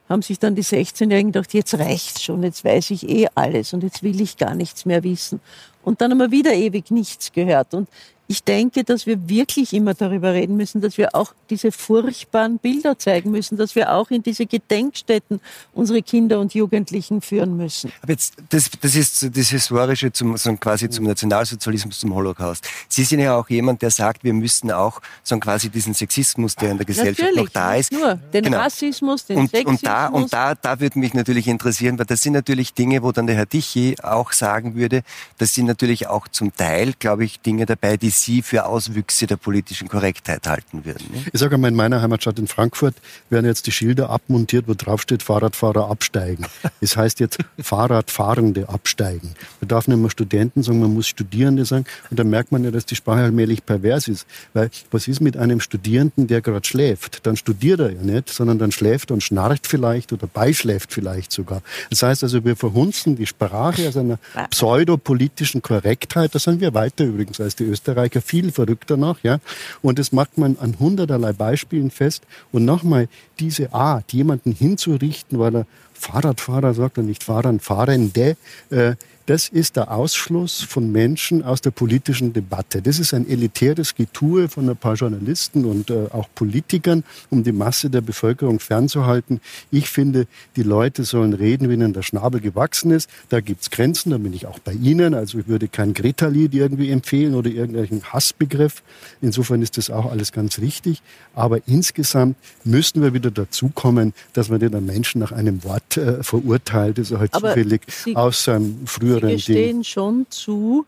haben 0.09 0.21
sich 0.21 0.39
dann 0.39 0.55
die 0.55 0.63
16-Jährigen 0.63 1.31
gedacht, 1.31 1.53
jetzt 1.53 1.77
reicht's 1.77 2.23
schon, 2.23 2.43
jetzt 2.43 2.63
weiß 2.63 2.91
ich 2.91 3.07
eh 3.09 3.27
alles 3.35 3.73
und 3.73 3.83
jetzt 3.83 4.03
will 4.03 4.19
ich 4.21 4.37
gar 4.37 4.55
nichts 4.55 4.85
mehr 4.85 5.03
wissen. 5.03 5.41
Und 5.83 6.01
dann 6.01 6.11
haben 6.11 6.19
wir 6.19 6.31
wieder 6.31 6.53
ewig 6.53 6.91
nichts 6.91 7.31
gehört. 7.31 7.73
Und 7.73 7.89
ich 8.27 8.43
denke, 8.43 8.83
dass 8.83 9.05
wir 9.05 9.29
wirklich 9.29 9.73
immer 9.73 9.93
darüber 9.93 10.33
reden 10.33 10.57
müssen, 10.57 10.81
dass 10.81 10.97
wir 10.97 11.15
auch 11.15 11.33
diese 11.49 11.71
furchtbaren 11.71 12.57
Bilder 12.57 12.99
zeigen 12.99 13.31
müssen, 13.31 13.57
dass 13.57 13.75
wir 13.75 13.93
auch 13.93 14.11
in 14.11 14.21
diese 14.21 14.45
Gedenkstätten 14.45 15.39
unsere 15.73 16.01
Kinder 16.01 16.39
und 16.39 16.53
Jugendlichen 16.53 17.21
führen 17.21 17.55
müssen. 17.55 17.91
Aber 18.01 18.11
jetzt, 18.11 18.35
das, 18.49 18.69
das 18.81 18.95
ist 18.95 19.35
das 19.35 19.49
Historische 19.49 20.11
zum, 20.11 20.35
so 20.35 20.53
quasi 20.57 20.89
zum 20.89 21.05
Nationalsozialismus, 21.05 21.99
zum 21.99 22.13
Holocaust. 22.13 22.67
Sie 22.89 23.03
sind 23.03 23.21
ja 23.21 23.37
auch 23.37 23.49
jemand, 23.49 23.81
der 23.81 23.91
sagt, 23.91 24.23
wir 24.25 24.33
müssten 24.33 24.71
auch 24.71 25.01
so 25.23 25.37
quasi 25.39 25.69
diesen 25.69 25.93
Sexismus, 25.93 26.55
der 26.55 26.71
in 26.71 26.77
der 26.77 26.85
Gesellschaft 26.85 27.19
natürlich, 27.19 27.45
noch 27.45 27.49
da 27.49 27.75
ist. 27.75 27.93
Nur 27.93 28.15
den 28.33 28.43
genau. 28.43 28.57
Rassismus, 28.57 29.25
den 29.25 29.37
und, 29.37 29.51
Sexismus. 29.51 29.81
Und 29.81 29.87
da, 29.87 30.07
und 30.07 30.33
da, 30.33 30.55
da 30.55 30.79
würde 30.81 30.99
mich 30.99 31.13
natürlich 31.13 31.47
interessieren, 31.47 31.97
weil 31.97 32.05
das 32.05 32.21
sind 32.21 32.33
natürlich 32.33 32.73
Dinge, 32.73 33.03
wo 33.03 33.13
dann 33.13 33.27
der 33.27 33.37
Herr 33.37 33.47
Tichy 33.47 33.95
auch 34.03 34.33
sagen 34.33 34.75
würde, 34.75 35.03
das 35.37 35.53
sind 35.53 35.65
natürlich 35.65 36.07
auch 36.07 36.27
zum 36.27 36.53
Teil, 36.53 36.93
glaube 36.99 37.23
ich, 37.23 37.39
Dinge 37.39 37.65
dabei, 37.65 37.95
die 37.95 38.16
Sie 38.21 38.41
für 38.41 38.65
Auswüchse 38.65 39.27
der 39.27 39.37
politischen 39.37 39.87
Korrektheit 39.87 40.47
halten 40.47 40.85
würden. 40.85 41.05
Ne? 41.13 41.23
Ich 41.31 41.39
sage 41.39 41.57
mal, 41.57 41.69
in 41.69 41.75
meiner 41.75 42.01
Heimatstadt 42.01 42.39
in 42.39 42.47
Frankfurt 42.47 42.95
werden 43.29 43.45
jetzt 43.45 43.67
die 43.67 43.71
Schilder 43.71 44.09
abmontiert, 44.09 44.67
wo 44.67 44.73
drauf 44.73 45.01
steht, 45.01 45.23
Fahrradfahrer 45.23 45.89
absteigen. 45.89 46.45
Es 46.81 46.91
das 46.91 46.97
heißt 46.97 47.19
jetzt 47.19 47.37
Fahrradfahrende 47.59 48.69
absteigen. 48.69 49.35
Man 49.61 49.67
darf 49.67 49.87
nicht 49.87 49.97
mehr 49.97 50.09
Studenten 50.09 50.63
sagen, 50.63 50.79
man 50.79 50.93
muss 50.93 51.07
Studierende 51.07 51.65
sagen. 51.65 51.85
Und 52.09 52.19
dann 52.19 52.29
merkt 52.29 52.51
man 52.51 52.63
ja, 52.63 52.71
dass 52.71 52.85
die 52.85 52.95
Sprache 52.95 53.21
allmählich 53.21 53.65
pervers 53.65 54.07
ist. 54.07 54.25
Weil 54.53 54.69
was 54.91 55.07
ist 55.07 55.21
mit 55.21 55.37
einem 55.37 55.59
Studierenden, 55.59 56.27
der 56.27 56.41
gerade 56.41 56.65
schläft? 56.65 57.25
Dann 57.25 57.37
studiert 57.37 57.79
er 57.79 57.91
ja 57.91 58.01
nicht, 58.01 58.29
sondern 58.29 58.57
dann 58.57 58.71
schläft 58.71 59.11
und 59.11 59.21
schnarcht 59.21 59.67
vielleicht 59.67 60.13
oder 60.13 60.27
beischläft 60.27 60.93
vielleicht 60.93 61.31
sogar. 61.31 61.61
Das 61.89 62.03
heißt 62.03 62.23
also, 62.23 62.43
wir 62.43 62.55
verhunzen 62.55 63.15
die 63.15 63.27
Sprache 63.27 63.87
aus 63.87 63.97
einer 63.97 64.17
pseudopolitischen 64.49 65.61
Korrektheit. 65.61 66.33
Da 66.33 66.39
sind 66.39 66.61
wir 66.61 66.73
weiter 66.73 67.03
übrigens 67.05 67.39
als 67.39 67.55
die 67.55 67.65
Österreicher 67.65 68.06
viel 68.21 68.51
verrückter 68.51 68.97
noch, 68.97 69.23
ja. 69.23 69.39
Und 69.81 69.99
das 69.99 70.11
macht 70.11 70.37
man 70.37 70.57
an 70.59 70.77
hunderterlei 70.79 71.33
Beispielen 71.33 71.91
fest. 71.91 72.23
Und 72.51 72.65
nochmal, 72.65 73.07
diese 73.39 73.73
Art, 73.73 74.13
jemanden 74.13 74.51
hinzurichten, 74.51 75.39
weil 75.39 75.55
er 75.55 75.65
Fahrradfahrer 75.93 76.73
sagt 76.73 76.97
er 76.97 77.03
nicht 77.03 77.23
Fahrern, 77.23 77.59
Fahrende, 77.59 78.37
äh, 78.69 78.95
das 79.27 79.49
ist 79.49 79.75
der 79.75 79.91
Ausschluss 79.91 80.63
von 80.63 80.89
Menschen 80.89 81.43
aus 81.43 81.59
der 81.59 81.71
politischen 81.71 82.31
Debatte. 82.31 82.81
Das 82.81 82.97
ist 82.97 83.13
ein 83.13 83.29
elitäres 83.29 83.93
Getue 83.93 84.47
von 84.47 84.69
ein 84.69 84.77
paar 84.77 84.95
Journalisten 84.95 85.65
und 85.65 85.89
äh, 85.89 86.07
auch 86.13 86.29
Politikern, 86.33 87.03
um 87.29 87.43
die 87.43 87.51
Masse 87.51 87.89
der 87.89 87.99
Bevölkerung 87.99 88.61
fernzuhalten. 88.61 89.41
Ich 89.69 89.89
finde, 89.89 90.27
die 90.55 90.63
Leute 90.63 91.03
sollen 91.03 91.33
reden, 91.33 91.69
wie 91.69 91.73
ihnen 91.73 91.91
der 91.91 92.03
Schnabel 92.03 92.39
gewachsen 92.39 92.91
ist. 92.91 93.09
Da 93.27 93.41
gibt's 93.41 93.69
Grenzen, 93.69 94.11
da 94.11 94.17
bin 94.17 94.31
ich 94.31 94.47
auch 94.47 94.59
bei 94.59 94.71
Ihnen. 94.71 95.13
Also 95.13 95.39
ich 95.39 95.47
würde 95.49 95.67
kein 95.67 95.93
Greta-Lied 95.93 96.53
irgendwie 96.55 96.89
empfehlen 96.89 97.35
oder 97.35 97.49
irgendwelchen 97.49 98.03
Hassbegriff. 98.05 98.81
Insofern 99.21 99.61
ist 99.61 99.77
das 99.77 99.89
auch 99.89 100.09
alles 100.09 100.31
ganz 100.31 100.59
richtig. 100.59 101.01
Aber 101.35 101.59
insgesamt 101.67 102.37
müssen 102.63 103.01
wir 103.01 103.13
wieder 103.13 103.31
dazu 103.31 103.71
kommen, 103.75 104.13
dass 104.31 104.47
man 104.47 104.61
den 104.61 104.85
Menschen 104.85 105.19
nach 105.19 105.33
einem 105.33 105.65
Wort 105.65 105.97
äh, 105.97 106.23
verurteilt, 106.23 106.97
das 106.97 107.11
er 107.11 107.19
halt 107.19 107.33
Aber 107.33 107.49
zufällig 107.49 107.81
aus 108.13 108.45
seinem 108.45 108.87
früheren 108.87 109.16
Sie 109.21 109.33
gestehen 109.33 109.83
schon 109.83 110.25
zu, 110.29 110.85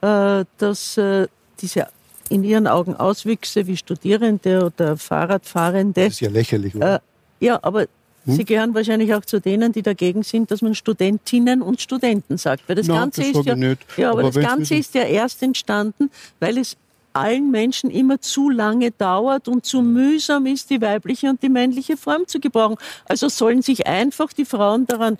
äh, 0.00 0.44
dass 0.58 0.96
äh, 0.96 1.28
diese 1.60 1.88
in 2.30 2.42
Ihren 2.42 2.66
Augen 2.66 2.94
Auswüchse 2.96 3.66
wie 3.66 3.76
Studierende 3.76 4.64
oder 4.66 4.96
Fahrradfahrende. 4.96 6.04
Das 6.04 6.14
ist 6.14 6.20
ja 6.20 6.30
lächerlich, 6.30 6.74
oder? 6.74 6.96
Äh, 6.96 6.98
ja, 7.44 7.58
aber 7.62 7.86
hm? 8.24 8.36
Sie 8.36 8.44
gehören 8.44 8.74
wahrscheinlich 8.74 9.14
auch 9.14 9.24
zu 9.24 9.40
denen, 9.40 9.72
die 9.72 9.82
dagegen 9.82 10.22
sind, 10.22 10.50
dass 10.50 10.62
man 10.62 10.74
Studentinnen 10.74 11.62
und 11.62 11.80
Studenten 11.80 12.38
sagt. 12.38 12.68
Weil 12.68 12.76
das 12.76 12.86
no, 12.86 12.94
Ganze 12.94 13.20
das 13.20 13.30
ist 13.30 13.46
ja, 13.46 13.56
ja, 13.96 14.10
aber, 14.10 14.20
aber 14.20 14.30
das 14.30 14.42
Ganze 14.42 14.74
ist 14.76 14.94
ja 14.94 15.02
erst 15.02 15.42
entstanden, 15.42 16.10
weil 16.40 16.58
es 16.58 16.76
allen 17.14 17.50
Menschen 17.50 17.90
immer 17.90 18.20
zu 18.20 18.50
lange 18.50 18.90
dauert 18.90 19.48
und 19.48 19.64
zu 19.64 19.82
mühsam 19.82 20.46
ist, 20.46 20.70
die 20.70 20.80
weibliche 20.80 21.30
und 21.30 21.42
die 21.42 21.48
männliche 21.48 21.96
Form 21.96 22.26
zu 22.26 22.40
gebrauchen. 22.40 22.76
Also 23.06 23.28
sollen 23.28 23.62
sich 23.62 23.86
einfach 23.86 24.32
die 24.32 24.44
Frauen 24.44 24.86
daran, 24.86 25.18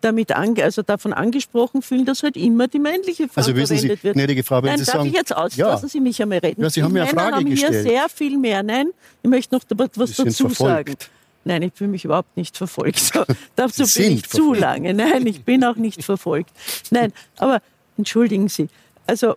damit 0.00 0.32
ange, 0.32 0.62
also 0.62 0.82
davon 0.82 1.12
angesprochen 1.12 1.82
fühlen, 1.82 2.04
dass 2.04 2.22
halt 2.22 2.36
immer 2.36 2.68
die 2.68 2.78
männliche 2.78 3.28
Form 3.28 3.44
also 3.44 3.56
wissen 3.56 3.76
verwendet 3.76 3.98
Sie, 3.98 4.04
wird. 4.04 4.14
Gnädige 4.14 4.42
Frau, 4.42 4.56
wenn 4.56 4.70
Nein, 4.70 4.78
Sie 4.78 4.84
darf 4.84 4.94
sagen, 4.94 5.08
ich 5.08 5.14
jetzt 5.14 5.34
aus? 5.34 5.56
Ja. 5.56 5.68
Lassen 5.68 5.88
Sie 5.88 6.00
mich 6.00 6.20
einmal 6.20 6.38
reden. 6.38 6.62
Ja, 6.62 6.70
Sie 6.70 6.82
haben 6.82 6.96
ja 6.96 7.04
eine 7.04 7.12
Frage 7.12 7.36
haben 7.36 7.50
gestellt. 7.50 7.72
hier 7.72 7.82
sehr 7.82 8.08
viel 8.08 8.38
mehr. 8.38 8.62
Nein, 8.62 8.88
ich 9.22 9.30
möchte 9.30 9.54
noch 9.54 9.62
was 9.96 10.16
dazu 10.16 10.48
sagen. 10.50 10.96
Nein, 11.44 11.62
ich 11.62 11.72
fühle 11.74 11.90
mich 11.90 12.04
überhaupt 12.04 12.36
nicht 12.36 12.56
verfolgt. 12.56 13.12
Dazu 13.56 13.84
bin 13.98 14.12
ich 14.12 14.28
zu 14.28 14.54
lange. 14.54 14.94
Nein, 14.94 15.26
ich 15.26 15.42
bin 15.44 15.64
auch 15.64 15.76
nicht 15.76 16.04
verfolgt. 16.04 16.50
Nein, 16.90 17.12
aber 17.36 17.60
entschuldigen 17.98 18.48
Sie. 18.48 18.68
Also 19.06 19.36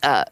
äh, 0.00 0.24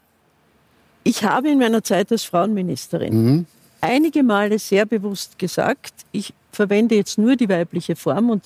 ich 1.05 1.23
habe 1.23 1.49
in 1.49 1.59
meiner 1.59 1.83
Zeit 1.83 2.11
als 2.11 2.23
Frauenministerin 2.23 3.23
mhm. 3.23 3.45
einige 3.79 4.23
Male 4.23 4.59
sehr 4.59 4.85
bewusst 4.85 5.39
gesagt, 5.39 5.93
ich 6.11 6.33
verwende 6.51 6.95
jetzt 6.95 7.17
nur 7.17 7.35
die 7.35 7.47
weibliche 7.47 7.95
Form 7.95 8.31
und 8.31 8.43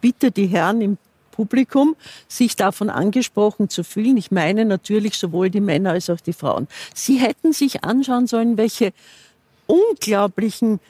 bitte 0.00 0.30
die 0.30 0.46
Herren 0.46 0.80
im 0.80 0.98
Publikum, 1.30 1.96
sich 2.26 2.56
davon 2.56 2.90
angesprochen 2.90 3.68
zu 3.68 3.84
fühlen. 3.84 4.16
Ich 4.16 4.30
meine 4.30 4.64
natürlich 4.64 5.14
sowohl 5.14 5.50
die 5.50 5.60
Männer 5.60 5.90
als 5.90 6.10
auch 6.10 6.20
die 6.20 6.32
Frauen. 6.32 6.68
Sie 6.94 7.16
hätten 7.16 7.52
sich 7.52 7.84
anschauen 7.84 8.26
sollen, 8.26 8.56
welche 8.56 8.92
unglaublichen 9.66 10.80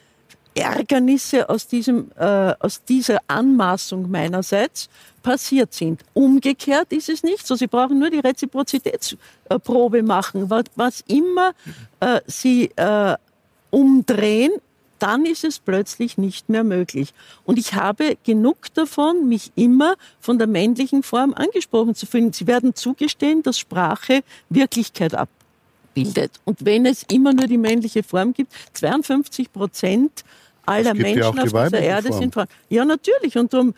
Ärgernisse 0.55 1.49
aus, 1.49 1.67
diesem, 1.67 2.11
äh, 2.19 2.55
aus 2.59 2.83
dieser 2.85 3.19
Anmaßung 3.29 4.11
meinerseits 4.11 4.89
passiert 5.23 5.75
sind. 5.75 6.03
Umgekehrt 6.15 6.93
ist 6.93 7.09
es 7.09 7.23
nicht 7.23 7.47
so. 7.47 7.55
Sie 7.55 7.67
brauchen 7.67 7.99
nur 7.99 8.11
die 8.11 8.21
Reziprozitätsprobe 8.21 10.03
machen. 10.03 10.51
Was, 10.51 10.65
was 10.75 11.05
immer 11.07 11.53
äh, 12.01 12.21
Sie 12.27 12.71
äh, 12.77 13.17
umdrehen, 13.71 14.53
dann 14.99 15.25
ist 15.25 15.45
es 15.45 15.59
plötzlich 15.59 16.19
nicht 16.19 16.49
mehr 16.49 16.65
möglich. 16.65 17.15
Und 17.45 17.59
ich 17.59 17.75
habe 17.75 18.19
genug 18.25 18.73
davon, 18.75 19.29
mich 19.29 19.51
immer 19.57 19.95
von 20.21 20.39
der 20.39 20.47
männlichen 20.47 21.03
Form 21.03 21.33
angesprochen 21.35 21.95
zu 21.95 22.07
fühlen. 22.07 22.33
Sie 22.33 22.47
werden 22.47 22.75
zugestehen, 22.75 23.43
dass 23.43 23.59
Sprache 23.59 24.23
Wirklichkeit 24.51 25.15
abbildet. 25.91 26.33
Und 26.45 26.65
wenn 26.65 26.87
es 26.87 27.05
immer 27.11 27.33
nur 27.33 27.47
die 27.47 27.59
männliche 27.59 28.03
Form 28.03 28.33
gibt, 28.33 28.53
52 28.75 29.53
Prozent 29.53 30.25
aller 30.67 30.95
Menschen 30.95 31.19
ja 31.19 31.29
auf 31.29 31.37
dieser 31.37 31.73
Erde 31.73 32.09
Form. 32.09 32.21
sind 32.21 32.35
Frauen. 32.35 32.47
Ja, 32.69 32.85
natürlich. 32.85 33.37
Und 33.37 33.53
darum 33.53 33.75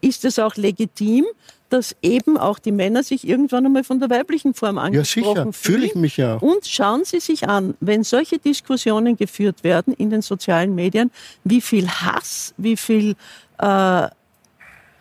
ist 0.00 0.24
es 0.24 0.38
auch 0.38 0.56
legitim, 0.56 1.24
dass 1.68 1.96
eben 2.00 2.36
auch 2.36 2.60
die 2.60 2.70
Männer 2.70 3.02
sich 3.02 3.26
irgendwann 3.26 3.66
einmal 3.66 3.82
von 3.82 3.98
der 3.98 4.08
weiblichen 4.08 4.54
Form 4.54 4.78
angesprochen 4.78 5.24
ja, 5.24 5.32
sicher. 5.32 5.52
fühlen. 5.52 5.54
Fühle 5.80 5.86
ich 5.86 5.94
mich 5.96 6.16
ja. 6.16 6.36
Und 6.36 6.64
schauen 6.66 7.04
Sie 7.04 7.18
sich 7.18 7.48
an, 7.48 7.74
wenn 7.80 8.04
solche 8.04 8.38
Diskussionen 8.38 9.16
geführt 9.16 9.64
werden 9.64 9.92
in 9.94 10.10
den 10.10 10.22
sozialen 10.22 10.76
Medien, 10.76 11.10
wie 11.42 11.60
viel 11.60 11.88
Hass, 11.88 12.54
wie 12.56 12.76
viel 12.76 13.16
äh, 13.58 14.08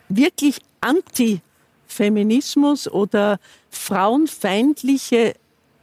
wirklich 0.09 0.57
Antifeminismus 0.81 2.87
oder 2.87 3.39
frauenfeindliche 3.69 5.35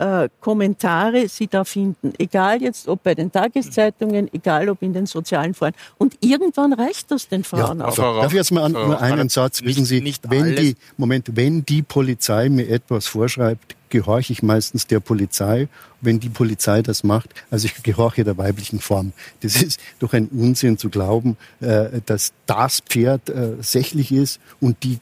äh, 0.03 0.29
Kommentare 0.41 1.29
Sie 1.29 1.47
da 1.47 1.65
finden. 1.65 2.13
Egal 2.19 2.61
jetzt, 2.61 2.89
ob 2.89 3.03
bei 3.05 3.15
den 3.15 3.31
Tageszeitungen, 3.31 4.29
egal 4.33 4.69
ob 4.69 4.83
in 4.83 4.93
den 4.93 5.07
sozialen 5.07 5.55
Foren. 5.55 5.75
Und 5.97 6.17
irgendwann 6.21 6.73
reicht 6.73 7.11
das 7.11 7.29
den 7.29 7.45
Frauen 7.45 7.79
ja, 7.79 7.87
auch. 7.87 7.97
Darf 7.97 8.33
ich 8.33 8.37
jetzt 8.37 8.51
mal 8.51 8.65
an, 8.65 8.73
nur 8.73 9.01
einen 9.01 9.29
Satz? 9.29 9.63
Wissen 9.63 9.85
Sie, 9.85 10.01
nicht 10.01 10.29
wenn 10.29 10.57
die, 10.57 10.77
Moment, 10.97 11.37
wenn 11.37 11.65
die 11.65 11.83
Polizei 11.83 12.49
mir 12.49 12.69
etwas 12.69 13.07
vorschreibt, 13.07 13.77
gehorche 13.91 14.33
ich 14.33 14.43
meistens 14.43 14.87
der 14.87 15.01
Polizei 15.01 15.69
wenn 16.03 16.21
die 16.21 16.29
Polizei 16.29 16.83
das 16.83 17.05
macht. 17.05 17.31
Also 17.51 17.67
ich 17.67 17.83
gehorche 17.83 18.25
der 18.25 18.37
weiblichen 18.37 18.81
Form. 18.81 19.13
Das 19.41 19.63
ist 19.63 19.81
doch 20.01 20.13
ein 20.13 20.29
Unsinn 20.29 20.77
zu 20.77 20.91
glauben, 20.91 21.37
äh, 21.61 22.01
dass 22.05 22.33
das 22.47 22.81
Pferd 22.81 23.31
äh, 23.31 23.55
sächlich 23.61 24.13
ist 24.13 24.41
und 24.61 24.83
die, 24.83 24.99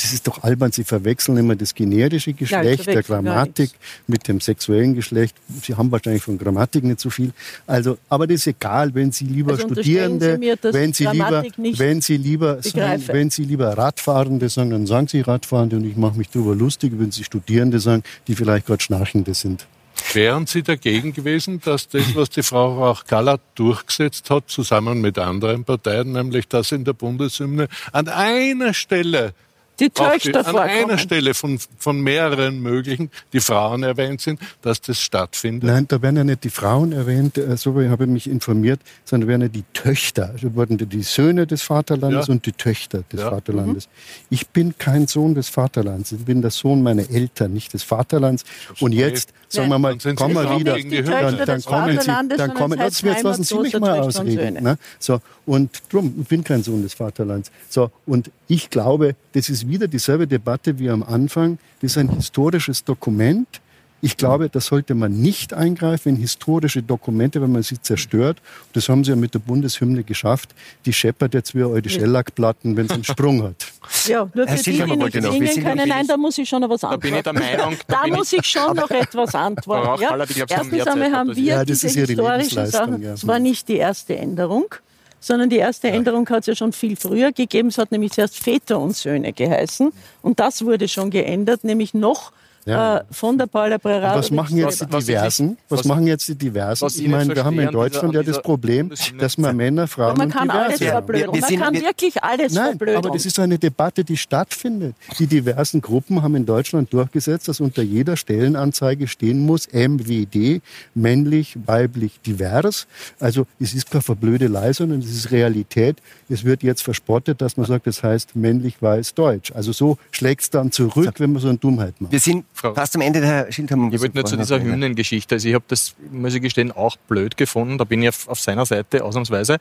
das 0.00 0.12
ist 0.12 0.26
doch 0.26 0.42
albern. 0.42 0.72
Sie 0.72 0.84
verwechseln 0.84 1.36
immer 1.36 1.56
das 1.56 1.74
generische 1.74 2.32
Geschlecht 2.32 2.86
der 2.86 3.02
Grammatik 3.02 3.70
mit 4.06 4.26
dem 4.28 4.40
sexuellen 4.40 4.94
Geschlecht. 4.94 5.36
Sie 5.62 5.74
haben 5.74 5.90
wahrscheinlich 5.90 6.22
von 6.22 6.38
Grammatik 6.38 6.84
nicht 6.84 7.00
so 7.00 7.10
viel. 7.10 7.32
Also, 7.66 7.98
aber 8.08 8.26
das 8.26 8.36
ist 8.36 8.46
egal, 8.46 8.94
wenn 8.94 9.12
Sie 9.12 9.24
lieber 9.24 9.52
also 9.52 9.68
Studierende, 9.68 10.32
Sie 10.32 10.38
mir, 10.38 10.56
wenn 10.62 10.92
Sie 10.92 11.06
lieber, 11.06 11.44
wenn 11.56 12.00
Sie 12.00 12.16
lieber, 12.16 12.62
sagen, 12.62 13.02
wenn 13.08 13.30
Sie 13.30 13.44
lieber 13.44 13.76
Radfahrende 13.76 14.48
sagen, 14.48 14.70
dann 14.70 14.86
sagen 14.86 15.08
Sie 15.08 15.20
Radfahrende 15.20 15.76
und 15.76 15.84
ich 15.84 15.96
mache 15.96 16.16
mich 16.16 16.30
darüber 16.30 16.54
lustig, 16.54 16.92
wenn 16.96 17.10
Sie 17.10 17.24
Studierende 17.24 17.80
sagen, 17.80 18.04
die 18.28 18.36
vielleicht 18.36 18.66
gerade 18.66 18.82
Schnarchende 18.82 19.34
sind. 19.34 19.66
Wären 20.12 20.46
Sie 20.46 20.62
dagegen 20.62 21.12
gewesen, 21.12 21.60
dass 21.64 21.88
das, 21.88 22.14
was 22.14 22.30
die 22.30 22.42
Frau 22.42 22.78
Rauch-Kallert 22.78 23.40
durchgesetzt 23.54 24.30
hat, 24.30 24.48
zusammen 24.48 25.00
mit 25.00 25.18
anderen 25.18 25.64
Parteien, 25.64 26.12
nämlich 26.12 26.46
dass 26.48 26.72
in 26.72 26.84
der 26.84 26.92
Bundeshymne 26.92 27.68
an 27.92 28.08
einer 28.08 28.74
Stelle 28.74 29.34
die 29.80 29.90
Töchter 29.90 30.42
die, 30.42 30.48
an 30.48 30.56
einer 30.56 30.98
Stelle 30.98 31.34
von, 31.34 31.58
von 31.78 32.00
mehreren 32.00 32.60
möglichen, 32.60 33.10
die 33.32 33.40
Frauen 33.40 33.82
erwähnt 33.82 34.20
sind, 34.20 34.40
dass 34.62 34.80
das 34.80 35.00
stattfindet? 35.00 35.68
Nein, 35.68 35.86
da 35.88 36.00
werden 36.00 36.16
ja 36.16 36.24
nicht 36.24 36.44
die 36.44 36.50
Frauen 36.50 36.92
erwähnt, 36.92 37.38
äh, 37.38 37.56
so 37.56 37.74
habe 37.74 38.04
ich 38.04 38.10
mich 38.10 38.30
informiert, 38.30 38.80
sondern 39.04 39.28
werden 39.28 39.42
ja 39.42 39.48
die 39.48 39.64
Töchter, 39.72 40.30
also 40.30 40.54
wurden 40.54 40.78
die 40.78 41.02
Söhne 41.02 41.46
des 41.46 41.62
Vaterlandes 41.62 42.28
ja. 42.28 42.32
und 42.32 42.46
die 42.46 42.52
Töchter 42.52 43.02
des 43.12 43.20
ja. 43.20 43.30
Vaterlandes. 43.30 43.86
Mhm. 43.86 44.26
Ich 44.30 44.48
bin 44.48 44.78
kein 44.78 45.06
Sohn 45.06 45.34
des 45.34 45.48
Vaterlands, 45.48 46.12
ich 46.12 46.24
bin 46.24 46.40
der 46.40 46.50
Sohn 46.50 46.82
meiner 46.82 47.08
Eltern, 47.10 47.52
nicht 47.52 47.72
des 47.72 47.82
Vaterlands. 47.82 48.44
Und 48.80 48.92
jetzt, 48.92 49.32
sagen 49.54 49.70
wir 49.70 49.78
mal, 49.78 49.96
kommen 50.14 50.34
wir 50.34 50.58
wieder, 50.58 51.02
dann, 51.02 51.46
dann 51.46 51.62
kommen 51.62 52.00
Sie, 52.00 52.36
dann 52.36 52.54
kommen, 52.54 52.78
jetzt 52.78 53.02
lassen 53.02 53.44
Sie 53.44 53.58
mich 53.58 53.78
mal 53.78 54.00
ausreden. 54.00 54.62
Ne? 54.62 54.78
So, 54.98 55.20
und 55.46 55.70
drum, 55.90 56.14
ich 56.20 56.28
bin 56.28 56.44
kein 56.44 56.62
Sohn 56.62 56.82
des 56.82 56.94
Vaterlands. 56.94 57.50
So, 57.68 57.90
und 58.06 58.30
ich 58.48 58.70
glaube, 58.70 59.16
das 59.32 59.48
ist 59.48 59.68
wieder 59.68 59.88
dieselbe 59.88 60.26
Debatte 60.26 60.78
wie 60.78 60.90
am 60.90 61.02
Anfang. 61.02 61.58
Das 61.80 61.92
ist 61.92 61.98
ein 61.98 62.10
historisches 62.10 62.84
Dokument. 62.84 63.60
Ich 64.04 64.18
glaube, 64.18 64.50
da 64.50 64.60
sollte 64.60 64.94
man 64.94 65.12
nicht 65.12 65.54
eingreifen 65.54 66.10
in 66.10 66.16
historische 66.16 66.82
Dokumente, 66.82 67.40
wenn 67.40 67.50
man 67.50 67.62
sie 67.62 67.80
zerstört. 67.80 68.36
Das 68.74 68.90
haben 68.90 69.02
sie 69.02 69.12
ja 69.12 69.16
mit 69.16 69.32
der 69.32 69.38
Bundeshymne 69.38 70.04
geschafft. 70.04 70.54
Die 70.84 70.92
scheppert 70.92 71.32
jetzt 71.32 71.54
wie 71.54 71.62
eure 71.62 71.88
Schellackplatten, 71.88 72.76
wenn 72.76 72.86
sie 72.86 72.94
einen 72.94 73.04
Sprung 73.04 73.42
hat. 73.42 73.66
Ja, 74.06 74.28
nur 74.34 74.48
für 74.48 74.56
die, 74.56 74.72
die 74.72 75.20
nicht 75.40 75.52
singen 75.52 75.64
können, 75.66 75.88
nein, 75.88 76.06
da 76.06 76.16
muss 76.16 76.38
ich 76.38 76.48
schon 76.48 76.60
noch 76.62 76.70
was 76.70 76.84
antworten. 76.84 77.22
Da 77.22 77.32
bin 77.32 77.42
ich 77.42 77.48
der 77.48 77.58
Meinung. 77.58 77.78
Da, 77.86 78.06
muss 78.06 78.32
ich 78.32 78.46
schon 78.46 78.74
noch 78.76 78.90
etwas 78.90 79.34
antworten. 79.34 80.02
Ja? 80.02 80.16
Erstens 80.16 80.86
einmal 80.86 81.12
haben 81.12 81.36
wir 81.36 81.42
ja, 81.42 81.64
diese 81.64 81.88
historischen 81.88 82.66
Sachen. 82.66 83.02
Ja. 83.02 83.10
Das 83.12 83.26
war 83.26 83.38
nicht 83.38 83.68
die 83.68 83.76
erste 83.76 84.16
Änderung 84.16 84.74
sondern 85.20 85.48
die 85.48 85.56
erste. 85.56 85.88
Änderung 85.88 86.28
hat 86.28 86.40
es 86.40 86.46
ja 86.46 86.54
schon 86.54 86.72
viel 86.72 86.96
früher 86.96 87.32
gegeben. 87.32 87.68
Es 87.68 87.78
hat 87.78 87.92
nämlich 87.92 88.12
zuerst 88.12 88.38
Väter 88.38 88.78
und 88.78 88.94
Söhne 88.94 89.32
geheißen. 89.32 89.90
Und 90.20 90.38
das 90.38 90.62
wurde 90.62 90.86
schon 90.86 91.08
geändert, 91.10 91.64
nämlich 91.64 91.94
noch 91.94 92.32
ja. 92.66 92.98
Äh, 92.98 93.04
von 93.10 93.36
der 93.36 93.46
Paula 93.46 93.78
Brera. 93.78 94.14
Was 94.16 94.30
machen 94.30 94.56
jetzt 94.56 94.80
die 94.80 94.86
Diversen? 94.86 95.56
Was, 95.68 95.80
was, 95.80 95.86
machen 95.86 96.06
jetzt 96.06 96.28
die 96.28 96.34
Diversen? 96.34 96.86
Ich 96.86 97.08
meine, 97.08 97.34
wir 97.34 97.44
haben 97.44 97.58
in 97.58 97.70
Deutschland 97.70 98.14
ja 98.14 98.22
das 98.22 98.40
Problem, 98.40 98.90
dass 99.18 99.36
man 99.38 99.56
Männer, 99.56 99.86
Frauen 99.86 100.16
man 100.16 100.30
kann 100.30 100.50
alles 100.50 100.80
verblödeln. 100.80 101.40
Man 101.40 101.58
kann 101.58 101.74
wirklich 101.74 102.22
alles 102.22 102.52
Nein, 102.52 102.70
verblödeln. 102.70 102.98
aber 102.98 103.10
das 103.10 103.26
ist 103.26 103.38
eine 103.38 103.58
Debatte, 103.58 104.04
die 104.04 104.16
stattfindet. 104.16 104.94
Die 105.18 105.26
diversen 105.26 105.80
Gruppen 105.80 106.22
haben 106.22 106.36
in 106.36 106.46
Deutschland 106.46 106.92
durchgesetzt, 106.92 107.48
dass 107.48 107.60
unter 107.60 107.82
jeder 107.82 108.16
Stellenanzeige 108.16 109.08
stehen 109.08 109.44
muss, 109.44 109.68
MWD, 109.72 110.62
männlich, 110.94 111.58
weiblich, 111.66 112.20
divers. 112.24 112.86
Also 113.20 113.46
es 113.60 113.74
ist 113.74 113.90
keine 113.90 114.02
Verblödelei, 114.02 114.72
sondern 114.72 115.00
es 115.00 115.10
ist 115.10 115.30
Realität. 115.30 115.96
Es 116.28 116.44
wird 116.44 116.62
jetzt 116.62 116.82
verspottet, 116.82 117.40
dass 117.40 117.56
man 117.56 117.66
sagt, 117.66 117.86
das 117.86 118.02
heißt 118.02 118.36
männlich, 118.36 118.80
weiß, 118.80 119.14
deutsch. 119.14 119.52
Also 119.52 119.72
so 119.72 119.98
schlägt 120.10 120.42
es 120.42 120.50
dann 120.50 120.72
zurück, 120.72 121.14
wenn 121.18 121.32
man 121.32 121.42
so 121.42 121.48
eine 121.48 121.58
Dummheit 121.58 122.00
macht. 122.00 122.12
Wir 122.12 122.20
sind 122.20 122.44
Frau. 122.56 122.72
Fast 122.72 122.94
am 122.94 123.02
Ende 123.02 123.20
der 123.20 123.50
Schildhammer. 123.50 123.92
Ich 123.92 124.00
wollte 124.00 124.16
nur 124.16 124.24
zu 124.24 124.36
dieser 124.36 124.60
Hymnengeschichte. 124.62 125.34
Also 125.34 125.48
ich 125.48 125.54
habe 125.54 125.64
das, 125.66 125.96
muss 126.12 126.34
ich 126.34 126.40
gestehen, 126.40 126.70
auch 126.70 126.96
blöd 126.96 127.36
gefunden. 127.36 127.78
Da 127.78 127.84
bin 127.84 128.00
ich 128.00 128.10
auf, 128.10 128.28
auf 128.28 128.40
seiner 128.40 128.64
Seite 128.64 129.04
ausnahmsweise. 129.04 129.58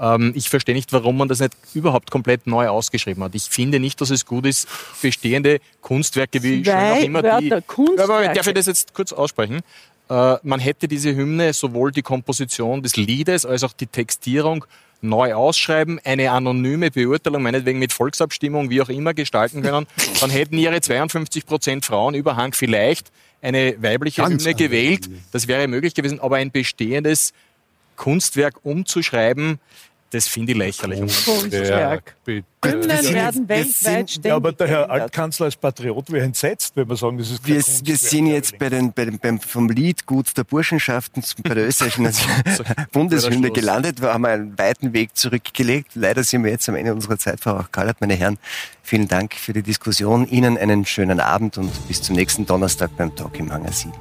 Ähm, 0.00 0.32
ich 0.36 0.48
verstehe 0.48 0.74
nicht, 0.74 0.92
warum 0.92 1.16
man 1.16 1.26
das 1.26 1.40
nicht 1.40 1.54
überhaupt 1.74 2.12
komplett 2.12 2.46
neu 2.46 2.68
ausgeschrieben 2.68 3.24
hat. 3.24 3.34
Ich 3.34 3.44
finde 3.44 3.80
nicht, 3.80 4.00
dass 4.00 4.10
es 4.10 4.24
gut 4.24 4.46
ist, 4.46 4.68
bestehende 5.02 5.58
Kunstwerke 5.80 6.40
wie 6.44 6.62
Zwei 6.62 6.70
schön 6.70 6.78
auch 6.78 7.04
immer 7.04 7.22
Wörter, 7.24 7.40
die. 7.60 7.66
Kunstwerke. 7.66 8.12
Aber 8.12 8.32
darf 8.32 8.46
ich 8.46 8.54
das 8.54 8.66
jetzt 8.66 8.94
kurz 8.94 9.12
aussprechen? 9.12 9.62
Äh, 10.08 10.36
man 10.42 10.60
hätte 10.60 10.88
diese 10.88 11.14
Hymne 11.14 11.52
sowohl 11.52 11.92
die 11.92 12.02
Komposition 12.02 12.82
des 12.82 12.96
Liedes 12.96 13.44
als 13.44 13.64
auch 13.64 13.72
die 13.72 13.86
Textierung 13.86 14.64
neu 15.02 15.34
ausschreiben, 15.34 16.00
eine 16.04 16.30
anonyme 16.30 16.90
Beurteilung, 16.90 17.42
meinetwegen 17.42 17.78
mit 17.78 17.92
Volksabstimmung, 17.92 18.70
wie 18.70 18.80
auch 18.80 18.88
immer, 18.88 19.14
gestalten 19.14 19.62
können, 19.62 19.86
dann 20.20 20.30
hätten 20.30 20.58
ihre 20.58 20.80
52 20.80 21.46
Prozent 21.46 21.84
Frauenüberhang 21.84 22.52
vielleicht 22.52 23.10
eine 23.42 23.80
weibliche 23.82 24.22
Ganz 24.22 24.44
Hymne 24.44 24.54
gewählt. 24.54 25.08
Das 25.32 25.48
wäre 25.48 25.68
möglich 25.68 25.94
gewesen, 25.94 26.20
aber 26.20 26.36
ein 26.36 26.50
bestehendes 26.50 27.32
Kunstwerk 27.96 28.64
umzuschreiben, 28.64 29.58
das 30.10 30.28
finde 30.28 30.52
ich 30.52 30.58
lächerlich. 30.58 31.00
Kunstwerk. 31.24 32.16
Hymnen 32.26 32.88
werden 32.88 33.48
weltweit 33.48 34.10
ständig 34.10 34.24
ja, 34.24 34.36
aber 34.36 34.52
der 34.52 34.66
Herr 34.66 34.90
Altkanzler 34.90 35.46
als 35.46 35.56
Patriot 35.56 36.10
wäre 36.10 36.24
entsetzt, 36.24 36.76
wenn 36.76 36.88
wir 36.88 36.96
sagen, 36.96 37.18
das 37.18 37.30
ist 37.30 37.46
Wir, 37.46 37.56
wir 37.56 37.96
sind 37.96 38.26
jetzt 38.26 38.58
bei 38.58 38.68
den, 38.68 38.92
bei 38.92 39.04
den, 39.04 39.18
beim, 39.18 39.40
vom 39.40 39.68
Liedgut 39.68 40.36
der 40.36 40.44
Burschenschaften 40.44 41.22
bei 41.42 41.54
der 41.54 41.66
österreichischen 41.68 42.08
Bundeshymne 42.92 43.50
gelandet. 43.50 44.00
Wir 44.00 44.12
haben 44.12 44.24
einen 44.24 44.58
weiten 44.58 44.92
Weg 44.92 45.16
zurückgelegt. 45.16 45.92
Leider 45.94 46.24
sind 46.24 46.44
wir 46.44 46.50
jetzt 46.50 46.68
am 46.68 46.76
Ende 46.76 46.92
unserer 46.92 47.18
Zeit, 47.18 47.40
Frau 47.40 47.64
Kallert, 47.70 48.00
meine 48.00 48.14
Herren. 48.14 48.38
Vielen 48.82 49.08
Dank 49.08 49.34
für 49.34 49.52
die 49.52 49.62
Diskussion. 49.62 50.28
Ihnen 50.28 50.56
einen 50.58 50.86
schönen 50.86 51.20
Abend 51.20 51.58
und 51.58 51.70
bis 51.88 52.02
zum 52.02 52.16
nächsten 52.16 52.46
Donnerstag 52.46 52.96
beim 52.96 53.14
Talk 53.14 53.38
im 53.38 53.52
Hangar 53.52 53.72
7. 53.72 53.92